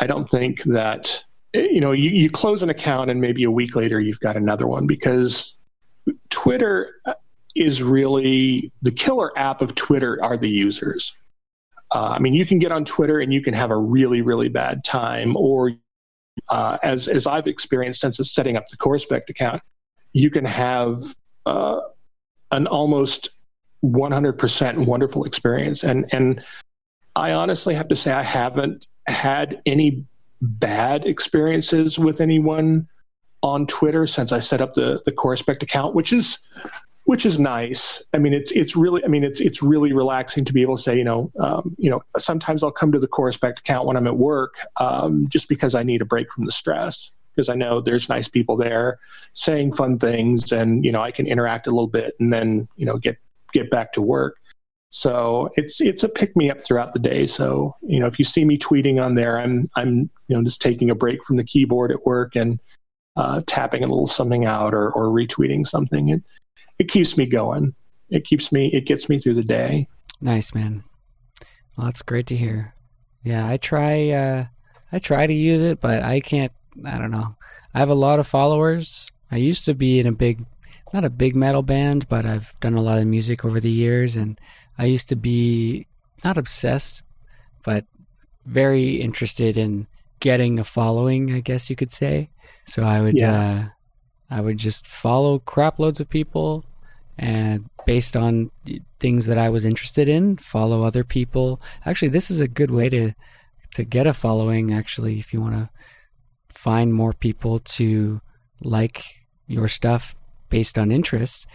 I 0.00 0.06
don't 0.06 0.28
think 0.28 0.64
that 0.64 1.24
you 1.52 1.80
know 1.80 1.92
you, 1.92 2.10
you 2.10 2.30
close 2.30 2.62
an 2.62 2.70
account 2.70 3.10
and 3.10 3.20
maybe 3.20 3.44
a 3.44 3.50
week 3.50 3.76
later 3.76 4.00
you've 4.00 4.20
got 4.20 4.36
another 4.36 4.66
one 4.66 4.86
because 4.86 5.56
Twitter 6.30 6.96
is 7.54 7.82
really 7.82 8.72
the 8.82 8.90
killer 8.90 9.36
app 9.38 9.62
of 9.62 9.74
Twitter 9.76 10.22
are 10.22 10.36
the 10.36 10.48
users. 10.48 11.14
Uh, 11.94 12.14
I 12.16 12.18
mean, 12.18 12.34
you 12.34 12.44
can 12.44 12.58
get 12.58 12.72
on 12.72 12.84
Twitter 12.84 13.20
and 13.20 13.32
you 13.32 13.40
can 13.40 13.54
have 13.54 13.70
a 13.70 13.76
really 13.76 14.20
really 14.20 14.48
bad 14.48 14.82
time, 14.82 15.36
or 15.36 15.70
uh, 16.48 16.78
as 16.82 17.06
as 17.06 17.28
I've 17.28 17.46
experienced 17.46 18.00
since 18.00 18.16
setting 18.32 18.56
up 18.56 18.66
the 18.68 18.76
CoreSpect 18.76 19.28
account, 19.28 19.62
you 20.12 20.28
can 20.28 20.44
have 20.44 21.14
uh, 21.46 21.80
an 22.50 22.66
almost 22.66 23.28
100% 23.84 24.86
wonderful 24.86 25.24
experience. 25.24 25.84
And, 25.84 26.06
and 26.12 26.42
I 27.16 27.32
honestly 27.32 27.74
have 27.74 27.88
to 27.88 27.96
say, 27.96 28.12
I 28.12 28.22
haven't 28.22 28.86
had 29.06 29.60
any 29.66 30.04
bad 30.40 31.06
experiences 31.06 31.98
with 31.98 32.20
anyone 32.20 32.88
on 33.42 33.66
Twitter 33.66 34.06
since 34.06 34.32
I 34.32 34.38
set 34.38 34.60
up 34.60 34.74
the, 34.74 35.02
the 35.04 35.12
CoreSpect 35.12 35.62
account, 35.62 35.94
which 35.94 36.12
is, 36.12 36.38
which 37.04 37.26
is 37.26 37.38
nice. 37.38 38.02
I 38.14 38.18
mean, 38.18 38.32
it's, 38.32 38.50
it's 38.52 38.74
really, 38.74 39.04
I 39.04 39.08
mean, 39.08 39.22
it's, 39.22 39.40
it's 39.40 39.62
really 39.62 39.92
relaxing 39.92 40.46
to 40.46 40.52
be 40.52 40.62
able 40.62 40.76
to 40.76 40.82
say, 40.82 40.96
you 40.96 41.04
know, 41.04 41.30
um, 41.38 41.74
you 41.78 41.90
know, 41.90 42.02
sometimes 42.16 42.62
I'll 42.62 42.72
come 42.72 42.92
to 42.92 42.98
the 42.98 43.08
CoreSpect 43.08 43.58
account 43.58 43.86
when 43.86 43.98
I'm 43.98 44.06
at 44.06 44.16
work, 44.16 44.54
um, 44.80 45.26
just 45.28 45.48
because 45.48 45.74
I 45.74 45.82
need 45.82 46.00
a 46.00 46.06
break 46.06 46.32
from 46.32 46.46
the 46.46 46.52
stress 46.52 47.12
because 47.34 47.48
I 47.48 47.54
know 47.54 47.80
there's 47.80 48.08
nice 48.08 48.28
people 48.28 48.56
there 48.56 48.98
saying 49.32 49.74
fun 49.74 49.98
things, 49.98 50.52
and 50.52 50.84
you 50.84 50.92
know 50.92 51.02
I 51.02 51.10
can 51.10 51.26
interact 51.26 51.66
a 51.66 51.70
little 51.70 51.88
bit, 51.88 52.14
and 52.20 52.32
then 52.32 52.68
you 52.76 52.86
know 52.86 52.98
get 52.98 53.18
get 53.52 53.70
back 53.70 53.92
to 53.94 54.02
work. 54.02 54.36
So 54.90 55.50
it's 55.56 55.80
it's 55.80 56.04
a 56.04 56.08
pick 56.08 56.36
me 56.36 56.50
up 56.50 56.60
throughout 56.60 56.92
the 56.92 56.98
day. 56.98 57.26
So 57.26 57.74
you 57.82 57.98
know 58.00 58.06
if 58.06 58.18
you 58.18 58.24
see 58.24 58.44
me 58.44 58.58
tweeting 58.58 59.04
on 59.04 59.14
there, 59.14 59.38
I'm 59.38 59.68
I'm 59.74 60.10
you 60.28 60.36
know 60.36 60.44
just 60.44 60.62
taking 60.62 60.90
a 60.90 60.94
break 60.94 61.24
from 61.24 61.36
the 61.36 61.44
keyboard 61.44 61.90
at 61.90 62.06
work 62.06 62.36
and 62.36 62.60
uh, 63.16 63.42
tapping 63.46 63.82
a 63.82 63.86
little 63.86 64.06
something 64.06 64.44
out 64.44 64.74
or 64.74 64.90
or 64.92 65.06
retweeting 65.06 65.66
something. 65.66 66.10
It 66.10 66.20
it 66.78 66.88
keeps 66.88 67.16
me 67.16 67.26
going. 67.26 67.74
It 68.10 68.24
keeps 68.24 68.52
me 68.52 68.70
it 68.72 68.86
gets 68.86 69.08
me 69.08 69.18
through 69.18 69.34
the 69.34 69.42
day. 69.42 69.86
Nice 70.20 70.54
man. 70.54 70.76
Well, 71.76 71.86
that's 71.86 72.02
great 72.02 72.26
to 72.28 72.36
hear. 72.36 72.74
Yeah, 73.24 73.48
I 73.48 73.56
try 73.56 74.10
uh, 74.10 74.46
I 74.92 74.98
try 75.00 75.26
to 75.26 75.34
use 75.34 75.62
it, 75.62 75.80
but 75.80 76.02
I 76.02 76.20
can't 76.20 76.52
I 76.84 76.98
don't 76.98 77.10
know. 77.10 77.36
I 77.72 77.78
have 77.78 77.90
a 77.90 77.94
lot 77.94 78.18
of 78.18 78.26
followers. 78.26 79.10
I 79.30 79.36
used 79.36 79.64
to 79.66 79.74
be 79.74 79.98
in 79.98 80.06
a 80.06 80.12
big, 80.12 80.44
not 80.92 81.04
a 81.04 81.10
big 81.10 81.34
metal 81.34 81.62
band, 81.62 82.08
but 82.08 82.24
I've 82.24 82.58
done 82.60 82.74
a 82.74 82.80
lot 82.80 82.98
of 82.98 83.06
music 83.06 83.44
over 83.44 83.60
the 83.60 83.70
years, 83.70 84.16
and 84.16 84.40
I 84.78 84.86
used 84.86 85.08
to 85.10 85.16
be 85.16 85.86
not 86.22 86.38
obsessed, 86.38 87.02
but 87.64 87.84
very 88.44 88.96
interested 88.96 89.56
in 89.56 89.86
getting 90.20 90.58
a 90.58 90.64
following. 90.64 91.32
I 91.32 91.40
guess 91.40 91.68
you 91.68 91.76
could 91.76 91.92
say. 91.92 92.28
So 92.64 92.82
I 92.82 93.00
would, 93.00 93.20
yeah. 93.20 93.70
uh, 94.30 94.36
I 94.36 94.40
would 94.40 94.58
just 94.58 94.86
follow 94.86 95.38
crap 95.38 95.78
loads 95.78 96.00
of 96.00 96.08
people, 96.08 96.64
and 97.18 97.68
based 97.86 98.16
on 98.16 98.50
things 99.00 99.26
that 99.26 99.38
I 99.38 99.48
was 99.48 99.64
interested 99.64 100.08
in, 100.08 100.36
follow 100.36 100.82
other 100.82 101.04
people. 101.04 101.60
Actually, 101.84 102.08
this 102.08 102.30
is 102.30 102.40
a 102.40 102.48
good 102.48 102.70
way 102.70 102.88
to 102.88 103.12
to 103.74 103.84
get 103.84 104.06
a 104.06 104.14
following. 104.14 104.72
Actually, 104.72 105.18
if 105.18 105.32
you 105.32 105.40
want 105.40 105.54
to 105.54 105.70
find 106.48 106.92
more 106.92 107.12
people 107.12 107.58
to 107.58 108.20
like 108.60 109.04
your 109.46 109.68
stuff 109.68 110.16
based 110.48 110.78
on 110.78 110.92
interests, 110.92 111.46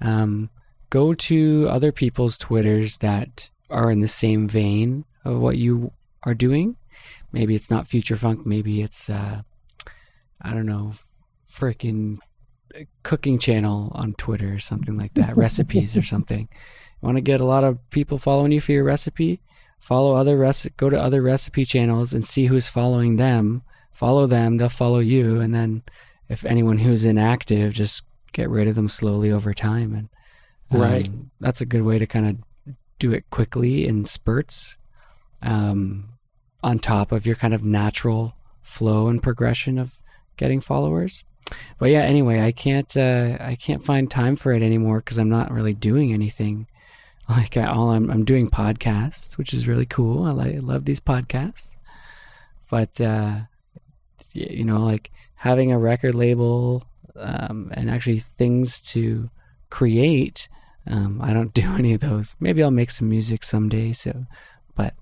um, 0.00 0.50
go 0.90 1.14
to 1.14 1.66
other 1.68 1.92
people's 1.92 2.38
Twitters 2.38 2.98
that 2.98 3.50
are 3.70 3.90
in 3.90 4.00
the 4.00 4.08
same 4.08 4.46
vein 4.48 5.04
of 5.24 5.40
what 5.40 5.56
you 5.56 5.92
are 6.22 6.34
doing. 6.34 6.76
Maybe 7.32 7.54
it's 7.54 7.70
not 7.70 7.88
Future 7.88 8.16
Funk. 8.16 8.46
Maybe 8.46 8.82
it's, 8.82 9.10
uh, 9.10 9.42
I 10.40 10.50
don't 10.52 10.66
know, 10.66 10.92
freaking 11.48 12.18
cooking 13.02 13.38
channel 13.38 13.90
on 13.94 14.14
Twitter 14.14 14.54
or 14.54 14.58
something 14.58 14.96
like 14.96 15.14
that, 15.14 15.36
recipes 15.36 15.96
or 15.96 16.02
something. 16.02 16.48
You 16.50 17.06
want 17.06 17.16
to 17.16 17.22
get 17.22 17.40
a 17.40 17.44
lot 17.44 17.64
of 17.64 17.78
people 17.90 18.18
following 18.18 18.52
you 18.52 18.60
for 18.60 18.72
your 18.72 18.84
recipe? 18.84 19.40
Follow 19.78 20.14
other 20.14 20.36
rec- 20.36 20.76
go 20.76 20.88
to 20.88 21.00
other 21.00 21.22
recipe 21.22 21.64
channels 21.64 22.14
and 22.14 22.24
see 22.24 22.46
who's 22.46 22.68
following 22.68 23.16
them 23.16 23.62
follow 23.94 24.26
them, 24.26 24.58
they'll 24.58 24.68
follow 24.68 24.98
you, 24.98 25.40
and 25.40 25.54
then 25.54 25.82
if 26.28 26.44
anyone 26.44 26.78
who's 26.78 27.04
inactive, 27.04 27.72
just 27.72 28.02
get 28.32 28.50
rid 28.50 28.68
of 28.68 28.74
them 28.74 28.88
slowly 28.88 29.30
over 29.30 29.54
time. 29.54 29.94
And 29.94 30.08
um, 30.70 30.80
right, 30.80 31.10
that's 31.40 31.60
a 31.60 31.66
good 31.66 31.82
way 31.82 31.98
to 31.98 32.06
kind 32.06 32.26
of 32.26 32.74
do 32.98 33.12
it 33.12 33.30
quickly 33.30 33.86
in 33.86 34.04
spurts, 34.04 34.76
um, 35.40 36.10
on 36.62 36.78
top 36.78 37.12
of 37.12 37.24
your 37.24 37.36
kind 37.36 37.54
of 37.54 37.64
natural 37.64 38.34
flow 38.62 39.08
and 39.08 39.22
progression 39.22 39.78
of 39.78 40.02
getting 40.36 40.60
followers. 40.60 41.24
But 41.78 41.90
yeah, 41.90 42.00
anyway, 42.00 42.40
I 42.40 42.52
can't 42.52 42.96
uh, 42.96 43.36
I 43.40 43.54
can't 43.54 43.82
find 43.82 44.10
time 44.10 44.34
for 44.34 44.52
it 44.52 44.62
anymore 44.62 44.98
because 44.98 45.18
I'm 45.18 45.28
not 45.28 45.50
really 45.50 45.74
doing 45.74 46.12
anything. 46.12 46.66
Like 47.26 47.56
I, 47.56 47.64
all 47.64 47.88
I'm 47.88 48.10
I'm 48.10 48.26
doing 48.26 48.50
podcasts, 48.50 49.38
which 49.38 49.54
is 49.54 49.66
really 49.66 49.86
cool. 49.86 50.24
I, 50.24 50.32
like, 50.32 50.56
I 50.56 50.58
love 50.58 50.84
these 50.84 51.00
podcasts, 51.00 51.78
but 52.68 53.00
uh, 53.00 53.44
you 54.32 54.64
know, 54.64 54.78
like 54.78 55.10
having 55.36 55.72
a 55.72 55.78
record 55.78 56.14
label 56.14 56.84
um, 57.16 57.70
and 57.74 57.90
actually 57.90 58.18
things 58.18 58.80
to 58.80 59.30
create. 59.70 60.48
Um, 60.86 61.20
I 61.22 61.32
don't 61.32 61.54
do 61.54 61.62
any 61.78 61.94
of 61.94 62.00
those. 62.00 62.36
Maybe 62.40 62.62
I'll 62.62 62.70
make 62.70 62.90
some 62.90 63.08
music 63.08 63.44
someday. 63.44 63.92
So, 63.92 64.26
but 64.74 64.94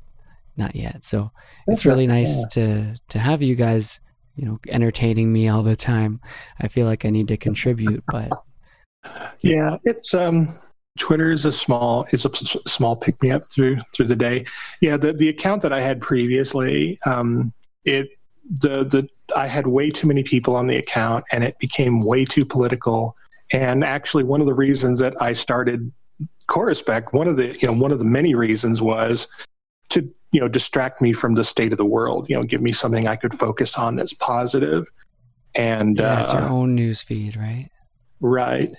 not 0.56 0.76
yet. 0.76 1.04
So 1.04 1.30
That's 1.66 1.80
it's 1.80 1.86
really 1.86 2.06
right, 2.06 2.20
nice 2.20 2.40
yeah. 2.40 2.48
to 2.48 2.96
to 3.08 3.18
have 3.18 3.42
you 3.42 3.54
guys, 3.54 4.00
you 4.36 4.44
know, 4.44 4.58
entertaining 4.68 5.32
me 5.32 5.48
all 5.48 5.62
the 5.62 5.76
time. 5.76 6.20
I 6.60 6.68
feel 6.68 6.86
like 6.86 7.04
I 7.04 7.10
need 7.10 7.28
to 7.28 7.36
contribute, 7.36 8.04
but 8.10 8.30
yeah, 9.40 9.76
it's 9.84 10.14
um, 10.14 10.48
Twitter 10.98 11.30
is 11.30 11.44
a 11.44 11.52
small 11.52 12.06
is 12.12 12.24
a 12.24 12.30
small 12.68 12.96
pick 12.96 13.20
me 13.22 13.30
up 13.30 13.42
through 13.50 13.78
through 13.94 14.06
the 14.06 14.16
day. 14.16 14.44
Yeah, 14.80 14.96
the 14.96 15.12
the 15.12 15.28
account 15.28 15.62
that 15.62 15.72
I 15.72 15.80
had 15.80 16.00
previously, 16.00 16.98
um, 17.06 17.52
it 17.84 18.10
the 18.50 18.84
the 18.84 19.08
I 19.36 19.46
had 19.46 19.66
way 19.66 19.90
too 19.90 20.06
many 20.06 20.22
people 20.22 20.56
on 20.56 20.66
the 20.66 20.76
account, 20.76 21.24
and 21.32 21.44
it 21.44 21.58
became 21.58 22.04
way 22.04 22.24
too 22.24 22.44
political. 22.44 23.16
And 23.52 23.84
actually, 23.84 24.24
one 24.24 24.40
of 24.40 24.46
the 24.46 24.54
reasons 24.54 24.98
that 25.00 25.14
I 25.20 25.32
started 25.32 25.92
Corespect, 26.48 27.12
one 27.12 27.28
of 27.28 27.36
the 27.36 27.56
you 27.60 27.66
know 27.66 27.72
one 27.72 27.92
of 27.92 27.98
the 27.98 28.04
many 28.04 28.34
reasons 28.34 28.82
was 28.82 29.28
to 29.90 30.02
you 30.32 30.40
know 30.40 30.48
distract 30.48 31.00
me 31.00 31.12
from 31.12 31.34
the 31.34 31.44
state 31.44 31.72
of 31.72 31.78
the 31.78 31.84
world. 31.84 32.28
You 32.28 32.36
know, 32.36 32.44
give 32.44 32.60
me 32.60 32.72
something 32.72 33.06
I 33.06 33.16
could 33.16 33.38
focus 33.38 33.76
on 33.76 33.96
that's 33.96 34.12
positive. 34.12 34.86
And 35.54 35.98
yeah, 35.98 36.22
it's 36.22 36.32
uh, 36.32 36.38
your 36.38 36.48
own 36.48 36.74
news 36.74 37.02
feed, 37.02 37.36
right? 37.36 37.68
right 38.22 38.70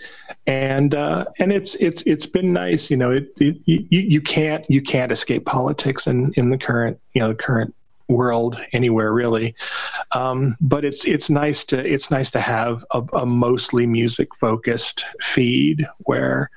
and 0.48 0.96
uh, 0.96 1.26
and 1.38 1.52
it's 1.52 1.76
it's 1.76 2.02
it's 2.04 2.26
been 2.26 2.54
nice 2.54 2.90
you 2.90 2.98
know 2.98 3.12
it, 3.12 3.28
it, 3.40 3.58
you, 3.66 3.86
you 3.90 4.22
can't 4.22 4.66
you 4.70 4.82
can't 4.82 5.12
escape 5.12 5.46
politics 5.46 6.08
in 6.08 6.32
in 6.38 6.50
the 6.50 6.58
current 6.58 6.98
you 7.14 7.20
know 7.20 7.28
the 7.28 7.36
current 7.36 7.76
world 8.14 8.60
anywhere 8.72 9.14
really. 9.14 9.56
Um, 10.12 10.56
but 10.62 10.86
it's 10.86 11.06
it's 11.06 11.30
nice 11.30 11.64
to 11.66 11.86
it's 11.86 12.12
nice 12.12 12.32
to 12.32 12.40
have 12.40 12.86
a, 12.92 13.04
a 13.14 13.26
mostly 13.26 13.86
music 13.86 14.34
focused 14.36 15.06
feed 15.22 15.86
where 16.00 16.50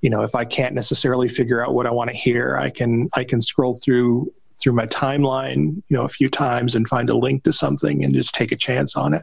you 0.00 0.10
know 0.10 0.22
if 0.22 0.34
i 0.34 0.44
can't 0.44 0.74
necessarily 0.74 1.28
figure 1.28 1.64
out 1.64 1.74
what 1.74 1.86
i 1.86 1.90
want 1.90 2.08
to 2.08 2.16
hear 2.16 2.56
i 2.56 2.70
can 2.70 3.08
i 3.14 3.22
can 3.22 3.42
scroll 3.42 3.74
through 3.74 4.32
through 4.60 4.72
my 4.72 4.86
timeline 4.86 5.76
you 5.88 5.96
know 5.96 6.04
a 6.04 6.08
few 6.08 6.28
times 6.28 6.74
and 6.74 6.88
find 6.88 7.10
a 7.10 7.16
link 7.16 7.44
to 7.44 7.52
something 7.52 8.04
and 8.04 8.14
just 8.14 8.34
take 8.34 8.52
a 8.52 8.56
chance 8.56 8.96
on 8.96 9.14
it. 9.14 9.22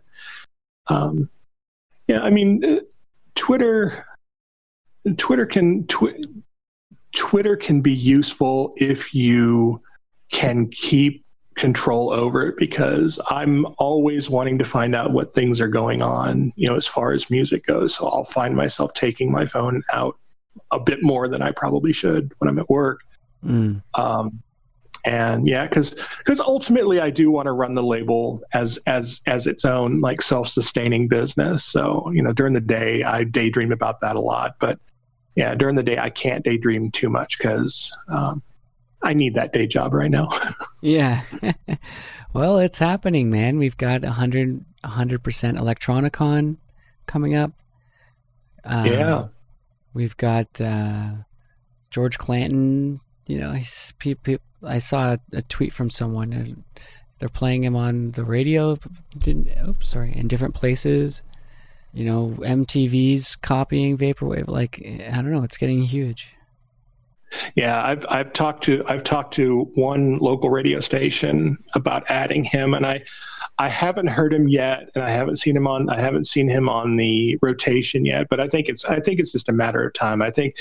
Um, 0.87 1.29
yeah 2.07 2.21
i 2.21 2.29
mean 2.29 2.63
uh, 2.63 2.79
Twitter 3.35 4.05
Twitter 5.17 5.45
can 5.45 5.85
tw- 5.87 6.27
Twitter 7.15 7.55
can 7.55 7.81
be 7.81 7.93
useful 7.93 8.73
if 8.77 9.13
you 9.13 9.81
can 10.31 10.67
keep 10.69 11.23
control 11.55 12.11
over 12.11 12.47
it 12.47 12.55
because 12.57 13.19
I'm 13.29 13.65
always 13.77 14.29
wanting 14.29 14.57
to 14.59 14.65
find 14.65 14.95
out 14.95 15.11
what 15.11 15.33
things 15.33 15.59
are 15.59 15.67
going 15.67 16.01
on, 16.01 16.51
you 16.55 16.67
know, 16.67 16.75
as 16.75 16.87
far 16.87 17.11
as 17.11 17.29
music 17.29 17.65
goes. 17.65 17.95
So 17.95 18.07
I'll 18.07 18.23
find 18.23 18.55
myself 18.55 18.93
taking 18.93 19.31
my 19.31 19.45
phone 19.45 19.83
out 19.91 20.17
a 20.71 20.79
bit 20.79 21.03
more 21.03 21.27
than 21.27 21.41
I 21.41 21.51
probably 21.51 21.91
should 21.91 22.31
when 22.37 22.49
I'm 22.49 22.59
at 22.59 22.69
work. 22.69 23.01
Mm. 23.45 23.81
Um, 23.95 24.41
and 25.05 25.47
yeah 25.47 25.65
because 25.65 25.91
because 26.17 26.39
ultimately 26.41 26.99
i 26.99 27.09
do 27.09 27.31
want 27.31 27.45
to 27.45 27.51
run 27.51 27.73
the 27.73 27.83
label 27.83 28.41
as 28.53 28.77
as 28.85 29.21
as 29.25 29.47
its 29.47 29.63
own 29.63 30.01
like 30.01 30.21
self-sustaining 30.21 31.07
business 31.07 31.63
so 31.63 32.09
you 32.11 32.21
know 32.21 32.33
during 32.33 32.53
the 32.53 32.61
day 32.61 33.03
i 33.03 33.23
daydream 33.23 33.71
about 33.71 34.01
that 34.01 34.15
a 34.15 34.19
lot 34.19 34.55
but 34.59 34.77
yeah 35.35 35.55
during 35.55 35.75
the 35.75 35.83
day 35.83 35.97
i 35.97 36.09
can't 36.09 36.43
daydream 36.43 36.91
too 36.91 37.09
much 37.09 37.37
because 37.37 37.95
um, 38.09 38.41
i 39.01 39.13
need 39.13 39.33
that 39.33 39.53
day 39.53 39.67
job 39.67 39.93
right 39.93 40.11
now 40.11 40.27
yeah 40.81 41.21
well 42.33 42.57
it's 42.57 42.79
happening 42.79 43.29
man 43.29 43.57
we've 43.57 43.77
got 43.77 44.01
100 44.01 44.65
100% 44.83 45.21
electronicon 45.57 46.57
coming 47.05 47.35
up 47.35 47.51
um, 48.63 48.85
yeah 48.85 49.27
we've 49.93 50.17
got 50.17 50.61
uh, 50.61 51.11
george 51.91 52.17
clanton 52.17 52.99
you 53.27 53.37
know 53.39 53.51
he's 53.51 53.93
people 53.99 54.37
I 54.63 54.79
saw 54.79 55.17
a 55.33 55.41
tweet 55.43 55.73
from 55.73 55.89
someone. 55.89 56.33
And 56.33 56.63
they're 57.19 57.29
playing 57.29 57.63
him 57.63 57.75
on 57.75 58.11
the 58.11 58.23
radio. 58.23 58.77
Oops, 59.27 59.87
sorry, 59.87 60.15
in 60.15 60.27
different 60.27 60.55
places. 60.55 61.21
You 61.93 62.05
know, 62.05 62.35
MTV's 62.39 63.35
copying 63.35 63.97
vaporwave. 63.97 64.47
Like 64.47 64.81
I 64.85 65.15
don't 65.15 65.31
know, 65.31 65.43
it's 65.43 65.57
getting 65.57 65.81
huge. 65.81 66.35
Yeah, 67.55 67.83
I've 67.83 68.05
I've 68.09 68.33
talked 68.33 68.63
to 68.63 68.83
I've 68.87 69.03
talked 69.03 69.33
to 69.35 69.69
one 69.75 70.17
local 70.17 70.49
radio 70.49 70.79
station 70.79 71.57
about 71.73 72.03
adding 72.09 72.43
him, 72.43 72.73
and 72.73 72.85
I 72.85 73.03
I 73.57 73.67
haven't 73.67 74.07
heard 74.07 74.33
him 74.33 74.47
yet, 74.47 74.89
and 74.95 75.03
I 75.03 75.09
haven't 75.09 75.35
seen 75.35 75.55
him 75.55 75.67
on 75.67 75.89
I 75.89 75.99
haven't 75.99 76.25
seen 76.25 76.47
him 76.47 76.69
on 76.69 76.95
the 76.95 77.37
rotation 77.41 78.05
yet. 78.05 78.27
But 78.29 78.39
I 78.39 78.47
think 78.47 78.67
it's 78.67 78.85
I 78.85 78.99
think 78.99 79.19
it's 79.19 79.31
just 79.31 79.49
a 79.49 79.53
matter 79.53 79.85
of 79.85 79.93
time. 79.93 80.21
I 80.21 80.31
think 80.31 80.55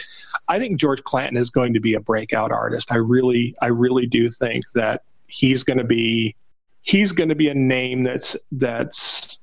I 0.49 0.59
think 0.59 0.79
George 0.79 1.03
Clanton 1.05 1.37
is 1.37 1.51
going 1.51 1.75
to 1.75 1.81
be 1.81 1.95
a 1.95 2.01
breakout 2.01 2.53
artist. 2.53 2.93
I 2.93 2.97
really 2.97 3.55
I 3.63 3.69
really 3.69 4.07
do 4.07 4.29
think 4.29 4.65
that 4.75 5.05
he's 5.27 5.63
going 5.63 5.79
to 5.79 5.85
be 5.85 6.37
he's 6.83 7.13
going 7.13 7.29
to 7.29 7.35
be 7.35 7.49
a 7.49 7.55
name 7.55 8.03
that's 8.03 8.37
that's 8.53 9.38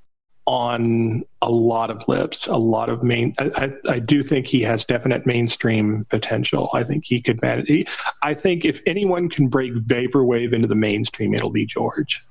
on 0.45 1.23
a 1.41 1.49
lot 1.49 1.89
of 1.89 2.07
lips, 2.07 2.47
a 2.47 2.57
lot 2.57 2.89
of 2.89 3.03
main. 3.03 3.33
I, 3.39 3.51
I, 3.55 3.93
I, 3.93 3.99
do 3.99 4.21
think 4.21 4.45
he 4.45 4.61
has 4.61 4.85
definite 4.85 5.25
mainstream 5.25 6.05
potential. 6.09 6.69
I 6.73 6.83
think 6.83 7.05
he 7.05 7.19
could 7.19 7.41
manage. 7.41 7.67
He, 7.67 7.87
I 8.21 8.35
think 8.35 8.63
if 8.63 8.81
anyone 8.85 9.27
can 9.27 9.47
break 9.47 9.73
vaporwave 9.73 10.53
into 10.53 10.67
the 10.67 10.75
mainstream, 10.75 11.33
it'll 11.33 11.49
be 11.49 11.65
George. 11.65 12.23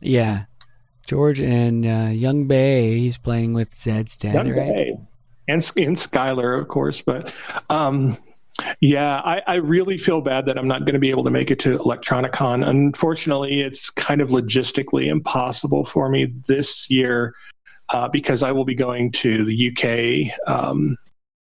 Yeah, 0.00 0.44
George 1.06 1.40
and 1.40 1.84
uh, 1.84 2.10
Yung 2.10 2.48
Bae. 2.48 2.94
He's 2.96 3.18
playing 3.18 3.52
with 3.52 3.74
Zed 3.74 4.08
Young 4.22 4.34
right? 4.34 4.56
Bay. 4.56 4.98
And 5.48 5.60
and 5.76 5.96
Skylar, 5.96 6.58
of 6.58 6.68
course, 6.68 7.02
but. 7.02 7.32
Um, 7.68 8.16
yeah, 8.80 9.20
I, 9.24 9.42
I, 9.46 9.54
really 9.56 9.96
feel 9.96 10.20
bad 10.20 10.46
that 10.46 10.58
I'm 10.58 10.68
not 10.68 10.80
going 10.80 10.94
to 10.94 10.98
be 10.98 11.10
able 11.10 11.24
to 11.24 11.30
make 11.30 11.50
it 11.50 11.58
to 11.60 11.78
Electronicon. 11.78 12.66
Unfortunately, 12.66 13.60
it's 13.60 13.90
kind 13.90 14.20
of 14.20 14.28
logistically 14.28 15.06
impossible 15.06 15.84
for 15.84 16.08
me 16.08 16.32
this 16.46 16.90
year 16.90 17.34
uh, 17.92 18.08
because 18.08 18.42
I 18.42 18.52
will 18.52 18.64
be 18.64 18.74
going 18.74 19.10
to 19.12 19.44
the 19.44 20.30
UK 20.30 20.38
um, 20.48 20.96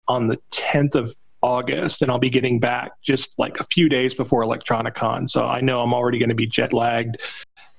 on 0.08 0.26
the 0.26 0.38
10th 0.52 0.94
of 0.94 1.14
August, 1.42 2.02
and 2.02 2.10
I'll 2.10 2.18
be 2.18 2.30
getting 2.30 2.60
back 2.60 2.92
just 3.02 3.30
like 3.38 3.60
a 3.60 3.64
few 3.64 3.88
days 3.88 4.14
before 4.14 4.42
Electronicon. 4.42 5.28
So 5.28 5.46
I 5.46 5.60
know 5.60 5.80
I'm 5.80 5.94
already 5.94 6.18
going 6.18 6.28
to 6.28 6.34
be 6.34 6.46
jet 6.46 6.72
lagged. 6.72 7.16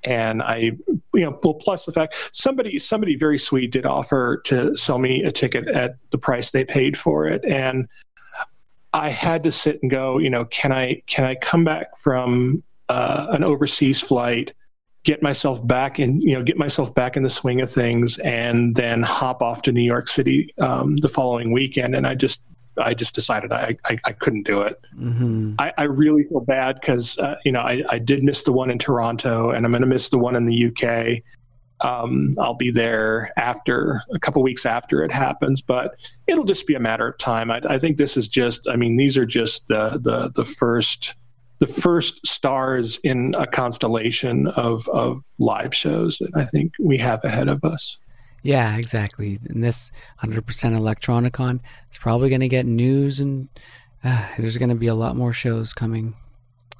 And 0.04 0.42
I, 0.42 0.72
you 1.14 1.22
know, 1.22 1.40
well, 1.44 1.54
plus 1.54 1.86
the 1.86 1.92
fact 1.92 2.16
somebody, 2.34 2.80
somebody 2.80 3.16
very 3.16 3.38
sweet 3.38 3.72
did 3.72 3.86
offer 3.86 4.42
to 4.46 4.76
sell 4.76 4.98
me 4.98 5.24
a 5.24 5.32
ticket 5.32 5.68
at 5.68 5.98
the 6.10 6.18
price 6.18 6.50
they 6.50 6.66
paid 6.66 6.98
for 6.98 7.28
it, 7.28 7.46
and 7.46 7.88
I 8.94 9.10
had 9.10 9.44
to 9.44 9.52
sit 9.52 9.80
and 9.82 9.90
go, 9.90 10.18
you 10.18 10.30
know, 10.30 10.46
can 10.46 10.72
I 10.72 11.02
can 11.08 11.26
I 11.26 11.36
come 11.36 11.64
back 11.64 11.98
from 11.98 12.64
uh, 12.90 13.28
an 13.32 13.44
overseas 13.44 14.02
flight, 14.02 14.54
get 15.04 15.24
myself 15.24 15.66
back 15.66 16.00
in, 16.00 16.22
you 16.22 16.36
know, 16.36 16.44
get 16.44 16.58
myself 16.58 16.94
back 16.94 17.16
in 17.16 17.24
the 17.24 17.30
swing 17.30 17.62
of 17.62 17.72
things, 17.72 18.20
and 18.20 18.76
then 18.76 19.02
hop 19.02 19.42
off 19.42 19.62
to 19.64 19.72
New 19.72 19.82
York 19.82 20.08
City 20.10 20.54
um, 20.60 20.98
the 20.98 21.10
following 21.10 21.52
weekend? 21.52 21.96
And 21.96 22.06
I 22.06 22.16
just 22.16 22.42
I 22.78 22.94
just 22.94 23.16
decided 23.16 23.52
I, 23.52 23.78
I, 23.86 23.98
I 24.06 24.12
couldn't 24.14 24.44
do 24.44 24.62
it. 24.62 24.80
Mm-hmm. 24.98 25.56
I, 25.60 25.74
I, 25.78 25.84
really 25.84 26.24
feel 26.24 26.40
bad 26.40 26.80
because 26.80 27.18
uh, 27.18 27.36
you 27.44 27.52
know 27.52 27.60
I, 27.60 27.84
I 27.90 28.00
did 28.00 28.24
miss 28.24 28.44
the 28.44 28.52
one 28.52 28.70
in 28.70 28.78
Toronto, 28.78 29.52
and 29.52 29.66
I'm 29.66 29.72
going 29.72 29.82
to 29.82 29.88
miss 29.88 30.10
the 30.10 30.18
one 30.18 30.36
in 30.36 30.46
the 30.46 30.66
UK. 30.68 31.24
Um, 31.84 32.36
I'll 32.40 32.56
be 32.56 32.72
there 32.72 33.32
after 33.38 34.02
a 34.14 34.20
couple 34.20 34.44
weeks 34.44 34.66
after 34.66 35.04
it 35.04 35.12
happens, 35.12 35.62
but 35.62 35.96
it'll 36.28 36.44
just 36.44 36.68
be 36.68 36.76
a 36.76 36.80
matter 36.80 37.08
of 37.08 37.18
time. 37.18 37.50
I, 37.52 37.62
I 37.68 37.80
think 37.80 37.98
this 37.98 38.18
is 38.18 38.28
just. 38.28 38.68
I 38.70 38.76
mean, 38.76 38.98
these 38.98 39.18
are 39.18 39.26
just 39.26 39.68
the 39.68 40.00
the 40.02 40.32
the 40.36 40.46
first 40.46 41.16
the 41.60 41.68
first 41.68 42.26
stars 42.26 43.00
in 43.04 43.36
a 43.38 43.48
constellation 43.48 44.48
of 44.48 44.88
of 44.90 45.24
live 45.40 45.74
shows 45.76 46.18
that 46.20 46.32
I 46.36 46.46
think 46.46 46.74
we 46.80 46.98
have 46.98 47.24
ahead 47.24 47.48
of 47.48 47.64
us. 47.64 48.00
Yeah, 48.44 48.78
exactly. 48.78 49.38
And 49.48 49.64
this 49.64 49.92
100% 50.24 50.42
Electronicon, 50.42 51.60
it's 51.88 52.00
probably 52.00 52.30
going 52.30 52.42
to 52.42 52.48
get 52.48 52.66
news 52.66 53.20
and 53.20 53.50
uh, 54.04 54.28
there's 54.38 54.58
going 54.58 54.70
to 54.70 54.76
be 54.76 54.88
a 54.88 54.96
lot 54.96 55.16
more 55.16 55.34
shows 55.34 55.74
coming. 55.74 56.16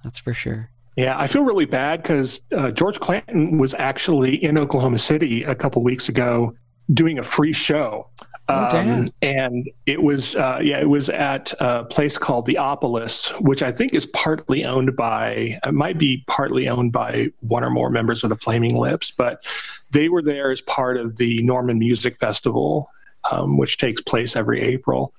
That's 0.04 0.20
for 0.20 0.34
sure. 0.34 0.72
Yeah, 0.98 1.18
I 1.18 1.28
feel 1.28 1.44
really 1.44 1.66
bad 1.66 2.02
because 2.02 2.42
uh, 2.52 2.72
George 2.72 3.00
Clanton 3.00 3.58
was 3.58 3.74
actually 3.76 4.44
in 4.44 4.58
Oklahoma 4.58 4.98
City 4.98 5.44
a 5.44 5.56
couple 5.56 5.82
weeks 5.84 6.10
ago 6.10 6.54
doing 6.94 7.20
a 7.20 7.24
free 7.24 7.54
show. 7.54 8.10
Oh, 8.50 8.78
um, 8.78 9.08
and 9.22 9.70
it 9.86 10.04
was, 10.04 10.36
uh, 10.36 10.60
yeah, 10.62 10.82
it 10.82 10.90
was 10.90 11.10
at 11.10 11.54
a 11.62 11.86
place 11.86 12.18
called 12.18 12.46
the 12.46 12.56
Opolis, 12.56 13.32
which 13.42 13.64
I 13.64 13.72
think 13.72 13.94
is 13.94 14.08
partly 14.08 14.66
owned 14.66 14.98
by, 14.98 15.58
it 15.66 15.74
might 15.74 15.98
be 15.98 16.26
partly 16.28 16.68
owned 16.68 16.92
by 16.92 17.30
one 17.40 17.64
or 17.64 17.70
more 17.70 17.90
members 17.90 18.26
of 18.26 18.30
the 18.30 18.36
Flaming 18.36 18.76
Lips, 18.76 19.12
but 19.12 19.46
they 19.92 20.10
were 20.10 20.22
there 20.22 20.52
as 20.52 20.60
part 20.62 20.98
of 20.98 21.16
the 21.16 21.42
Norman 21.44 21.80
Music 21.80 22.18
Festival, 22.20 22.90
um, 23.32 23.58
which 23.58 23.78
takes 23.78 24.02
place 24.02 24.36
every 24.36 24.60
April 24.60 25.14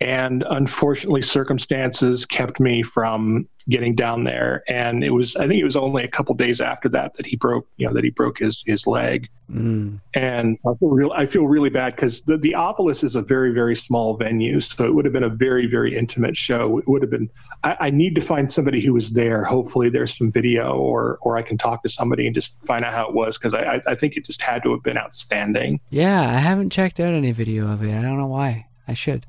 and 0.00 0.44
unfortunately 0.50 1.22
circumstances 1.22 2.24
kept 2.24 2.60
me 2.60 2.82
from 2.82 3.48
getting 3.68 3.94
down 3.94 4.24
there. 4.24 4.62
And 4.68 5.04
it 5.04 5.10
was 5.10 5.36
i 5.36 5.46
think 5.46 5.60
it 5.60 5.64
was 5.64 5.76
only 5.76 6.04
a 6.04 6.08
couple 6.08 6.34
days 6.34 6.60
after 6.60 6.88
that 6.90 7.14
that 7.14 7.26
he 7.26 7.36
broke 7.36 7.66
you 7.76 7.86
know 7.86 7.92
that 7.92 8.04
he 8.04 8.10
broke 8.10 8.38
his 8.38 8.62
his 8.66 8.86
leg. 8.86 9.28
Mm. 9.50 9.98
and 10.14 10.58
i 10.68 10.74
feel 10.74 10.90
real 10.90 11.10
i 11.16 11.24
feel 11.24 11.46
really 11.46 11.70
bad 11.70 11.96
because 11.96 12.20
the, 12.20 12.36
the 12.36 12.54
opolis 12.54 13.02
is 13.02 13.16
a 13.16 13.22
very 13.22 13.50
very 13.50 13.74
small 13.74 14.14
venue. 14.14 14.60
So 14.60 14.84
it 14.84 14.94
would 14.94 15.06
have 15.06 15.12
been 15.12 15.24
a 15.24 15.30
very 15.30 15.66
very 15.66 15.96
intimate 15.96 16.36
show. 16.36 16.78
It 16.78 16.86
would 16.86 17.02
have 17.02 17.10
been 17.10 17.30
I, 17.64 17.76
I 17.80 17.90
need 17.90 18.14
to 18.16 18.20
find 18.20 18.52
somebody 18.52 18.80
who 18.84 18.92
was 18.92 19.12
there. 19.12 19.44
Hopefully 19.44 19.88
there's 19.88 20.16
some 20.16 20.30
video 20.30 20.76
or 20.76 21.18
or 21.22 21.36
i 21.36 21.42
can 21.42 21.56
talk 21.56 21.82
to 21.82 21.88
somebody 21.88 22.26
and 22.26 22.34
just 22.34 22.52
find 22.64 22.84
out 22.84 22.92
how 22.92 23.08
it 23.08 23.14
was 23.14 23.38
because 23.38 23.54
I, 23.54 23.80
I 23.86 23.94
think 23.94 24.16
it 24.16 24.26
just 24.26 24.42
had 24.42 24.62
to 24.64 24.72
have 24.72 24.82
been 24.82 24.98
outstanding. 24.98 25.80
Yeah 25.90 26.20
i 26.20 26.38
haven't 26.38 26.70
checked 26.70 27.00
out 27.00 27.14
any 27.14 27.32
video 27.32 27.72
of 27.72 27.82
it. 27.82 27.96
I 27.96 28.02
don't 28.02 28.18
know 28.18 28.26
why. 28.26 28.66
I 28.86 28.94
should 28.94 29.26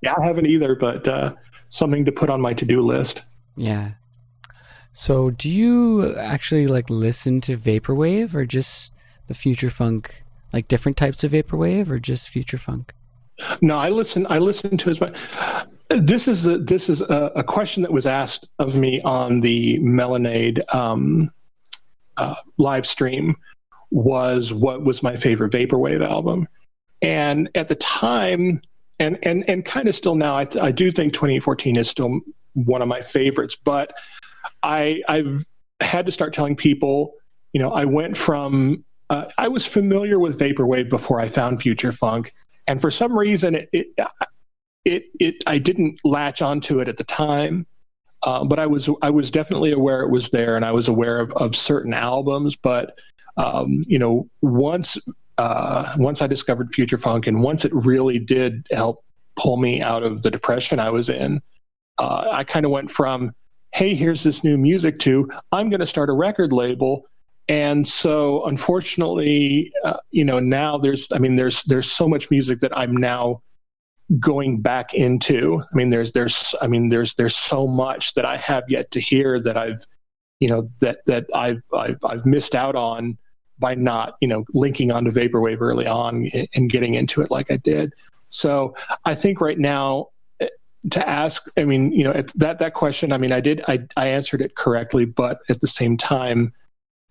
yeah, 0.00 0.14
I 0.20 0.24
haven't 0.24 0.46
either, 0.46 0.74
but 0.74 1.06
uh, 1.06 1.34
something 1.68 2.04
to 2.04 2.12
put 2.12 2.30
on 2.30 2.40
my 2.40 2.54
to 2.54 2.64
do 2.64 2.80
list. 2.80 3.24
Yeah. 3.56 3.92
So, 4.92 5.30
do 5.30 5.48
you 5.48 6.14
actually 6.16 6.66
like 6.66 6.90
listen 6.90 7.40
to 7.42 7.56
vaporwave 7.56 8.34
or 8.34 8.44
just 8.44 8.94
the 9.26 9.34
future 9.34 9.70
funk, 9.70 10.22
like 10.52 10.68
different 10.68 10.96
types 10.96 11.24
of 11.24 11.32
vaporwave 11.32 11.90
or 11.90 11.98
just 11.98 12.28
future 12.28 12.58
funk? 12.58 12.92
No, 13.60 13.78
I 13.78 13.88
listen. 13.88 14.26
I 14.28 14.38
listen 14.38 14.76
to 14.76 14.90
as 14.90 15.00
much. 15.00 15.16
This 15.88 16.28
is 16.28 16.46
a, 16.46 16.58
this 16.58 16.88
is 16.88 17.00
a, 17.02 17.32
a, 17.36 17.44
question 17.44 17.82
that 17.82 17.92
was 17.92 18.06
asked 18.06 18.48
of 18.58 18.76
me 18.76 19.00
on 19.02 19.40
the 19.40 19.78
Melonade 19.80 20.60
um, 20.74 21.30
uh, 22.16 22.34
live 22.58 22.86
stream. 22.86 23.34
Was 23.90 24.52
what 24.52 24.84
was 24.84 25.02
my 25.02 25.16
favorite 25.16 25.52
vaporwave 25.52 26.06
album? 26.06 26.48
And 27.02 27.50
at 27.54 27.68
the 27.68 27.74
time, 27.74 28.60
and 29.02 29.18
and 29.24 29.44
and 29.48 29.64
kind 29.64 29.88
of 29.88 29.94
still 29.94 30.14
now, 30.14 30.34
I, 30.34 30.46
I 30.60 30.70
do 30.70 30.90
think 30.90 31.12
2014 31.12 31.76
is 31.76 31.88
still 31.88 32.20
one 32.54 32.82
of 32.82 32.88
my 32.88 33.00
favorites. 33.00 33.56
But 33.56 33.92
I 34.62 35.02
I've 35.08 35.44
had 35.80 36.06
to 36.06 36.12
start 36.12 36.32
telling 36.32 36.54
people, 36.54 37.14
you 37.52 37.60
know, 37.60 37.72
I 37.72 37.84
went 37.84 38.16
from 38.16 38.84
uh, 39.10 39.26
I 39.38 39.48
was 39.48 39.66
familiar 39.66 40.18
with 40.18 40.38
vaporwave 40.38 40.88
before 40.88 41.20
I 41.20 41.28
found 41.28 41.60
future 41.60 41.92
funk, 41.92 42.32
and 42.68 42.80
for 42.80 42.90
some 42.90 43.18
reason 43.18 43.56
it 43.56 43.68
it 43.72 43.86
it, 44.84 45.04
it 45.18 45.34
I 45.46 45.58
didn't 45.58 45.98
latch 46.04 46.40
onto 46.40 46.78
it 46.78 46.88
at 46.88 46.96
the 46.96 47.04
time. 47.04 47.66
Uh, 48.24 48.44
but 48.44 48.60
I 48.60 48.66
was 48.66 48.88
I 49.02 49.10
was 49.10 49.32
definitely 49.32 49.72
aware 49.72 50.02
it 50.02 50.10
was 50.10 50.30
there, 50.30 50.54
and 50.54 50.64
I 50.64 50.70
was 50.70 50.86
aware 50.86 51.18
of, 51.18 51.32
of 51.32 51.56
certain 51.56 51.92
albums. 51.92 52.54
But 52.54 52.96
um, 53.36 53.82
you 53.88 53.98
know, 53.98 54.28
once 54.42 54.96
uh, 55.38 55.94
once 55.96 56.22
I 56.22 56.26
discovered 56.26 56.72
future 56.72 56.98
funk, 56.98 57.26
and 57.26 57.42
once 57.42 57.64
it 57.64 57.72
really 57.74 58.18
did 58.18 58.66
help 58.70 59.04
pull 59.36 59.56
me 59.56 59.80
out 59.80 60.02
of 60.02 60.22
the 60.22 60.30
depression 60.30 60.78
I 60.78 60.90
was 60.90 61.08
in, 61.08 61.40
uh, 61.98 62.28
I 62.30 62.44
kind 62.44 62.66
of 62.66 62.72
went 62.72 62.90
from 62.90 63.32
hey, 63.72 63.94
here's 63.94 64.22
this 64.22 64.44
new 64.44 64.58
music 64.58 64.98
to 65.00 65.30
I'm 65.50 65.70
going 65.70 65.80
to 65.80 65.86
start 65.86 66.10
a 66.10 66.12
record 66.12 66.52
label. 66.52 67.06
And 67.48 67.88
so 67.88 68.44
unfortunately 68.44 69.72
uh, 69.84 69.96
you 70.10 70.24
know 70.24 70.38
now 70.38 70.78
there's 70.78 71.08
i 71.12 71.18
mean 71.18 71.36
there's 71.36 71.64
there's 71.64 71.90
so 71.90 72.08
much 72.08 72.30
music 72.30 72.60
that 72.60 72.76
i'm 72.76 72.96
now 72.96 73.42
going 74.20 74.60
back 74.60 74.94
into. 74.94 75.60
I 75.60 75.76
mean 75.76 75.90
there's 75.90 76.12
there's 76.12 76.54
i 76.62 76.66
mean 76.66 76.88
there's 76.90 77.14
there's 77.14 77.36
so 77.36 77.66
much 77.66 78.14
that 78.14 78.24
i 78.24 78.36
have 78.36 78.64
yet 78.68 78.90
to 78.92 79.00
hear 79.00 79.40
that 79.40 79.56
i've 79.56 79.84
you 80.38 80.48
know 80.48 80.66
that 80.80 81.00
that 81.06 81.26
i've 81.34 81.62
i've, 81.74 81.98
I've 82.04 82.26
missed 82.26 82.54
out 82.54 82.76
on 82.76 83.18
by 83.62 83.74
not 83.74 84.16
you 84.20 84.28
know 84.28 84.44
linking 84.52 84.92
onto 84.92 85.10
vaporwave 85.10 85.60
early 85.60 85.86
on 85.86 86.28
and 86.54 86.70
getting 86.70 86.94
into 86.94 87.22
it 87.22 87.30
like 87.30 87.50
i 87.50 87.56
did 87.56 87.94
so 88.28 88.74
i 89.06 89.14
think 89.14 89.40
right 89.40 89.58
now 89.58 90.08
eh, 90.40 90.48
to 90.90 91.08
ask 91.08 91.46
i 91.56 91.64
mean 91.64 91.92
you 91.92 92.04
know 92.04 92.12
that 92.34 92.58
that 92.58 92.74
question 92.74 93.12
i 93.12 93.16
mean 93.16 93.32
i 93.32 93.40
did 93.40 93.62
i 93.68 93.78
i 93.96 94.08
answered 94.08 94.42
it 94.42 94.56
correctly 94.56 95.06
but 95.06 95.38
at 95.48 95.60
the 95.60 95.66
same 95.66 95.96
time 95.96 96.52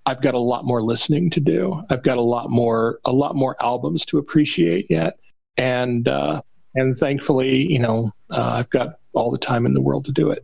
I've 0.06 0.22
got 0.22 0.34
a 0.34 0.40
lot 0.40 0.65
more 0.65 0.82
listening 0.82 1.30
to 1.30 1.40
do. 1.40 1.84
I've 1.91 2.02
got 2.02 2.18
a 2.18 2.23
lot 2.23 2.49
more 2.49 2.99
a 3.06 3.14
lot 3.14 3.36
more 3.36 3.56
albums 3.61 4.03
to 4.06 4.18
appreciate 4.18 4.88
yet, 4.90 5.14
and 5.57 6.07
uh, 6.07 6.41
and 6.73 6.98
thankfully, 6.98 7.72
you 7.72 7.80
know, 7.80 8.11
uh, 8.32 8.56
I've 8.57 8.69
got 8.69 8.99
all 9.14 9.30
the 9.30 9.38
time 9.38 9.65
in 9.65 9.73
the 9.73 9.82
world 9.82 10.06
to 10.06 10.11
do 10.11 10.32
it. 10.32 10.41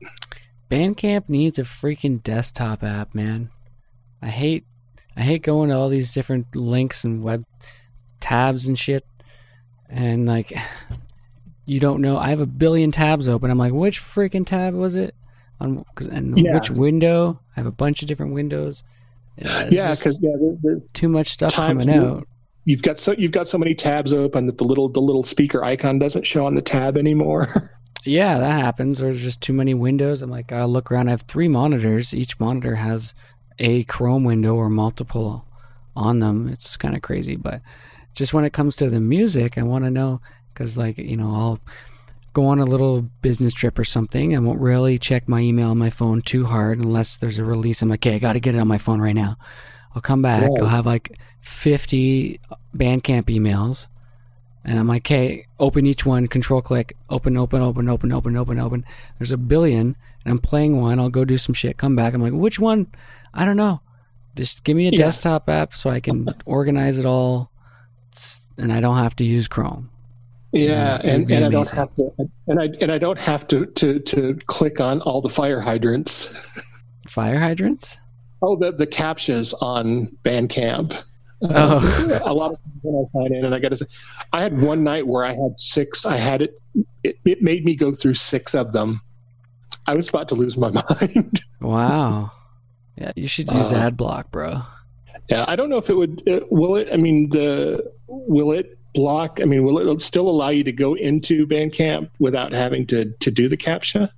Bandcamp 0.69 1.29
needs 1.29 1.57
a 1.57 1.63
freaking 1.63 2.21
desktop 2.21 2.83
app, 2.83 3.15
man. 3.15 3.49
I 4.21 4.27
hate 4.27 4.65
I 5.17 5.21
hate 5.21 5.41
going 5.41 5.69
to 5.69 5.75
all 5.75 5.89
these 5.89 6.13
different 6.13 6.55
links 6.55 7.03
and 7.03 7.23
web 7.23 7.43
tabs 8.21 8.67
and 8.67 8.77
shit, 8.77 9.03
and 9.89 10.27
like 10.27 10.53
you 11.65 11.79
don't 11.79 12.01
know. 12.01 12.17
I 12.17 12.29
have 12.29 12.39
a 12.39 12.45
billion 12.45 12.91
tabs 12.91 13.27
open. 13.27 13.49
I'm 13.49 13.57
like, 13.57 13.73
which 13.73 13.99
freaking 13.99 14.45
tab 14.45 14.75
was 14.75 14.95
it? 14.95 15.15
On 15.59 15.83
and 16.11 16.37
yeah. 16.37 16.53
which 16.53 16.69
window? 16.69 17.39
I 17.55 17.59
have 17.59 17.65
a 17.65 17.71
bunch 17.71 18.03
of 18.03 18.07
different 18.07 18.33
windows. 18.33 18.83
Yeah, 19.37 19.65
because 19.91 20.19
yeah, 20.21 20.35
there's 20.61 20.91
too 20.91 21.09
much 21.09 21.29
stuff 21.29 21.53
coming 21.53 21.89
out. 21.89 22.27
You've 22.65 22.81
got 22.81 22.99
so 22.99 23.13
you've 23.17 23.31
got 23.31 23.47
so 23.47 23.57
many 23.57 23.73
tabs 23.73 24.13
open 24.13 24.45
that 24.45 24.57
the 24.57 24.65
little 24.65 24.89
the 24.89 25.01
little 25.01 25.23
speaker 25.23 25.63
icon 25.63 25.99
doesn't 25.99 26.25
show 26.25 26.45
on 26.45 26.53
the 26.53 26.61
tab 26.61 26.97
anymore. 26.97 27.71
yeah, 28.03 28.37
that 28.37 28.59
happens. 28.59 29.01
Or 29.01 29.05
there's 29.05 29.23
just 29.23 29.41
too 29.41 29.53
many 29.53 29.73
windows. 29.73 30.21
I'm 30.21 30.29
like, 30.29 30.51
I 30.51 30.63
look 30.65 30.91
around. 30.91 31.07
I 31.07 31.11
have 31.11 31.21
three 31.23 31.47
monitors. 31.47 32.13
Each 32.13 32.39
monitor 32.39 32.75
has 32.75 33.13
a 33.59 33.83
Chrome 33.85 34.23
window 34.23 34.55
or 34.55 34.69
multiple 34.69 35.45
on 35.95 36.19
them. 36.19 36.47
It's 36.47 36.77
kind 36.77 36.95
of 36.95 37.01
crazy, 37.01 37.35
but 37.35 37.61
just 38.13 38.33
when 38.33 38.45
it 38.45 38.53
comes 38.53 38.75
to 38.77 38.89
the 38.89 38.99
music, 38.99 39.57
I 39.57 39.63
want 39.63 39.85
to 39.85 39.91
know 39.91 40.21
because, 40.49 40.77
like, 40.77 40.97
you 40.97 41.17
know, 41.17 41.31
I'll 41.33 41.59
go 42.37 42.45
on 42.45 42.59
a 42.59 42.65
little 42.65 43.01
business 43.23 43.53
trip 43.53 43.79
or 43.79 43.83
something, 43.83 44.35
I 44.35 44.39
won't 44.39 44.59
really 44.59 44.99
check 44.99 45.27
my 45.27 45.39
email 45.39 45.71
on 45.71 45.77
my 45.79 45.89
phone 45.89 46.21
too 46.21 46.45
hard 46.45 46.77
unless 46.77 47.17
there's 47.17 47.39
a 47.39 47.43
release. 47.43 47.81
I'm 47.81 47.89
like, 47.89 48.05
okay, 48.05 48.15
I 48.15 48.19
got 48.19 48.33
to 48.33 48.39
get 48.39 48.53
it 48.53 48.59
on 48.59 48.67
my 48.67 48.77
phone 48.77 49.01
right 49.01 49.15
now. 49.15 49.37
I'll 49.95 50.03
come 50.03 50.21
back. 50.21 50.43
I'll 50.43 50.67
have 50.67 50.85
like 50.85 51.17
50 51.41 52.39
Bandcamp 52.75 53.23
emails. 53.23 53.87
And 54.63 54.77
I'm 54.77 54.87
like, 54.87 55.01
okay, 55.07 55.47
open 55.59 55.87
each 55.87 56.05
one, 56.05 56.27
control 56.27 56.61
click, 56.61 56.95
open, 57.09 57.37
open, 57.37 57.61
open, 57.61 57.89
open, 57.89 58.11
open, 58.11 58.37
open, 58.37 58.59
open. 58.59 58.85
There's 59.17 59.31
a 59.31 59.37
billion, 59.37 59.95
and 60.23 60.31
I'm 60.31 60.39
playing 60.39 60.79
one. 60.79 60.99
I'll 60.99 61.09
go 61.09 61.25
do 61.25 61.39
some 61.39 61.53
shit, 61.55 61.77
come 61.77 61.95
back. 61.95 62.13
I'm 62.13 62.21
like, 62.21 62.33
which 62.33 62.59
one? 62.59 62.85
I 63.37 63.45
don't 63.45 63.55
know. 63.55 63.79
Just 64.35 64.63
give 64.63 64.75
me 64.75 64.87
a 64.87 64.91
yeah. 64.91 64.97
desktop 64.97 65.47
app 65.47 65.75
so 65.75 65.89
I 65.89 65.99
can 65.99 66.27
organize 66.45 66.99
it 66.99 67.05
all, 67.05 67.51
and 68.57 68.73
I 68.73 68.81
don't 68.81 68.97
have 68.97 69.15
to 69.17 69.23
use 69.23 69.47
Chrome. 69.47 69.89
Yeah, 70.51 70.99
and, 71.03 71.29
and 71.29 71.45
I 71.45 71.49
don't 71.49 71.69
have 71.69 71.93
to 71.95 72.11
and 72.47 72.59
I 72.59 72.69
and 72.81 72.91
I 72.91 72.97
don't 72.97 73.19
have 73.19 73.47
to 73.47 73.65
to 73.65 73.99
to 73.99 74.39
click 74.47 74.79
on 74.79 75.01
all 75.01 75.21
the 75.21 75.29
fire 75.29 75.61
hydrants. 75.61 76.35
Fire 77.07 77.39
hydrants? 77.39 77.99
Oh, 78.41 78.57
the 78.57 78.71
the 78.71 78.87
captchas 78.87 79.53
on 79.61 80.07
Bandcamp. 80.23 80.93
Uh, 81.41 81.79
oh. 81.81 82.21
a 82.25 82.33
lot 82.33 82.51
of 82.51 82.59
when 82.81 82.95
I 82.95 83.11
sign 83.11 83.33
in, 83.33 83.45
and 83.45 83.55
I 83.55 83.59
got 83.59 83.69
to 83.69 83.77
say, 83.77 83.85
I 84.33 84.41
had 84.41 84.61
one 84.61 84.83
night 84.83 85.07
where 85.07 85.23
I 85.23 85.33
had 85.33 85.57
six. 85.57 86.05
I 86.05 86.17
had 86.17 86.41
it, 86.41 86.61
it. 87.03 87.17
It 87.23 87.41
made 87.41 87.63
me 87.65 87.75
go 87.75 87.91
through 87.91 88.15
six 88.15 88.55
of 88.55 88.73
them. 88.73 88.99
I 89.85 89.95
was 89.95 90.09
about 90.09 90.27
to 90.29 90.35
lose 90.35 90.57
my 90.57 90.69
mind. 90.69 91.39
wow. 91.61 92.31
Yeah, 92.97 93.11
you 93.15 93.27
should 93.27 93.51
use 93.51 93.71
uh, 93.71 93.89
AdBlock, 93.89 94.31
bro. 94.31 94.61
Yeah, 95.29 95.45
I 95.47 95.55
don't 95.55 95.69
know 95.69 95.77
if 95.77 95.89
it 95.89 95.95
would. 95.95 96.27
Uh, 96.27 96.41
will 96.49 96.75
it? 96.77 96.89
I 96.91 96.97
mean, 96.97 97.29
the 97.29 97.91
will 98.07 98.51
it 98.51 98.77
block? 98.93 99.39
I 99.41 99.45
mean, 99.45 99.63
will 99.63 99.77
it 99.77 100.01
still 100.01 100.27
allow 100.27 100.49
you 100.49 100.63
to 100.63 100.71
go 100.71 100.95
into 100.95 101.45
Bandcamp 101.45 102.09
without 102.19 102.53
having 102.53 102.87
to 102.87 103.05
to 103.05 103.31
do 103.31 103.47
the 103.47 103.57
captcha? 103.57 104.09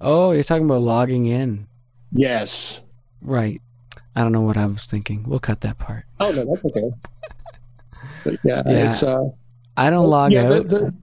Oh, 0.00 0.30
you're 0.32 0.44
talking 0.44 0.64
about 0.64 0.82
logging 0.82 1.26
in. 1.26 1.66
Yes. 2.12 2.82
Right. 3.20 3.60
I 4.16 4.22
don't 4.22 4.32
know 4.32 4.40
what 4.40 4.56
I 4.56 4.66
was 4.66 4.86
thinking. 4.86 5.24
We'll 5.24 5.38
cut 5.38 5.60
that 5.62 5.78
part. 5.78 6.04
Oh 6.18 6.30
no, 6.30 6.44
that's 6.44 6.64
okay. 6.64 6.90
but 8.24 8.34
yeah, 8.44 8.62
yeah. 8.66 8.90
It's, 8.90 9.02
uh, 9.02 9.30
I 9.76 9.90
don't 9.90 10.08
log 10.08 10.32
yeah, 10.32 10.42
out, 10.42 10.68
the, 10.68 10.78
the, 10.78 10.94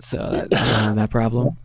so 0.00 0.18
that, 0.18 0.54
I 0.54 0.66
don't 0.66 0.84
have 0.84 0.96
that 0.96 1.10
problem. 1.10 1.56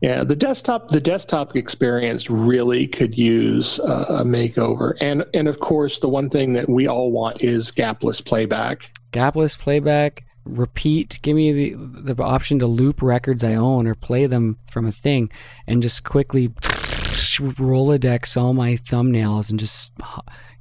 Yeah, 0.00 0.24
the 0.24 0.36
desktop 0.36 0.88
the 0.88 1.00
desktop 1.00 1.54
experience 1.54 2.30
really 2.30 2.86
could 2.86 3.18
use 3.18 3.78
uh, 3.80 4.06
a 4.20 4.24
makeover, 4.24 4.94
and 5.00 5.24
and 5.34 5.46
of 5.46 5.60
course 5.60 5.98
the 5.98 6.08
one 6.08 6.30
thing 6.30 6.54
that 6.54 6.70
we 6.70 6.86
all 6.86 7.12
want 7.12 7.42
is 7.42 7.70
gapless 7.70 8.24
playback. 8.24 8.90
Gapless 9.12 9.58
playback, 9.58 10.24
repeat. 10.46 11.18
Give 11.20 11.36
me 11.36 11.52
the 11.52 12.14
the 12.14 12.22
option 12.22 12.58
to 12.60 12.66
loop 12.66 13.02
records 13.02 13.44
I 13.44 13.56
own 13.56 13.86
or 13.86 13.94
play 13.94 14.24
them 14.24 14.56
from 14.70 14.86
a 14.86 14.92
thing, 14.92 15.30
and 15.66 15.82
just 15.82 16.02
quickly 16.04 16.48
Rolodex 16.48 18.40
all 18.40 18.54
my 18.54 18.72
thumbnails 18.72 19.50
and 19.50 19.58
just 19.58 19.92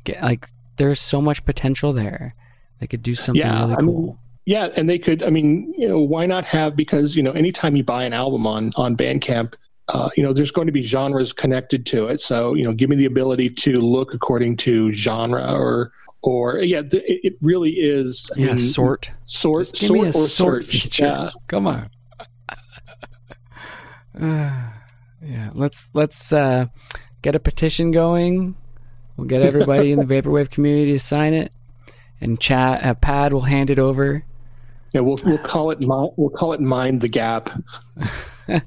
get 0.03 0.21
like. 0.21 0.47
There's 0.75 1.01
so 1.01 1.21
much 1.21 1.43
potential 1.43 1.91
there. 1.91 2.33
They 2.79 2.87
could 2.87 3.03
do 3.03 3.13
something 3.13 3.41
yeah, 3.41 3.65
really 3.65 3.75
cool. 3.75 4.01
Mean, 4.01 4.17
yeah, 4.49 4.69
and 4.75 4.89
they 4.89 4.97
could. 4.97 5.21
I 5.21 5.29
mean, 5.29 5.71
you 5.77 5.87
know, 5.87 5.99
why 5.99 6.25
not 6.25 6.43
have? 6.45 6.75
Because 6.75 7.15
you 7.15 7.21
know, 7.21 7.33
anytime 7.33 7.75
you 7.75 7.83
buy 7.83 8.03
an 8.03 8.13
album 8.13 8.47
on 8.47 8.71
on 8.77 8.97
Bandcamp, 8.97 9.53
uh, 9.89 10.09
you 10.17 10.23
know, 10.23 10.33
there's 10.33 10.49
going 10.49 10.65
to 10.65 10.73
be 10.73 10.81
genres 10.81 11.31
connected 11.31 11.85
to 11.85 12.07
it. 12.07 12.19
So, 12.19 12.55
you 12.55 12.63
know, 12.63 12.73
give 12.73 12.89
me 12.89 12.95
the 12.95 13.05
ability 13.05 13.51
to 13.51 13.79
look 13.79 14.11
according 14.11 14.57
to 14.57 14.91
genre 14.91 15.53
or 15.53 15.91
or 16.23 16.57
yeah, 16.63 16.81
th- 16.81 17.03
it 17.05 17.35
really 17.41 17.73
is. 17.73 18.27
I 18.35 18.39
yeah, 18.39 18.45
mean, 18.47 18.57
sort, 18.57 19.11
sort, 19.27 19.67
sort, 19.67 20.07
a 20.07 20.13
sort 20.13 20.63
search. 20.63 20.71
feature. 20.71 21.05
Yeah. 21.05 21.29
Come 21.45 21.67
on. 21.67 21.91
Uh, 24.19 24.71
yeah, 25.21 25.51
let's 25.53 25.93
let's 25.93 26.33
uh, 26.33 26.65
get 27.21 27.35
a 27.35 27.39
petition 27.39 27.91
going. 27.91 28.55
We'll 29.15 29.27
get 29.27 29.43
everybody 29.43 29.91
in 29.91 29.99
the 29.99 30.05
vaporwave 30.21 30.49
community 30.49 30.93
to 30.93 30.99
sign 30.99 31.35
it, 31.35 31.51
and 32.19 32.41
chat. 32.41 32.83
Uh, 32.83 32.95
Pad 32.95 33.31
will 33.31 33.41
hand 33.41 33.69
it 33.69 33.77
over 33.77 34.23
yeah, 34.93 35.01
we'll 35.01 35.19
we'll 35.25 35.37
call 35.37 35.71
it 35.71 35.79
we'll 35.81 36.29
call 36.29 36.53
it 36.53 36.61
mind 36.61 37.01
the 37.01 37.07
gap. 37.07 37.49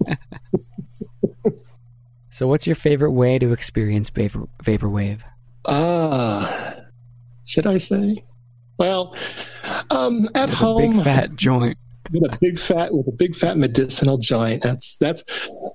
so, 2.30 2.46
what's 2.46 2.66
your 2.66 2.76
favorite 2.76 3.12
way 3.12 3.38
to 3.38 3.52
experience 3.52 4.10
vapor 4.10 4.46
vaporwave? 4.62 5.22
Ah, 5.66 5.74
uh, 5.74 6.80
should 7.44 7.66
I 7.66 7.78
say? 7.78 8.24
Well, 8.78 9.16
um, 9.90 10.28
at 10.34 10.48
With 10.48 10.58
home, 10.58 10.92
big 10.92 11.02
fat 11.02 11.36
joint. 11.36 11.78
With 12.12 12.32
a 12.32 12.38
big 12.38 12.58
fat 12.58 12.92
with 12.92 13.08
a 13.08 13.12
big 13.12 13.34
fat 13.34 13.56
medicinal 13.56 14.18
joint. 14.18 14.62
That's 14.62 14.96
that's. 14.96 15.24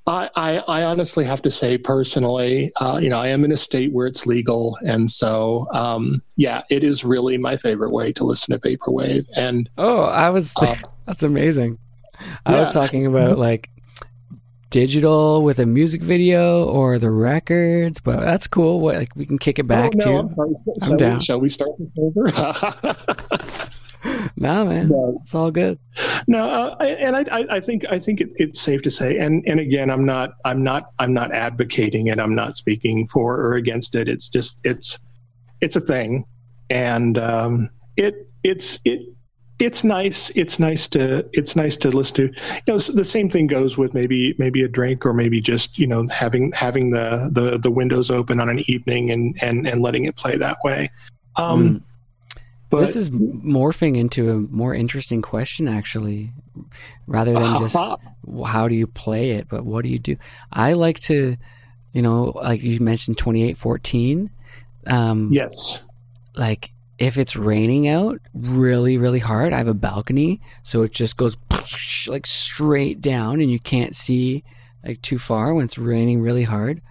I 0.05 0.29
I, 0.35 0.57
I 0.59 0.83
honestly 0.83 1.25
have 1.25 1.41
to 1.41 1.51
say 1.51 1.77
personally, 1.77 2.71
uh, 2.79 2.99
you 3.01 3.09
know, 3.09 3.19
I 3.19 3.27
am 3.27 3.43
in 3.43 3.51
a 3.51 3.57
state 3.57 3.91
where 3.91 4.07
it's 4.07 4.25
legal, 4.25 4.77
and 4.85 5.09
so 5.09 5.67
um, 5.73 6.21
yeah, 6.35 6.61
it 6.69 6.83
is 6.83 7.03
really 7.03 7.37
my 7.37 7.57
favorite 7.57 7.91
way 7.91 8.11
to 8.13 8.23
listen 8.23 8.57
to 8.57 8.59
vaporwave. 8.59 9.25
And 9.35 9.69
oh, 9.77 10.03
I 10.03 10.29
was 10.29 10.53
uh, 10.61 10.75
that's 11.05 11.23
amazing. 11.23 11.79
I 12.45 12.53
yeah. 12.53 12.59
was 12.59 12.73
talking 12.73 13.05
about 13.05 13.37
like 13.37 13.69
digital 14.69 15.43
with 15.43 15.59
a 15.59 15.65
music 15.65 16.01
video 16.01 16.65
or 16.65 16.99
the 16.99 17.09
records, 17.09 17.99
but 17.99 18.19
that's 18.21 18.47
cool. 18.47 18.79
What 18.79 18.95
like 18.95 19.15
we 19.15 19.25
can 19.25 19.37
kick 19.37 19.59
it 19.59 19.67
back 19.67 19.93
oh, 20.05 20.11
no, 20.21 20.27
to. 20.29 20.41
I'm, 20.41 20.91
I'm 20.91 20.97
down. 20.97 21.17
We, 21.17 21.23
shall 21.23 21.39
we 21.39 21.49
start 21.49 21.71
this 21.77 21.93
over? 21.97 22.31
nah, 24.37 24.63
man, 24.63 24.89
no. 24.89 25.17
it's 25.21 25.33
all 25.35 25.51
good. 25.51 25.79
No, 26.27 26.49
uh, 26.49 26.75
and 26.83 27.15
I, 27.15 27.45
I 27.49 27.59
think 27.59 27.85
I 27.89 27.99
think 27.99 28.21
it, 28.21 28.29
it's 28.35 28.59
safe 28.59 28.81
to 28.83 28.91
say, 28.91 29.17
and 29.17 29.43
and 29.47 29.59
again, 29.59 29.89
I'm 29.89 30.05
not 30.05 30.33
I'm 30.45 30.63
not 30.63 30.91
I'm 30.99 31.13
not 31.13 31.31
advocating 31.31 32.07
it. 32.07 32.19
I'm 32.19 32.35
not 32.35 32.57
speaking 32.57 33.07
for 33.07 33.39
or 33.39 33.55
against 33.55 33.95
it. 33.95 34.07
It's 34.07 34.29
just 34.29 34.59
it's 34.63 34.99
it's 35.61 35.75
a 35.75 35.81
thing, 35.81 36.25
and 36.69 37.17
um, 37.17 37.69
it 37.95 38.29
it's 38.43 38.79
it 38.85 39.01
it's 39.59 39.83
nice. 39.83 40.29
It's 40.35 40.59
nice 40.59 40.87
to 40.89 41.27
it's 41.33 41.55
nice 41.55 41.77
to 41.77 41.89
listen 41.89 42.15
to. 42.15 42.23
You 42.23 42.61
know, 42.67 42.77
the 42.77 43.03
same 43.03 43.29
thing 43.29 43.47
goes 43.47 43.77
with 43.77 43.93
maybe 43.93 44.35
maybe 44.37 44.63
a 44.63 44.67
drink 44.67 45.05
or 45.05 45.13
maybe 45.13 45.41
just 45.41 45.79
you 45.79 45.87
know 45.87 46.07
having 46.07 46.51
having 46.51 46.91
the 46.91 47.29
the, 47.31 47.57
the 47.57 47.71
windows 47.71 48.11
open 48.11 48.39
on 48.39 48.49
an 48.49 48.63
evening 48.67 49.11
and 49.11 49.37
and 49.41 49.67
and 49.67 49.81
letting 49.81 50.05
it 50.05 50.15
play 50.15 50.37
that 50.37 50.57
way. 50.63 50.91
Um, 51.35 51.69
mm. 51.69 51.83
But, 52.69 52.81
this 52.81 52.95
is 52.97 53.09
morphing 53.09 53.95
into 53.95 54.29
a 54.31 54.35
more 54.35 54.73
interesting 54.73 55.21
question, 55.21 55.67
actually, 55.67 56.33
rather 57.05 57.31
than 57.31 57.59
just 57.59 57.77
how 58.45 58.67
do 58.67 58.75
you 58.75 58.87
play 58.87 59.31
it, 59.31 59.47
but 59.47 59.63
what 59.63 59.83
do 59.83 59.89
you 59.89 59.99
do? 59.99 60.17
I 60.51 60.73
like 60.73 60.99
to, 61.01 61.37
you 61.93 62.01
know, 62.01 62.33
like 62.35 62.61
you 62.63 62.79
mentioned, 62.81 63.17
twenty 63.17 63.43
eight 63.43 63.57
fourteen. 63.57 64.29
Um, 64.85 65.29
yes. 65.31 65.83
Like 66.35 66.71
if 66.97 67.17
it's 67.17 67.35
raining 67.35 67.87
out 67.87 68.19
really, 68.33 68.97
really 68.97 69.19
hard, 69.19 69.53
I 69.53 69.57
have 69.57 69.67
a 69.67 69.73
balcony, 69.73 70.41
so 70.63 70.81
it 70.81 70.91
just 70.91 71.15
goes 71.15 71.37
like 72.07 72.27
straight 72.27 72.99
down, 72.99 73.39
and 73.39 73.49
you 73.49 73.59
can't 73.59 73.95
see 73.95 74.43
like 74.83 75.01
too 75.01 75.19
far 75.19 75.53
when 75.53 75.65
it's 75.65 75.77
raining 75.77 76.21
really 76.21 76.43
hard. 76.43 76.81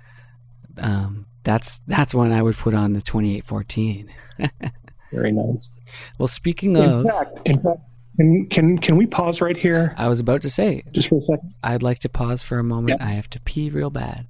Um, 0.78 1.26
that's 1.42 1.80
that's 1.80 2.14
when 2.14 2.32
I 2.32 2.40
would 2.40 2.56
put 2.56 2.72
on 2.72 2.94
the 2.94 3.02
twenty 3.02 3.36
eight 3.36 3.44
fourteen. 3.44 4.10
Very 5.12 5.32
nice. 5.32 5.70
Well, 6.18 6.26
speaking 6.26 6.76
in 6.76 6.82
of, 6.82 7.06
fact, 7.06 7.30
in 7.44 7.60
fact, 7.60 7.80
can, 8.16 8.46
can 8.48 8.78
can 8.78 8.96
we 8.96 9.06
pause 9.06 9.40
right 9.40 9.56
here? 9.56 9.94
I 9.96 10.08
was 10.08 10.20
about 10.20 10.42
to 10.42 10.50
say, 10.50 10.82
just 10.92 11.08
for 11.08 11.18
a 11.18 11.22
second. 11.22 11.54
I'd 11.62 11.82
like 11.82 12.00
to 12.00 12.08
pause 12.08 12.42
for 12.42 12.58
a 12.58 12.64
moment. 12.64 13.00
I 13.00 13.10
have 13.10 13.30
to 13.30 13.40
pee 13.40 13.70
real 13.70 13.90
bad. 13.90 14.26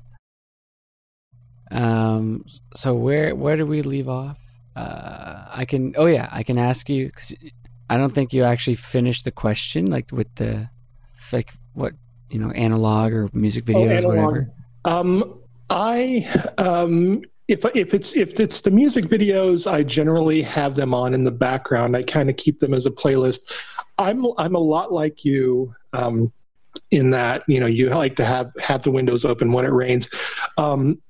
Um. 1.70 2.44
So 2.74 2.94
where 2.94 3.34
where 3.34 3.56
do 3.56 3.66
we 3.66 3.82
leave 3.82 4.08
off? 4.08 4.46
uh, 4.76 5.46
I 5.50 5.64
can. 5.64 5.94
Oh 5.96 6.06
yeah, 6.06 6.28
I 6.30 6.42
can 6.42 6.58
ask 6.58 6.88
you 6.90 7.06
because 7.06 7.34
I 7.88 7.96
don't 7.96 8.10
think 8.10 8.32
you 8.32 8.44
actually 8.44 8.76
finished 8.76 9.24
the 9.24 9.30
question, 9.30 9.86
like 9.86 10.12
with 10.12 10.32
the 10.34 10.68
like 11.32 11.52
what 11.72 11.94
you 12.30 12.38
know, 12.38 12.50
analog 12.50 13.12
or 13.12 13.30
music 13.32 13.64
oh, 13.68 13.72
videos, 13.72 14.04
oh, 14.04 14.08
whatever. 14.08 14.52
Um, 14.84 15.40
I 15.70 16.28
um, 16.58 17.22
if 17.48 17.64
if 17.76 17.94
it's 17.94 18.16
if 18.16 18.38
it's 18.40 18.60
the 18.60 18.70
music 18.70 19.06
videos, 19.06 19.70
I 19.70 19.82
generally 19.82 20.42
have 20.42 20.74
them 20.74 20.92
on 20.94 21.14
in 21.14 21.24
the 21.24 21.30
background. 21.30 21.96
I 21.96 22.02
kind 22.02 22.28
of 22.28 22.36
keep 22.36 22.58
them 22.58 22.74
as 22.74 22.86
a 22.86 22.90
playlist. 22.90 23.64
I'm 23.98 24.26
I'm 24.38 24.54
a 24.54 24.60
lot 24.60 24.92
like 24.92 25.24
you. 25.24 25.74
Um, 25.92 26.32
in 26.90 27.08
that 27.08 27.42
you 27.48 27.58
know 27.58 27.64
you 27.64 27.88
like 27.88 28.16
to 28.16 28.24
have 28.24 28.52
have 28.60 28.82
the 28.82 28.90
windows 28.90 29.24
open 29.24 29.50
when 29.50 29.64
it 29.64 29.72
rains 29.72 30.10
um, 30.58 31.00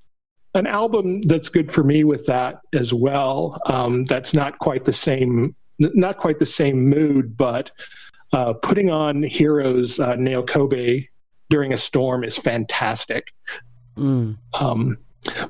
an 0.56 0.66
album 0.66 1.20
that's 1.20 1.48
good 1.48 1.70
for 1.70 1.84
me 1.84 2.02
with 2.02 2.26
that 2.26 2.60
as 2.72 2.92
well. 2.92 3.60
Um, 3.66 4.04
that's 4.04 4.32
not 4.34 4.58
quite 4.58 4.84
the 4.84 4.92
same, 4.92 5.54
not 5.78 6.16
quite 6.16 6.38
the 6.38 6.46
same 6.46 6.88
mood, 6.88 7.36
but 7.36 7.70
uh, 8.32 8.54
putting 8.54 8.90
on 8.90 9.22
Heroes 9.22 10.00
uh, 10.00 10.16
Kobe 10.48 11.06
during 11.50 11.72
a 11.72 11.76
storm 11.76 12.24
is 12.24 12.36
fantastic. 12.36 13.32
Mm. 13.96 14.38
Um, 14.58 14.96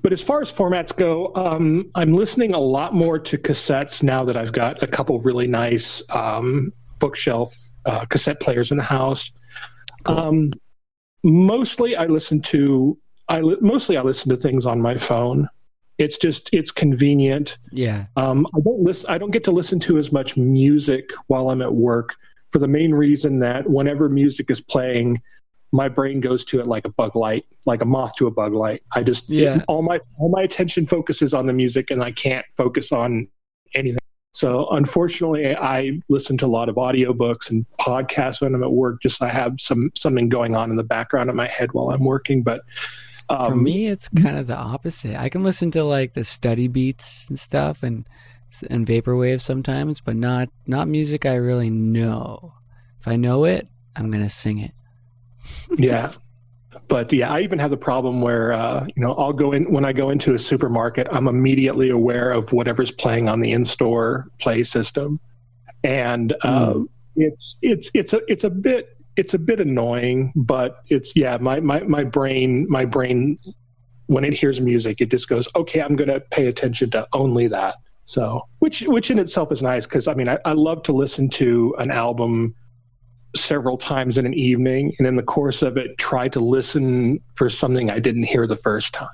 but 0.02 0.12
as 0.12 0.22
far 0.22 0.40
as 0.40 0.50
formats 0.50 0.96
go, 0.96 1.32
um, 1.34 1.90
I'm 1.94 2.12
listening 2.12 2.52
a 2.54 2.58
lot 2.58 2.94
more 2.94 3.18
to 3.18 3.38
cassettes 3.38 4.02
now 4.02 4.24
that 4.24 4.36
I've 4.36 4.52
got 4.52 4.82
a 4.82 4.86
couple 4.86 5.18
really 5.20 5.46
nice 5.46 6.02
um, 6.10 6.72
bookshelf 6.98 7.54
uh, 7.84 8.04
cassette 8.06 8.40
players 8.40 8.70
in 8.70 8.76
the 8.76 8.82
house. 8.82 9.30
Cool. 10.04 10.18
Um, 10.18 10.50
mostly, 11.22 11.96
I 11.96 12.06
listen 12.06 12.40
to 12.42 12.98
I 13.28 13.40
li- 13.40 13.58
mostly 13.60 13.96
I 13.96 14.02
listen 14.02 14.30
to 14.30 14.36
things 14.36 14.66
on 14.66 14.80
my 14.80 14.96
phone. 14.96 15.48
It's 15.98 16.18
just 16.18 16.50
it's 16.52 16.70
convenient. 16.70 17.58
Yeah. 17.72 18.06
Um, 18.16 18.46
I 18.54 18.60
don't 18.60 18.80
listen. 18.80 19.10
I 19.10 19.18
don't 19.18 19.30
get 19.30 19.44
to 19.44 19.50
listen 19.50 19.80
to 19.80 19.98
as 19.98 20.12
much 20.12 20.36
music 20.36 21.10
while 21.28 21.50
I'm 21.50 21.62
at 21.62 21.74
work 21.74 22.14
for 22.50 22.58
the 22.58 22.68
main 22.68 22.94
reason 22.94 23.40
that 23.40 23.68
whenever 23.68 24.08
music 24.08 24.50
is 24.50 24.60
playing, 24.60 25.20
my 25.72 25.88
brain 25.88 26.20
goes 26.20 26.44
to 26.46 26.60
it 26.60 26.66
like 26.66 26.84
a 26.84 26.90
bug 26.90 27.16
light, 27.16 27.44
like 27.64 27.82
a 27.82 27.84
moth 27.84 28.14
to 28.16 28.26
a 28.26 28.30
bug 28.30 28.54
light. 28.54 28.82
I 28.94 29.02
just 29.02 29.28
yeah. 29.28 29.56
It, 29.56 29.64
all 29.68 29.82
my 29.82 30.00
all 30.18 30.28
my 30.28 30.42
attention 30.42 30.86
focuses 30.86 31.34
on 31.34 31.46
the 31.46 31.52
music, 31.52 31.90
and 31.90 32.02
I 32.02 32.10
can't 32.10 32.46
focus 32.56 32.92
on 32.92 33.28
anything. 33.74 33.98
So 34.32 34.68
unfortunately, 34.70 35.56
I 35.56 36.00
listen 36.08 36.36
to 36.38 36.46
a 36.46 36.48
lot 36.48 36.68
of 36.68 36.76
audiobooks 36.76 37.50
and 37.50 37.64
podcasts 37.80 38.42
when 38.42 38.54
I'm 38.54 38.62
at 38.62 38.72
work. 38.72 39.00
Just 39.00 39.22
I 39.22 39.28
have 39.28 39.54
some 39.58 39.90
something 39.96 40.28
going 40.28 40.54
on 40.54 40.70
in 40.70 40.76
the 40.76 40.84
background 40.84 41.30
of 41.30 41.36
my 41.36 41.46
head 41.46 41.72
while 41.72 41.90
I'm 41.90 42.04
working, 42.04 42.42
but 42.42 42.60
um, 43.28 43.52
For 43.52 43.56
me, 43.56 43.86
it's 43.86 44.08
kind 44.08 44.38
of 44.38 44.46
the 44.46 44.56
opposite. 44.56 45.16
I 45.16 45.28
can 45.28 45.42
listen 45.42 45.70
to 45.72 45.84
like 45.84 46.12
the 46.12 46.24
study 46.24 46.68
beats 46.68 47.28
and 47.28 47.38
stuff 47.38 47.82
and 47.82 48.08
and 48.70 48.86
vaporwave 48.86 49.40
sometimes, 49.40 50.00
but 50.00 50.16
not 50.16 50.48
not 50.66 50.88
music 50.88 51.26
I 51.26 51.34
really 51.34 51.70
know. 51.70 52.54
If 53.00 53.08
I 53.08 53.16
know 53.16 53.44
it, 53.44 53.68
I'm 53.96 54.10
gonna 54.10 54.30
sing 54.30 54.58
it. 54.58 54.72
Yeah, 55.76 56.12
but 56.88 57.12
yeah, 57.12 57.32
I 57.32 57.40
even 57.40 57.58
have 57.58 57.70
the 57.70 57.76
problem 57.76 58.20
where 58.20 58.52
uh, 58.52 58.86
you 58.94 59.02
know 59.02 59.14
I'll 59.14 59.32
go 59.32 59.52
in 59.52 59.70
when 59.72 59.84
I 59.84 59.92
go 59.92 60.10
into 60.10 60.34
a 60.34 60.38
supermarket, 60.38 61.08
I'm 61.10 61.28
immediately 61.28 61.90
aware 61.90 62.30
of 62.30 62.52
whatever's 62.52 62.90
playing 62.90 63.28
on 63.28 63.40
the 63.40 63.52
in-store 63.52 64.28
play 64.38 64.62
system, 64.62 65.20
and 65.84 66.34
uh, 66.42 66.74
mm. 66.74 66.88
it's 67.16 67.56
it's 67.62 67.90
it's 67.94 68.12
a 68.12 68.20
it's 68.28 68.44
a 68.44 68.50
bit 68.50 68.96
it's 69.16 69.34
a 69.34 69.38
bit 69.38 69.60
annoying, 69.60 70.32
but 70.36 70.82
it's 70.88 71.14
yeah, 71.16 71.38
my 71.40 71.60
my 71.60 71.80
my 71.80 72.04
brain 72.04 72.66
my 72.68 72.84
brain 72.84 73.38
when 74.06 74.24
it 74.24 74.34
hears 74.34 74.60
music, 74.60 75.00
it 75.00 75.10
just 75.10 75.28
goes, 75.28 75.48
okay, 75.56 75.80
I'm 75.80 75.96
going 75.96 76.08
to 76.08 76.20
pay 76.20 76.46
attention 76.46 76.90
to 76.90 77.06
only 77.12 77.48
that. 77.48 77.76
So, 78.04 78.46
which 78.60 78.82
which 78.82 79.10
in 79.10 79.18
itself 79.18 79.50
is 79.50 79.62
nice 79.62 79.84
because 79.84 80.06
I 80.06 80.14
mean, 80.14 80.28
I, 80.28 80.38
I 80.44 80.52
love 80.52 80.84
to 80.84 80.92
listen 80.92 81.28
to 81.30 81.74
an 81.78 81.90
album 81.90 82.54
several 83.36 83.76
times 83.76 84.18
in 84.18 84.26
an 84.26 84.34
evening, 84.34 84.92
and 84.98 85.06
in 85.06 85.16
the 85.16 85.22
course 85.22 85.62
of 85.62 85.76
it, 85.76 85.98
try 85.98 86.28
to 86.28 86.40
listen 86.40 87.20
for 87.34 87.48
something 87.48 87.90
I 87.90 87.98
didn't 87.98 88.24
hear 88.24 88.46
the 88.46 88.56
first 88.56 88.94
time. 88.94 89.08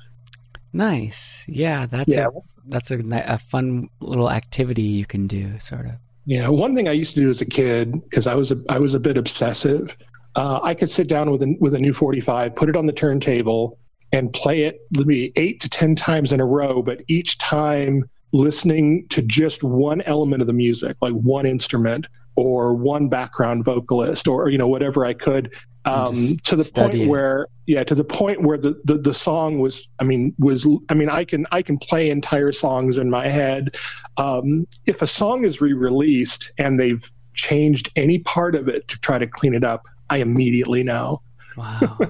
Nice, 0.72 1.44
yeah, 1.48 1.86
that's 1.86 2.16
yeah. 2.16 2.28
a 2.28 2.40
that's 2.66 2.90
a, 2.90 3.00
a 3.26 3.38
fun 3.38 3.88
little 4.00 4.30
activity 4.30 4.82
you 4.82 5.06
can 5.06 5.26
do, 5.26 5.58
sort 5.58 5.86
of. 5.86 5.92
Yeah, 6.24 6.48
one 6.48 6.74
thing 6.74 6.88
I 6.88 6.92
used 6.92 7.14
to 7.14 7.20
do 7.20 7.30
as 7.30 7.40
a 7.40 7.46
kid 7.46 7.92
because 8.02 8.26
I 8.26 8.34
was 8.34 8.52
a, 8.52 8.62
I 8.68 8.78
was 8.78 8.94
a 8.94 9.00
bit 9.00 9.16
obsessive. 9.16 9.96
Uh, 10.36 10.60
I 10.62 10.74
could 10.74 10.88
sit 10.88 11.08
down 11.08 11.30
with 11.30 11.42
a 11.42 11.56
with 11.60 11.74
a 11.74 11.78
new 11.78 11.92
45, 11.92 12.54
put 12.54 12.68
it 12.68 12.76
on 12.76 12.86
the 12.86 12.92
turntable, 12.92 13.78
and 14.12 14.32
play 14.32 14.62
it 14.62 14.80
maybe 14.92 15.32
eight 15.36 15.60
to 15.60 15.68
ten 15.68 15.94
times 15.94 16.32
in 16.32 16.40
a 16.40 16.46
row. 16.46 16.82
But 16.82 17.02
each 17.08 17.38
time 17.38 18.08
listening 18.32 19.06
to 19.08 19.22
just 19.22 19.62
one 19.62 20.00
element 20.02 20.40
of 20.40 20.46
the 20.46 20.52
music, 20.52 20.96
like 21.02 21.12
one 21.12 21.44
instrument 21.44 22.06
or 22.36 22.74
one 22.74 23.08
background 23.08 23.64
vocalist, 23.64 24.28
or 24.28 24.48
you 24.48 24.58
know 24.58 24.68
whatever 24.68 25.04
I 25.04 25.14
could, 25.14 25.50
um, 25.84 26.14
to 26.44 26.56
the 26.56 26.70
point 26.74 27.08
where 27.08 27.48
yeah 27.66 27.82
to 27.82 27.94
the 27.94 28.04
point 28.04 28.42
where 28.42 28.56
the, 28.56 28.80
the 28.84 28.98
the 28.98 29.14
song 29.14 29.58
was 29.58 29.88
i 29.98 30.04
mean 30.04 30.32
was 30.38 30.66
i 30.88 30.94
mean 30.94 31.08
i 31.08 31.24
can 31.24 31.44
i 31.50 31.60
can 31.60 31.76
play 31.78 32.08
entire 32.10 32.52
songs 32.52 32.98
in 32.98 33.10
my 33.10 33.28
head. 33.28 33.76
Um, 34.16 34.66
if 34.86 35.02
a 35.02 35.06
song 35.06 35.44
is 35.44 35.60
re-released 35.60 36.52
and 36.58 36.78
they've 36.78 37.10
changed 37.34 37.90
any 37.96 38.18
part 38.20 38.54
of 38.54 38.68
it 38.68 38.86
to 38.88 39.00
try 39.00 39.18
to 39.18 39.26
clean 39.26 39.54
it 39.54 39.64
up 39.64 39.86
i 40.10 40.18
immediately 40.18 40.82
know. 40.82 41.22
Wow. 41.56 41.98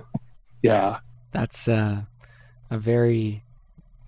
Yeah. 0.62 0.98
That's 1.32 1.66
uh, 1.66 2.02
a 2.70 2.78
very 2.78 3.42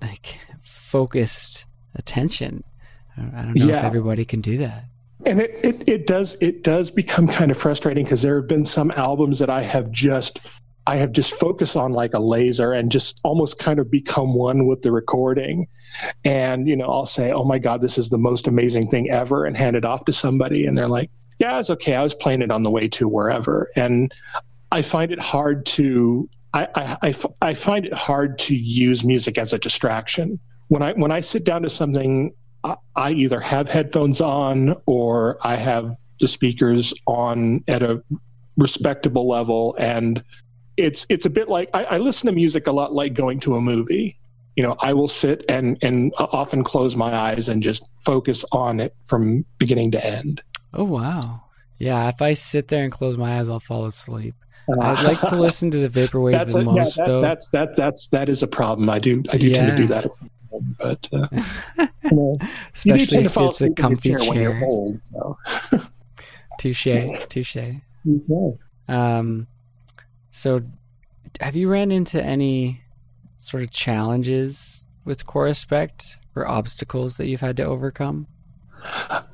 like 0.00 0.38
focused 0.62 1.66
attention. 1.96 2.62
I 3.18 3.22
don't 3.42 3.54
know 3.54 3.66
yeah. 3.66 3.78
if 3.78 3.84
everybody 3.84 4.24
can 4.24 4.40
do 4.40 4.58
that 4.58 4.84
and 5.26 5.40
it, 5.40 5.51
it, 5.64 5.88
it 5.88 6.06
does 6.06 6.36
it 6.40 6.62
does 6.62 6.90
become 6.90 7.26
kind 7.26 7.51
of 7.51 7.56
frustrating 7.56 8.05
because 8.05 8.22
there 8.22 8.36
have 8.36 8.48
been 8.48 8.64
some 8.64 8.90
albums 8.92 9.38
that 9.38 9.51
I 9.51 9.62
have 9.62 9.90
just 9.90 10.40
I 10.86 10.96
have 10.96 11.12
just 11.12 11.34
focused 11.34 11.76
on 11.76 11.92
like 11.92 12.14
a 12.14 12.18
laser 12.18 12.72
and 12.72 12.92
just 12.92 13.20
almost 13.24 13.59
kind 13.59 13.78
of 13.78 13.90
become 13.90 14.34
one 14.34 14.66
with 14.66 14.82
the 14.82 14.92
recording. 14.92 15.66
And, 16.24 16.68
you 16.68 16.76
know, 16.76 16.86
I'll 16.86 17.06
say, 17.06 17.32
oh 17.32 17.44
my 17.44 17.59
God, 17.59 17.80
this 17.80 17.96
is 17.96 18.10
the 18.10 18.18
most 18.18 18.46
amazing 18.46 18.88
thing 18.88 19.09
ever 19.10 19.46
and 19.46 19.56
hand 19.56 19.76
it 19.76 19.86
off 19.86 20.05
to 20.05 20.12
somebody. 20.12 20.66
And 20.66 20.76
they're 20.76 20.88
like, 20.88 21.10
"Yeah, 21.38 21.59
it's 21.59 21.70
okay, 21.70 21.94
I 21.94 22.02
was 22.02 22.14
playing 22.14 22.42
it 22.42 22.51
on 22.51 22.64
the 22.64 22.70
way 22.70 22.88
to 22.88 23.09
wherever, 23.09 23.70
and 23.76 24.12
I 24.72 24.82
find 24.82 25.10
it 25.10 25.22
hard 25.22 25.64
to 25.66 26.28
I, 26.55 26.68
I, 26.76 26.96
I, 27.02 27.14
I 27.42 27.55
find 27.55 27.84
it 27.84 27.94
hard 27.94 28.38
to 28.40 28.55
use 28.55 29.05
music 29.05 29.38
as 29.38 29.52
a 29.52 29.59
distraction. 29.59 30.38
When 30.68 30.82
I 30.82 30.92
when 30.92 31.10
I 31.10 31.20
sit 31.20 31.44
down 31.44 31.62
to 31.62 31.70
something, 31.70 32.32
I, 32.64 32.76
I 32.96 33.10
either 33.12 33.40
have 33.40 33.68
headphones 33.68 34.20
on 34.20 34.74
or 34.86 35.38
I 35.42 35.54
have 35.56 35.94
the 36.20 36.28
speakers 36.28 36.92
on 37.06 37.62
at 37.68 37.82
a 37.82 38.02
respectable 38.56 39.28
level, 39.28 39.76
and 39.78 40.22
it's 40.76 41.06
it's 41.08 41.26
a 41.26 41.30
bit 41.30 41.48
like 41.48 41.68
I, 41.74 41.84
I 41.84 41.98
listen 41.98 42.28
to 42.28 42.34
music 42.34 42.66
a 42.66 42.72
lot 42.72 42.92
like 42.92 43.14
going 43.14 43.38
to 43.40 43.54
a 43.54 43.60
movie. 43.60 44.18
You 44.56 44.62
know 44.62 44.76
i 44.80 44.92
will 44.92 45.08
sit 45.08 45.44
and 45.48 45.76
and 45.82 46.12
often 46.18 46.62
close 46.62 46.94
my 46.94 47.12
eyes 47.12 47.48
and 47.48 47.60
just 47.60 47.88
focus 48.04 48.44
on 48.52 48.78
it 48.78 48.94
from 49.08 49.44
beginning 49.58 49.90
to 49.92 50.04
end. 50.04 50.40
Oh 50.72 50.84
wow. 50.84 51.42
Yeah 51.78 52.08
if 52.08 52.22
i 52.22 52.34
sit 52.34 52.68
there 52.68 52.84
and 52.84 52.92
close 52.92 53.16
my 53.16 53.38
eyes 53.40 53.48
i'll 53.48 53.58
fall 53.58 53.86
asleep. 53.86 54.36
Uh, 54.68 54.80
I'd 54.80 55.02
like 55.02 55.20
to 55.22 55.36
listen 55.36 55.72
to 55.72 55.78
the 55.86 55.88
vaporwave 56.00 56.32
that's 56.32 56.52
the 56.52 56.60
a, 56.60 56.64
most 56.64 56.96
yeah, 56.96 57.02
that, 57.04 57.10
though. 57.10 57.20
that's 57.20 57.48
that 57.48 57.76
that's 57.76 58.06
that 58.08 58.28
is 58.28 58.44
a 58.44 58.46
problem. 58.46 58.88
I 58.88 59.00
do 59.00 59.24
i 59.32 59.36
do 59.38 59.48
Yeah. 59.48 59.54
tend 59.56 59.70
to 59.70 59.76
do 59.76 59.86
that 59.88 60.10
but 60.78 61.09
uh, 61.12 61.28
you 62.05 62.10
know, 62.12 62.36
especially 62.72 63.24
to 63.24 63.24
if 63.24 63.36
it's 63.36 63.36
a 63.36 63.40
asleep 63.40 63.60
in 63.60 63.66
your 63.66 63.74
comfy 63.76 64.09
chair 64.10 64.18
when 64.28 64.40
you're 64.40 64.64
old 64.64 65.01
so 65.01 65.39
touche 66.59 66.86
touche 67.28 67.56
Um, 68.89 69.47
so 70.31 70.60
have 71.40 71.56
you 71.56 71.68
ran 71.68 71.90
into 71.90 72.22
any 72.22 72.82
sort 73.39 73.62
of 73.62 73.70
challenges 73.70 74.86
with 75.05 75.26
Corespect 75.26 76.18
or 76.35 76.47
obstacles 76.47 77.16
that 77.16 77.26
you've 77.26 77.40
had 77.40 77.56
to 77.59 77.64
overcome? 77.64 78.26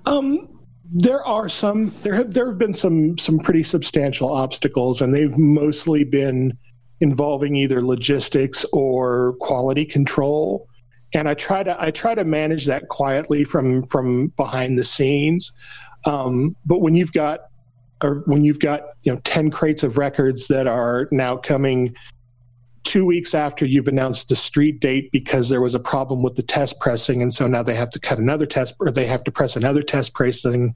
Um, 0.07 0.61
there 0.93 1.25
are 1.25 1.49
some. 1.49 1.91
There 2.03 2.15
have 2.15 2.35
there 2.35 2.47
have 2.47 2.59
been 2.59 2.75
some 2.75 3.17
some 3.19 3.39
pretty 3.39 3.63
substantial 3.63 4.33
obstacles, 4.33 5.01
and 5.01 5.15
they've 5.15 5.37
mostly 5.39 6.05
been 6.05 6.57
involving 7.01 7.57
either 7.57 7.83
logistics 7.83 8.65
or 8.73 9.35
quality 9.41 9.85
control. 9.85 10.69
And 11.15 11.29
I 11.29 11.35
try 11.35 11.63
to 11.63 11.77
I 11.83 11.91
try 11.91 12.15
to 12.15 12.25
manage 12.25 12.67
that 12.67 12.89
quietly 12.89 13.45
from 13.45 13.85
from 13.87 14.29
behind 14.37 14.79
the 14.79 14.85
scenes. 14.85 15.53
Um, 16.07 16.57
but 16.65 16.81
when 16.81 16.95
you've 16.95 17.13
got 17.13 17.41
or 18.03 18.23
when 18.27 18.45
you've 18.45 18.61
got 18.61 18.83
you 19.03 19.13
know 19.13 19.21
ten 19.25 19.51
crates 19.51 19.83
of 19.83 19.99
records 19.99 20.49
that 20.49 20.67
are 20.67 21.09
now 21.11 21.37
coming 21.37 21.95
two 22.83 23.05
weeks 23.05 23.35
after 23.35 23.67
you've 23.67 23.89
announced 23.89 24.29
the 24.29 24.37
street 24.37 24.81
date 24.81 25.13
because 25.13 25.49
there 25.49 25.61
was 25.61 25.75
a 25.75 25.81
problem 25.81 26.23
with 26.23 26.35
the 26.37 26.43
test 26.43 26.81
pressing, 26.81 27.23
and 27.23 27.33
so 27.35 27.47
now 27.47 27.63
they 27.63 27.75
have 27.75 27.91
to 27.91 28.01
cut 28.01 28.19
another 28.19 28.47
test 28.47 28.75
or 28.81 28.91
they 28.91 29.07
have 29.07 29.23
to 29.25 29.31
press 29.31 29.57
another 29.57 29.83
test 29.83 30.15
pressing 30.15 30.75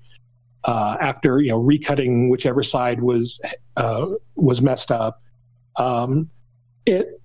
uh, 0.65 0.97
after 1.01 1.41
you 1.41 1.49
know 1.49 1.59
recutting 1.61 2.31
whichever 2.31 2.63
side 2.63 3.03
was 3.03 3.41
uh, 3.77 4.07
was 4.37 4.61
messed 4.61 4.91
up. 4.91 5.23
Um, 5.77 6.31
it- 6.87 7.21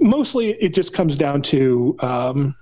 mostly 0.00 0.50
it 0.52 0.74
just 0.74 0.92
comes 0.92 1.16
down 1.16 1.42
to 1.42 1.96
um, 2.00 2.54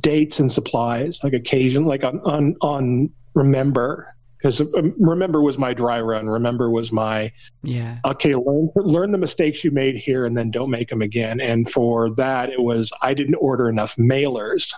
dates 0.00 0.40
and 0.40 0.50
supplies. 0.50 1.22
Like 1.22 1.32
occasion, 1.32 1.84
like 1.84 2.04
on 2.04 2.20
on 2.20 2.56
on 2.62 3.10
remember 3.34 4.14
because 4.38 4.60
remember 4.98 5.40
was 5.40 5.56
my 5.56 5.72
dry 5.72 6.00
run. 6.00 6.28
Remember 6.28 6.70
was 6.70 6.90
my 6.92 7.32
Yeah. 7.62 7.98
okay 8.04 8.34
learn 8.34 8.68
learn 8.74 9.12
the 9.12 9.18
mistakes 9.18 9.62
you 9.64 9.70
made 9.70 9.96
here 9.96 10.24
and 10.24 10.36
then 10.36 10.50
don't 10.50 10.70
make 10.70 10.88
them 10.88 11.00
again 11.02 11.40
and 11.40 11.70
for 11.70 12.10
that 12.16 12.50
it 12.50 12.60
was 12.60 12.92
i 13.02 13.14
didn't 13.14 13.36
order 13.36 13.68
enough 13.68 13.94
mailers 13.96 14.72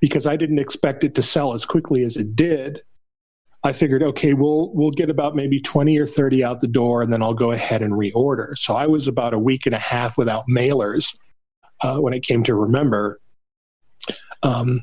because 0.00 0.26
i 0.26 0.36
didn't 0.36 0.58
expect 0.58 1.04
it 1.04 1.14
to 1.14 1.22
sell 1.22 1.54
as 1.54 1.64
quickly 1.64 2.02
as 2.02 2.16
it 2.16 2.34
did 2.34 2.82
i 3.64 3.72
figured 3.72 4.02
okay 4.02 4.34
we'll 4.34 4.72
we'll 4.74 4.90
get 4.90 5.10
about 5.10 5.34
maybe 5.34 5.60
20 5.60 5.98
or 5.98 6.06
30 6.06 6.44
out 6.44 6.60
the 6.60 6.68
door 6.68 7.02
and 7.02 7.12
then 7.12 7.22
i'll 7.22 7.34
go 7.34 7.50
ahead 7.50 7.82
and 7.82 7.94
reorder 7.94 8.56
so 8.56 8.74
i 8.74 8.86
was 8.86 9.08
about 9.08 9.34
a 9.34 9.38
week 9.38 9.66
and 9.66 9.74
a 9.74 9.78
half 9.78 10.16
without 10.16 10.44
mailers 10.48 11.16
uh, 11.82 11.98
when 11.98 12.14
it 12.14 12.22
came 12.22 12.44
to 12.44 12.54
remember 12.54 13.20
um, 14.42 14.80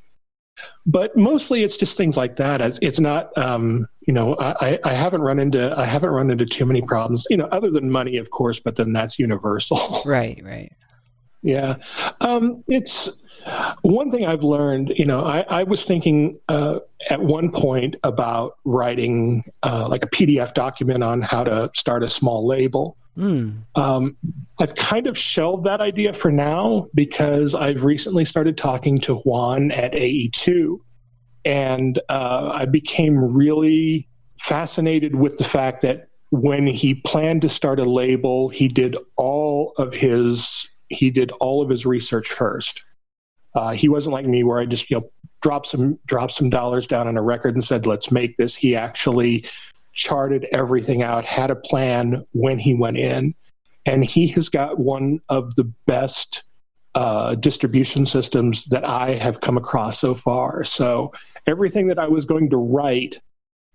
but 0.86 1.16
mostly 1.16 1.64
it's 1.64 1.78
just 1.78 1.98
things 1.98 2.18
like 2.18 2.36
that. 2.38 2.62
It's, 2.62 2.80
it's 2.82 2.99
not, 2.99 3.36
um, 3.38 3.88
you 4.08 4.14
know, 4.14 4.36
I, 4.40 4.80
I 4.84 4.94
haven't 4.94 5.22
run 5.22 5.40
into 5.40 5.78
I 5.78 5.86
haven't 5.86 6.10
run 6.10 6.32
into 6.32 6.45
too 6.45 6.66
many 6.66 6.82
problems, 6.82 7.26
you 7.30 7.38
know, 7.38 7.45
other 7.45 7.70
than 7.70 7.91
money, 7.91 8.18
of 8.18 8.32
course. 8.32 8.60
But 8.60 8.76
then 8.76 8.91
that's 8.94 9.20
universal. 9.20 10.02
Right, 10.06 10.41
right. 10.44 10.72
yeah, 11.44 11.76
um, 12.22 12.62
it's 12.68 13.20
one 13.81 14.11
thing 14.11 14.26
I've 14.26 14.43
learned. 14.43 14.93
You 14.95 15.05
know, 15.05 15.23
I, 15.26 15.41
I 15.49 15.63
was 15.63 15.85
thinking 15.85 16.38
uh, 16.49 16.80
at 17.09 17.22
one 17.22 17.51
point 17.51 17.95
about 18.03 18.53
writing 18.65 19.43
uh, 19.63 19.88
like 19.89 20.03
a 20.03 20.07
PDF 20.07 20.53
document 20.53 21.03
on 21.03 21.22
how 21.22 21.43
to 21.43 21.69
start 21.76 22.03
a 22.03 22.09
small 22.09 22.45
label. 22.45 22.97
Mm. 23.18 23.63
Um, 23.76 24.15
I've 24.59 24.76
kind 24.76 25.07
of 25.07 25.18
shelved 25.18 25.65
that 25.65 25.81
idea 25.81 26.13
for 26.13 26.31
now 26.31 26.88
because 26.93 27.53
I've 27.55 27.84
recently 27.84 28.26
started 28.26 28.57
talking 28.57 28.99
to 28.99 29.15
Juan 29.15 29.72
at 29.72 29.93
AE2, 29.93 30.77
and 31.43 31.99
uh, 32.09 32.51
I 32.53 32.65
became 32.65 33.18
really 33.35 34.07
fascinated 34.39 35.15
with 35.15 35.38
the 35.38 35.43
fact 35.43 35.81
that 35.81 36.07
when 36.31 36.65
he 36.65 36.95
planned 36.95 37.41
to 37.41 37.49
start 37.49 37.80
a 37.80 37.84
label, 37.84 38.47
he 38.47 38.68
did 38.68 38.95
all 39.18 39.73
of 39.77 39.93
his 39.93 40.68
he 40.88 41.09
did 41.09 41.31
all 41.39 41.61
of 41.61 41.69
his 41.69 41.85
research 41.85 42.27
first. 42.27 42.84
Uh, 43.53 43.72
he 43.72 43.90
wasn't 43.90 44.14
like 44.14 44.26
me, 44.26 44.44
where 44.44 44.60
I 44.60 44.65
just 44.65 44.90
you 44.90 44.99
know 44.99 45.10
dropped 45.41 45.68
some 45.68 45.99
dropped 46.06 46.34
some 46.34 46.49
dollars 46.49 46.88
down 46.88 47.07
on 47.07 47.18
a 47.18 47.22
record 47.22 47.56
and 47.56 47.64
said, 47.64 47.86
"Let's 47.86 48.11
make 48.11 48.38
this." 48.38 48.56
He 48.56 48.76
actually 48.76 49.45
charted 49.94 50.48
everything 50.53 51.03
out, 51.03 51.26
had 51.26 51.52
a 51.52 51.56
plan 51.56 52.23
when 52.32 52.57
he 52.57 52.73
went 52.73 52.98
in, 52.98 53.34
and 53.86 54.06
he 54.06 54.28
has 54.28 54.49
got 54.49 54.80
one 54.80 55.19
of 55.30 55.56
the 55.56 55.65
best 55.86 56.44
uh, 56.95 57.36
distribution 57.36 58.06
systems 58.06 58.65
that 58.65 58.84
I 58.84 59.14
have 59.15 59.41
come 59.41 59.57
across 59.57 59.99
so 59.99 60.14
far. 60.14 60.64
So 60.64 61.11
everything 61.48 61.88
that 61.88 61.99
I 61.99 62.07
was 62.07 62.26
going 62.26 62.49
to 62.49 62.57
write, 62.57 63.19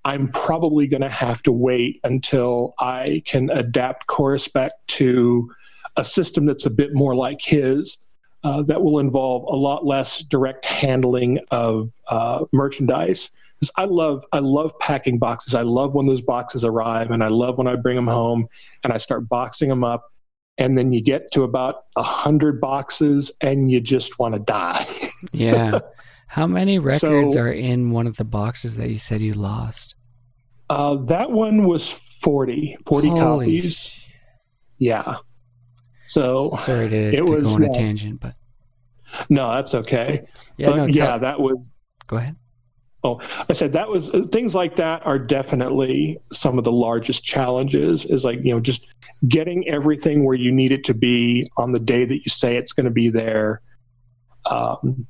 I'm 0.05 0.29
probably 0.29 0.87
going 0.87 1.03
to 1.03 1.09
have 1.09 1.43
to 1.45 1.53
wait 1.53 2.01
until 2.05 2.75
I 2.79 3.23
can 3.25 3.51
adapt 3.51 4.07
Corespect 4.07 4.75
to 4.89 5.51
a 5.97 6.05
system 6.05 6.47
that's 6.47 6.67
a 6.67 6.71
bit 6.71 6.95
more 6.95 7.15
like 7.15 7.41
his. 7.41 7.97
Uh, 8.45 8.63
that 8.63 8.81
will 8.83 9.01
involve 9.01 9.43
a 9.49 9.57
lot 9.57 9.85
less 9.85 10.21
direct 10.21 10.65
handling 10.67 11.41
of 11.51 11.91
uh, 12.09 12.45
merchandise 12.53 13.31
I 13.77 13.85
love 13.85 14.25
I 14.33 14.41
love 14.41 14.79
packing 14.81 15.19
boxes. 15.19 15.55
I 15.55 15.63
love 15.63 15.95
when 15.95 16.07
those 16.07 16.23
boxes 16.23 16.65
arrive, 16.65 17.11
and 17.11 17.25
I 17.25 17.29
love 17.29 17.59
when 17.59 17.67
I 17.67 17.77
bring 17.77 17.97
them 17.97 18.07
home 18.07 18.47
and 18.85 18.93
I 18.93 18.99
start 18.99 19.29
boxing 19.29 19.69
them 19.69 19.83
up. 19.83 20.13
And 20.59 20.77
then 20.77 20.93
you 20.93 21.03
get 21.03 21.31
to 21.33 21.43
about 21.43 21.85
a 21.97 22.03
hundred 22.03 22.61
boxes, 22.61 23.31
and 23.43 23.71
you 23.71 23.81
just 23.81 24.19
want 24.19 24.35
to 24.35 24.41
die. 24.41 24.87
Yeah. 25.33 25.81
How 26.29 26.47
many 26.47 26.79
records 26.79 27.35
So- 27.35 27.41
are 27.41 27.51
in 27.51 27.91
one 27.91 28.07
of 28.07 28.17
the 28.17 28.25
boxes 28.25 28.77
that 28.77 28.91
you 28.91 28.99
said 28.99 29.21
you 29.21 29.33
lost? 29.33 29.95
Uh, 30.69 30.97
that 30.97 31.31
one 31.31 31.67
was 31.67 31.91
40, 31.91 32.77
40 32.87 33.09
Holy 33.09 33.21
copies. 33.21 34.09
Yeah. 34.79 35.17
So 36.07 36.57
Sorry 36.61 36.89
to, 36.89 36.97
It 36.97 37.17
to 37.17 37.25
was, 37.25 37.45
go 37.45 37.55
on 37.55 37.65
a 37.65 37.71
uh, 37.71 37.75
tangent, 37.75 38.21
but 38.21 38.35
no, 39.29 39.53
that's 39.53 39.75
okay. 39.75 40.27
yeah, 40.57 40.75
no, 40.75 40.85
yeah, 40.87 41.07
tell- 41.07 41.19
that 41.21 41.41
was 41.41 41.57
go 42.07 42.17
ahead. 42.17 42.37
Oh, 43.05 43.21
I 43.49 43.53
said 43.53 43.73
that 43.75 43.89
was 43.89 44.11
things 44.33 44.55
like 44.55 44.77
that 44.77 45.07
are 45.07 45.19
definitely 45.19 46.19
some 46.33 46.59
of 46.59 46.65
the 46.65 46.73
largest 46.73 47.23
challenges. 47.25 48.05
Is 48.05 48.25
like 48.25 48.41
you 48.43 48.53
know 48.53 48.61
just 48.61 48.87
getting 49.29 49.69
everything 49.69 50.25
where 50.25 50.35
you 50.35 50.51
need 50.51 50.73
it 50.73 50.83
to 50.85 50.95
be 50.95 51.49
on 51.57 51.71
the 51.73 51.79
day 51.79 52.05
that 52.05 52.17
you 52.17 52.31
say 52.31 52.57
it's 52.57 52.73
going 52.73 52.87
to 52.87 52.91
be 52.91 53.09
there, 53.09 53.61
um, 54.51 55.07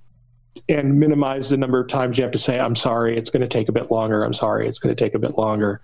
and 0.68 0.98
minimize 1.00 1.48
the 1.48 1.56
number 1.56 1.80
of 1.80 1.88
times 1.88 2.18
you 2.18 2.22
have 2.24 2.32
to 2.32 2.38
say 2.38 2.58
I'm 2.60 2.76
sorry. 2.76 3.16
It's 3.16 3.30
going 3.30 3.42
to 3.42 3.48
take 3.48 3.68
a 3.68 3.72
bit 3.72 3.90
longer. 3.90 4.24
I'm 4.24 4.34
sorry. 4.34 4.68
It's 4.68 4.78
going 4.78 4.94
to 4.94 5.04
take 5.04 5.14
a 5.14 5.18
bit 5.18 5.38
longer. 5.38 5.80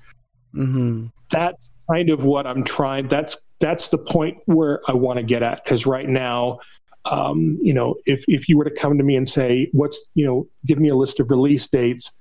hmm 0.52 1.06
That's 1.30 1.72
kind 1.90 2.10
of 2.10 2.24
what 2.24 2.46
I'm 2.46 2.62
trying. 2.62 3.08
That's 3.08 3.48
that's 3.62 3.88
the 3.88 3.98
point 3.98 4.36
where 4.44 4.82
I 4.86 4.92
want 4.92 5.16
to 5.18 5.22
get 5.22 5.42
at 5.42 5.64
because 5.64 5.86
right 5.86 6.08
now 6.08 6.58
um, 7.04 7.58
you 7.60 7.72
know, 7.72 7.96
if, 8.06 8.24
if 8.28 8.48
you 8.48 8.56
were 8.56 8.64
to 8.64 8.74
come 8.74 8.96
to 8.98 9.04
me 9.04 9.16
and 9.16 9.28
say, 9.28 9.68
what's, 9.72 10.08
you 10.14 10.24
know, 10.24 10.46
give 10.66 10.78
me 10.78 10.88
a 10.88 10.94
list 10.94 11.18
of 11.20 11.30
release 11.30 11.66
dates 11.66 12.12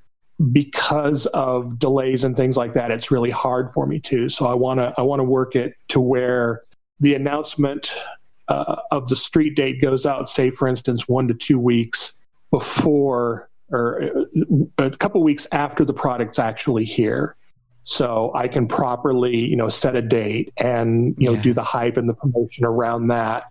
because 0.52 1.28
of 1.28 1.78
delays 1.78 2.24
and 2.24 2.36
things 2.36 2.58
like 2.58 2.74
that, 2.74 2.90
it's 2.90 3.12
really 3.12 3.30
hard 3.30 3.72
for 3.72 3.86
me 3.86 4.00
to. 4.00 4.28
So 4.28 4.48
I 4.48 4.56
want 4.56 4.80
to, 4.80 4.94
I 4.98 5.04
want 5.04 5.20
to 5.20 5.24
work 5.24 5.56
it 5.56 5.76
to 5.90 6.00
where 6.00 6.64
the 7.00 7.14
announcement 7.14 7.94
uh, 8.48 8.78
of 8.90 9.08
the 9.08 9.16
street 9.16 9.56
date 9.56 9.80
goes 9.82 10.06
out, 10.06 10.30
say, 10.30 10.50
for 10.50 10.68
instance, 10.68 11.08
one 11.08 11.28
to 11.28 11.34
two 11.34 11.60
weeks 11.60 12.20
before 12.50 13.50
or 13.72 14.04
uh, 14.04 14.86
a 14.86 14.98
couple 14.98 15.24
weeks 15.24 15.48
after 15.52 15.86
the 15.86 15.94
product's 15.94 16.40
actually 16.40 16.86
here. 16.86 17.36
So 17.84 18.32
I 18.36 18.48
can 18.48 18.68
properly, 18.68 19.36
you 19.36 19.56
know, 19.56 19.70
set 19.70 19.96
a 19.96 20.02
date 20.02 20.54
and, 20.58 21.16
you 21.18 21.28
know, 21.28 21.34
Yeah. 21.36 21.42
do 21.42 21.54
the 21.54 21.64
hype 21.64 21.98
and 21.98 22.08
the 22.08 22.14
promotion 22.14 22.66
around 22.66 23.08
that 23.08 23.46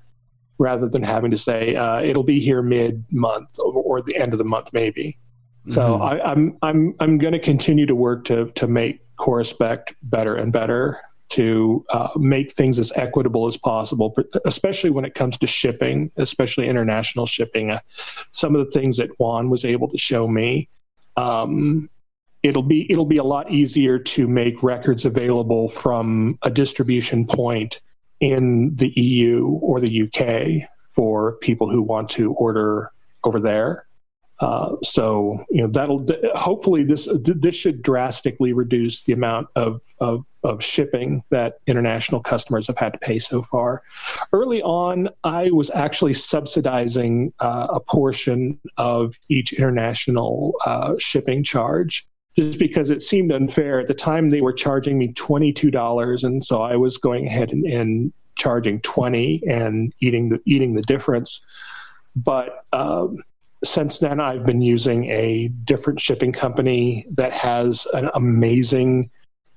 rather 0.59 0.89
than 0.89 1.03
having 1.03 1.31
to 1.31 1.37
say 1.39 1.75
uh, 1.75 2.01
it'll 2.03 2.23
be 2.23 2.39
here 2.41 2.63
mid 2.63 3.05
month 3.11 3.49
or, 3.65 3.73
or 3.73 4.03
the 4.03 4.17
end 4.17 4.33
of 4.33 4.39
the 4.39 4.45
month 4.45 4.71
maybe 4.73 5.17
So 5.67 5.81
mm-hmm. 5.81 6.03
I, 6.03 6.21
I'm 6.23 6.57
I'm 6.63 6.95
I'm 7.01 7.19
going 7.19 7.33
to 7.33 7.39
continue 7.39 7.87
to 7.87 7.95
work 7.95 8.25
to 8.27 8.47
to 8.53 8.67
make 8.67 9.01
Corespect 9.19 9.95
better 10.03 10.35
and 10.35 10.53
better 10.53 10.99
to 11.31 11.85
uh, 11.91 12.09
make 12.17 12.51
things 12.51 12.79
as 12.79 12.91
equitable 12.97 13.47
as 13.47 13.57
possible, 13.57 14.15
especially 14.47 14.91
when 14.91 15.05
it 15.05 15.15
comes 15.15 15.39
to 15.39 15.47
shipping, 15.47 16.11
especially 16.17 16.67
international 16.67 17.27
shipping. 17.27 17.71
Uh, 17.71 17.79
some 18.33 18.57
of 18.57 18.65
the 18.65 18.71
things 18.73 18.97
that 18.97 19.11
Juan 19.21 19.49
was 19.51 19.65
able 19.65 19.89
to 19.89 19.99
show 19.99 20.27
me, 20.27 20.69
um, 21.17 21.89
it'll 22.43 22.63
be 22.63 22.91
it'll 22.91 23.05
be 23.05 23.19
a 23.19 23.25
lot 23.25 23.51
easier 23.51 23.99
to 23.99 24.27
make 24.29 24.63
records 24.63 25.05
available 25.05 25.69
from 25.69 26.39
a 26.43 26.51
distribution 26.51 27.27
point 27.27 27.81
in 28.21 28.75
the 28.77 28.89
EU 28.97 29.47
or 29.63 29.81
the 29.81 30.03
UK 30.03 30.69
for 30.89 31.37
people 31.39 31.71
who 31.71 31.83
want 31.83 32.09
to 32.11 32.33
order 32.35 32.91
over 33.25 33.41
there. 33.41 33.87
Uh, 34.41 34.75
so 34.83 35.45
you 35.51 35.63
know 35.63 35.69
that'll 35.69 36.07
hopefully 36.35 36.83
this 36.83 37.07
this 37.21 37.55
should 37.55 37.83
drastically 37.83 38.55
reduce 38.55 39.03
the 39.03 39.13
amount 39.13 39.47
of, 39.55 39.83
of, 40.01 40.25
of 40.45 40.65
shipping 40.65 41.23
that 41.29 41.59
international 41.67 42.23
customers 42.23 42.67
have 42.67 42.79
had 42.79 42.95
to 42.95 42.99
pay 43.01 43.19
so 43.19 43.43
far. 43.43 43.83
Early 44.33 44.63
on, 44.63 45.11
I 45.25 45.51
was 45.51 45.71
actually 45.73 46.15
subsidizing 46.15 47.35
uh, 47.41 47.67
a 47.69 47.81
portion 47.81 48.59
of 48.79 49.15
each 49.29 49.53
international 49.53 50.55
uh, 50.65 50.95
shipping 50.99 51.45
charge. 51.45 52.07
Just 52.37 52.59
because 52.59 52.91
it 52.91 53.03
seemed 53.03 53.33
unfair 53.33 53.81
at 53.81 53.89
the 53.89 53.95
time, 53.95 54.29
they 54.29 54.41
were 54.41 54.53
charging 54.53 54.99
me 54.99 55.13
twenty 55.13 55.53
two 55.53 55.71
dollars, 55.71 56.25
and 56.25 56.43
so 56.43 56.63
I 56.63 56.77
was 56.77 56.97
going 56.97 57.27
ahead 57.27 57.53
and, 57.53 57.67
and 57.67 58.13
charging 58.37 58.81
twenty 58.81 59.43
and 59.49 59.93
eating 60.01 60.29
the 60.29 60.41
eating 60.47 60.75
the 60.75 60.83
difference. 60.83 61.41
But 62.15 62.65
um, 62.73 63.17
since 63.65 63.99
then, 63.99 64.21
I've 64.21 64.47
been 64.47 64.63
using 64.63 65.05
a 65.11 65.49
different 65.49 66.01
shipping 66.01 66.33
company 66.33 67.05
that 67.17 67.33
has 67.33 67.87
an 67.93 68.11
amazing 68.15 69.11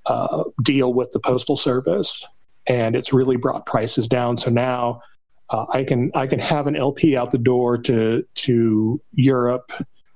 uh, 0.06 0.44
deal 0.62 0.94
with 0.94 1.12
the 1.12 1.20
postal 1.20 1.56
service, 1.56 2.28
and 2.68 2.96
it's 2.96 3.14
really 3.14 3.38
brought 3.38 3.66
prices 3.66 4.08
down. 4.08 4.36
So 4.38 4.50
now 4.50 5.02
uh, 5.50 5.66
I 5.72 5.84
can 5.84 6.12
I 6.16 6.28
can 6.28 6.40
have 6.40 6.68
an 6.68 6.76
LP 6.76 7.16
out 7.16 7.32
the 7.32 7.38
door 7.38 7.78
to 7.78 8.26
to 8.34 9.02
Europe, 9.14 9.72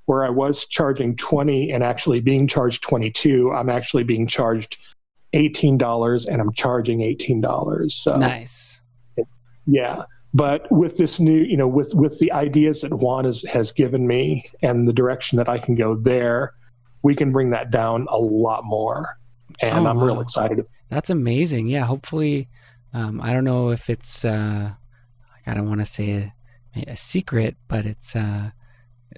where 0.07 0.25
I 0.25 0.29
was 0.29 0.65
charging 0.65 1.15
twenty 1.15 1.71
and 1.71 1.83
actually 1.83 2.19
being 2.19 2.47
charged 2.47 2.81
twenty 2.81 3.11
two. 3.11 3.53
I'm 3.53 3.69
actually 3.69 4.03
being 4.03 4.27
charged 4.27 4.77
eighteen 5.33 5.77
dollars, 5.77 6.25
and 6.25 6.41
I'm 6.41 6.51
charging 6.53 7.01
eighteen 7.01 7.39
dollars. 7.39 7.93
So 7.93 8.17
nice. 8.17 8.81
Yeah. 9.67 10.03
But 10.33 10.67
with 10.71 10.97
this 10.97 11.19
new, 11.19 11.39
you 11.39 11.57
know, 11.57 11.67
with 11.67 11.93
with 11.93 12.19
the 12.19 12.31
ideas 12.31 12.81
that 12.81 12.93
Juan 12.95 13.25
has, 13.25 13.43
has 13.43 13.71
given 13.71 14.07
me 14.07 14.49
and 14.61 14.87
the 14.87 14.93
direction 14.93 15.37
that 15.37 15.49
I 15.49 15.57
can 15.57 15.75
go 15.75 15.95
there, 15.95 16.53
we 17.03 17.15
can 17.15 17.31
bring 17.31 17.49
that 17.51 17.71
down 17.71 18.07
a 18.09 18.17
lot 18.17 18.63
more. 18.63 19.17
And 19.61 19.85
oh, 19.85 19.89
I'm 19.89 19.97
wow. 19.97 20.05
real 20.05 20.21
excited. 20.21 20.67
That's 20.89 21.09
amazing. 21.09 21.67
Yeah. 21.67 21.85
Hopefully, 21.85 22.49
um, 22.93 23.19
I 23.21 23.33
don't 23.33 23.43
know 23.43 23.71
if 23.71 23.89
it's, 23.89 24.23
uh, 24.23 24.71
I 25.45 25.53
don't 25.53 25.67
want 25.67 25.81
to 25.81 25.85
say 25.85 26.31
a, 26.75 26.91
a, 26.91 26.95
secret, 26.95 27.55
but 27.67 27.85
it's 27.85 28.15
uh, 28.15 28.51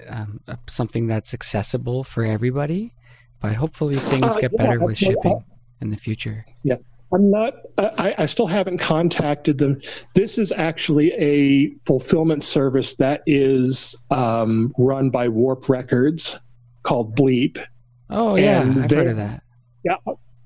um, 0.07 0.41
something 0.67 1.07
that's 1.07 1.33
accessible 1.33 2.03
for 2.03 2.23
everybody. 2.23 2.93
But 3.39 3.55
hopefully, 3.55 3.95
things 3.95 4.35
uh, 4.35 4.39
get 4.39 4.51
yeah, 4.53 4.63
better 4.63 4.79
with 4.79 4.97
shipping 4.97 5.43
in 5.81 5.89
the 5.89 5.97
future. 5.97 6.45
Yeah. 6.63 6.75
I'm 7.11 7.31
not. 7.31 7.55
I, 7.77 8.13
I, 8.19 8.25
still 8.27 8.45
haven't 8.45 8.77
contacted 8.77 9.57
them. 9.57 9.81
This 10.13 10.37
is 10.37 10.51
actually 10.51 11.11
a 11.13 11.71
fulfillment 11.83 12.43
service 12.43 12.93
that 12.97 13.23
is 13.25 13.95
um, 14.11 14.71
run 14.77 15.09
by 15.09 15.27
Warp 15.27 15.67
Records 15.69 16.39
called 16.83 17.15
Bleep. 17.15 17.57
Oh 18.11 18.35
yeah, 18.35 18.61
I've 18.61 18.91
heard 18.91 19.07
of 19.07 19.17
that. 19.17 19.41
Yeah, 19.83 19.95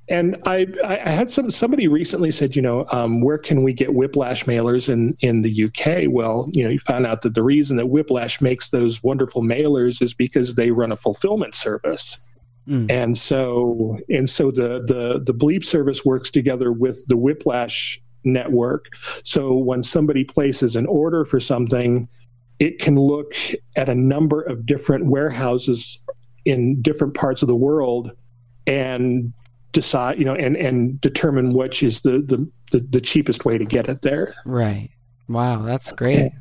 and 0.10 0.38
I 0.46 0.68
I 0.84 1.10
had 1.10 1.30
some 1.30 1.50
somebody 1.50 1.88
recently 1.88 2.32
said, 2.32 2.56
you 2.56 2.62
know, 2.62 2.86
um, 2.92 3.22
where 3.22 3.38
can 3.38 3.64
we 3.64 3.74
get 3.74 3.94
Whiplash 3.94 4.44
mailers 4.44 4.90
in 4.90 5.16
in 5.22 5.42
the 5.42 5.66
UK? 5.66 6.12
Well, 6.12 6.50
you 6.52 6.64
know, 6.64 6.70
you 6.70 6.80
found 6.80 7.08
out 7.08 7.22
that 7.22 7.36
the 7.36 7.44
reason 7.44 7.78
that 7.78 7.88
Whiplash 7.88 8.42
makes 8.42 8.70
those 8.70 9.02
wonderful 9.02 9.42
mailers 9.42 10.02
is 10.02 10.14
because 10.14 10.56
they 10.56 10.72
run 10.72 10.92
a 10.92 10.98
fulfillment 10.98 11.56
service. 11.56 12.20
Mm. 12.68 12.92
And 12.92 13.18
so 13.18 13.98
and 14.10 14.30
so 14.30 14.52
the 14.52 14.84
the 14.86 15.22
the 15.24 15.34
bleep 15.34 15.64
service 15.64 16.04
works 16.04 16.30
together 16.30 16.72
with 16.72 17.06
the 17.08 17.18
whiplash 17.18 18.00
network. 18.26 18.88
So 19.24 19.54
when 19.54 19.84
somebody 19.84 20.24
places 20.24 20.76
an 20.76 20.86
order 20.86 21.26
for 21.26 21.40
something, 21.40 22.08
it 22.60 22.80
can 22.80 22.96
look 22.96 23.34
at 23.76 23.90
a 23.90 23.96
number 23.96 24.42
of 24.42 24.66
different 24.66 25.08
warehouses 25.08 26.00
in 26.46 26.82
different 26.82 27.14
parts 27.14 27.42
of 27.42 27.48
the 27.48 27.56
world 27.56 28.12
and 28.68 29.34
decide, 29.74 30.18
you 30.18 30.26
know, 30.26 30.36
and 30.36 30.56
and 30.56 31.02
determine 31.02 31.54
which 31.54 31.84
is 31.84 32.02
the 32.02 32.20
the 32.20 32.50
the, 32.72 32.80
the 32.80 33.02
cheapest 33.02 33.44
way 33.46 33.58
to 33.58 33.66
get 33.66 33.90
it 33.90 34.02
there. 34.02 34.34
Right. 34.46 34.90
Wow, 35.28 35.64
that's 35.64 35.92
great. 35.92 36.32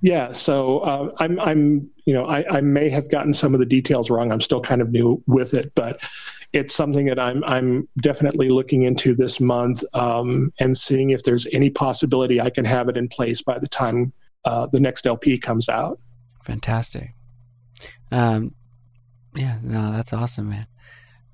Yeah, 0.00 0.30
so 0.30 0.78
uh, 0.78 1.12
I'm, 1.18 1.40
I'm, 1.40 1.90
you 2.04 2.14
know, 2.14 2.24
I, 2.24 2.44
I 2.58 2.60
may 2.60 2.88
have 2.88 3.10
gotten 3.10 3.34
some 3.34 3.52
of 3.52 3.58
the 3.58 3.66
details 3.66 4.10
wrong. 4.10 4.30
I'm 4.30 4.40
still 4.40 4.60
kind 4.60 4.80
of 4.80 4.92
new 4.92 5.20
with 5.26 5.54
it, 5.54 5.72
but 5.74 6.00
it's 6.52 6.72
something 6.72 7.06
that 7.06 7.18
I'm, 7.18 7.42
I'm 7.44 7.88
definitely 8.00 8.48
looking 8.48 8.82
into 8.82 9.14
this 9.14 9.40
month 9.40 9.82
um, 9.94 10.52
and 10.60 10.78
seeing 10.78 11.10
if 11.10 11.24
there's 11.24 11.48
any 11.52 11.68
possibility 11.68 12.40
I 12.40 12.50
can 12.50 12.64
have 12.64 12.88
it 12.88 12.96
in 12.96 13.08
place 13.08 13.42
by 13.42 13.58
the 13.58 13.66
time 13.66 14.12
uh, 14.44 14.68
the 14.70 14.78
next 14.78 15.04
LP 15.04 15.36
comes 15.36 15.68
out. 15.68 15.98
Fantastic. 16.44 17.12
Um, 18.12 18.54
yeah, 19.34 19.58
no, 19.62 19.90
that's 19.90 20.12
awesome, 20.12 20.50
man. 20.50 20.66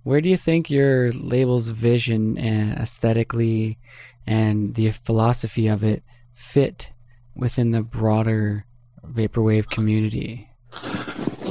Where 0.05 0.21
do 0.21 0.29
you 0.29 0.37
think 0.37 0.71
your 0.71 1.11
label's 1.13 1.71
vision 1.71 2.37
and 2.37 2.79
aesthetically 2.79 3.79
and 4.27 4.75
the 4.75 4.91
philosophy 4.91 5.67
of 5.67 5.83
it 5.83 6.03
fit 6.35 6.93
within 7.35 7.71
the 7.71 7.83
broader 7.83 8.67
vaporwave 9.03 9.71
community? 9.71 10.51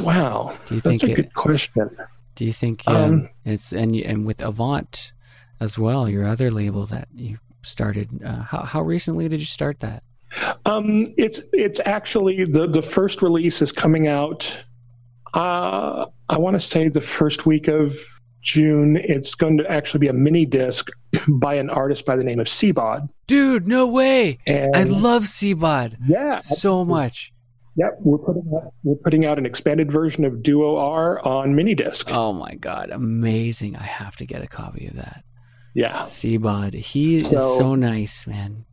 Wow, 0.02 0.56
do 0.68 0.76
you 0.76 0.82
think 0.82 1.02
that's 1.02 1.10
a 1.10 1.14
it, 1.14 1.16
good 1.16 1.34
question. 1.34 1.98
Do 2.36 2.46
you 2.46 2.54
think 2.54 2.88
um, 2.88 2.96
um, 2.96 3.30
it's 3.44 3.74
and 3.74 3.96
and 3.96 4.26
with 4.26 4.44
Avant 4.44 5.14
as 5.60 5.80
well, 5.80 6.08
your 6.08 6.26
other 6.26 6.52
label 6.52 6.86
that 6.88 7.08
you 7.16 7.40
started? 7.64 8.10
Uh, 8.24 8.44
how 8.44 8.62
how 8.64 8.82
recently 8.82 9.28
did 9.28 9.40
you 9.40 9.46
start 9.48 9.80
that? 9.80 10.04
Um, 10.66 11.08
it's 11.18 11.42
it's 11.54 11.80
actually 11.86 12.46
the 12.46 12.68
the 12.68 12.82
first 12.84 13.24
release 13.24 13.64
is 13.64 13.72
coming 13.72 14.08
out. 14.08 14.64
Uh, 15.34 16.06
I 16.30 16.38
want 16.38 16.56
to 16.56 16.60
say 16.60 16.90
the 16.90 17.02
first 17.02 17.46
week 17.48 17.68
of 17.68 17.98
June. 18.44 18.98
It's 18.98 19.34
going 19.34 19.58
to 19.58 19.72
actually 19.72 20.02
be 20.02 20.08
a 20.10 20.14
mini 20.14 20.46
disc 20.46 20.92
by 21.28 21.56
an 21.56 21.70
artist 21.70 22.06
by 22.06 22.16
the 22.16 22.24
name 22.24 22.40
of 22.40 22.48
Seabod. 22.48 23.10
Dude, 23.26 23.68
no 23.68 23.88
way! 23.88 24.38
And 24.46 24.76
I 24.76 24.84
love 24.84 25.24
Seabod. 25.24 25.98
Yeah, 26.06 26.40
so 26.40 26.86
much. 26.86 27.34
Yep, 27.76 27.94
we're 28.06 28.20
putting 28.20 28.52
out, 28.56 28.74
we're 28.84 28.96
putting 29.04 29.26
out 29.26 29.40
an 29.40 29.48
expanded 29.48 29.92
version 29.92 30.26
of 30.26 30.44
Duo 30.44 30.76
R 30.76 31.26
on 31.26 31.56
mini 31.56 31.74
disc. 31.74 32.12
Oh 32.12 32.34
my 32.34 32.54
god, 32.56 32.92
amazing! 32.92 33.76
I 33.76 33.84
have 33.84 34.16
to 34.18 34.26
get 34.26 34.44
a 34.44 34.48
copy 34.48 34.86
of 34.88 34.96
that. 34.96 35.24
Yeah, 35.74 36.02
Seabod. 36.02 36.76
He 36.76 37.20
so, 37.20 37.30
is 37.30 37.58
so 37.58 37.76
nice, 37.76 38.28
man. 38.28 38.66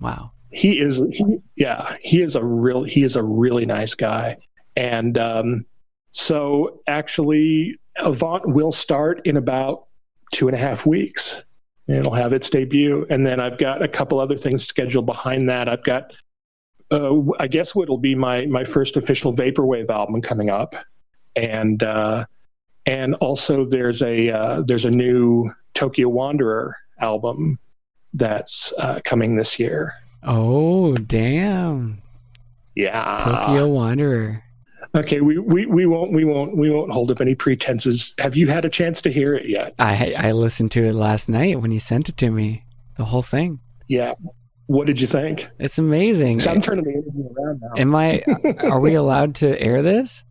Wow. 0.00 0.32
He 0.50 0.78
is. 0.78 1.02
He, 1.10 1.38
yeah, 1.56 1.96
he 2.00 2.22
is 2.22 2.36
a 2.36 2.44
real. 2.44 2.84
He 2.84 3.02
is 3.02 3.16
a 3.16 3.22
really 3.22 3.66
nice 3.66 3.94
guy, 3.94 4.36
and 4.76 5.18
um, 5.18 5.66
so 6.12 6.80
actually, 6.86 7.78
Avant 7.98 8.42
will 8.46 8.72
start 8.72 9.20
in 9.24 9.36
about 9.36 9.86
two 10.32 10.48
and 10.48 10.54
a 10.54 10.58
half 10.58 10.86
weeks. 10.86 11.44
It'll 11.88 12.14
have 12.14 12.32
its 12.32 12.50
debut, 12.50 13.06
and 13.10 13.24
then 13.24 13.38
I've 13.38 13.58
got 13.58 13.82
a 13.82 13.88
couple 13.88 14.18
other 14.18 14.36
things 14.36 14.66
scheduled 14.66 15.06
behind 15.06 15.48
that. 15.48 15.68
I've 15.68 15.84
got, 15.84 16.12
uh, 16.90 17.20
I 17.38 17.46
guess, 17.46 17.74
what'll 17.74 17.98
be 17.98 18.14
my 18.14 18.46
my 18.46 18.64
first 18.64 18.96
official 18.96 19.32
vaporwave 19.32 19.88
album 19.88 20.20
coming 20.20 20.50
up, 20.50 20.74
and 21.36 21.82
uh, 21.82 22.24
and 22.86 23.14
also 23.16 23.64
there's 23.64 24.02
a 24.02 24.30
uh, 24.30 24.62
there's 24.66 24.84
a 24.84 24.90
new 24.90 25.52
Tokyo 25.74 26.08
Wanderer 26.08 26.76
album 27.00 27.58
that's 28.14 28.72
uh, 28.78 29.00
coming 29.04 29.36
this 29.36 29.58
year. 29.60 29.92
Oh 30.24 30.94
damn! 30.96 32.02
Yeah, 32.74 33.20
Tokyo 33.22 33.68
Wanderer. 33.68 34.42
Okay, 34.94 35.20
we, 35.20 35.38
we, 35.38 35.66
we 35.66 35.86
won't 35.86 36.12
we 36.12 36.24
won't 36.24 36.56
we 36.56 36.70
won't 36.70 36.90
hold 36.90 37.10
up 37.10 37.20
any 37.20 37.34
pretenses. 37.34 38.14
Have 38.18 38.36
you 38.36 38.48
had 38.48 38.64
a 38.64 38.70
chance 38.70 39.02
to 39.02 39.12
hear 39.12 39.34
it 39.34 39.48
yet? 39.48 39.74
I 39.78 40.14
I 40.16 40.32
listened 40.32 40.70
to 40.72 40.84
it 40.84 40.94
last 40.94 41.28
night 41.28 41.60
when 41.60 41.70
you 41.70 41.80
sent 41.80 42.08
it 42.08 42.16
to 42.18 42.30
me. 42.30 42.64
The 42.96 43.04
whole 43.04 43.22
thing. 43.22 43.60
Yeah. 43.88 44.14
What 44.66 44.86
did 44.86 45.00
you 45.00 45.06
think? 45.06 45.46
It's 45.58 45.78
amazing. 45.78 46.40
So 46.40 46.50
I'm 46.50 46.60
turning 46.60 46.84
the 46.84 46.90
interview 46.90 47.28
around 47.36 47.60
now. 47.62 47.80
Am 47.80 47.94
I? 47.94 48.22
are 48.60 48.80
we 48.80 48.94
allowed 48.94 49.36
to 49.36 49.60
air 49.60 49.82
this? 49.82 50.24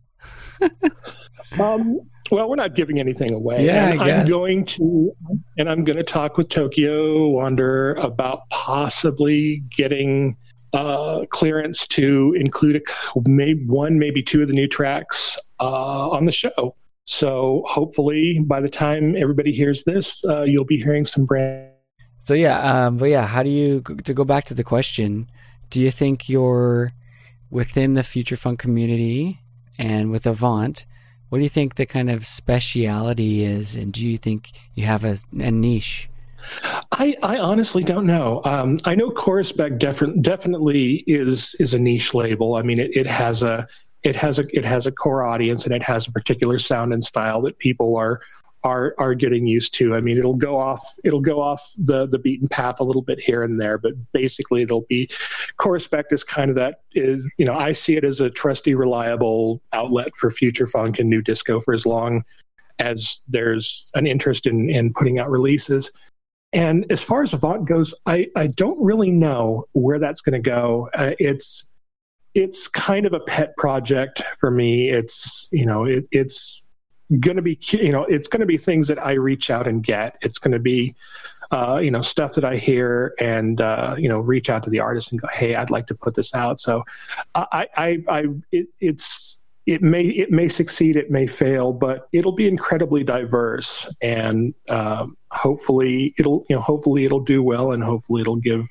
um. 1.58 2.00
Well, 2.28 2.48
we're 2.48 2.56
not 2.56 2.74
giving 2.74 2.98
anything 2.98 3.32
away. 3.32 3.64
Yeah, 3.64 3.90
and 3.90 4.02
I 4.02 4.04
guess. 4.04 4.20
I'm 4.22 4.28
going 4.28 4.64
to, 4.64 5.12
and 5.58 5.70
I'm 5.70 5.84
going 5.84 5.96
to 5.96 6.02
talk 6.02 6.36
with 6.36 6.48
Tokyo 6.48 7.28
Wanderer 7.28 7.94
about 7.94 8.50
possibly 8.50 9.62
getting 9.70 10.36
uh, 10.76 11.24
clearance 11.30 11.86
to 11.88 12.34
include 12.38 12.76
a, 12.76 13.20
maybe 13.24 13.64
one, 13.66 13.98
maybe 13.98 14.22
two 14.22 14.42
of 14.42 14.48
the 14.48 14.54
new 14.54 14.68
tracks 14.68 15.38
uh, 15.58 16.10
on 16.10 16.26
the 16.26 16.32
show. 16.32 16.76
So 17.04 17.62
hopefully, 17.66 18.44
by 18.46 18.60
the 18.60 18.68
time 18.68 19.16
everybody 19.16 19.52
hears 19.52 19.84
this, 19.84 20.24
uh, 20.24 20.42
you'll 20.42 20.64
be 20.64 20.76
hearing 20.76 21.04
some 21.04 21.24
brand. 21.24 21.70
So 22.18 22.34
yeah, 22.34 22.58
um, 22.86 22.96
but 22.98 23.06
yeah, 23.06 23.26
how 23.26 23.42
do 23.42 23.50
you 23.50 23.80
to 23.82 24.12
go 24.12 24.24
back 24.24 24.44
to 24.46 24.54
the 24.54 24.64
question? 24.64 25.30
Do 25.70 25.80
you 25.80 25.90
think 25.90 26.28
you're 26.28 26.92
within 27.50 27.94
the 27.94 28.02
future 28.02 28.36
funk 28.36 28.58
community 28.58 29.38
and 29.78 30.10
with 30.10 30.26
Avant? 30.26 30.84
What 31.28 31.38
do 31.38 31.44
you 31.44 31.48
think 31.48 31.74
the 31.74 31.86
kind 31.86 32.10
of 32.10 32.26
speciality 32.26 33.44
is, 33.44 33.76
and 33.76 33.92
do 33.92 34.06
you 34.06 34.18
think 34.18 34.50
you 34.74 34.84
have 34.86 35.04
a, 35.04 35.16
a 35.38 35.50
niche? 35.50 36.08
I, 36.92 37.16
I, 37.22 37.38
honestly 37.38 37.82
don't 37.82 38.06
know. 38.06 38.40
Um, 38.44 38.78
I 38.84 38.94
know 38.94 39.10
Corespect 39.10 39.78
def- 39.78 40.22
definitely 40.22 41.04
is 41.06 41.54
is 41.58 41.74
a 41.74 41.78
niche 41.78 42.14
label. 42.14 42.56
I 42.56 42.62
mean, 42.62 42.78
it, 42.78 42.96
it 42.96 43.06
has 43.06 43.42
a 43.42 43.66
it 44.02 44.16
has 44.16 44.38
a 44.38 44.44
it 44.56 44.64
has 44.64 44.86
a 44.86 44.92
core 44.92 45.24
audience 45.24 45.64
and 45.64 45.74
it 45.74 45.82
has 45.82 46.06
a 46.06 46.12
particular 46.12 46.58
sound 46.58 46.92
and 46.92 47.02
style 47.02 47.42
that 47.42 47.58
people 47.58 47.96
are 47.96 48.20
are 48.66 48.94
are 48.98 49.14
getting 49.14 49.46
used 49.46 49.74
to. 49.74 49.94
I 49.94 50.00
mean, 50.00 50.18
it'll 50.18 50.36
go 50.36 50.58
off 50.58 50.82
it'll 51.04 51.20
go 51.20 51.40
off 51.40 51.72
the 51.76 52.06
the 52.06 52.18
beaten 52.18 52.48
path 52.48 52.80
a 52.80 52.84
little 52.84 53.02
bit 53.02 53.20
here 53.20 53.42
and 53.42 53.56
there, 53.56 53.78
but 53.78 53.92
basically 54.12 54.62
it'll 54.62 54.86
be 54.88 55.08
Corespect 55.56 56.12
is 56.12 56.24
kind 56.24 56.50
of 56.50 56.56
that 56.56 56.80
is 56.92 57.26
you 57.38 57.46
know 57.46 57.54
I 57.54 57.72
see 57.72 57.96
it 57.96 58.04
as 58.04 58.20
a 58.20 58.30
trusty, 58.30 58.74
reliable 58.74 59.60
outlet 59.72 60.14
for 60.16 60.30
future 60.30 60.66
funk 60.66 60.98
and 60.98 61.08
new 61.08 61.22
disco 61.22 61.60
for 61.60 61.74
as 61.74 61.86
long 61.86 62.24
as 62.78 63.22
there's 63.28 63.90
an 63.94 64.06
interest 64.06 64.46
in 64.46 64.68
in 64.68 64.92
putting 64.92 65.18
out 65.18 65.30
releases. 65.30 65.90
And 66.56 66.90
as 66.90 67.02
far 67.02 67.22
as 67.22 67.34
Avant 67.34 67.68
goes, 67.68 67.94
I 68.06 68.28
I 68.34 68.46
don't 68.46 68.82
really 68.82 69.10
know 69.10 69.64
where 69.72 69.98
that's 69.98 70.22
going 70.22 70.42
to 70.42 70.50
go. 70.50 70.88
Uh, 70.94 71.12
it's 71.18 71.64
it's 72.34 72.66
kind 72.66 73.04
of 73.04 73.12
a 73.12 73.20
pet 73.20 73.54
project 73.58 74.22
for 74.40 74.50
me. 74.50 74.88
It's 74.88 75.48
you 75.52 75.66
know 75.66 75.84
it, 75.84 76.08
it's 76.10 76.64
going 77.20 77.36
to 77.36 77.42
be 77.42 77.58
you 77.72 77.92
know 77.92 78.04
it's 78.04 78.26
going 78.26 78.40
to 78.40 78.46
be 78.46 78.56
things 78.56 78.88
that 78.88 79.04
I 79.04 79.12
reach 79.12 79.50
out 79.50 79.66
and 79.66 79.82
get. 79.82 80.16
It's 80.22 80.38
going 80.38 80.52
to 80.52 80.58
be 80.58 80.94
uh, 81.50 81.78
you 81.82 81.90
know 81.90 82.00
stuff 82.00 82.34
that 82.36 82.44
I 82.44 82.56
hear 82.56 83.12
and 83.20 83.60
uh, 83.60 83.94
you 83.98 84.08
know 84.08 84.20
reach 84.20 84.48
out 84.48 84.62
to 84.62 84.70
the 84.70 84.80
artist 84.80 85.12
and 85.12 85.20
go, 85.20 85.28
hey, 85.28 85.56
I'd 85.56 85.70
like 85.70 85.86
to 85.88 85.94
put 85.94 86.14
this 86.14 86.34
out. 86.34 86.58
So 86.58 86.84
I 87.34 87.68
I, 87.76 88.02
I 88.08 88.24
it, 88.50 88.68
it's 88.80 89.42
it 89.66 89.82
may 89.82 90.02
it 90.02 90.30
may 90.30 90.48
succeed, 90.48 90.94
it 90.94 91.10
may 91.10 91.26
fail, 91.26 91.72
but 91.72 92.08
it'll 92.12 92.32
be 92.32 92.46
incredibly 92.46 93.02
diverse, 93.02 93.92
and 94.00 94.54
um, 94.68 95.16
hopefully 95.32 96.14
it'll 96.18 96.46
you 96.48 96.54
know 96.54 96.62
hopefully 96.62 97.04
it'll 97.04 97.24
do 97.24 97.42
well, 97.42 97.72
and 97.72 97.82
hopefully 97.82 98.22
it'll 98.22 98.36
give 98.36 98.64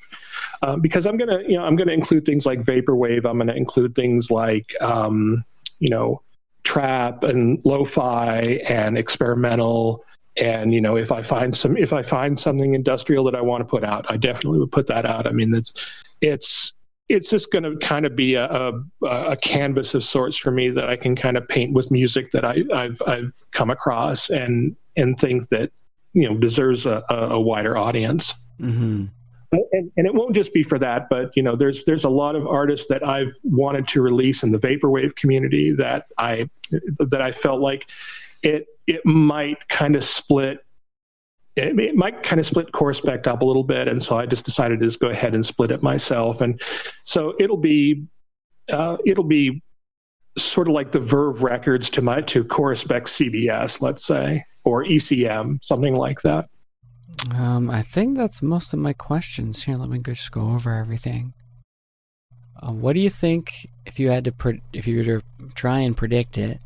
uh, 0.62 0.76
because 0.76 1.06
I'm 1.06 1.18
gonna 1.18 1.42
you 1.42 1.56
know 1.56 1.64
I'm 1.64 1.76
gonna 1.76 1.92
include 1.92 2.24
things 2.24 2.46
like 2.46 2.62
vaporwave, 2.62 3.26
I'm 3.26 3.36
gonna 3.36 3.52
include 3.52 3.94
things 3.94 4.30
like 4.30 4.74
um, 4.80 5.44
you 5.80 5.90
know 5.90 6.22
trap 6.64 7.22
and 7.22 7.60
lo-fi 7.64 8.62
and 8.68 8.96
experimental. 8.96 10.02
And 10.38 10.74
you 10.74 10.82
know 10.82 10.96
if 10.98 11.12
i 11.12 11.22
find 11.22 11.56
some 11.56 11.78
if 11.78 11.94
i 11.94 12.02
find 12.02 12.38
something 12.38 12.74
industrial 12.74 13.24
that 13.24 13.34
i 13.34 13.40
want 13.40 13.62
to 13.62 13.64
put 13.64 13.82
out 13.82 14.04
i 14.10 14.18
definitely 14.18 14.58
would 14.58 14.70
put 14.70 14.86
that 14.88 15.06
out. 15.06 15.26
I 15.26 15.30
mean 15.32 15.54
it's 15.54 15.72
it's 16.20 16.75
it's 17.08 17.30
just 17.30 17.52
going 17.52 17.62
to 17.62 17.76
kind 17.76 18.04
of 18.04 18.16
be 18.16 18.34
a, 18.34 18.46
a, 18.46 18.72
a, 19.04 19.36
canvas 19.36 19.94
of 19.94 20.02
sorts 20.02 20.36
for 20.36 20.50
me 20.50 20.70
that 20.70 20.88
I 20.88 20.96
can 20.96 21.14
kind 21.14 21.36
of 21.36 21.46
paint 21.46 21.72
with 21.72 21.90
music 21.90 22.32
that 22.32 22.44
I, 22.44 22.64
have 22.74 23.00
I've 23.06 23.32
come 23.52 23.70
across 23.70 24.28
and 24.28 24.76
and 24.96 25.16
think 25.18 25.48
that 25.50 25.70
you 26.14 26.28
know 26.28 26.36
deserves 26.36 26.86
a, 26.86 27.04
a 27.08 27.40
wider 27.40 27.76
audience. 27.76 28.34
Mm-hmm. 28.60 29.06
And, 29.52 29.92
and, 29.96 30.06
it 30.06 30.12
won't 30.12 30.34
just 30.34 30.52
be 30.52 30.64
for 30.64 30.78
that, 30.80 31.08
but 31.08 31.36
you 31.36 31.42
know, 31.42 31.54
there's 31.54 31.84
there's 31.84 32.04
a 32.04 32.08
lot 32.08 32.34
of 32.34 32.46
artists 32.46 32.88
that 32.88 33.06
I've 33.06 33.32
wanted 33.44 33.86
to 33.88 34.02
release 34.02 34.42
in 34.42 34.50
the 34.50 34.58
vaporwave 34.58 35.14
community 35.14 35.72
that 35.72 36.06
I 36.18 36.50
that 36.98 37.22
I 37.22 37.30
felt 37.30 37.60
like 37.60 37.88
it 38.42 38.66
it 38.88 39.06
might 39.06 39.68
kind 39.68 39.94
of 39.94 40.02
split 40.02 40.65
it, 41.56 41.78
it 41.78 41.94
might 41.96 42.22
kind 42.22 42.38
of 42.38 42.46
split 42.46 42.72
Corespect 42.72 43.26
up 43.26 43.42
a 43.42 43.44
little 43.44 43.64
bit, 43.64 43.88
and 43.88 44.02
so 44.02 44.18
I 44.18 44.26
just 44.26 44.44
decided 44.44 44.80
to 44.80 44.86
just 44.86 45.00
go 45.00 45.08
ahead 45.08 45.34
and 45.34 45.44
split 45.44 45.70
it 45.70 45.82
myself. 45.82 46.40
And 46.40 46.60
so 47.04 47.34
it'll 47.40 47.56
be 47.56 48.06
uh, 48.68 48.98
it'll 49.04 49.24
be 49.24 49.62
sort 50.36 50.68
of 50.68 50.74
like 50.74 50.92
the 50.92 51.00
Verve 51.00 51.42
records 51.42 51.88
to 51.90 52.02
my 52.02 52.20
to 52.22 52.44
Corespect 52.44 53.06
CBS, 53.06 53.80
let's 53.80 54.04
say, 54.04 54.44
or 54.64 54.84
ECM, 54.84 55.62
something 55.64 55.94
like 55.94 56.20
that. 56.22 56.46
Um, 57.34 57.70
I 57.70 57.82
think 57.82 58.16
that's 58.16 58.42
most 58.42 58.74
of 58.74 58.78
my 58.78 58.92
questions 58.92 59.62
here. 59.62 59.76
Let 59.76 59.88
me 59.88 59.98
just 59.98 60.30
go 60.30 60.50
over 60.50 60.74
everything. 60.74 61.32
Uh, 62.60 62.72
what 62.72 62.92
do 62.92 63.00
you 63.00 63.10
think 63.10 63.68
if 63.86 63.98
you 63.98 64.10
had 64.10 64.24
to 64.24 64.32
pre- 64.32 64.62
if 64.72 64.86
you 64.86 64.98
were 64.98 65.04
to 65.04 65.22
try 65.54 65.78
and 65.78 65.96
predict 65.96 66.36
it? 66.36 66.62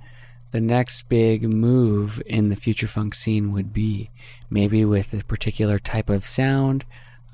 The 0.51 0.61
next 0.61 1.09
big 1.09 1.49
move 1.49 2.23
in 2.27 2.49
the 2.49 2.57
future 2.57 2.87
funk 2.87 3.15
scene 3.15 3.53
would 3.53 3.73
be. 3.73 4.09
Maybe 4.49 4.85
with 4.85 5.15
a 5.15 5.25
particular 5.25 5.79
type 5.79 6.11
of 6.11 6.25
sound, 6.25 6.85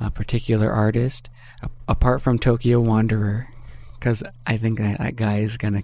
a 0.00 0.10
particular 0.10 0.70
artist, 0.70 1.30
apart 1.88 2.20
from 2.20 2.38
Tokyo 2.38 2.80
Wanderer, 2.80 3.48
because 3.98 4.22
I 4.46 4.56
think 4.58 4.78
that, 4.78 4.98
that 4.98 5.16
guy 5.16 5.38
is 5.38 5.56
going 5.56 5.74
to 5.74 5.82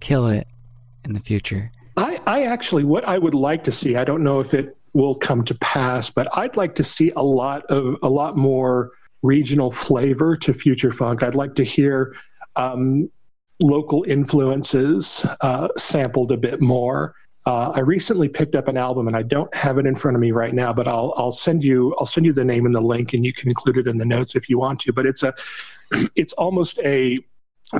kill 0.00 0.28
it 0.28 0.46
in 1.04 1.14
the 1.14 1.20
future. 1.20 1.72
I, 1.96 2.20
I 2.26 2.42
actually, 2.44 2.84
what 2.84 3.04
I 3.04 3.18
would 3.18 3.34
like 3.34 3.64
to 3.64 3.72
see, 3.72 3.96
I 3.96 4.04
don't 4.04 4.22
know 4.22 4.38
if 4.38 4.54
it 4.54 4.76
will 4.92 5.16
come 5.16 5.44
to 5.44 5.54
pass, 5.56 6.10
but 6.10 6.28
I'd 6.36 6.56
like 6.56 6.74
to 6.76 6.84
see 6.84 7.12
a 7.16 7.22
lot 7.22 7.64
of 7.66 7.96
a 8.02 8.08
lot 8.08 8.36
more 8.36 8.90
regional 9.22 9.70
flavor 9.70 10.36
to 10.36 10.54
future 10.54 10.92
funk. 10.92 11.22
I'd 11.22 11.34
like 11.34 11.54
to 11.56 11.64
hear 11.64 12.14
um, 12.56 13.10
local 13.60 14.04
influences 14.06 15.26
uh, 15.40 15.68
sampled 15.76 16.32
a 16.32 16.36
bit 16.36 16.60
more. 16.60 17.14
Uh, 17.46 17.72
I 17.74 17.80
recently 17.80 18.28
picked 18.28 18.54
up 18.54 18.68
an 18.68 18.76
album, 18.76 19.06
and 19.06 19.16
I 19.16 19.22
don't 19.22 19.52
have 19.54 19.78
it 19.78 19.86
in 19.86 19.96
front 19.96 20.16
of 20.16 20.20
me 20.20 20.32
right 20.32 20.52
now, 20.52 20.72
but 20.72 20.86
I'll 20.86 21.14
I'll 21.16 21.32
send 21.32 21.64
you 21.64 21.94
I'll 21.98 22.06
send 22.06 22.26
you 22.26 22.32
the 22.32 22.44
name 22.44 22.66
and 22.66 22.74
the 22.74 22.80
link, 22.80 23.14
and 23.14 23.24
you 23.24 23.32
can 23.32 23.48
include 23.48 23.78
it 23.78 23.86
in 23.86 23.96
the 23.96 24.04
notes 24.04 24.36
if 24.36 24.48
you 24.48 24.58
want 24.58 24.80
to. 24.80 24.92
But 24.92 25.06
it's 25.06 25.22
a 25.22 25.32
it's 26.14 26.34
almost 26.34 26.78
a 26.84 27.18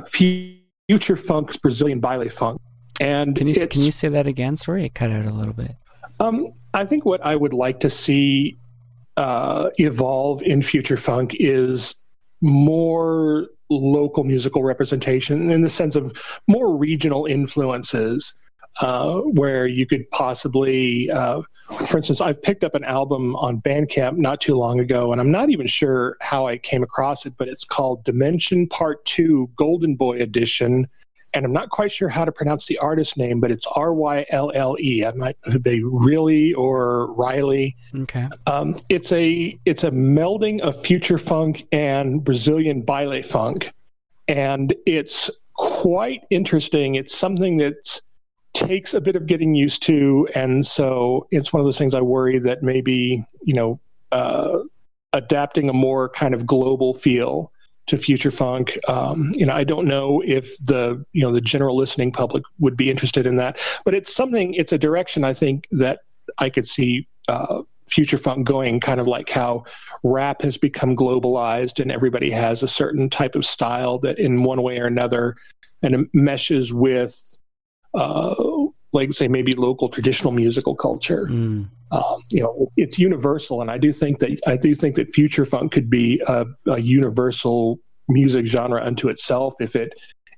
future 0.07 1.15
funk's 1.15 1.57
Brazilian 1.57 1.99
baile 1.99 2.29
funk. 2.29 2.59
And 2.99 3.35
can 3.35 3.47
you 3.47 3.53
can 3.67 3.81
you 3.81 3.91
say 3.91 4.09
that 4.09 4.27
again? 4.27 4.57
Sorry, 4.57 4.85
it 4.85 4.95
cut 4.95 5.11
out 5.11 5.25
a 5.25 5.31
little 5.31 5.53
bit. 5.53 5.75
Um, 6.19 6.53
I 6.73 6.85
think 6.85 7.05
what 7.05 7.23
I 7.23 7.35
would 7.35 7.53
like 7.53 7.79
to 7.81 7.89
see 7.89 8.57
uh, 9.17 9.69
evolve 9.77 10.41
in 10.41 10.61
future 10.61 10.97
funk 10.97 11.35
is 11.39 11.95
more 12.41 13.47
local 13.69 14.23
musical 14.23 14.63
representation 14.63 15.51
in 15.51 15.61
the 15.61 15.69
sense 15.69 15.95
of 15.95 16.39
more 16.47 16.75
regional 16.75 17.25
influences 17.25 18.33
uh, 18.81 19.19
where 19.19 19.67
you 19.67 19.85
could 19.85 20.09
possibly, 20.11 21.09
uh, 21.11 21.41
for 21.87 21.97
instance, 21.97 22.21
I 22.21 22.33
picked 22.33 22.63
up 22.63 22.75
an 22.75 22.83
album 22.83 23.35
on 23.35 23.61
Bandcamp 23.61 24.17
not 24.17 24.41
too 24.41 24.55
long 24.55 24.79
ago, 24.79 25.11
and 25.11 25.19
I'm 25.19 25.31
not 25.31 25.49
even 25.49 25.67
sure 25.67 26.17
how 26.21 26.47
I 26.47 26.57
came 26.57 26.83
across 26.83 27.25
it, 27.25 27.33
but 27.37 27.47
it's 27.47 27.63
called 27.63 28.03
Dimension 28.03 28.67
Part 28.67 29.03
2 29.05 29.51
Golden 29.55 29.95
Boy 29.95 30.17
Edition 30.17 30.87
and 31.33 31.45
I'm 31.45 31.53
not 31.53 31.69
quite 31.69 31.91
sure 31.91 32.09
how 32.09 32.25
to 32.25 32.31
pronounce 32.31 32.65
the 32.65 32.77
artist 32.79 33.17
name, 33.17 33.39
but 33.39 33.51
it's 33.51 33.67
R 33.67 33.93
Y 33.93 34.25
L 34.29 34.51
L 34.53 34.75
E. 34.79 35.05
I 35.05 35.11
might 35.11 35.37
be 35.61 35.83
really 35.83 36.53
or 36.53 37.13
Riley. 37.13 37.75
Okay. 37.95 38.27
Um, 38.47 38.75
it's 38.89 39.11
a 39.11 39.59
it's 39.65 39.83
a 39.83 39.91
melding 39.91 40.59
of 40.61 40.81
future 40.83 41.17
funk 41.17 41.67
and 41.71 42.23
Brazilian 42.23 42.81
baile 42.81 43.23
funk, 43.23 43.71
and 44.27 44.73
it's 44.85 45.29
quite 45.53 46.23
interesting. 46.29 46.95
It's 46.95 47.15
something 47.15 47.57
that 47.57 47.99
takes 48.53 48.93
a 48.93 49.01
bit 49.01 49.15
of 49.15 49.25
getting 49.25 49.55
used 49.55 49.83
to, 49.83 50.27
and 50.35 50.65
so 50.65 51.27
it's 51.31 51.53
one 51.53 51.59
of 51.59 51.65
those 51.65 51.77
things 51.77 51.93
I 51.93 52.01
worry 52.01 52.39
that 52.39 52.63
maybe 52.63 53.23
you 53.43 53.53
know 53.53 53.79
uh, 54.11 54.59
adapting 55.13 55.69
a 55.69 55.73
more 55.73 56.09
kind 56.09 56.33
of 56.33 56.45
global 56.45 56.93
feel 56.93 57.51
to 57.89 57.97
future 57.97 58.31
funk. 58.31 58.77
Um, 58.87 59.31
you 59.33 59.45
know, 59.45 59.53
I 59.53 59.63
don't 59.63 59.87
know 59.87 60.21
if 60.25 60.57
the 60.59 61.03
you 61.13 61.21
know 61.21 61.31
the 61.31 61.41
general 61.41 61.75
listening 61.75 62.11
public 62.11 62.43
would 62.59 62.77
be 62.77 62.89
interested 62.89 63.27
in 63.27 63.35
that, 63.37 63.59
but 63.85 63.93
it's 63.93 64.13
something. 64.13 64.53
It's 64.53 64.71
a 64.71 64.77
direction 64.77 65.23
I 65.23 65.33
think 65.33 65.67
that 65.71 65.99
I 66.37 66.49
could 66.49 66.67
see 66.67 67.07
uh, 67.27 67.63
future 67.87 68.17
funk 68.17 68.47
going. 68.47 68.79
Kind 68.79 68.99
of 68.99 69.07
like 69.07 69.29
how 69.29 69.65
rap 70.03 70.41
has 70.43 70.57
become 70.57 70.95
globalized 70.95 71.79
and 71.79 71.91
everybody 71.91 72.29
has 72.29 72.63
a 72.63 72.67
certain 72.67 73.09
type 73.09 73.35
of 73.35 73.45
style 73.45 73.99
that, 73.99 74.19
in 74.19 74.43
one 74.43 74.61
way 74.61 74.79
or 74.79 74.85
another, 74.85 75.35
and 75.81 76.07
meshes 76.13 76.73
with. 76.73 77.37
Uh, 77.95 78.35
like 78.91 79.13
say 79.13 79.27
maybe 79.27 79.53
local 79.53 79.87
traditional 79.87 80.31
musical 80.31 80.75
culture. 80.75 81.27
Mm. 81.29 81.69
Um, 81.91 82.21
you 82.31 82.41
know, 82.41 82.67
it's 82.77 82.99
universal, 82.99 83.61
and 83.61 83.71
I 83.71 83.77
do 83.77 83.91
think 83.91 84.19
that 84.19 84.39
I 84.47 84.57
do 84.57 84.75
think 84.75 84.95
that 84.95 85.13
future 85.13 85.45
funk 85.45 85.71
could 85.71 85.89
be 85.89 86.21
a, 86.27 86.45
a 86.67 86.79
universal 86.79 87.79
music 88.07 88.45
genre 88.45 88.83
unto 88.83 89.09
itself 89.09 89.53
if 89.59 89.75
it 89.75 89.93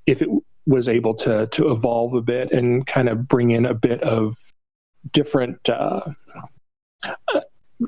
if 0.06 0.22
it 0.22 0.30
was 0.66 0.88
able 0.88 1.14
to 1.16 1.48
to 1.48 1.72
evolve 1.72 2.14
a 2.14 2.22
bit 2.22 2.52
and 2.52 2.86
kind 2.88 3.10
of 3.10 3.28
bring 3.28 3.52
in 3.52 3.66
a 3.66 3.74
bit 3.74 4.02
of 4.04 4.38
different 5.12 5.70
uh, 5.70 6.02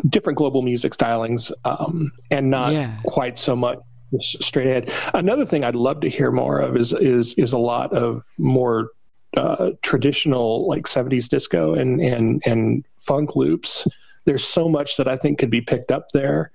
different 0.09 0.37
global 0.37 0.61
music 0.61 0.93
stylings 0.93 1.51
um, 1.65 2.11
and 2.31 2.49
not 2.49 2.73
yeah. 2.73 2.97
quite 3.05 3.37
so 3.37 3.55
much 3.55 3.79
straight 4.17 4.67
ahead. 4.67 4.91
Another 5.13 5.45
thing 5.45 5.63
I'd 5.63 5.75
love 5.75 6.01
to 6.01 6.09
hear 6.09 6.31
more 6.31 6.59
of 6.59 6.75
is 6.75 6.93
is 6.93 7.33
is 7.35 7.53
a 7.53 7.57
lot 7.57 7.93
of 7.93 8.23
more 8.37 8.89
uh, 9.37 9.71
traditional 9.81 10.67
like 10.67 10.83
70s 10.83 11.27
disco 11.27 11.73
and 11.73 12.01
and 12.01 12.41
and 12.45 12.85
funk 12.99 13.35
loops. 13.35 13.87
There's 14.25 14.43
so 14.43 14.69
much 14.69 14.97
that 14.97 15.07
I 15.07 15.17
think 15.17 15.39
could 15.39 15.49
be 15.49 15.61
picked 15.61 15.91
up 15.91 16.07
there. 16.13 16.51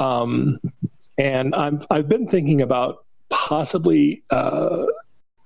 Um, 0.00 0.58
and 1.16 1.54
I've 1.54 1.86
I've 1.90 2.08
been 2.08 2.28
thinking 2.28 2.60
about 2.60 3.04
possibly 3.30 4.22
uh, 4.30 4.86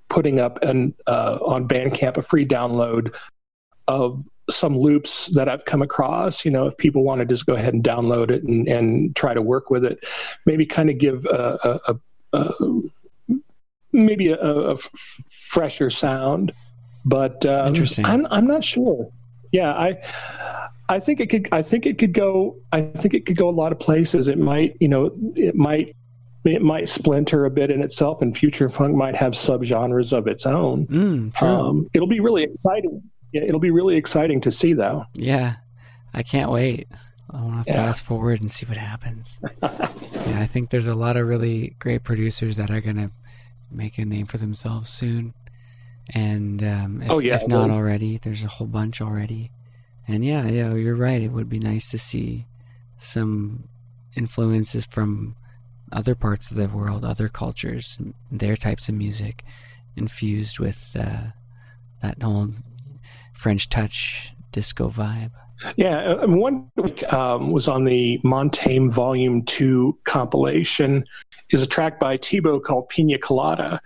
putting 0.08 0.38
up 0.38 0.62
an 0.62 0.94
uh, 1.06 1.38
on 1.42 1.66
Bandcamp 1.66 2.16
a 2.16 2.22
free 2.22 2.46
download 2.46 3.14
of 3.88 4.24
some 4.50 4.76
loops 4.76 5.28
that 5.28 5.48
I've 5.48 5.64
come 5.64 5.82
across. 5.82 6.44
You 6.44 6.50
know, 6.50 6.66
if 6.66 6.76
people 6.76 7.02
want 7.02 7.20
to 7.20 7.24
just 7.24 7.46
go 7.46 7.54
ahead 7.54 7.74
and 7.74 7.82
download 7.82 8.30
it 8.30 8.42
and, 8.42 8.68
and 8.68 9.16
try 9.16 9.34
to 9.34 9.42
work 9.42 9.70
with 9.70 9.84
it, 9.84 10.04
maybe 10.46 10.66
kind 10.66 10.90
of 10.90 10.98
give 10.98 11.24
a, 11.26 11.58
a, 11.64 11.98
a, 12.32 12.38
a 12.38 12.80
maybe 13.92 14.32
a, 14.32 14.76
fresher 15.26 15.90
sound. 15.90 16.52
But 17.04 17.44
um, 17.46 17.68
interesting, 17.68 18.04
I'm 18.04 18.26
I'm 18.30 18.46
not 18.46 18.64
sure. 18.64 19.10
Yeah, 19.52 19.72
I 19.72 19.98
I 20.88 21.00
think 21.00 21.20
it 21.20 21.30
could. 21.30 21.48
I 21.52 21.62
think 21.62 21.86
it 21.86 21.98
could 21.98 22.12
go. 22.12 22.56
I 22.72 22.82
think 22.82 23.14
it 23.14 23.26
could 23.26 23.36
go 23.36 23.48
a 23.48 23.50
lot 23.50 23.72
of 23.72 23.78
places. 23.78 24.28
It 24.28 24.38
might, 24.38 24.76
you 24.80 24.88
know, 24.88 25.10
it 25.36 25.54
might 25.54 25.96
it 26.44 26.62
might 26.62 26.88
splinter 26.88 27.44
a 27.44 27.50
bit 27.50 27.70
in 27.70 27.82
itself, 27.82 28.20
and 28.22 28.36
future 28.36 28.68
funk 28.68 28.94
might 28.94 29.16
have 29.16 29.32
subgenres 29.32 30.16
of 30.16 30.26
its 30.26 30.46
own. 30.46 30.86
Mm, 30.86 31.42
um, 31.42 31.88
it'll 31.94 32.08
be 32.08 32.20
really 32.20 32.42
exciting. 32.42 33.02
Yeah, 33.32 33.42
it'll 33.42 33.60
be 33.60 33.70
really 33.70 33.96
exciting 33.96 34.40
to 34.42 34.50
see, 34.50 34.72
though. 34.74 35.04
Yeah, 35.14 35.56
I 36.12 36.22
can't 36.22 36.50
wait. 36.50 36.88
I 37.30 37.40
want 37.40 37.64
to 37.64 37.70
yeah. 37.70 37.76
fast 37.76 38.04
forward 38.04 38.40
and 38.40 38.50
see 38.50 38.66
what 38.66 38.76
happens. 38.76 39.40
yeah, 39.62 40.40
I 40.40 40.46
think 40.46 40.68
there's 40.68 40.86
a 40.86 40.94
lot 40.94 41.16
of 41.16 41.26
really 41.26 41.74
great 41.78 42.02
producers 42.02 42.58
that 42.58 42.70
are 42.70 42.82
going 42.82 42.96
to 42.96 43.10
make 43.70 43.96
a 43.96 44.04
name 44.04 44.26
for 44.26 44.36
themselves 44.36 44.90
soon. 44.90 45.32
And 46.14 46.62
um, 46.62 47.02
if, 47.02 47.10
oh, 47.10 47.18
yeah, 47.18 47.36
if 47.36 47.46
not 47.46 47.70
already, 47.70 48.18
there's 48.18 48.42
a 48.42 48.48
whole 48.48 48.66
bunch 48.66 49.00
already. 49.00 49.50
And 50.08 50.24
yeah, 50.24 50.46
yeah, 50.46 50.74
you're 50.74 50.96
right. 50.96 51.22
It 51.22 51.32
would 51.32 51.48
be 51.48 51.58
nice 51.58 51.90
to 51.90 51.98
see 51.98 52.46
some 52.98 53.68
influences 54.16 54.84
from 54.84 55.36
other 55.92 56.14
parts 56.14 56.50
of 56.50 56.56
the 56.56 56.68
world, 56.68 57.04
other 57.04 57.28
cultures, 57.28 57.98
their 58.30 58.56
types 58.56 58.88
of 58.88 58.94
music 58.94 59.44
infused 59.96 60.58
with 60.58 60.96
uh, 60.98 61.28
that 62.00 62.22
whole 62.22 62.48
French 63.32 63.68
touch 63.68 64.32
disco 64.50 64.88
vibe. 64.88 65.30
Yeah, 65.76 65.98
uh, 65.98 66.26
one 66.26 66.70
um, 67.10 67.52
was 67.52 67.68
on 67.68 67.84
the 67.84 68.20
Montaigne 68.24 68.90
Volume 68.90 69.44
Two 69.44 69.96
compilation. 70.04 71.04
Is 71.50 71.62
a 71.62 71.66
track 71.66 72.00
by 72.00 72.16
T-Bow 72.16 72.60
called 72.60 72.88
Pina 72.88 73.18
Colada, 73.18 73.78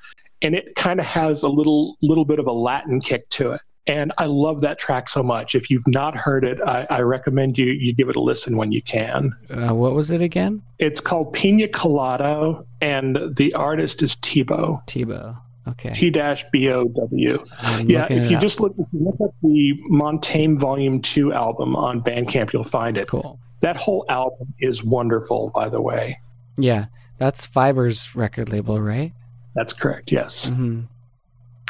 and 0.47 0.55
it 0.55 0.77
kind 0.77 1.01
of 1.01 1.06
has 1.06 1.43
a 1.43 1.48
little 1.48 1.97
little 2.01 2.24
bit 2.24 2.39
of 2.39 2.47
a 2.47 2.52
Latin 2.52 3.01
kick 3.01 3.28
to 3.31 3.52
it. 3.52 3.60
And 3.89 4.12
I 4.18 4.27
love 4.27 4.62
that 4.62 4.78
track 4.78 5.09
so 5.09 5.23
much. 5.23 5.55
If 5.55 5.70
you've 5.70 5.86
not 5.86 6.16
heard 6.16 6.44
it, 6.44 6.59
I, 6.60 6.86
I 6.90 7.01
recommend 7.02 7.56
you 7.59 7.66
you 7.66 7.93
give 7.94 8.09
it 8.09 8.16
a 8.16 8.20
listen 8.20 8.56
when 8.56 8.73
you 8.73 8.82
can. 8.82 9.36
Uh, 9.51 9.74
what 9.74 9.93
was 9.93 10.10
it 10.10 10.20
again? 10.20 10.62
It's 10.78 11.01
called 11.01 11.32
Pina 11.32 11.68
Colada, 11.68 12.64
and 12.81 13.36
the 13.36 13.55
artist 13.55 14.02
is 14.02 14.16
T-Bow. 14.16 14.82
T-Bow. 14.86 15.36
Okay. 15.68 15.90
T 15.90 16.10
dash 16.10 16.44
B 16.52 16.70
O 16.70 16.85
W. 16.85 17.44
Yeah, 17.82 18.06
if 18.09 18.31
you 18.31 18.39
just 18.39 18.60
look, 18.60 18.73
if 18.78 18.86
you 18.93 19.05
look 19.05 19.16
at 19.20 19.35
the 19.43 19.74
Montaigne 19.89 20.59
Volume 20.59 21.02
Two 21.02 21.32
album 21.32 21.74
on 21.74 22.01
Bandcamp, 22.02 22.52
you'll 22.52 22.62
find 22.62 22.97
it. 22.97 23.09
Cool. 23.09 23.40
That 23.62 23.77
whole 23.77 24.05
album 24.09 24.55
is 24.60 24.85
wonderful, 24.85 25.51
by 25.52 25.68
the 25.68 25.81
way. 25.81 26.20
Yeah, 26.56 26.86
that's 27.18 27.47
Fiber's 27.47 28.14
record 28.14 28.48
label, 28.51 28.81
right? 28.81 29.12
That's 29.57 29.73
correct. 29.73 30.12
Yes. 30.12 30.51
Mm-hmm. 30.51 30.83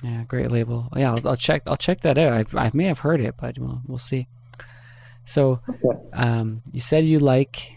Yeah, 0.02 0.24
great 0.24 0.50
label. 0.50 0.88
Yeah, 0.94 1.12
I'll, 1.12 1.28
I'll, 1.28 1.36
check. 1.36 1.62
I'll 1.68 1.76
check 1.76 2.00
that 2.00 2.18
out. 2.18 2.32
I, 2.32 2.66
I 2.66 2.70
may 2.74 2.84
have 2.84 2.98
heard 2.98 3.20
it, 3.20 3.36
but 3.40 3.58
we'll 3.58 3.80
we'll 3.86 3.98
see. 3.98 4.26
So, 5.24 5.60
um, 6.12 6.62
you 6.72 6.80
said 6.80 7.06
you 7.06 7.18
like 7.18 7.72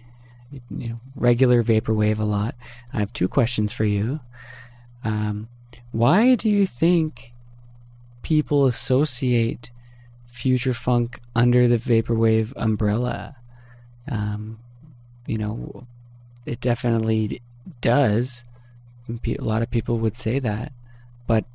you 0.52 0.90
know 0.90 1.00
regular 1.16 1.64
vaporwave 1.64 2.20
a 2.20 2.24
lot. 2.26 2.56
I 2.92 3.00
have 3.00 3.14
two 3.14 3.28
questions 3.28 3.72
for 3.72 3.86
you. 3.86 4.20
Um, 5.04 5.48
why 5.92 6.36
do 6.36 6.50
you 6.50 6.66
think 6.66 7.34
people 8.24 8.66
associate 8.66 9.72
future 10.26 10.74
funk 10.74 11.20
under 11.36 11.68
the 11.68 11.78
vaporwave 11.78 12.52
umbrella? 12.56 13.36
Um, 14.10 14.60
you 15.28 15.38
know, 15.38 15.88
it 16.46 16.60
definitely 16.62 17.42
does. 17.82 18.44
A 19.10 19.44
lot 19.44 19.62
of 19.62 19.72
people 19.72 19.98
would 20.00 20.16
say 20.16 20.40
that, 20.40 20.72
but 21.28 21.46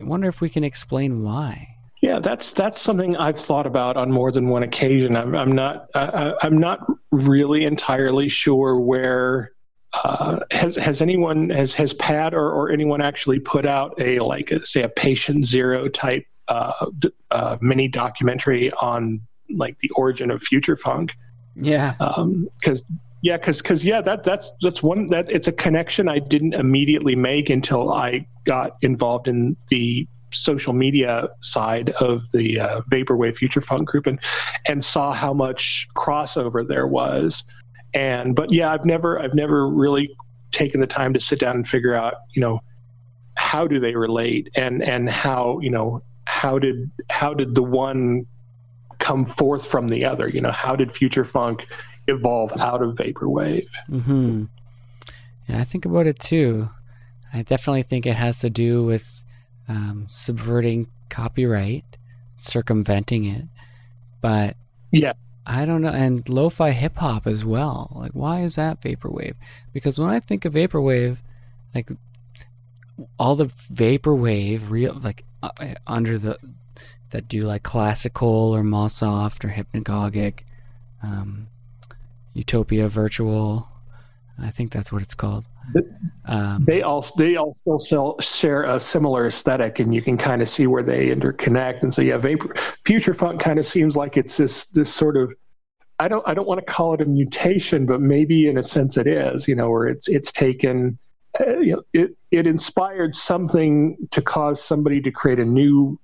I 0.00 0.04
wonder 0.04 0.28
if 0.28 0.40
we 0.40 0.48
can 0.48 0.64
explain 0.64 1.22
why. 1.22 1.76
Yeah, 2.02 2.18
that's 2.18 2.52
that's 2.52 2.78
something 2.80 3.16
I've 3.16 3.38
thought 3.38 3.66
about 3.66 3.96
on 3.96 4.12
more 4.12 4.30
than 4.30 4.48
one 4.48 4.62
occasion. 4.62 5.16
I'm, 5.16 5.34
I'm 5.34 5.52
not 5.52 5.88
I, 5.94 6.34
I'm 6.42 6.58
not 6.58 6.80
really 7.10 7.64
entirely 7.64 8.28
sure 8.28 8.78
where 8.78 9.52
uh, 10.02 10.40
has 10.50 10.76
has 10.76 11.00
anyone 11.00 11.48
has 11.50 11.74
has 11.74 11.94
Pat 11.94 12.34
or, 12.34 12.50
or 12.50 12.70
anyone 12.70 13.00
actually 13.00 13.38
put 13.38 13.64
out 13.64 13.94
a 13.98 14.18
like 14.18 14.50
a, 14.50 14.64
say 14.66 14.82
a 14.82 14.88
patient 14.88 15.46
zero 15.46 15.88
type 15.88 16.26
uh, 16.48 16.90
uh, 17.30 17.56
mini 17.62 17.88
documentary 17.88 18.70
on 18.72 19.20
like 19.48 19.78
the 19.78 19.90
origin 19.96 20.30
of 20.30 20.42
future 20.42 20.76
funk? 20.76 21.14
Yeah, 21.56 21.94
because 22.60 22.86
um, 22.90 23.00
yeah, 23.24 23.38
because 23.38 23.62
because 23.62 23.82
yeah, 23.82 24.02
that 24.02 24.22
that's 24.22 24.52
that's 24.60 24.82
one 24.82 25.08
that 25.08 25.32
it's 25.32 25.48
a 25.48 25.52
connection 25.52 26.10
I 26.10 26.18
didn't 26.18 26.52
immediately 26.52 27.16
make 27.16 27.48
until 27.48 27.90
I 27.90 28.26
got 28.44 28.76
involved 28.82 29.28
in 29.28 29.56
the 29.68 30.06
social 30.30 30.74
media 30.74 31.30
side 31.40 31.88
of 32.00 32.30
the 32.32 32.60
uh, 32.60 32.82
vaporwave 32.90 33.38
future 33.38 33.62
funk 33.62 33.88
group 33.88 34.06
and 34.06 34.20
and 34.66 34.84
saw 34.84 35.10
how 35.10 35.32
much 35.32 35.88
crossover 35.96 36.68
there 36.68 36.86
was. 36.86 37.44
And 37.94 38.36
but 38.36 38.52
yeah 38.52 38.72
i've 38.72 38.84
never 38.84 39.18
i've 39.20 39.34
never 39.34 39.68
really 39.68 40.14
taken 40.50 40.80
the 40.80 40.86
time 40.86 41.14
to 41.14 41.20
sit 41.20 41.38
down 41.38 41.56
and 41.56 41.66
figure 41.66 41.94
out 41.94 42.14
you 42.34 42.42
know 42.42 42.60
how 43.36 43.66
do 43.66 43.78
they 43.78 43.94
relate 43.94 44.50
and 44.54 44.82
and 44.82 45.08
how 45.08 45.60
you 45.60 45.70
know 45.70 46.02
how 46.26 46.58
did 46.58 46.90
how 47.08 47.32
did 47.32 47.54
the 47.54 47.62
one 47.62 48.26
come 48.98 49.24
forth 49.24 49.64
from 49.66 49.88
the 49.88 50.04
other? 50.04 50.28
You 50.28 50.40
know 50.40 50.50
how 50.50 50.76
did 50.76 50.92
future 50.92 51.24
funk 51.24 51.66
evolve 52.06 52.52
out 52.58 52.82
of 52.82 52.94
vaporwave 52.94 53.68
mm-hmm. 53.88 54.44
yeah 55.48 55.60
i 55.60 55.64
think 55.64 55.84
about 55.84 56.06
it 56.06 56.18
too 56.18 56.68
i 57.32 57.42
definitely 57.42 57.82
think 57.82 58.06
it 58.06 58.16
has 58.16 58.38
to 58.38 58.50
do 58.50 58.84
with 58.84 59.24
um, 59.68 60.06
subverting 60.08 60.86
copyright 61.08 61.96
circumventing 62.36 63.24
it 63.24 63.44
but 64.20 64.56
yeah 64.90 65.12
I 65.46 65.66
don't 65.66 65.82
know, 65.82 65.90
and 65.90 66.26
lo-fi 66.28 66.70
hip 66.70 66.96
hop 66.96 67.26
as 67.26 67.44
well. 67.44 67.92
Like, 67.94 68.12
why 68.12 68.40
is 68.40 68.54
that 68.54 68.80
vaporwave? 68.80 69.34
Because 69.72 69.98
when 69.98 70.08
I 70.08 70.18
think 70.18 70.44
of 70.44 70.54
vaporwave, 70.54 71.20
like 71.74 71.90
all 73.18 73.36
the 73.36 73.46
vaporwave, 73.46 74.70
real 74.70 74.94
like 74.94 75.24
uh, 75.42 75.50
under 75.86 76.18
the 76.18 76.38
that 77.10 77.28
do 77.28 77.42
like 77.42 77.62
classical 77.62 78.54
or 78.54 78.62
mallsoft 78.62 79.44
or 79.44 79.48
hypnagogic, 79.48 80.40
um, 81.02 81.48
Utopia 82.34 82.88
Virtual. 82.88 83.68
I 84.38 84.50
think 84.50 84.72
that's 84.72 84.92
what 84.92 85.00
it's 85.00 85.14
called. 85.14 85.46
Um, 86.26 86.64
they 86.64 86.82
all 86.82 87.04
they 87.16 87.36
all 87.36 87.54
still 87.54 87.78
sell, 87.78 88.18
share 88.20 88.64
a 88.64 88.80
similar 88.80 89.26
aesthetic, 89.26 89.78
and 89.78 89.94
you 89.94 90.02
can 90.02 90.18
kind 90.18 90.42
of 90.42 90.48
see 90.48 90.66
where 90.66 90.82
they 90.82 91.08
interconnect. 91.08 91.82
And 91.82 91.94
so, 91.94 92.02
yeah, 92.02 92.16
vapor, 92.16 92.52
future 92.84 93.14
funk 93.14 93.40
kind 93.40 93.58
of 93.58 93.64
seems 93.64 93.96
like 93.96 94.16
it's 94.16 94.36
this 94.36 94.66
this 94.66 94.92
sort 94.92 95.16
of 95.16 95.32
I 96.00 96.08
don't 96.08 96.26
I 96.26 96.34
don't 96.34 96.48
want 96.48 96.58
to 96.58 96.66
call 96.66 96.94
it 96.94 97.00
a 97.00 97.06
mutation, 97.06 97.86
but 97.86 98.00
maybe 98.00 98.48
in 98.48 98.58
a 98.58 98.62
sense 98.62 98.96
it 98.96 99.06
is. 99.06 99.46
You 99.46 99.54
know, 99.54 99.70
where 99.70 99.86
it's 99.86 100.08
it's 100.08 100.32
taken. 100.32 100.98
Uh, 101.40 101.58
you 101.58 101.72
know, 101.72 101.82
it 101.92 102.16
it 102.30 102.46
inspired 102.46 103.14
something 103.14 103.96
to 104.10 104.20
cause 104.20 104.62
somebody 104.62 105.00
to 105.00 105.10
create 105.10 105.38
a 105.38 105.44
new 105.44 105.98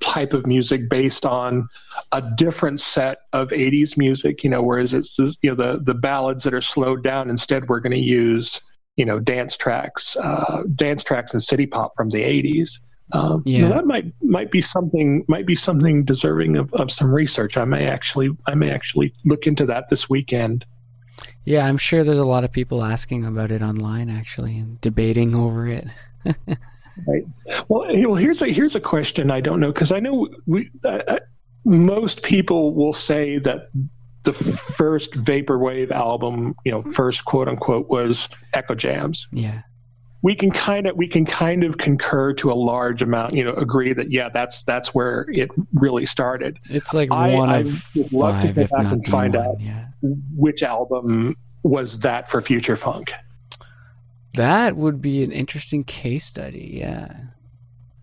type 0.00 0.32
of 0.32 0.46
music 0.46 0.88
based 0.88 1.26
on 1.26 1.68
a 2.12 2.22
different 2.36 2.80
set 2.80 3.18
of 3.32 3.48
80s 3.48 3.96
music 3.96 4.44
you 4.44 4.50
know 4.50 4.62
whereas 4.62 4.94
it's 4.94 5.18
you 5.18 5.50
know 5.50 5.54
the 5.54 5.80
the 5.82 5.94
ballads 5.94 6.44
that 6.44 6.54
are 6.54 6.60
slowed 6.60 7.02
down 7.02 7.28
instead 7.28 7.68
we're 7.68 7.80
going 7.80 7.92
to 7.92 7.98
use 7.98 8.60
you 8.96 9.04
know 9.04 9.18
dance 9.18 9.56
tracks 9.56 10.16
uh, 10.16 10.62
dance 10.74 11.02
tracks 11.02 11.32
and 11.32 11.42
city 11.42 11.66
pop 11.66 11.90
from 11.96 12.10
the 12.10 12.22
80s 12.22 12.78
um, 13.12 13.42
yeah. 13.46 13.62
So 13.62 13.68
that 13.70 13.86
might 13.86 14.12
might 14.22 14.50
be 14.50 14.60
something 14.60 15.24
might 15.28 15.46
be 15.46 15.54
something 15.54 16.04
deserving 16.04 16.56
of, 16.56 16.72
of 16.74 16.90
some 16.90 17.14
research. 17.14 17.56
I 17.56 17.64
may 17.64 17.86
actually 17.86 18.36
I 18.46 18.54
may 18.54 18.70
actually 18.70 19.14
look 19.24 19.46
into 19.46 19.64
that 19.66 19.88
this 19.88 20.10
weekend. 20.10 20.66
Yeah, 21.44 21.66
I'm 21.66 21.78
sure 21.78 22.04
there's 22.04 22.18
a 22.18 22.26
lot 22.26 22.44
of 22.44 22.52
people 22.52 22.84
asking 22.84 23.24
about 23.24 23.50
it 23.50 23.62
online 23.62 24.10
actually 24.10 24.58
and 24.58 24.78
debating 24.82 25.34
over 25.34 25.66
it. 25.66 25.88
right. 27.06 27.24
Well, 27.68 27.86
well, 27.88 28.14
here's 28.14 28.42
a 28.42 28.48
here's 28.48 28.74
a 28.74 28.80
question 28.80 29.30
I 29.30 29.40
don't 29.40 29.60
know 29.60 29.72
because 29.72 29.92
I 29.92 30.00
know 30.00 30.28
we 30.46 30.70
uh, 30.84 31.18
most 31.64 32.22
people 32.22 32.74
will 32.74 32.92
say 32.92 33.38
that 33.38 33.70
the 34.24 34.32
first 34.32 35.12
vaporwave 35.12 35.90
album, 35.90 36.54
you 36.64 36.72
know, 36.72 36.82
first 36.82 37.24
quote 37.24 37.48
unquote 37.48 37.88
was 37.88 38.28
Eccojams. 38.54 39.26
Yeah. 39.32 39.62
we 40.22 40.34
can 40.34 40.50
kind 40.50 40.86
of 40.86 40.96
we 40.96 41.06
can 41.06 41.24
kind 41.24 41.64
of 41.64 41.78
concur 41.78 42.32
to 42.34 42.50
a 42.50 42.54
large 42.54 43.02
amount 43.02 43.32
you 43.34 43.44
know 43.44 43.54
agree 43.54 43.92
that 43.92 44.12
yeah 44.12 44.28
that's 44.28 44.64
that's 44.64 44.92
where 44.94 45.26
it 45.28 45.48
really 45.74 46.04
started 46.04 46.58
it's 46.70 46.92
like 46.92 47.10
I, 47.12 47.34
one 47.34 47.48
I, 47.50 47.58
of 47.58 47.88
would 47.94 48.12
love 48.12 48.34
five, 48.34 48.42
to 48.42 48.52
go 48.52 48.66
back 48.66 48.92
and 48.92 49.06
find 49.06 49.34
one, 49.34 49.46
out 49.46 49.60
yeah. 49.60 49.86
which 50.34 50.62
album 50.62 51.36
was 51.62 52.00
that 52.00 52.28
for 52.28 52.42
future 52.42 52.76
funk 52.76 53.12
that 54.38 54.76
would 54.76 55.02
be 55.02 55.22
an 55.22 55.32
interesting 55.32 55.84
case 55.84 56.24
study 56.24 56.78
yeah 56.80 57.14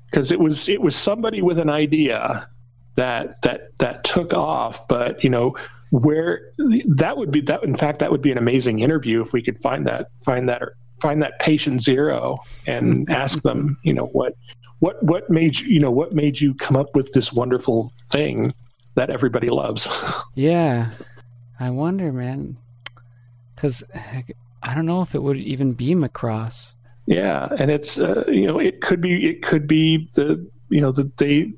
because 0.09 0.31
it 0.31 0.39
was 0.39 0.69
it 0.69 0.81
was 0.81 0.95
somebody 0.95 1.41
with 1.41 1.57
an 1.57 1.69
idea 1.69 2.47
that 2.95 3.41
that 3.41 3.77
that 3.79 4.03
took 4.03 4.33
off 4.33 4.87
but 4.87 5.23
you 5.23 5.29
know 5.29 5.55
where 5.91 6.51
that 6.85 7.17
would 7.17 7.31
be 7.31 7.41
that 7.41 7.63
in 7.63 7.75
fact 7.75 7.99
that 7.99 8.11
would 8.11 8.21
be 8.21 8.31
an 8.31 8.37
amazing 8.37 8.79
interview 8.79 9.21
if 9.21 9.33
we 9.33 9.41
could 9.41 9.59
find 9.61 9.85
that 9.87 10.07
find 10.23 10.47
that 10.49 10.61
find 11.01 11.21
that 11.21 11.39
patient 11.39 11.81
zero 11.81 12.39
and 12.67 13.09
ask 13.23 13.41
them, 13.43 13.77
you 13.83 13.93
know, 13.93 14.07
what 14.07 14.33
what 14.79 15.01
what 15.03 15.29
made 15.29 15.57
you, 15.59 15.67
you 15.67 15.79
know, 15.79 15.91
what 15.91 16.13
made 16.13 16.39
you 16.39 16.53
come 16.55 16.75
up 16.75 16.95
with 16.95 17.11
this 17.13 17.31
wonderful 17.31 17.91
thing 18.09 18.53
that 18.95 19.09
everybody 19.09 19.49
loves? 19.49 19.87
Yeah. 20.37 20.89
I 21.61 21.69
wonder, 21.69 22.11
man. 22.11 22.57
Cuz 23.55 23.83
I 24.65 24.73
don't 24.73 24.85
know 24.85 25.01
if 25.01 25.15
it 25.15 25.23
would 25.23 25.37
even 25.37 25.73
be 25.73 25.93
Macross. 25.93 26.75
Yeah, 27.05 27.49
and 27.59 27.69
it's 27.69 27.99
uh, 27.99 28.25
you 28.27 28.47
know, 28.47 28.59
it 28.59 28.81
could 28.81 28.99
be 28.99 29.27
it 29.29 29.43
could 29.43 29.67
be 29.67 30.09
the 30.15 30.45
you 30.69 30.81
know, 30.81 30.91
that 30.91 31.17
they 31.17 31.53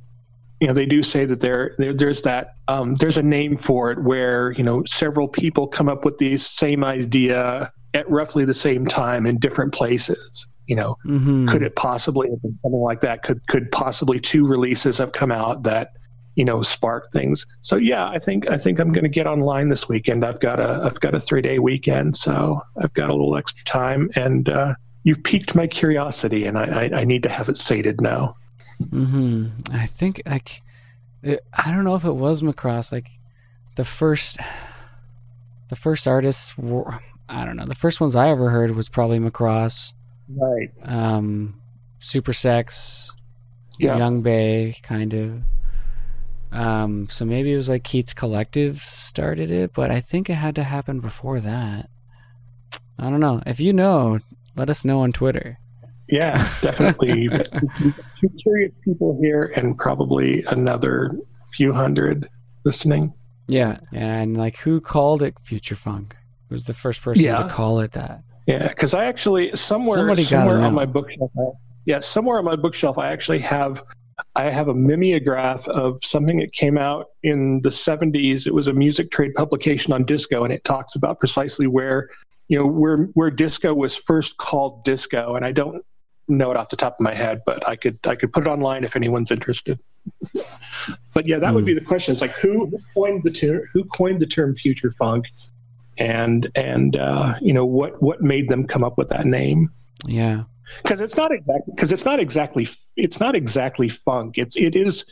you 0.60 0.68
know 0.68 0.74
they 0.74 0.86
do 0.86 1.04
say 1.04 1.26
that 1.26 1.40
there, 1.40 1.76
there 1.78 1.94
there's 1.94 2.22
that 2.24 2.58
um, 2.68 2.96
there's 2.96 3.18
a 3.18 3.24
name 3.24 3.58
for 3.58 3.92
it 3.92 4.04
where 4.04 4.52
you 4.52 4.64
know 4.64 4.84
several 4.86 5.28
people 5.28 5.68
come 5.68 5.90
up 5.90 6.04
with 6.06 6.18
the 6.18 6.38
same 6.38 6.84
idea 6.84 7.72
at 7.94 8.10
roughly 8.10 8.46
the 8.46 8.54
same 8.54 8.86
time 8.86 9.26
in 9.26 9.40
different 9.40 9.74
places. 9.74 10.48
You 10.68 10.76
know, 10.76 10.98
mm-hmm. 11.06 11.48
could 11.48 11.62
it 11.62 11.76
possibly 11.76 12.30
have 12.30 12.42
been 12.42 12.58
something 12.58 12.82
like 12.82 13.00
that? 13.02 13.24
Could 13.24 13.46
could 13.48 13.72
possibly 13.72 14.20
two 14.20 14.46
releases 14.46 14.98
have 14.98 15.14
come 15.14 15.32
out 15.32 15.64
that 15.64 15.92
you 16.38 16.45
know 16.45 16.61
spark 16.61 17.11
things? 17.11 17.45
So 17.61 17.76
yeah, 17.76 18.07
I 18.07 18.19
think 18.19 18.49
I 18.49 18.57
think 18.57 18.80
I'm 18.80 18.93
going 18.93 19.03
to 19.03 19.09
get 19.09 19.27
online 19.27 19.69
this 19.69 19.89
weekend. 19.89 20.23
I've 20.23 20.39
got 20.39 20.59
a 20.59 20.81
I've 20.84 20.99
got 20.99 21.15
a 21.15 21.19
three 21.19 21.41
day 21.41 21.59
weekend, 21.59 22.15
so 22.15 22.61
I've 22.81 22.93
got 22.93 23.09
a 23.09 23.14
little 23.14 23.35
extra 23.35 23.65
time, 23.65 24.09
and 24.15 24.47
uh, 24.47 24.76
you've 25.03 25.23
piqued 25.23 25.55
my 25.55 25.65
curiosity, 25.65 26.45
and 26.45 26.57
I, 26.57 26.85
I, 26.85 26.99
I 26.99 27.03
need 27.03 27.23
to 27.23 27.30
have 27.30 27.49
it 27.49 27.57
sated 27.57 27.99
now. 27.99 28.35
Hmm. 28.91 29.47
I 29.73 29.88
think 29.88 30.22
I. 30.26 30.39
I 31.51 31.72
don't 31.72 31.84
know 31.84 31.95
if 31.95 32.05
it 32.05 32.14
was 32.14 32.43
Macross. 32.43 32.91
Like 32.91 33.09
the 33.76 33.84
first, 33.84 34.38
the 35.69 35.76
first 35.76 36.07
artists 36.07 36.55
were. 36.57 36.99
I 37.27 37.43
don't 37.43 37.57
know. 37.57 37.65
The 37.65 37.76
first 37.76 37.99
ones 37.99 38.15
I 38.15 38.30
ever 38.30 38.51
heard 38.51 38.76
was 38.76 38.88
probably 38.88 39.19
Macross. 39.19 39.93
Right. 40.30 40.72
Um, 40.84 41.59
Supersex, 41.99 43.11
yeah. 43.80 43.97
Yung 43.97 44.22
Bae, 44.22 44.76
kind 44.84 45.14
of. 45.14 45.43
Um, 46.58 47.08
so 47.08 47.24
maybe 47.24 47.54
it 47.54 47.56
was 47.56 47.70
like 47.70 47.84
Keats 47.84 48.14
Collective 48.14 48.80
started 48.80 49.52
it, 49.52 49.74
but 49.74 49.92
I 49.92 50.00
think 50.00 50.28
it 50.28 50.34
had 50.36 50.56
to 50.56 50.64
happen 50.64 51.00
before 51.00 51.40
that. 51.40 51.88
I 52.98 53.12
don't 53.12 53.20
know. 53.20 53.44
If 53.46 53.60
you 53.60 53.74
know, 53.74 54.20
let 54.56 54.68
us 54.68 54.84
know 54.84 55.02
on 55.02 55.14
Twitter. 55.14 55.58
Yeah, 56.10 56.38
definitely. 56.62 57.30
Two 57.30 58.30
curious 58.42 58.78
people 58.84 59.20
here, 59.22 59.54
and 59.56 59.78
probably 59.78 60.44
another 60.46 61.12
few 61.54 61.74
hundred 61.74 62.28
listening. 62.66 63.14
Yeah, 63.48 63.80
and 63.94 64.36
like 64.36 64.58
who 64.58 64.82
called 64.82 65.22
it 65.22 65.36
future 65.44 65.76
funk? 65.76 66.16
was 66.50 66.66
the 66.66 66.74
first 66.74 67.02
person 67.02 67.26
yeah. 67.26 67.36
to 67.36 67.50
call 67.50 67.82
it 67.82 67.92
that. 67.92 68.24
Yeah, 68.48 68.70
because 68.70 68.94
I 68.94 69.06
actually 69.06 69.56
somewhere 69.56 69.98
Somebody 69.98 70.24
somewhere 70.24 70.62
on 70.62 70.74
my 70.74 70.86
bookshelf, 70.86 71.30
I, 71.38 71.44
yeah, 71.86 72.00
somewhere 72.00 72.40
on 72.40 72.46
my 72.46 72.56
bookshelf, 72.56 72.98
I 72.98 73.12
actually 73.12 73.40
have 73.40 73.84
I 74.35 74.49
have 74.49 74.68
a 74.68 74.73
mimeograph 74.73 75.68
of 75.68 76.03
something 76.03 76.39
that 76.39 76.53
came 76.53 76.77
out 76.77 77.07
in 77.23 77.61
the 77.61 77.69
'70s. 77.69 78.48
It 78.48 78.53
was 78.53 78.68
a 78.68 78.73
music 78.73 79.11
trade 79.11 79.34
publication 79.35 79.94
on 79.94 80.06
disco, 80.06 80.44
and 80.44 80.53
it 80.53 80.64
talks 80.64 80.95
about 80.95 81.19
precisely 81.19 81.68
where 81.68 82.10
you 82.48 82.57
know 82.57 82.65
where 82.65 83.10
where 83.14 83.30
disco 83.30 83.73
was 83.73 83.95
first 83.95 84.38
called 84.38 84.84
disco. 84.84 85.35
And 85.35 85.45
I 85.45 85.52
don't 85.52 85.84
know 86.27 86.52
it 86.52 86.57
off 86.57 86.69
the 86.69 86.76
top 86.76 86.95
of 86.99 87.03
my 87.03 87.14
head, 87.14 87.41
but 87.45 87.68
I 87.68 87.76
could 87.76 87.99
I 88.06 88.15
could 88.15 88.34
put 88.34 88.45
it 88.45 88.49
online 88.49 88.84
if 88.84 88.95
anyone's 88.95 89.31
interested. 89.31 89.81
but 91.14 91.26
yeah, 91.27 91.38
that 91.39 91.52
mm. 91.52 91.56
would 91.56 91.65
be 91.65 91.73
the 91.73 91.84
question. 91.84 92.11
It's 92.11 92.22
like 92.22 92.35
who 92.35 92.72
coined 92.94 93.23
the 93.23 93.31
term 93.31 93.61
who 93.73 93.84
coined 93.85 94.19
the 94.19 94.26
term 94.26 94.56
future 94.56 94.91
funk, 94.91 95.26
and 95.98 96.49
and 96.56 96.95
uh, 96.95 97.35
you 97.41 97.53
know 97.53 97.65
what 97.65 98.02
what 98.02 98.22
made 98.22 98.49
them 98.49 98.65
come 98.65 98.84
up 98.84 98.98
with 98.98 99.10
that 99.10 99.26
name. 99.26 99.69
Yeah, 100.06 100.44
because 100.81 101.02
it's 101.02 101.15
not 101.15 101.31
exactly 101.31 101.73
because 101.76 101.91
it's 101.91 102.06
not 102.06 102.19
exactly 102.19 102.68
it's 102.95 103.19
not 103.19 103.35
exactly 103.35 103.89
funk. 103.89 104.38
It's 104.38 104.56
it 104.56 104.76
is 104.76 105.06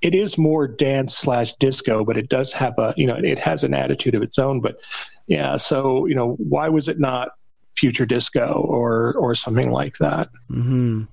it 0.00 0.14
is 0.14 0.38
more 0.38 0.66
dance 0.66 1.16
slash 1.16 1.52
disco, 1.54 2.04
but 2.04 2.16
it 2.16 2.28
does 2.28 2.52
have 2.52 2.74
a 2.78 2.94
you 2.96 3.06
know 3.06 3.16
it 3.16 3.38
has 3.38 3.64
an 3.64 3.74
attitude 3.74 4.14
of 4.14 4.22
its 4.22 4.38
own. 4.38 4.60
But 4.60 4.80
yeah, 5.26 5.56
so 5.56 6.06
you 6.06 6.14
know 6.14 6.34
why 6.38 6.68
was 6.68 6.88
it 6.88 6.98
not 6.98 7.30
future 7.76 8.06
disco 8.06 8.64
or 8.66 9.14
or 9.14 9.34
something 9.34 9.70
like 9.70 9.94
that? 9.98 10.28
Mm-hmm. 10.50 11.04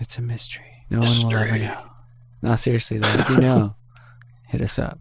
It's 0.00 0.18
a 0.18 0.22
mystery. 0.22 0.84
No 0.90 1.00
mystery. 1.00 1.24
one 1.24 1.34
will 1.34 1.40
ever 1.42 1.58
know. 1.58 1.82
No, 2.42 2.54
seriously 2.54 2.98
though, 2.98 3.08
if 3.08 3.30
you 3.30 3.36
know, 3.40 3.74
hit 4.46 4.60
us 4.60 4.78
up. 4.78 4.98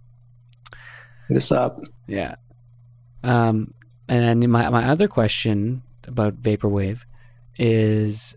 Hit 1.27 1.37
us 1.37 1.51
up. 1.51 1.77
Yeah. 2.07 2.35
Um, 3.23 3.73
and 4.07 4.47
my 4.49 4.69
my 4.69 4.87
other 4.87 5.07
question 5.07 5.83
about 6.07 6.41
vaporwave 6.41 7.03
is 7.57 8.36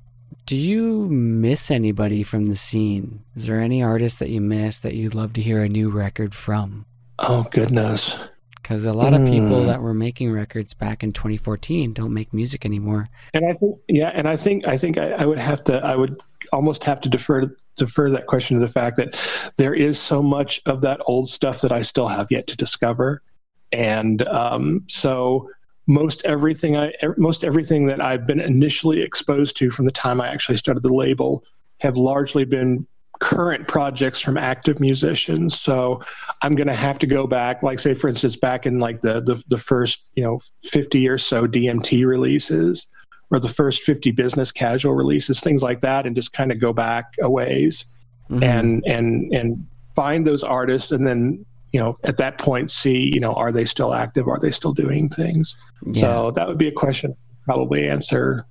do 0.50 0.56
you 0.56 1.06
miss 1.06 1.70
anybody 1.70 2.24
from 2.24 2.46
the 2.46 2.56
scene? 2.56 3.22
Is 3.36 3.46
there 3.46 3.60
any 3.60 3.84
artist 3.84 4.18
that 4.18 4.30
you 4.30 4.40
miss 4.40 4.80
that 4.80 4.94
you'd 4.94 5.14
love 5.14 5.32
to 5.34 5.40
hear 5.40 5.62
a 5.62 5.68
new 5.68 5.90
record 5.90 6.34
from? 6.34 6.86
Oh 7.20 7.46
goodness. 7.52 8.18
Because 8.56 8.84
a 8.84 8.92
lot 8.92 9.14
of 9.14 9.20
people 9.20 9.62
mm. 9.62 9.66
that 9.66 9.80
were 9.80 9.94
making 9.94 10.32
records 10.32 10.74
back 10.74 11.04
in 11.04 11.12
2014 11.12 11.92
don't 11.92 12.12
make 12.12 12.34
music 12.34 12.64
anymore. 12.64 13.06
And 13.32 13.46
I 13.46 13.52
think, 13.52 13.78
yeah, 13.86 14.10
and 14.12 14.26
I 14.26 14.34
think, 14.34 14.66
I 14.66 14.76
think 14.76 14.98
I, 14.98 15.12
I 15.12 15.24
would 15.24 15.38
have 15.38 15.62
to, 15.64 15.74
I 15.86 15.94
would 15.94 16.20
almost 16.52 16.82
have 16.82 17.00
to 17.02 17.08
defer 17.08 17.54
defer 17.76 18.10
that 18.10 18.26
question 18.26 18.58
to 18.58 18.66
the 18.66 18.72
fact 18.72 18.96
that 18.96 19.16
there 19.56 19.72
is 19.72 20.00
so 20.00 20.20
much 20.20 20.60
of 20.66 20.80
that 20.80 21.00
old 21.06 21.28
stuff 21.28 21.60
that 21.60 21.70
I 21.70 21.82
still 21.82 22.08
have 22.08 22.26
yet 22.28 22.48
to 22.48 22.56
discover 22.56 23.22
and 23.70 24.26
um, 24.26 24.80
so 24.88 25.48
most 25.90 26.24
everything 26.24 26.76
I 26.76 26.92
most 27.16 27.42
everything 27.42 27.86
that 27.86 28.00
I've 28.00 28.26
been 28.26 28.40
initially 28.40 29.02
exposed 29.02 29.56
to 29.58 29.70
from 29.70 29.84
the 29.84 29.90
time 29.90 30.20
I 30.20 30.28
actually 30.28 30.56
started 30.56 30.82
the 30.82 30.94
label 30.94 31.44
have 31.80 31.96
largely 31.96 32.44
been 32.44 32.86
current 33.18 33.68
projects 33.68 34.20
from 34.20 34.38
active 34.38 34.80
musicians. 34.80 35.60
So 35.60 36.00
I'm 36.42 36.54
going 36.54 36.68
to 36.68 36.74
have 36.74 36.98
to 37.00 37.06
go 37.06 37.26
back, 37.26 37.62
like 37.62 37.78
say 37.78 37.92
for 37.92 38.08
instance, 38.08 38.36
back 38.36 38.66
in 38.66 38.78
like 38.78 39.00
the 39.00 39.20
the, 39.20 39.42
the 39.48 39.58
first 39.58 40.04
you 40.14 40.22
know 40.22 40.40
50 40.64 41.08
or 41.08 41.18
so 41.18 41.46
DMT 41.46 42.06
releases 42.06 42.86
or 43.32 43.40
the 43.40 43.48
first 43.48 43.82
50 43.82 44.12
business 44.12 44.52
casual 44.52 44.94
releases, 44.94 45.40
things 45.40 45.62
like 45.62 45.80
that, 45.80 46.06
and 46.06 46.14
just 46.14 46.32
kind 46.32 46.52
of 46.52 46.60
go 46.60 46.72
back 46.72 47.14
a 47.20 47.28
ways 47.28 47.84
mm-hmm. 48.30 48.42
and 48.44 48.84
and 48.86 49.34
and 49.34 49.66
find 49.96 50.24
those 50.24 50.44
artists 50.44 50.92
and 50.92 51.04
then 51.04 51.44
you 51.72 51.80
know, 51.80 51.96
at 52.04 52.16
that 52.16 52.38
point, 52.38 52.70
see, 52.70 52.98
you 53.12 53.20
know, 53.20 53.32
are 53.34 53.52
they 53.52 53.64
still 53.64 53.94
active? 53.94 54.26
Are 54.28 54.38
they 54.38 54.50
still 54.50 54.72
doing 54.72 55.08
things? 55.08 55.56
Yeah. 55.86 56.00
So 56.00 56.30
that 56.32 56.48
would 56.48 56.58
be 56.58 56.68
a 56.68 56.72
question 56.72 57.14
probably 57.44 57.88
answer 57.88 58.46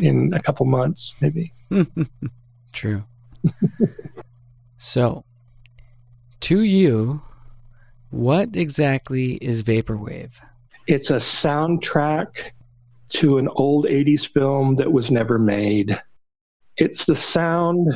in 0.00 0.32
a 0.34 0.40
couple 0.40 0.66
months, 0.66 1.14
maybe. 1.20 1.52
True. 2.72 3.04
so, 4.76 5.24
to 6.40 6.62
you, 6.62 7.22
what 8.10 8.56
exactly 8.56 9.34
is 9.34 9.62
Vaporwave? 9.62 10.40
It's 10.86 11.10
a 11.10 11.16
soundtrack 11.16 12.52
to 13.10 13.38
an 13.38 13.48
old 13.56 13.86
80s 13.86 14.26
film 14.26 14.76
that 14.76 14.92
was 14.92 15.10
never 15.10 15.38
made. 15.38 16.00
It's 16.76 17.04
the 17.04 17.14
sound 17.14 17.94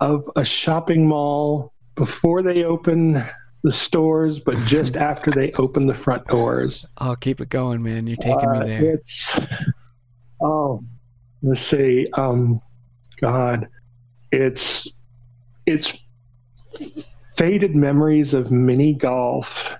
of 0.00 0.28
a 0.36 0.44
shopping 0.44 1.06
mall 1.08 1.72
before 1.94 2.42
they 2.42 2.64
open 2.64 3.22
the 3.62 3.72
stores, 3.72 4.38
but 4.38 4.56
just 4.66 4.96
after 5.10 5.30
they 5.30 5.52
open 5.52 5.86
the 5.86 5.94
front 5.94 6.26
doors. 6.26 6.86
Oh, 6.98 7.16
keep 7.18 7.40
it 7.40 7.48
going, 7.48 7.82
man. 7.82 8.06
You're 8.06 8.16
taking 8.16 8.48
uh, 8.48 8.60
me 8.60 8.66
there. 8.66 8.84
It's 8.84 9.40
oh, 10.40 10.82
let's 11.42 11.60
see. 11.60 12.08
Um, 12.14 12.60
God, 13.20 13.68
it's 14.32 14.88
it's 15.66 16.04
faded 17.36 17.76
memories 17.76 18.34
of 18.34 18.50
mini 18.50 18.94
golf 18.94 19.76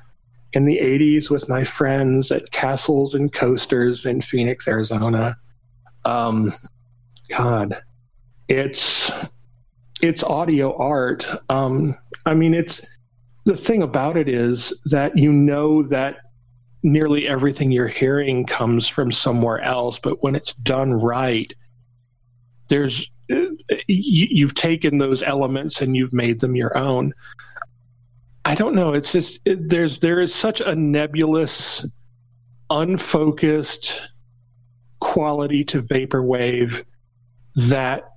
in 0.52 0.64
the 0.64 0.78
80s 0.78 1.30
with 1.30 1.48
my 1.48 1.64
friends 1.64 2.30
at 2.30 2.50
castles 2.52 3.14
and 3.14 3.32
coasters 3.32 4.06
in 4.06 4.20
Phoenix, 4.20 4.66
Arizona. 4.66 5.36
Um, 6.04 6.52
God, 7.28 7.80
it's 8.48 9.10
it's 10.00 10.22
audio 10.22 10.76
art. 10.76 11.26
Um, 11.48 11.94
I 12.24 12.34
mean, 12.34 12.54
it's 12.54 12.86
the 13.48 13.56
thing 13.56 13.82
about 13.82 14.18
it 14.18 14.28
is 14.28 14.78
that 14.84 15.16
you 15.16 15.32
know 15.32 15.82
that 15.84 16.18
nearly 16.82 17.26
everything 17.26 17.72
you're 17.72 17.88
hearing 17.88 18.44
comes 18.44 18.86
from 18.86 19.10
somewhere 19.10 19.58
else, 19.62 19.98
but 19.98 20.22
when 20.22 20.34
it's 20.34 20.52
done 20.52 20.92
right, 20.92 21.50
there's 22.68 23.10
you, 23.86 24.46
have 24.46 24.54
taken 24.54 24.98
those 24.98 25.22
elements 25.22 25.80
and 25.80 25.96
you've 25.96 26.12
made 26.12 26.40
them 26.40 26.56
your 26.56 26.76
own. 26.76 27.14
I 28.44 28.54
don't 28.54 28.74
know. 28.74 28.92
It's 28.92 29.12
just 29.12 29.40
it, 29.46 29.70
there's 29.70 30.00
there 30.00 30.20
is 30.20 30.34
such 30.34 30.60
a 30.60 30.74
nebulous, 30.74 31.90
unfocused 32.68 34.10
quality 35.00 35.64
to 35.64 35.82
vaporwave 35.82 36.84
that 37.56 38.10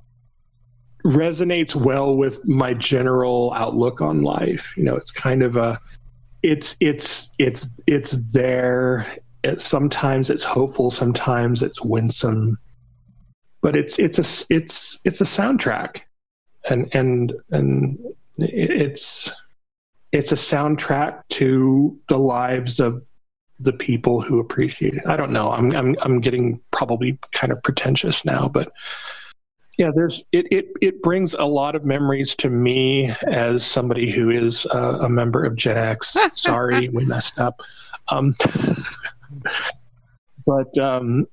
resonates 1.03 1.75
well 1.75 2.15
with 2.15 2.45
my 2.47 2.73
general 2.73 3.53
outlook 3.53 4.01
on 4.01 4.21
life. 4.21 4.71
You 4.75 4.83
know, 4.83 4.95
it's 4.95 5.11
kind 5.11 5.43
of 5.43 5.55
a 5.55 5.79
it's 6.43 6.75
it's 6.79 7.33
it's 7.39 7.69
it's 7.87 8.11
there. 8.31 9.05
It, 9.43 9.61
sometimes 9.61 10.29
it's 10.29 10.43
hopeful, 10.43 10.91
sometimes 10.91 11.63
it's 11.63 11.81
winsome, 11.81 12.57
but 13.61 13.75
it's 13.75 13.97
it's 13.99 14.19
a 14.19 14.53
it's 14.53 14.99
it's 15.05 15.21
a 15.21 15.25
soundtrack, 15.25 16.01
and 16.69 16.93
and 16.93 17.33
and 17.51 17.97
it's 18.37 19.31
it's 20.11 20.31
a 20.31 20.35
soundtrack 20.35 21.21
to 21.29 21.97
the 22.07 22.19
lives 22.19 22.79
of 22.79 23.03
the 23.59 23.73
people 23.73 24.21
who 24.21 24.39
appreciate 24.39 24.95
it. 24.95 25.05
I 25.05 25.15
don't 25.15 25.31
know. 25.31 25.51
I'm 25.51 25.71
I'm 25.75 25.95
I'm 26.01 26.19
getting 26.19 26.59
probably 26.71 27.17
kind 27.31 27.51
of 27.51 27.61
pretentious 27.63 28.25
now, 28.25 28.47
but 28.47 28.71
yeah, 29.81 29.89
there's 29.95 30.23
it 30.31 30.45
it 30.51 30.67
it 30.79 31.01
brings 31.01 31.33
a 31.33 31.45
lot 31.45 31.75
of 31.75 31.83
memories 31.83 32.35
to 32.35 32.51
me 32.51 33.11
as 33.25 33.65
somebody 33.65 34.11
who 34.11 34.29
is 34.29 34.67
uh, 34.67 34.99
a 35.01 35.09
member 35.09 35.43
of 35.43 35.57
Gen 35.57 35.75
X. 35.75 36.15
Sorry, 36.35 36.89
we 36.89 37.03
messed 37.03 37.39
up. 37.39 37.63
Um, 38.09 38.35
but 40.45 40.77
um, 40.77 41.25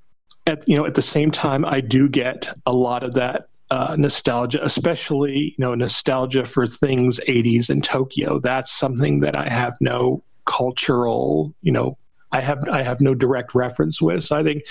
at 0.47 0.67
you 0.67 0.79
know 0.79 0.87
at 0.87 0.95
the 0.95 1.03
same 1.03 1.31
time, 1.31 1.67
I 1.67 1.83
do 1.83 2.09
get 2.09 2.49
a 2.65 2.73
lot 2.73 3.03
of 3.03 3.13
that 3.15 3.49
uh, 3.71 3.97
nostalgia, 3.99 4.61
especially 4.65 5.55
you 5.59 5.59
know 5.59 5.75
nostalgia 5.75 6.47
for 6.47 6.67
things 6.67 7.21
80s 7.29 7.69
in 7.69 7.83
Tokyo. 7.83 8.39
That's 8.39 8.73
something 8.73 9.21
that 9.21 9.37
I 9.37 9.51
have 9.51 9.77
no 9.83 10.23
cultural 10.47 11.53
you 11.61 11.71
know 11.71 11.99
I 12.33 12.41
have 12.41 12.67
I 12.71 12.83
have 12.83 13.03
no 13.03 13.15
direct 13.15 13.55
reference 13.55 14.01
with. 14.01 14.25
So 14.25 14.37
I 14.37 14.43
think, 14.43 14.65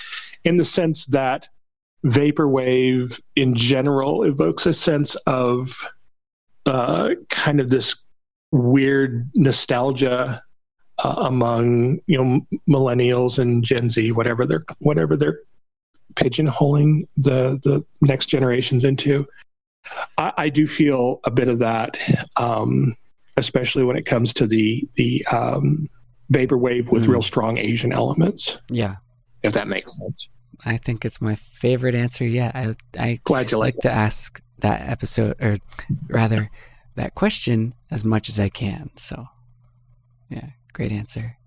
in 0.43 0.57
the 0.57 0.65
sense 0.65 1.05
that 1.07 1.47
vaporwave 2.07 3.19
in 3.35 3.55
general 3.55 4.23
evokes 4.23 4.65
a 4.65 4.73
sense 4.73 5.15
of 5.27 5.88
uh, 6.65 7.11
kind 7.29 7.59
of 7.59 7.69
this 7.69 7.95
weird 8.51 9.29
nostalgia 9.35 10.41
uh, 10.99 11.15
among 11.19 11.99
you 12.07 12.17
know 12.17 12.41
millennials 12.67 13.38
and 13.38 13.63
Gen 13.63 13.89
Z, 13.89 14.11
whatever 14.13 14.45
they're 14.45 14.65
whatever 14.79 15.15
they're 15.15 15.39
pigeonholing 16.15 17.03
the 17.17 17.59
the 17.63 17.84
next 18.01 18.27
generations 18.27 18.84
into. 18.84 19.27
I, 20.17 20.34
I 20.38 20.49
do 20.49 20.67
feel 20.67 21.19
a 21.23 21.31
bit 21.31 21.47
of 21.47 21.59
that, 21.59 21.97
um, 22.35 22.95
especially 23.38 23.84
when 23.84 23.95
it 23.95 24.05
comes 24.05 24.34
to 24.35 24.47
the 24.47 24.88
the 24.95 25.25
um, 25.31 25.88
vaporwave 26.34 26.91
with 26.91 27.05
mm. 27.05 27.09
real 27.09 27.21
strong 27.21 27.57
Asian 27.57 27.93
elements. 27.93 28.59
Yeah, 28.69 28.95
if 29.43 29.53
that 29.53 29.67
makes 29.67 29.97
sense. 29.97 30.29
I 30.65 30.78
think 30.78 31.06
it's 31.06 31.22
my 31.22 31.36
favorite 31.36 31.95
answer 31.95 32.26
yet. 32.26 32.56
I 32.56 32.76
I 32.98 33.19
glad 33.24 33.52
you 33.52 33.57
like, 33.57 33.76
like 33.76 33.82
to 33.84 33.91
ask 33.91 34.41
that 34.60 34.90
episode, 34.90 35.36
or 35.41 35.57
rather, 36.07 36.49
that 36.95 37.15
question 37.15 37.74
as 37.91 38.03
much 38.03 38.30
as 38.30 38.40
I 38.40 38.49
can. 38.49 38.90
So, 38.95 39.28
yeah, 40.30 40.49
great 40.74 40.91
answer. 40.91 41.38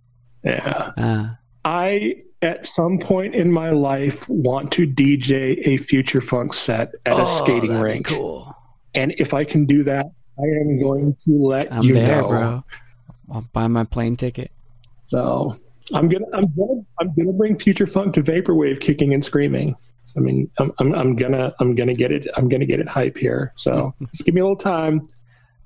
Yeah. 0.44 0.92
Uh, 0.96 1.28
I 1.64 2.22
at 2.42 2.64
some 2.64 2.98
point 2.98 3.34
in 3.34 3.52
my 3.52 3.70
life 3.70 4.28
want 4.28 4.72
to 4.72 4.86
DJ 4.86 5.58
a 5.66 5.76
future 5.76 6.20
funk 6.20 6.54
set 6.54 6.94
at 7.04 7.14
oh, 7.14 7.22
a 7.22 7.26
skating 7.26 7.78
rink. 7.80 8.06
Cool. 8.06 8.54
And 8.94 9.14
if 9.18 9.34
I 9.34 9.44
can 9.44 9.66
do 9.66 9.82
that, 9.84 10.06
I 10.38 10.42
am 10.42 10.80
going 10.80 11.14
to 11.24 11.32
let 11.32 11.72
I'm 11.72 11.82
you 11.82 11.94
there, 11.94 12.22
know. 12.22 12.28
bro. 12.28 12.64
I'll 13.30 13.48
buy 13.52 13.66
my 13.66 13.84
plane 13.84 14.16
ticket. 14.16 14.50
So 15.02 15.54
I'm 15.94 16.08
gonna 16.08 16.26
I'm 16.32 16.44
gonna 16.56 16.82
I'm 17.00 17.14
gonna 17.14 17.32
bring 17.32 17.58
future 17.58 17.86
funk 17.86 18.14
to 18.14 18.22
vaporwave, 18.22 18.80
kicking 18.80 19.12
and 19.14 19.24
screaming. 19.24 19.76
I 20.16 20.20
mean, 20.20 20.50
I'm, 20.58 20.72
I'm, 20.78 20.94
I'm 20.94 21.16
gonna 21.16 21.54
I'm 21.60 21.74
gonna 21.74 21.94
get 21.94 22.12
it 22.12 22.26
I'm 22.36 22.48
gonna 22.48 22.66
get 22.66 22.80
it 22.80 22.88
hype 22.88 23.16
here. 23.16 23.52
So 23.56 23.94
just 24.12 24.24
give 24.24 24.34
me 24.34 24.40
a 24.40 24.44
little 24.44 24.56
time. 24.56 25.06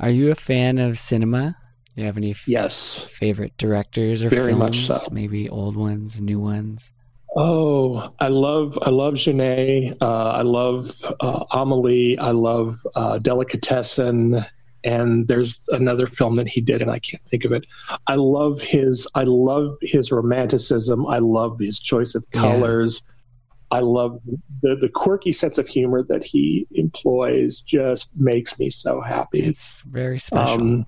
Are 0.01 0.11
you 0.11 0.31
a 0.31 0.35
fan 0.35 0.79
of 0.79 0.99
cinema? 0.99 1.57
Do 1.95 2.01
you 2.01 2.07
have 2.07 2.17
any 2.17 2.33
f- 2.33 2.49
yes 2.49 3.05
favorite 3.05 3.57
directors 3.57 4.23
or 4.23 4.29
very 4.29 4.53
films? 4.53 4.89
much 4.89 5.01
so? 5.01 5.09
Maybe 5.11 5.49
old 5.49 5.77
ones, 5.77 6.21
new 6.21 6.41
ones. 6.41 6.93
Oh, 7.37 8.15
I 8.21 8.29
love 8.29 8.79
I 8.83 8.91
love 8.91 9.15
Jeunet. 9.15 9.97
Uh, 10.01 10.31
I 10.31 10.43
love 10.43 10.93
uh, 11.21 11.45
Amelie. 11.53 12.19
I 12.19 12.31
love 12.31 12.87
uh, 12.95 13.19
Delicatessen 13.19 14.45
and 14.85 15.27
there's 15.29 15.67
another 15.73 16.07
film 16.07 16.37
that 16.37 16.47
he 16.47 16.61
did 16.61 16.83
and 16.83 16.91
i 16.91 16.99
can't 16.99 17.23
think 17.25 17.45
of 17.45 17.53
it 17.53 17.65
i 18.07 18.15
love 18.15 18.61
his 18.61 19.09
i 19.15 19.23
love 19.23 19.77
his 19.81 20.13
romanticism 20.13 21.07
i 21.07 21.19
love 21.19 21.59
his 21.59 21.81
choice 21.81 22.15
of 22.15 22.29
colors 22.31 23.03
yeah. 23.05 23.79
i 23.79 23.81
love 23.81 24.19
the 24.63 24.77
the 24.77 24.89
quirky 24.89 25.33
sense 25.33 25.59
of 25.59 25.67
humor 25.67 26.03
that 26.03 26.23
he 26.23 26.67
employs 26.73 27.61
just 27.61 28.15
makes 28.17 28.59
me 28.59 28.71
so 28.71 29.01
happy 29.01 29.41
it's 29.41 29.81
very 29.83 30.19
special 30.19 30.61
um, 30.61 30.87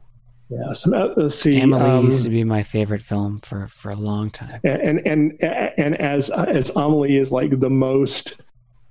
yeah, 0.48 0.72
so, 0.74 0.96
uh, 0.96 1.12
let's 1.16 1.34
see. 1.34 1.60
Amelie 1.60 1.82
um, 1.82 2.04
used 2.04 2.22
to 2.22 2.30
be 2.30 2.44
my 2.44 2.62
favorite 2.62 3.02
film 3.02 3.38
for, 3.38 3.66
for 3.66 3.90
a 3.90 3.96
long 3.96 4.30
time. 4.30 4.60
And 4.62 5.04
and 5.04 5.32
and 5.42 5.96
as 5.96 6.30
as 6.30 6.70
Amelie 6.76 7.16
is 7.16 7.32
like 7.32 7.58
the 7.58 7.68
most 7.68 8.42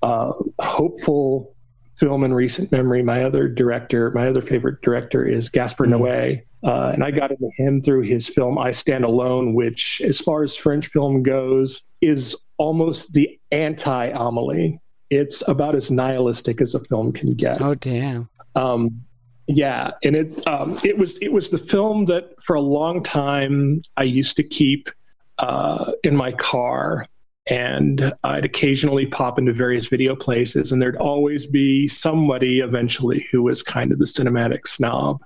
uh, 0.01 0.33
hopeful 0.59 1.54
film 1.95 2.23
in 2.23 2.33
recent 2.33 2.71
memory, 2.71 3.03
my 3.03 3.23
other 3.23 3.47
director, 3.47 4.11
my 4.11 4.27
other 4.27 4.41
favorite 4.41 4.81
director 4.81 5.25
is 5.25 5.49
Gaspar 5.49 5.85
mm. 5.85 5.99
Noé. 5.99 6.41
Uh, 6.63 6.91
and 6.93 7.03
I 7.03 7.11
got 7.11 7.31
into 7.31 7.49
him 7.57 7.79
through 7.79 8.01
his 8.01 8.27
film 8.27 8.57
I 8.57 8.71
Stand 8.71 9.03
Alone, 9.03 9.53
which, 9.53 10.01
as 10.03 10.19
far 10.19 10.43
as 10.43 10.55
French 10.55 10.87
film 10.87 11.21
goes, 11.21 11.81
is 12.01 12.35
almost 12.57 13.13
the 13.13 13.39
anti 13.51 14.07
Amelie. 14.07 14.79
It's 15.11 15.47
about 15.47 15.75
as 15.75 15.91
nihilistic 15.91 16.61
as 16.61 16.73
a 16.73 16.79
film 16.79 17.13
can 17.13 17.35
get. 17.35 17.61
Oh, 17.61 17.75
damn. 17.75 18.27
Um, 18.55 19.05
yeah, 19.47 19.91
and 20.03 20.15
it 20.15 20.47
um, 20.47 20.75
it 20.83 20.97
was 20.97 21.17
it 21.19 21.31
was 21.31 21.49
the 21.49 21.59
film 21.59 22.05
that 22.05 22.31
for 22.41 22.55
a 22.55 22.61
long 22.61 23.03
time 23.03 23.81
I 23.95 24.03
used 24.03 24.35
to 24.37 24.43
keep 24.43 24.89
uh, 25.37 25.91
in 26.03 26.15
my 26.15 26.31
car 26.31 27.05
and 27.47 28.11
I'd 28.23 28.45
occasionally 28.45 29.05
pop 29.05 29.37
into 29.37 29.53
various 29.53 29.87
video 29.87 30.15
places, 30.15 30.71
and 30.71 30.81
there'd 30.81 30.97
always 30.97 31.45
be 31.45 31.87
somebody 31.87 32.59
eventually 32.59 33.27
who 33.31 33.43
was 33.43 33.61
kind 33.61 33.91
of 33.91 33.99
the 33.99 34.05
cinematic 34.05 34.67
snob, 34.67 35.23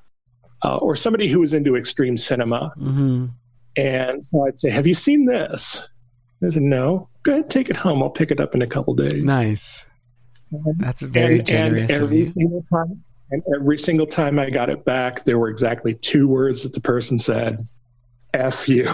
uh, 0.64 0.78
or 0.82 0.96
somebody 0.96 1.30
who 1.30 1.40
was 1.40 1.54
into 1.54 1.76
extreme 1.76 2.18
cinema. 2.18 2.74
Mm-hmm. 2.78 3.28
And 3.78 4.26
so 4.26 4.46
I'd 4.46 4.58
say, 4.58 4.70
"Have 4.70 4.86
you 4.86 4.94
seen 4.94 5.26
this?" 5.26 5.88
I 6.44 6.50
said, 6.50 6.64
"No." 6.64 7.10
Go 7.24 7.34
ahead, 7.34 7.50
take 7.50 7.70
it 7.70 7.76
home. 7.76 8.02
I'll 8.02 8.10
pick 8.10 8.32
it 8.32 8.40
up 8.40 8.56
in 8.56 8.62
a 8.62 8.68
couple 8.68 8.94
days. 8.96 9.24
Nice. 9.24 9.86
That's 10.78 11.02
very 11.02 11.40
and, 11.40 11.48
generous 11.48 11.92
and 11.92 12.04
every 12.04 12.26
Single 12.26 12.64
time, 12.74 13.04
and 13.32 13.44
every 13.56 13.78
single 13.78 14.08
time 14.08 14.40
I 14.40 14.50
got 14.50 14.70
it 14.70 14.84
back, 14.84 15.26
there 15.26 15.38
were 15.38 15.50
exactly 15.50 15.94
two 15.94 16.28
words 16.28 16.64
that 16.64 16.74
the 16.74 16.82
person 16.82 17.18
said: 17.18 17.62
"F 18.34 18.68
you." 18.68 18.88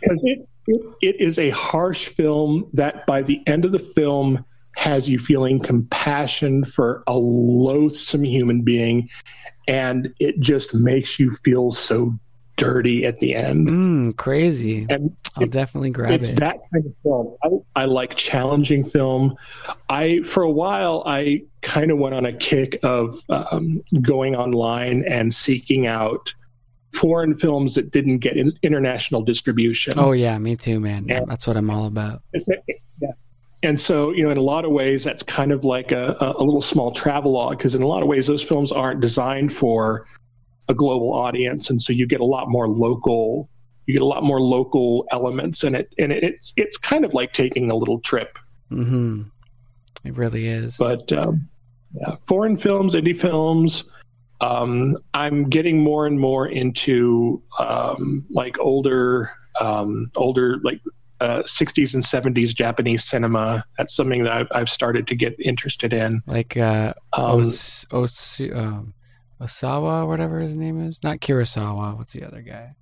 Because 0.00 0.24
it 0.24 0.48
it, 0.68 0.80
it 1.02 1.20
is 1.20 1.38
a 1.38 1.50
harsh 1.50 2.08
film 2.08 2.68
that 2.74 3.06
by 3.06 3.22
the 3.22 3.42
end 3.46 3.64
of 3.64 3.72
the 3.72 3.78
film 3.78 4.44
has 4.76 5.08
you 5.08 5.18
feeling 5.18 5.58
compassion 5.58 6.64
for 6.64 7.02
a 7.08 7.16
loathsome 7.18 8.22
human 8.22 8.62
being 8.62 9.08
and 9.66 10.14
it 10.20 10.38
just 10.40 10.74
makes 10.74 11.18
you 11.18 11.32
feel 11.42 11.72
so 11.72 12.18
dirty 12.56 13.04
at 13.04 13.20
the 13.20 13.34
end. 13.34 13.68
Mm, 13.68 14.16
crazy. 14.16 14.86
And 14.90 15.16
I'll 15.36 15.44
it, 15.44 15.50
definitely 15.50 15.90
grab 15.90 16.12
it's 16.12 16.28
it. 16.28 16.32
It's 16.32 16.40
that 16.40 16.58
kind 16.72 16.86
of 16.86 16.92
film. 17.02 17.36
I, 17.42 17.82
I, 17.82 17.84
like 17.86 18.16
challenging 18.16 18.84
film. 18.84 19.36
I 19.88 20.20
for 20.22 20.42
a 20.42 20.50
while 20.50 21.02
I 21.06 21.44
kind 21.62 21.90
of 21.90 21.98
went 21.98 22.14
on 22.14 22.26
a 22.26 22.32
kick 22.32 22.78
of 22.82 23.18
um, 23.28 23.80
going 24.02 24.36
online 24.36 25.04
and 25.08 25.32
seeking 25.32 25.86
out 25.86 26.34
foreign 26.92 27.36
films 27.36 27.74
that 27.74 27.90
didn't 27.90 28.18
get 28.18 28.36
in, 28.36 28.52
international 28.62 29.22
distribution. 29.22 29.94
Oh 29.96 30.12
yeah, 30.12 30.38
me 30.38 30.56
too, 30.56 30.80
man. 30.80 31.06
And 31.10 31.28
that's 31.28 31.46
what 31.46 31.56
I'm 31.56 31.70
all 31.70 31.86
about. 31.86 32.22
yeah. 32.32 33.12
And 33.62 33.80
so, 33.80 34.12
you 34.12 34.22
know, 34.22 34.30
in 34.30 34.38
a 34.38 34.42
lot 34.42 34.64
of 34.64 34.70
ways, 34.70 35.02
that's 35.02 35.22
kind 35.22 35.50
of 35.50 35.64
like 35.64 35.90
a, 35.90 36.16
a 36.20 36.44
little 36.44 36.60
small 36.60 36.92
travelogue 36.92 37.58
because 37.58 37.74
in 37.74 37.82
a 37.82 37.86
lot 37.86 38.02
of 38.02 38.08
ways, 38.08 38.26
those 38.26 38.42
films 38.42 38.70
aren't 38.70 39.00
designed 39.00 39.52
for 39.52 40.06
a 40.68 40.74
global 40.74 41.12
audience, 41.12 41.70
and 41.70 41.80
so 41.80 41.92
you 41.92 42.06
get 42.06 42.20
a 42.20 42.24
lot 42.24 42.48
more 42.48 42.68
local. 42.68 43.48
You 43.86 43.94
get 43.94 44.02
a 44.02 44.06
lot 44.06 44.22
more 44.22 44.40
local 44.40 45.06
elements 45.10 45.64
in 45.64 45.74
it, 45.74 45.92
and 45.98 46.12
it's 46.12 46.52
it's 46.56 46.76
kind 46.76 47.04
of 47.04 47.14
like 47.14 47.32
taking 47.32 47.70
a 47.70 47.74
little 47.74 48.00
trip. 48.00 48.38
Mm-hmm. 48.70 49.22
It 50.04 50.16
really 50.16 50.46
is. 50.46 50.76
But 50.76 51.10
um, 51.12 51.48
yeah, 51.94 52.14
foreign 52.26 52.56
films, 52.56 52.94
indie 52.94 53.18
films, 53.18 53.90
um, 54.40 54.96
I'm 55.14 55.48
getting 55.48 55.82
more 55.82 56.06
and 56.06 56.18
more 56.18 56.46
into 56.46 57.42
um, 57.58 58.24
like 58.30 58.58
older, 58.58 59.32
um, 59.60 60.10
older 60.16 60.58
like 60.62 60.80
uh, 61.20 61.42
60s 61.42 61.94
and 61.94 62.02
70s 62.02 62.54
Japanese 62.54 63.04
cinema. 63.04 63.64
That's 63.76 63.94
something 63.94 64.22
that 64.24 64.32
I've, 64.32 64.48
I've 64.54 64.68
started 64.68 65.06
to 65.08 65.16
get 65.16 65.34
interested 65.40 65.92
in. 65.92 66.20
Like 66.26 66.56
uh, 66.56 66.94
um, 67.12 67.40
Os- 67.40 67.86
Os- 67.90 68.40
um, 68.40 68.94
Osawa, 69.40 70.06
whatever 70.06 70.40
his 70.40 70.54
name 70.54 70.80
is. 70.80 71.02
Not 71.02 71.18
Kurosawa. 71.18 71.96
What's 71.96 72.12
the 72.12 72.24
other 72.24 72.42
guy? 72.42 72.74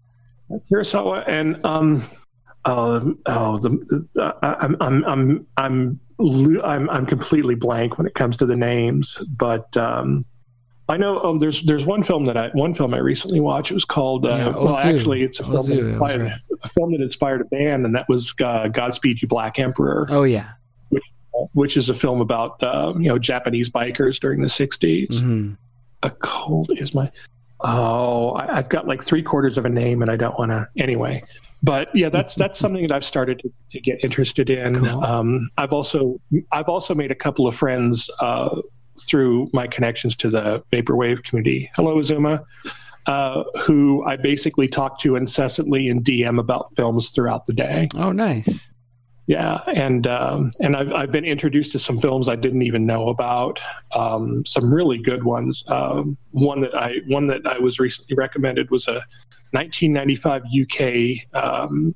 Kurosawa 0.70 1.24
and 1.26 1.64
um, 1.64 2.02
uh, 2.64 3.00
oh, 3.26 3.58
the, 3.58 4.06
uh, 4.20 4.32
I'm 4.42 4.76
I'm 4.80 5.04
I'm 5.04 5.46
I'm 5.56 6.00
I'm 6.20 6.90
I'm 6.90 7.06
completely 7.06 7.54
blank 7.54 7.98
when 7.98 8.06
it 8.06 8.14
comes 8.14 8.36
to 8.38 8.46
the 8.46 8.56
names, 8.56 9.16
but 9.36 9.76
um, 9.76 10.24
I 10.88 10.96
know 10.96 11.20
um, 11.22 11.38
there's 11.38 11.62
there's 11.62 11.84
one 11.84 12.02
film 12.02 12.26
that 12.26 12.36
I 12.36 12.48
one 12.50 12.72
film 12.72 12.94
I 12.94 12.98
recently 12.98 13.40
watched. 13.40 13.72
It 13.72 13.74
was 13.74 13.84
called 13.84 14.24
uh, 14.24 14.28
yeah, 14.28 14.48
well, 14.50 14.74
actually, 14.74 15.22
it's 15.22 15.40
a 15.40 15.42
film, 15.42 15.56
Ozu, 15.56 15.68
that 15.68 15.78
inspired, 15.78 16.20
right. 16.20 16.40
a 16.62 16.68
film 16.68 16.92
that 16.92 17.00
inspired 17.00 17.40
a 17.40 17.44
band, 17.44 17.84
and 17.84 17.94
that 17.94 18.08
was 18.08 18.32
uh, 18.40 18.68
Godspeed 18.68 19.20
You 19.20 19.26
Black 19.26 19.58
Emperor. 19.58 20.06
Oh 20.10 20.22
yeah, 20.22 20.50
which 20.90 21.10
which 21.54 21.76
is 21.76 21.88
a 21.88 21.94
film 21.94 22.20
about 22.20 22.62
uh, 22.62 22.94
you 22.96 23.08
know 23.08 23.18
Japanese 23.18 23.68
bikers 23.68 24.20
during 24.20 24.42
the 24.42 24.48
'60s. 24.48 25.08
Mm-hmm. 25.08 25.54
A 26.04 26.10
cold 26.10 26.70
is 26.76 26.94
my 26.94 27.10
oh 27.60 28.34
I, 28.34 28.54
have 28.54 28.68
got 28.68 28.86
like 28.86 29.02
three 29.02 29.22
quarters 29.22 29.58
of 29.58 29.64
a 29.64 29.70
name, 29.70 30.02
and 30.02 30.10
I 30.10 30.16
don't 30.16 30.38
want 30.38 30.52
to 30.52 30.68
anyway. 30.76 31.20
But 31.64 31.92
yeah, 31.96 32.10
that's 32.10 32.36
that's 32.36 32.60
something 32.60 32.82
that 32.82 32.92
I've 32.92 33.04
started 33.04 33.40
to, 33.40 33.52
to 33.70 33.80
get 33.80 34.04
interested 34.04 34.50
in. 34.50 34.84
Cool. 34.84 35.04
Um, 35.04 35.48
I've 35.58 35.72
also 35.72 36.20
I've 36.52 36.68
also 36.68 36.94
made 36.94 37.10
a 37.10 37.14
couple 37.16 37.48
of 37.48 37.56
friends 37.56 38.08
uh, 38.20 38.60
through 39.02 39.48
my 39.52 39.66
connections 39.66 40.16
to 40.16 40.31
the 40.31 40.62
vaporwave 40.73 41.23
community. 41.24 41.70
Hello, 41.74 41.98
Azuma. 41.98 42.44
Uh, 43.06 43.44
who 43.64 44.05
I 44.05 44.16
basically 44.16 44.66
talk 44.66 44.98
to 44.98 45.14
incessantly 45.14 45.86
in 45.86 46.02
DM 46.02 46.40
about 46.40 46.74
films 46.74 47.10
throughout 47.10 47.47
the 47.47 47.52
day. 47.52 47.89
Oh, 47.94 48.10
nice. 48.10 48.73
Yeah, 49.28 49.60
and 49.74 50.06
um, 50.06 50.51
and 50.60 50.77
I've 50.77 50.93
I've 50.93 51.12
been 51.12 51.24
introduced 51.24 51.73
to 51.73 51.81
some 51.81 51.98
films 51.98 52.28
I 52.28 52.36
didn't 52.36 52.62
even 52.62 52.86
know 52.86 53.09
about. 53.09 53.60
Um, 53.94 54.47
some 54.47 54.73
really 54.73 54.98
good 54.98 55.24
ones. 55.24 55.64
Um, 55.68 56.16
one 56.31 56.60
that 56.60 56.74
I 56.77 56.98
one 57.06 57.27
that 57.27 57.44
I 57.44 57.59
was 57.59 57.81
recently 57.81 58.16
recommended 58.16 58.70
was 58.70 58.86
a 58.86 59.02
1995 59.51 60.43
UK 60.62 61.35
um, 61.35 61.94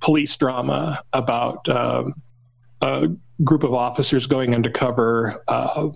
police 0.00 0.36
drama 0.36 1.02
about 1.12 1.68
uh, 1.68 2.04
a 2.82 3.08
group 3.42 3.64
of 3.64 3.74
officers 3.74 4.26
going 4.26 4.54
undercover 4.54 5.42
uh, 5.48 5.70
uh, 5.74 5.88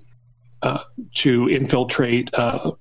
to 1.14 1.48
infiltrate 1.48 2.30
uh, 2.34 2.72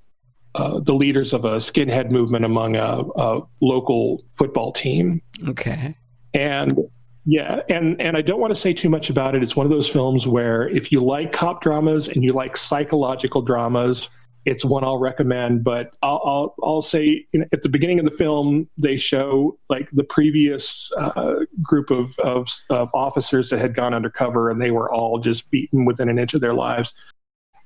uh, 0.56 0.80
the 0.80 0.94
leaders 0.94 1.34
of 1.34 1.46
a 1.46 1.58
skinhead 1.58 2.12
movement 2.12 2.46
among 2.46 2.76
a, 2.76 3.04
a, 3.16 3.42
local 3.62 4.24
football 4.34 4.72
team. 4.72 5.22
Okay. 5.48 5.96
And 6.34 6.78
yeah, 7.26 7.62
and 7.70 8.00
and 8.02 8.18
I 8.18 8.22
don't 8.22 8.40
want 8.40 8.52
to 8.52 8.60
say 8.60 8.74
too 8.74 8.90
much 8.90 9.10
about 9.10 9.34
it. 9.34 9.44
It's 9.44 9.56
one 9.56 9.66
of 9.66 9.72
those 9.72 9.88
films 9.88 10.28
where 10.28 10.68
if 10.70 10.92
you 10.92 11.00
like 11.00 11.32
cop 11.32 11.62
dramas 11.62 12.08
and 12.08 12.24
you 12.24 12.34
like 12.34 12.58
psychological 12.58 13.42
dramas, 13.42 14.10
it's 14.46 14.66
one 14.66 14.84
I'll 14.84 15.00
recommend. 15.00 15.64
But 15.64 15.92
I'll 16.02 16.22
I'll, 16.26 16.56
I'll 16.62 16.82
say 16.82 17.26
you 17.32 17.40
know, 17.40 17.46
at 17.54 17.62
the 17.62 17.70
beginning 17.70 18.00
of 18.00 18.06
the 18.06 18.12
film 18.12 18.70
they 18.82 18.98
show 18.98 19.58
like 19.70 19.90
the 19.92 20.04
previous 20.04 20.92
uh, 20.98 21.46
group 21.62 21.92
of, 21.92 22.18
of, 22.20 22.50
of 22.70 22.90
officers 22.94 23.50
that 23.50 23.60
had 23.60 23.74
gone 23.74 23.94
undercover, 23.94 24.50
and 24.50 24.62
they 24.62 24.72
were 24.72 24.92
all 24.92 25.20
just 25.20 25.50
beaten 25.50 25.86
within 25.86 26.10
an 26.10 26.20
inch 26.20 26.34
of 26.34 26.42
their 26.42 26.54
lives. 26.54 26.94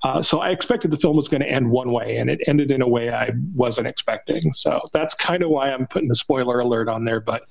Uh, 0.07 0.21
so 0.21 0.39
I 0.39 0.51
expected 0.51 0.91
the 0.91 0.97
film 0.97 1.17
was 1.17 1.27
going 1.27 1.41
to 1.41 1.49
end 1.49 1.69
one 1.69 1.91
way, 1.91 2.15
and 2.15 2.29
it 2.29 2.39
ended 2.47 2.71
in 2.71 2.81
a 2.81 2.87
way 2.87 3.11
I 3.11 3.31
wasn't 3.53 3.87
expecting. 3.87 4.53
So 4.53 4.79
that's 4.93 5.13
kind 5.13 5.43
of 5.43 5.49
why 5.49 5.71
I'm 5.71 5.85
putting 5.85 6.07
the 6.07 6.15
spoiler 6.15 6.59
alert 6.59 6.87
on 6.87 7.03
there. 7.03 7.19
But 7.19 7.43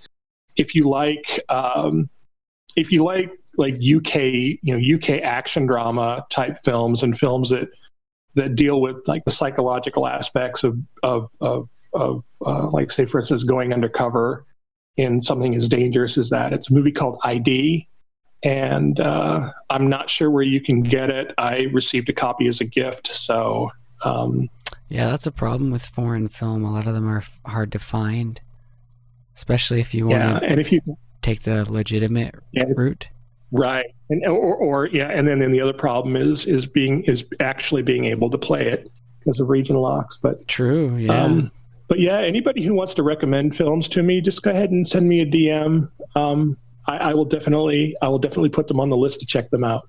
if 0.56 0.74
you 0.74 0.88
like, 0.88 1.38
um, 1.50 2.08
if 2.74 2.90
you 2.90 3.04
like 3.04 3.30
like 3.58 3.74
UK, 3.74 4.16
you 4.16 4.58
know, 4.62 4.96
UK 4.96 5.22
action 5.22 5.66
drama 5.66 6.24
type 6.30 6.58
films 6.64 7.02
and 7.02 7.18
films 7.18 7.50
that 7.50 7.68
that 8.34 8.54
deal 8.54 8.80
with 8.80 9.06
like 9.06 9.24
the 9.26 9.30
psychological 9.30 10.06
aspects 10.06 10.64
of 10.64 10.78
of 11.02 11.30
of, 11.42 11.68
of 11.92 12.24
uh, 12.44 12.70
like 12.70 12.90
say 12.90 13.04
for 13.04 13.20
instance 13.20 13.44
going 13.44 13.74
undercover 13.74 14.46
in 14.96 15.20
something 15.20 15.54
as 15.54 15.68
dangerous 15.68 16.16
as 16.16 16.30
that. 16.30 16.54
It's 16.54 16.70
a 16.70 16.74
movie 16.74 16.92
called 16.92 17.20
ID 17.22 17.86
and 18.42 19.00
uh, 19.00 19.50
I'm 19.70 19.88
not 19.88 20.10
sure 20.10 20.30
where 20.30 20.42
you 20.42 20.60
can 20.60 20.82
get 20.82 21.10
it. 21.10 21.32
I 21.38 21.68
received 21.72 22.08
a 22.08 22.12
copy 22.12 22.46
as 22.48 22.60
a 22.60 22.64
gift, 22.64 23.08
so. 23.08 23.70
Um, 24.04 24.48
yeah, 24.88 25.10
that's 25.10 25.26
a 25.26 25.32
problem 25.32 25.70
with 25.70 25.84
foreign 25.84 26.28
film. 26.28 26.64
A 26.64 26.72
lot 26.72 26.86
of 26.86 26.94
them 26.94 27.08
are 27.08 27.18
f- 27.18 27.40
hard 27.44 27.72
to 27.72 27.78
find, 27.78 28.40
especially 29.34 29.80
if 29.80 29.94
you 29.94 30.06
want 30.06 30.18
yeah, 30.18 30.38
to 30.38 30.46
and 30.46 30.60
if 30.60 30.70
you 30.70 30.80
take 31.22 31.42
the 31.42 31.70
legitimate 31.70 32.34
yeah, 32.52 32.64
route. 32.76 33.08
Right, 33.50 33.86
and 34.10 34.24
or, 34.26 34.56
or 34.56 34.86
yeah, 34.86 35.08
and 35.08 35.26
then, 35.26 35.40
then 35.40 35.50
the 35.50 35.60
other 35.60 35.72
problem 35.72 36.14
is 36.14 36.46
is 36.46 36.66
being 36.66 37.02
is 37.04 37.26
actually 37.40 37.82
being 37.82 38.04
able 38.04 38.30
to 38.30 38.38
play 38.38 38.68
it 38.68 38.90
because 39.18 39.40
of 39.40 39.48
regional 39.48 39.82
locks. 39.82 40.16
But 40.16 40.46
true, 40.46 40.94
yeah. 40.96 41.12
Um, 41.12 41.50
but 41.88 41.98
yeah, 41.98 42.18
anybody 42.18 42.62
who 42.62 42.74
wants 42.74 42.94
to 42.94 43.02
recommend 43.02 43.56
films 43.56 43.88
to 43.88 44.02
me, 44.02 44.20
just 44.20 44.42
go 44.42 44.50
ahead 44.50 44.70
and 44.70 44.86
send 44.86 45.08
me 45.08 45.20
a 45.20 45.26
DM. 45.26 45.88
Um, 46.14 46.56
I, 46.86 46.96
I 46.96 47.14
will 47.14 47.24
definitely 47.24 47.94
I 48.02 48.08
will 48.08 48.18
definitely 48.18 48.50
put 48.50 48.68
them 48.68 48.80
on 48.80 48.90
the 48.90 48.96
list 48.96 49.20
to 49.20 49.26
check 49.26 49.50
them 49.50 49.64
out. 49.64 49.88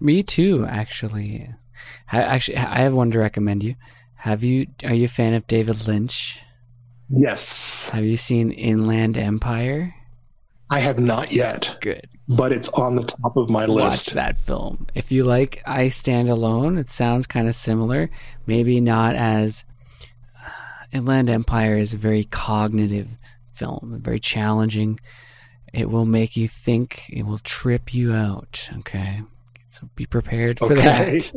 Me 0.00 0.22
too, 0.22 0.66
actually. 0.68 1.48
I, 2.12 2.22
actually, 2.22 2.58
I 2.58 2.78
have 2.78 2.94
one 2.94 3.10
to 3.12 3.18
recommend 3.18 3.62
you. 3.62 3.76
Have 4.16 4.44
you? 4.44 4.66
Are 4.84 4.94
you 4.94 5.04
a 5.04 5.08
fan 5.08 5.34
of 5.34 5.46
David 5.46 5.86
Lynch? 5.86 6.40
Yes. 7.08 7.90
Have 7.90 8.04
you 8.04 8.16
seen 8.16 8.50
Inland 8.50 9.16
Empire? 9.16 9.94
I 10.70 10.80
have 10.80 10.98
not 10.98 11.32
yet. 11.32 11.78
Good. 11.80 12.08
But 12.28 12.50
it's 12.50 12.68
on 12.70 12.96
the 12.96 13.04
top 13.04 13.36
of 13.36 13.48
my 13.48 13.66
list. 13.66 14.08
Watch 14.08 14.14
that 14.14 14.36
film. 14.36 14.88
If 14.94 15.12
you 15.12 15.22
like 15.22 15.62
I 15.64 15.88
Stand 15.88 16.28
Alone, 16.28 16.76
it 16.76 16.88
sounds 16.88 17.26
kind 17.28 17.46
of 17.46 17.54
similar. 17.54 18.10
Maybe 18.46 18.80
not 18.80 19.14
as. 19.14 19.64
Uh, 20.36 20.50
Inland 20.92 21.30
Empire 21.30 21.78
is 21.78 21.94
a 21.94 21.98
very 21.98 22.24
cognitive 22.24 23.16
film, 23.52 24.00
very 24.02 24.18
challenging 24.18 24.98
it 25.76 25.90
will 25.90 26.06
make 26.06 26.36
you 26.36 26.48
think. 26.48 27.08
It 27.10 27.24
will 27.24 27.38
trip 27.38 27.92
you 27.92 28.14
out. 28.14 28.68
Okay, 28.78 29.22
so 29.68 29.88
be 29.94 30.06
prepared 30.06 30.58
for 30.58 30.72
okay. 30.72 31.18
that. 31.18 31.32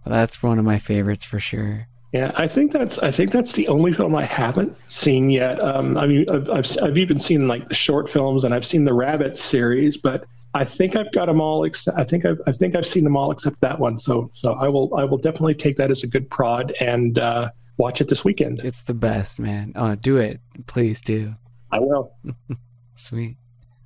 that's 0.06 0.42
one 0.42 0.58
of 0.58 0.64
my 0.64 0.78
favorites 0.78 1.24
for 1.24 1.40
sure. 1.40 1.88
Yeah, 2.12 2.32
I 2.36 2.46
think 2.46 2.72
that's 2.72 3.00
I 3.00 3.10
think 3.10 3.32
that's 3.32 3.52
the 3.52 3.66
only 3.68 3.92
film 3.92 4.14
I 4.14 4.24
haven't 4.24 4.76
seen 4.86 5.28
yet. 5.30 5.62
Um, 5.62 5.98
I 5.98 6.06
mean, 6.06 6.24
I've, 6.30 6.48
I've 6.50 6.66
I've 6.82 6.98
even 6.98 7.18
seen 7.18 7.48
like 7.48 7.68
the 7.68 7.74
short 7.74 8.08
films 8.08 8.44
and 8.44 8.54
I've 8.54 8.64
seen 8.64 8.84
the 8.84 8.94
Rabbit 8.94 9.36
series, 9.36 9.96
but 9.96 10.24
I 10.54 10.64
think 10.64 10.94
I've 10.94 11.12
got 11.12 11.26
them 11.26 11.40
all. 11.40 11.64
Except, 11.64 11.98
I 11.98 12.04
think 12.04 12.24
I've 12.24 12.40
I 12.46 12.52
think 12.52 12.76
I've 12.76 12.86
seen 12.86 13.04
them 13.04 13.16
all 13.16 13.32
except 13.32 13.60
that 13.60 13.80
one. 13.80 13.98
So 13.98 14.28
so 14.32 14.52
I 14.54 14.68
will 14.68 14.94
I 14.96 15.04
will 15.04 15.18
definitely 15.18 15.54
take 15.54 15.76
that 15.76 15.90
as 15.90 16.04
a 16.04 16.08
good 16.08 16.30
prod 16.30 16.72
and 16.80 17.18
uh, 17.18 17.50
watch 17.76 18.00
it 18.00 18.08
this 18.08 18.24
weekend. 18.24 18.60
It's 18.60 18.84
the 18.84 18.94
best, 18.94 19.40
man. 19.40 19.72
Oh, 19.74 19.96
do 19.96 20.16
it, 20.16 20.40
please 20.66 21.00
do. 21.00 21.34
I 21.72 21.80
will. 21.80 22.14
Sweet. 23.00 23.38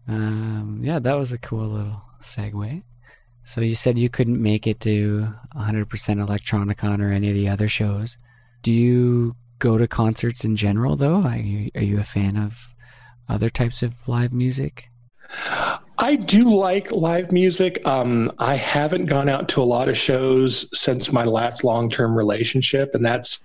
Um, 0.08 0.80
yeah, 0.82 0.98
that 0.98 1.14
was 1.14 1.32
a 1.32 1.38
cool 1.38 1.68
little 1.68 2.02
segue. 2.20 2.82
So 3.44 3.60
you 3.60 3.76
said 3.76 3.96
you 3.96 4.08
couldn't 4.08 4.42
make 4.42 4.66
it 4.66 4.80
to 4.80 5.32
100% 5.56 5.86
Electronicon 5.86 7.00
or 7.00 7.12
any 7.12 7.28
of 7.28 7.34
the 7.34 7.48
other 7.48 7.68
shows. 7.68 8.18
Do 8.62 8.72
you 8.72 9.36
go 9.60 9.78
to 9.78 9.86
concerts 9.86 10.44
in 10.44 10.56
general, 10.56 10.96
though? 10.96 11.22
Are 11.22 11.38
you, 11.38 11.70
are 11.76 11.82
you 11.82 12.00
a 12.00 12.04
fan 12.04 12.36
of 12.36 12.74
other 13.28 13.48
types 13.48 13.84
of 13.84 14.08
live 14.08 14.32
music? 14.32 14.88
I 15.98 16.16
do 16.16 16.52
like 16.52 16.90
live 16.90 17.30
music. 17.30 17.86
Um, 17.86 18.32
I 18.40 18.56
haven't 18.56 19.06
gone 19.06 19.28
out 19.28 19.48
to 19.50 19.62
a 19.62 19.64
lot 19.64 19.88
of 19.88 19.96
shows 19.96 20.68
since 20.76 21.12
my 21.12 21.24
last 21.24 21.62
long-term 21.62 22.18
relationship, 22.18 22.94
and 22.94 23.04
that's 23.04 23.40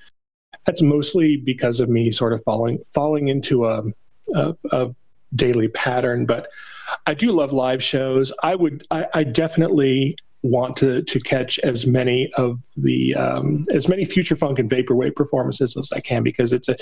that's 0.65 0.81
mostly 0.81 1.37
because 1.37 1.79
of 1.79 1.89
me 1.89 2.09
sort 2.09 2.33
of 2.33 2.43
falling 2.43 2.79
falling 2.93 3.27
into 3.27 3.65
a, 3.65 3.83
a, 4.35 4.55
a 4.71 4.95
daily 5.35 5.67
pattern. 5.67 6.25
But 6.25 6.47
I 7.05 7.13
do 7.13 7.31
love 7.31 7.51
live 7.51 7.83
shows. 7.83 8.33
I 8.43 8.55
would, 8.55 8.85
I, 8.91 9.07
I 9.13 9.23
definitely 9.23 10.15
want 10.41 10.77
to 10.77 11.01
to 11.01 11.19
catch 11.19 11.59
as 11.59 11.85
many 11.85 12.31
of 12.35 12.59
the 12.77 13.13
um, 13.15 13.63
as 13.73 13.89
many 13.89 14.05
future 14.05 14.35
funk 14.35 14.57
and 14.57 14.69
vaporwave 14.69 15.15
performances 15.15 15.75
as 15.75 15.91
I 15.91 15.99
can 15.99 16.23
because 16.23 16.53
it's 16.53 16.69
a 16.69 16.75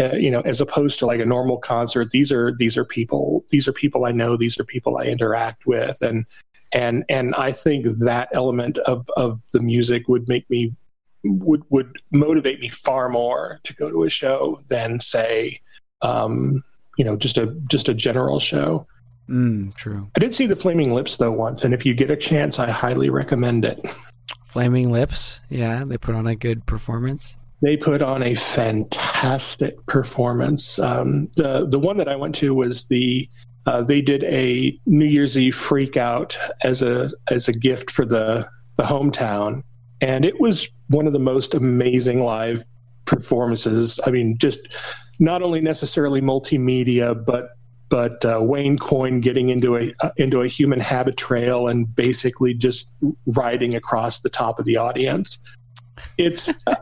uh, 0.00 0.16
you 0.16 0.30
know 0.30 0.40
as 0.40 0.60
opposed 0.60 0.98
to 0.98 1.06
like 1.06 1.20
a 1.20 1.26
normal 1.26 1.58
concert 1.58 2.10
these 2.10 2.32
are 2.32 2.56
these 2.58 2.76
are 2.76 2.84
people 2.84 3.44
these 3.50 3.68
are 3.68 3.72
people 3.72 4.06
I 4.06 4.12
know 4.12 4.36
these 4.36 4.58
are 4.58 4.64
people 4.64 4.98
I 4.98 5.04
interact 5.04 5.66
with 5.66 6.02
and 6.02 6.26
and 6.72 7.04
and 7.08 7.34
I 7.36 7.52
think 7.52 7.86
that 8.04 8.28
element 8.32 8.78
of 8.78 9.08
of 9.16 9.40
the 9.52 9.60
music 9.60 10.08
would 10.08 10.26
make 10.26 10.48
me 10.50 10.74
would 11.24 11.62
would 11.70 12.00
motivate 12.10 12.60
me 12.60 12.68
far 12.70 13.08
more 13.08 13.60
to 13.64 13.74
go 13.74 13.88
to 13.88 14.02
a 14.02 14.10
show 14.10 14.60
than 14.68 14.98
say 14.98 15.60
um, 16.02 16.62
you 16.96 17.04
know 17.04 17.16
just 17.16 17.38
a 17.38 17.46
just 17.66 17.88
a 17.88 17.94
general 17.94 18.38
show. 18.38 18.86
Mm, 19.28 19.74
true. 19.74 20.08
I 20.16 20.20
did 20.20 20.34
see 20.34 20.46
the 20.46 20.56
Flaming 20.56 20.92
Lips 20.92 21.16
though 21.16 21.32
once, 21.32 21.64
and 21.64 21.74
if 21.74 21.84
you 21.84 21.94
get 21.94 22.10
a 22.10 22.16
chance, 22.16 22.58
I 22.58 22.70
highly 22.70 23.10
recommend 23.10 23.64
it. 23.64 23.80
Flaming 24.44 24.90
Lips, 24.90 25.42
yeah, 25.50 25.84
they 25.84 25.98
put 25.98 26.14
on 26.14 26.26
a 26.26 26.36
good 26.36 26.64
performance. 26.66 27.36
They 27.62 27.76
put 27.76 28.02
on 28.02 28.22
a 28.22 28.34
fantastic 28.34 29.84
performance. 29.86 30.78
Um, 30.78 31.28
the 31.36 31.66
the 31.66 31.78
one 31.78 31.96
that 31.98 32.08
I 32.08 32.16
went 32.16 32.34
to 32.36 32.54
was 32.54 32.84
the 32.86 33.28
uh, 33.66 33.82
they 33.82 34.00
did 34.00 34.22
a 34.24 34.78
New 34.86 35.04
Year's 35.04 35.36
Eve 35.36 35.54
freak 35.54 35.96
out 35.96 36.36
as 36.62 36.82
a 36.82 37.10
as 37.30 37.48
a 37.48 37.52
gift 37.52 37.90
for 37.90 38.04
the 38.04 38.48
the 38.76 38.84
hometown, 38.84 39.62
and 40.00 40.24
it 40.24 40.40
was 40.40 40.68
one 40.88 41.06
of 41.06 41.12
the 41.12 41.18
most 41.18 41.54
amazing 41.54 42.22
live 42.22 42.64
performances. 43.06 43.98
I 44.06 44.10
mean, 44.10 44.38
just 44.38 44.60
not 45.18 45.42
only 45.42 45.60
necessarily 45.60 46.20
multimedia, 46.20 47.24
but 47.24 47.50
but 47.88 48.24
uh, 48.24 48.40
Wayne 48.42 48.78
Coyne 48.78 49.20
getting 49.20 49.48
into 49.48 49.76
a 49.76 49.92
uh, 50.00 50.10
into 50.16 50.40
a 50.40 50.48
human 50.48 50.80
habit 50.80 51.16
trail 51.16 51.68
and 51.68 51.94
basically 51.94 52.54
just 52.54 52.88
riding 53.36 53.74
across 53.74 54.20
the 54.20 54.28
top 54.28 54.58
of 54.58 54.64
the 54.64 54.76
audience. 54.76 55.38
It's 56.18 56.48
uh, 56.66 56.74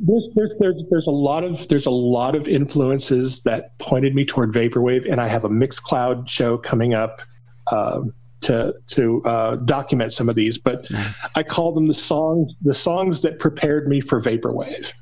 there's, 0.00 0.30
there's 0.34 0.54
there's 0.58 0.84
there's 0.90 1.06
a 1.06 1.12
lot 1.12 1.44
of 1.44 1.68
there's 1.68 1.86
a 1.86 1.90
lot 1.90 2.34
of 2.34 2.48
influences 2.48 3.42
that 3.42 3.78
pointed 3.78 4.14
me 4.14 4.24
toward 4.24 4.52
vaporwave, 4.52 5.10
and 5.10 5.20
I 5.20 5.28
have 5.28 5.44
a 5.44 5.48
Mixcloud 5.48 6.28
show 6.28 6.58
coming 6.58 6.94
up. 6.94 7.22
Uh, 7.70 8.02
to 8.40 8.72
to 8.86 9.20
uh, 9.24 9.56
document 9.56 10.12
some 10.12 10.28
of 10.28 10.36
these, 10.36 10.58
but 10.58 10.88
nice. 10.92 11.28
I 11.36 11.42
call 11.42 11.72
them 11.72 11.86
the 11.86 11.92
songs 11.92 12.54
the 12.62 12.72
songs 12.72 13.22
that 13.22 13.40
prepared 13.40 13.88
me 13.88 14.00
for 14.00 14.22
vaporwave. 14.22 14.92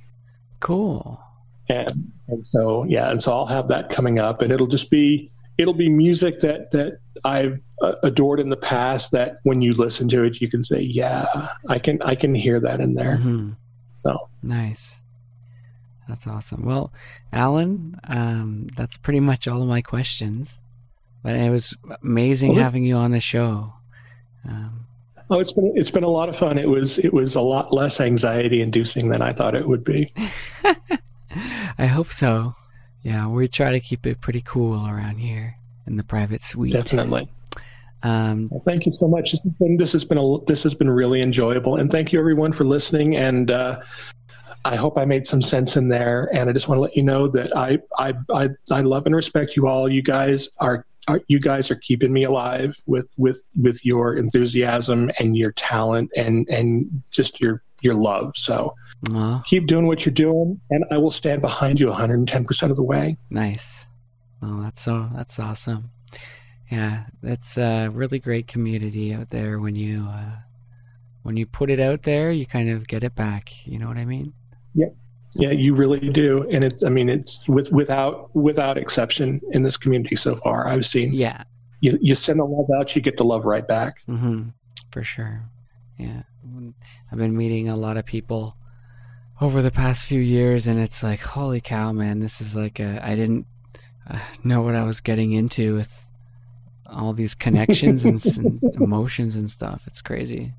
Cool. 0.61 1.23
And 1.69 2.13
and 2.29 2.47
so 2.47 2.85
yeah, 2.85 3.11
and 3.11 3.23
so 3.23 3.33
I'll 3.33 3.47
have 3.47 3.69
that 3.69 3.91
coming 3.91 4.19
up, 4.19 4.43
and 4.43 4.53
it'll 4.53 4.67
just 4.67 4.91
be 4.91 5.31
it'll 5.59 5.75
be 5.75 5.89
music 5.89 6.41
that 6.41 6.71
that 6.73 6.99
I've 7.25 7.61
uh, 7.83 7.95
adored 8.03 8.41
in 8.41 8.51
the 8.51 8.57
past. 8.57 9.11
That 9.13 9.39
when 9.43 9.63
you 9.63 9.73
listen 9.73 10.09
to 10.11 10.25
it, 10.25 10.41
you 10.41 10.49
can 10.49 10.63
say, 10.63 10.81
yeah, 10.81 11.27
I 11.69 11.79
can 11.79 12.01
I 12.03 12.15
can 12.15 12.35
hear 12.35 12.61
that 12.61 12.81
in 12.81 12.95
there. 12.95 13.17
Mm-hmm. 13.17 13.53
So 13.97 14.29
nice. 14.43 15.01
That's 16.09 16.27
awesome. 16.27 16.65
Well, 16.65 16.93
Alan, 17.33 17.99
um, 18.07 18.69
that's 18.77 18.97
pretty 18.97 19.19
much 19.19 19.49
all 19.49 19.61
of 19.63 19.69
my 19.69 19.83
questions. 19.83 20.61
But 21.23 21.35
it 21.35 21.51
was 21.51 21.77
amazing 22.03 22.55
well, 22.55 22.63
having 22.63 22.85
you 22.85 22.95
on 22.95 23.11
the 23.11 23.19
show. 23.19 23.73
Um, 24.49 24.87
oh, 25.29 25.41
it's 25.41 25.53
been 25.53 25.73
it's 25.75 25.91
been 25.91 26.05
a 26.05 26.09
lot 26.09 26.29
of 26.29 26.37
fun. 26.37 26.59
It 26.59 26.69
was 26.69 26.99
it 26.99 27.13
was 27.13 27.35
a 27.35 27.41
lot 27.41 27.73
less 27.73 28.01
anxiety 28.01 28.61
inducing 28.61 29.09
than 29.09 29.23
I 29.23 29.33
thought 29.33 29.57
it 29.57 29.67
would 29.67 29.83
be. 29.83 30.13
I 31.79 31.87
hope 31.87 32.09
so. 32.09 32.55
Yeah, 33.03 33.29
we 33.29 33.49
try 33.49 33.71
to 33.73 33.81
keep 33.81 34.07
it 34.07 34.21
pretty 34.21 34.43
cool 34.45 34.87
around 34.87 35.19
here 35.19 35.57
in 35.87 35.97
the 35.97 36.05
private 36.05 36.43
suite. 36.43 36.73
Definitely. 36.73 37.29
Um, 38.03 38.49
well, 38.51 38.63
thank 38.65 38.87
you 38.87 38.93
so 38.93 39.09
much. 39.09 39.33
This 39.33 39.43
has 39.43 39.55
been 39.55 39.77
this 39.77 39.93
has 39.93 40.05
been 40.05 40.19
a, 40.19 40.39
this 40.47 40.63
has 40.63 40.75
been 40.75 40.91
really 40.91 41.23
enjoyable, 41.23 41.77
and 41.77 41.91
thank 41.91 42.13
you 42.13 42.19
everyone 42.19 42.53
for 42.53 42.65
listening. 42.65 43.17
And 43.17 43.51
uh, 43.51 43.81
I 44.65 44.75
hope 44.75 44.99
I 44.99 45.05
made 45.05 45.27
some 45.27 45.41
sense 45.41 45.77
in 45.77 45.89
there. 45.89 46.29
And 46.33 46.51
I 46.51 46.53
just 46.53 46.69
want 46.69 46.79
to 46.79 46.83
let 46.83 46.97
you 46.97 47.03
know 47.03 47.29
that 47.29 47.57
I 47.57 47.79
I 47.99 48.15
I, 48.33 48.49
I 48.71 48.81
love 48.81 49.07
and 49.07 49.15
respect 49.15 49.57
you 49.57 49.69
all. 49.69 49.89
You 49.89 50.03
guys 50.03 50.49
are 50.59 50.85
are, 51.09 51.21
you 51.29 51.39
guys 51.39 51.71
are 51.71 51.77
keeping 51.77 52.13
me 52.13 52.25
alive 52.25 52.75
with 52.87 53.09
with 53.17 53.43
with 53.61 53.85
your 53.85 54.17
enthusiasm 54.17 55.11
and 55.21 55.37
your 55.37 55.53
talent 55.53 56.11
and 56.17 56.49
and 56.51 57.03
just 57.13 57.41
your 57.41 57.63
your 57.83 57.95
love. 57.95 58.33
So 58.37 58.75
uh, 59.13 59.41
keep 59.45 59.67
doing 59.67 59.87
what 59.87 60.05
you're 60.05 60.15
doing, 60.15 60.61
and 60.71 60.85
I 60.91 60.99
will 60.99 61.11
stand 61.11 61.43
behind 61.43 61.81
you 61.81 61.89
110 61.89 62.45
percent 62.45 62.71
of 62.71 62.77
the 62.77 62.83
way. 62.83 63.17
Nice. 63.31 63.87
Well, 64.41 64.61
that's 64.61 64.83
so 64.83 65.09
that's 65.15 65.39
awesome. 65.39 65.91
Yeah, 66.71 67.05
that's 67.23 67.59
a 67.59 67.89
really 67.89 68.19
great 68.19 68.49
community 68.49 69.15
out 69.15 69.31
there. 69.31 69.59
When 69.61 69.77
you 69.77 70.07
uh, 70.09 70.37
when 71.23 71.37
you 71.37 71.47
put 71.47 71.71
it 71.71 71.81
out 71.81 72.03
there, 72.03 72.31
you 72.31 72.47
kind 72.47 72.71
of 72.71 72.87
get 72.89 73.05
it 73.05 73.15
back. 73.15 73.67
You 73.67 73.79
know 73.79 73.89
what 73.89 73.99
I 73.99 74.05
mean? 74.05 74.33
Yeah. 74.75 74.89
Yeah, 75.35 75.51
you 75.51 75.75
really 75.75 76.09
do, 76.11 76.49
and 76.51 76.65
it's. 76.65 76.83
I 76.83 76.89
mean, 76.89 77.09
it's 77.09 77.47
with 77.49 77.71
without 77.71 78.35
without 78.35 78.79
exception 78.79 79.41
in 79.51 79.65
this 79.65 79.77
community 79.77 80.17
so 80.17 80.37
far. 80.37 80.67
I've 80.67 80.87
seen. 80.87 81.13
Yeah. 81.13 81.43
You 81.81 81.99
you 82.01 82.15
send 82.15 82.39
the 82.39 82.45
love 82.45 82.71
out, 82.75 82.97
you 82.97 83.03
get 83.03 83.17
the 83.19 83.25
love 83.25 83.45
right 83.45 83.67
back. 83.67 83.97
Mm-hmm. 84.09 84.51
For 84.91 85.03
sure. 85.03 85.43
Yeah, 85.99 86.23
I've 87.11 87.19
been 87.19 87.37
meeting 87.37 87.69
a 87.69 87.77
lot 87.77 87.97
of 87.97 88.07
people 88.07 88.57
over 89.41 89.63
the 89.63 89.71
past 89.71 90.07
few 90.07 90.21
years, 90.21 90.67
and 90.67 90.81
it's 90.81 91.03
like, 91.03 91.21
holy 91.21 91.61
cow, 91.61 91.93
man! 91.93 92.21
This 92.21 92.41
is 92.41 92.57
like 92.57 92.81
a. 92.81 93.05
I 93.07 93.15
didn't 93.15 93.47
uh, 94.09 94.19
know 94.45 94.63
what 94.63 94.75
I 94.75 94.85
was 94.85 95.01
getting 95.01 95.33
into 95.33 95.75
with 95.75 96.11
all 96.87 97.13
these 97.13 97.35
connections 97.47 98.05
and, 98.05 98.25
and 98.39 98.75
emotions 98.77 99.37
and 99.37 99.51
stuff. 99.51 99.87
It's 99.87 100.03
crazy. 100.03 100.53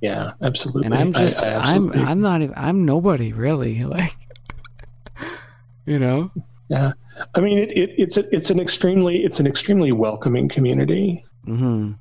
Yeah, 0.00 0.32
absolutely. 0.42 0.86
And 0.86 0.94
I'm 0.94 1.12
just 1.12 1.42
I, 1.42 1.52
I 1.52 1.74
I'm 1.74 1.90
I'm 1.92 2.20
not 2.20 2.42
even 2.42 2.54
I'm 2.56 2.84
nobody 2.84 3.32
really 3.32 3.82
like 3.84 4.16
you 5.84 5.98
know. 5.98 6.30
Yeah, 6.68 6.92
I 7.34 7.40
mean 7.40 7.58
it, 7.58 7.70
it, 7.70 7.94
it's 7.96 8.16
a, 8.16 8.34
it's 8.34 8.50
an 8.50 8.60
extremely 8.60 9.24
it's 9.24 9.40
an 9.40 9.46
extremely 9.46 9.92
welcoming 9.92 10.48
community. 10.48 11.24
Mm-hmm. 11.46 11.92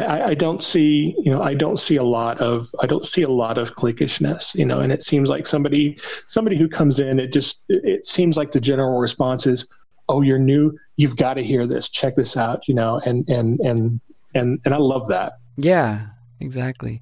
I, 0.00 0.28
I 0.28 0.34
don't 0.34 0.62
see 0.62 1.14
you 1.18 1.30
know 1.30 1.42
I 1.42 1.54
don't 1.54 1.78
see 1.78 1.96
a 1.96 2.02
lot 2.02 2.40
of 2.40 2.74
I 2.80 2.86
don't 2.86 3.04
see 3.04 3.22
a 3.22 3.28
lot 3.28 3.58
of 3.58 3.74
cliquishness 3.74 4.54
you 4.54 4.64
know 4.64 4.80
and 4.80 4.92
it 4.92 5.02
seems 5.02 5.28
like 5.28 5.46
somebody 5.46 5.98
somebody 6.26 6.56
who 6.56 6.68
comes 6.68 7.00
in 7.00 7.18
it 7.20 7.32
just 7.32 7.62
it 7.68 8.06
seems 8.06 8.36
like 8.36 8.52
the 8.52 8.60
general 8.60 8.98
response 8.98 9.46
is 9.46 9.66
oh 10.08 10.22
you're 10.22 10.38
new 10.38 10.76
you've 10.96 11.16
got 11.16 11.34
to 11.34 11.42
hear 11.42 11.66
this 11.66 11.88
check 11.88 12.14
this 12.14 12.36
out 12.36 12.66
you 12.68 12.74
know 12.74 13.00
and 13.04 13.28
and 13.28 13.60
and 13.60 14.00
and 14.34 14.60
and 14.64 14.74
I 14.74 14.78
love 14.78 15.08
that 15.08 15.34
yeah 15.56 16.06
exactly 16.40 17.00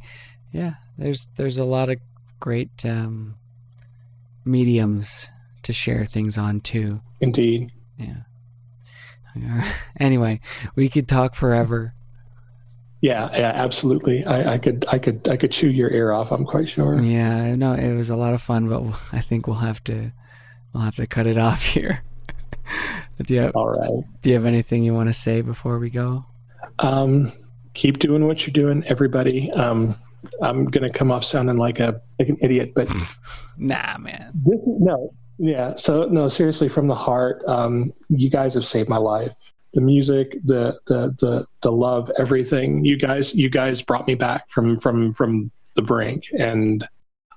yeah, 0.53 0.75
there's 0.99 1.29
there's 1.37 1.59
a 1.59 1.65
lot 1.65 1.89
of 1.89 1.99
great 2.39 2.85
um, 2.85 3.37
mediums 4.45 5.31
to 5.63 5.73
share 5.73 6.05
things 6.05 6.37
on 6.37 6.61
too. 6.61 7.01
Indeed. 7.21 7.73
Yeah. 7.97 9.65
anyway, 9.99 10.41
we 10.77 10.91
could 10.91 11.09
talk 11.09 11.35
forever. 11.35 11.95
Yeah, 13.03 13.29
yeah, 13.33 13.53
absolutely. 13.55 14.25
I, 14.25 14.55
I, 14.55 14.59
could, 14.59 14.87
I 14.91 14.99
could, 14.99 15.29
I 15.29 15.37
could 15.37 15.51
chew 15.51 15.69
your 15.69 15.93
ear 15.93 16.13
off. 16.13 16.31
I'm 16.31 16.45
quite 16.45 16.69
sure. 16.69 17.01
Yeah, 17.01 17.57
no, 17.57 17.75
it 17.75 17.95
was 17.95 18.11
a 18.11 18.17
lot 18.17 18.33
of 18.33 18.41
fun, 18.41 18.69
but 18.69 18.85
I 19.13 19.21
think 19.21 19.49
we'll 19.49 19.57
have 19.57 19.83
to, 19.85 20.13
we'll 20.73 20.85
have 20.85 20.95
to 20.97 21.07
cut 21.09 21.27
it 21.27 21.37
off 21.49 21.65
here. 21.67 22.05
do 23.21 23.35
you 23.35 23.41
have, 23.41 23.57
All 23.57 23.69
right. 23.69 24.05
Do 24.23 24.31
you 24.31 24.37
have 24.37 24.47
anything 24.47 24.85
you 24.85 24.95
want 24.95 25.09
to 25.09 25.13
say 25.13 25.41
before 25.41 25.81
we 25.81 25.91
go? 25.91 26.25
Um, 26.79 27.33
keep 27.75 27.99
doing 27.99 28.27
what 28.29 28.47
you're 28.47 28.53
doing, 28.53 28.85
everybody. 28.87 29.51
Um, 29.55 29.97
I'm 30.41 30.67
gonna 30.67 30.91
come 30.91 31.11
off 31.11 31.25
sounding 31.25 31.57
like 31.57 31.81
a 31.81 32.01
like 32.21 32.29
an 32.29 32.37
idiot, 32.41 32.73
but 32.75 32.89
nah, 33.59 33.99
man. 33.99 34.31
This 34.47 34.61
is 34.61 34.81
no, 34.81 35.13
yeah. 35.39 35.75
So 35.75 36.05
no, 36.05 36.29
seriously, 36.29 36.69
from 36.69 36.87
the 36.87 36.95
heart, 36.95 37.43
um, 37.49 37.93
you 38.09 38.31
guys 38.31 38.55
have 38.55 38.65
saved 38.65 38.89
my 38.89 38.99
life. 38.99 39.35
The 39.75 39.81
music, 39.81 40.37
the 40.45 40.79
the 40.87 41.15
the 41.19 41.47
the 41.63 41.73
love, 41.73 42.11
everything. 42.19 42.85
You 42.85 42.97
guys, 42.97 43.35
you 43.35 43.49
guys 43.49 43.83
brought 43.83 44.07
me 44.07 44.15
back 44.15 44.51
from 44.51 44.77
from 44.77 45.13
from 45.15 45.51
the 45.75 45.83
brink, 45.83 46.25
and 46.39 46.87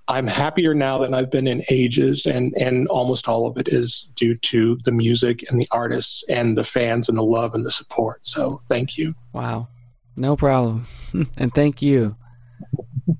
I'm 0.07 0.27
happier 0.27 0.73
now 0.73 0.97
than 0.97 1.13
I've 1.13 1.31
been 1.31 1.47
in 1.47 1.63
ages, 1.69 2.25
and 2.25 2.53
and 2.57 2.87
almost 2.89 3.27
all 3.29 3.47
of 3.47 3.57
it 3.57 3.69
is 3.69 4.09
due 4.15 4.35
to 4.35 4.77
the 4.83 4.91
music 4.91 5.49
and 5.49 5.59
the 5.59 5.67
artists 5.71 6.23
and 6.29 6.57
the 6.57 6.63
fans 6.63 7.07
and 7.07 7.17
the 7.17 7.23
love 7.23 7.53
and 7.53 7.65
the 7.65 7.71
support. 7.71 8.27
So 8.27 8.57
thank 8.67 8.97
you. 8.97 9.13
Wow, 9.31 9.69
no 10.17 10.35
problem, 10.35 10.87
and 11.37 11.53
thank 11.53 11.81
you. 11.81 12.15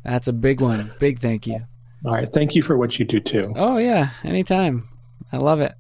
That's 0.04 0.28
a 0.28 0.34
big 0.34 0.62
one. 0.62 0.92
Big 1.00 1.20
thank 1.20 1.48
you. 1.48 1.62
All 2.06 2.14
right. 2.14 2.28
Thank 2.28 2.54
you 2.54 2.62
for 2.62 2.78
what 2.78 3.00
you 3.00 3.06
do 3.06 3.20
too. 3.20 3.52
Oh, 3.56 3.78
yeah. 3.78 4.12
Anytime. 4.24 4.88
I 5.32 5.38
love 5.38 5.60
it. 5.60 5.74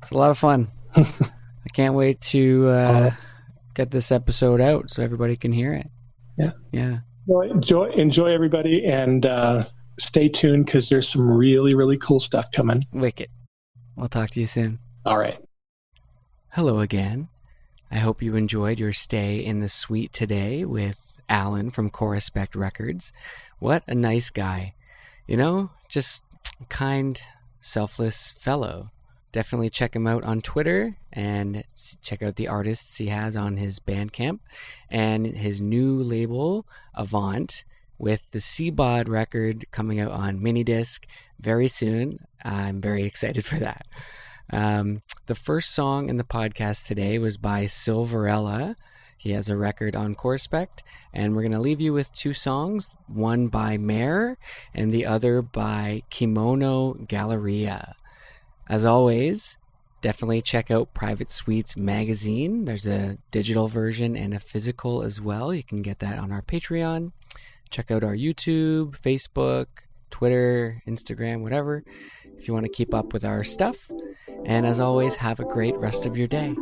It's 0.00 0.10
a 0.10 0.16
lot 0.16 0.30
of 0.30 0.38
fun. 0.38 0.70
Can't 1.76 1.92
wait 1.92 2.22
to 2.22 2.68
uh, 2.68 2.70
uh, 2.70 3.10
get 3.74 3.90
this 3.90 4.10
episode 4.10 4.62
out 4.62 4.88
so 4.88 5.02
everybody 5.02 5.36
can 5.36 5.52
hear 5.52 5.74
it. 5.74 5.90
Yeah. 6.38 6.52
Yeah. 6.72 6.98
Well, 7.26 7.46
enjoy, 7.50 7.90
enjoy 7.90 8.28
everybody 8.28 8.86
and 8.86 9.26
uh, 9.26 9.62
stay 10.00 10.30
tuned 10.30 10.64
because 10.64 10.88
there's 10.88 11.06
some 11.06 11.30
really, 11.30 11.74
really 11.74 11.98
cool 11.98 12.18
stuff 12.18 12.50
coming. 12.50 12.86
Wicked. 12.94 13.28
We'll 13.94 14.08
talk 14.08 14.30
to 14.30 14.40
you 14.40 14.46
soon. 14.46 14.78
All 15.04 15.18
right. 15.18 15.36
Hello 16.52 16.80
again. 16.80 17.28
I 17.90 17.96
hope 17.96 18.22
you 18.22 18.36
enjoyed 18.36 18.78
your 18.78 18.94
stay 18.94 19.44
in 19.44 19.60
the 19.60 19.68
suite 19.68 20.14
today 20.14 20.64
with 20.64 20.98
Alan 21.28 21.70
from 21.70 21.90
Corespect 21.90 22.56
Records. 22.56 23.12
What 23.58 23.82
a 23.86 23.94
nice 23.94 24.30
guy. 24.30 24.72
You 25.26 25.36
know, 25.36 25.72
just 25.90 26.24
kind, 26.70 27.20
selfless 27.60 28.30
fellow. 28.30 28.92
Definitely 29.36 29.68
check 29.68 29.94
him 29.94 30.06
out 30.06 30.24
on 30.24 30.40
Twitter 30.40 30.96
and 31.12 31.62
check 32.00 32.22
out 32.22 32.36
the 32.36 32.48
artists 32.48 32.96
he 32.96 33.08
has 33.08 33.36
on 33.36 33.58
his 33.58 33.78
Bandcamp 33.78 34.38
and 34.88 35.26
his 35.26 35.60
new 35.60 36.02
label, 36.02 36.64
Avant, 36.94 37.62
with 37.98 38.30
the 38.30 38.38
Seabod 38.38 39.10
record 39.10 39.66
coming 39.70 40.00
out 40.00 40.10
on 40.10 40.42
mini 40.42 40.64
disc 40.64 41.06
very 41.38 41.68
soon. 41.68 42.20
I'm 42.46 42.80
very 42.80 43.02
excited 43.10 43.44
for 43.44 43.56
that. 43.56 43.86
Um, 44.50 45.02
the 45.26 45.34
first 45.34 45.72
song 45.72 46.08
in 46.08 46.16
the 46.16 46.24
podcast 46.24 46.86
today 46.86 47.18
was 47.18 47.36
by 47.36 47.64
Silverella 47.64 48.74
he 49.18 49.32
has 49.32 49.50
a 49.50 49.56
record 49.58 49.94
on 49.94 50.14
Corespect, 50.14 50.82
and 51.12 51.34
we're 51.34 51.42
going 51.42 51.52
to 51.52 51.58
leave 51.58 51.80
you 51.80 51.92
with 51.92 52.14
two 52.14 52.32
songs 52.32 52.90
one 53.06 53.48
by 53.48 53.76
Mare 53.76 54.38
and 54.72 54.94
the 54.94 55.04
other 55.04 55.42
by 55.42 56.04
Kimono 56.08 56.94
Galleria. 56.94 57.96
As 58.68 58.84
always, 58.84 59.56
definitely 60.00 60.42
check 60.42 60.70
out 60.70 60.94
Private 60.94 61.30
Suites 61.30 61.76
magazine. 61.76 62.64
There's 62.64 62.86
a 62.86 63.18
digital 63.30 63.68
version 63.68 64.16
and 64.16 64.34
a 64.34 64.40
physical 64.40 65.02
as 65.02 65.20
well. 65.20 65.54
You 65.54 65.62
can 65.62 65.82
get 65.82 66.00
that 66.00 66.18
on 66.18 66.32
our 66.32 66.42
Patreon. 66.42 67.12
Check 67.70 67.90
out 67.90 68.04
our 68.04 68.14
YouTube, 68.14 68.98
Facebook, 69.00 69.66
Twitter, 70.10 70.82
Instagram, 70.86 71.42
whatever, 71.42 71.84
if 72.38 72.48
you 72.48 72.54
want 72.54 72.64
to 72.64 72.72
keep 72.72 72.94
up 72.94 73.12
with 73.12 73.24
our 73.24 73.44
stuff. 73.44 73.90
And 74.44 74.66
as 74.66 74.80
always, 74.80 75.16
have 75.16 75.40
a 75.40 75.44
great 75.44 75.76
rest 75.76 76.06
of 76.06 76.16
your 76.16 76.28
day. 76.28 76.54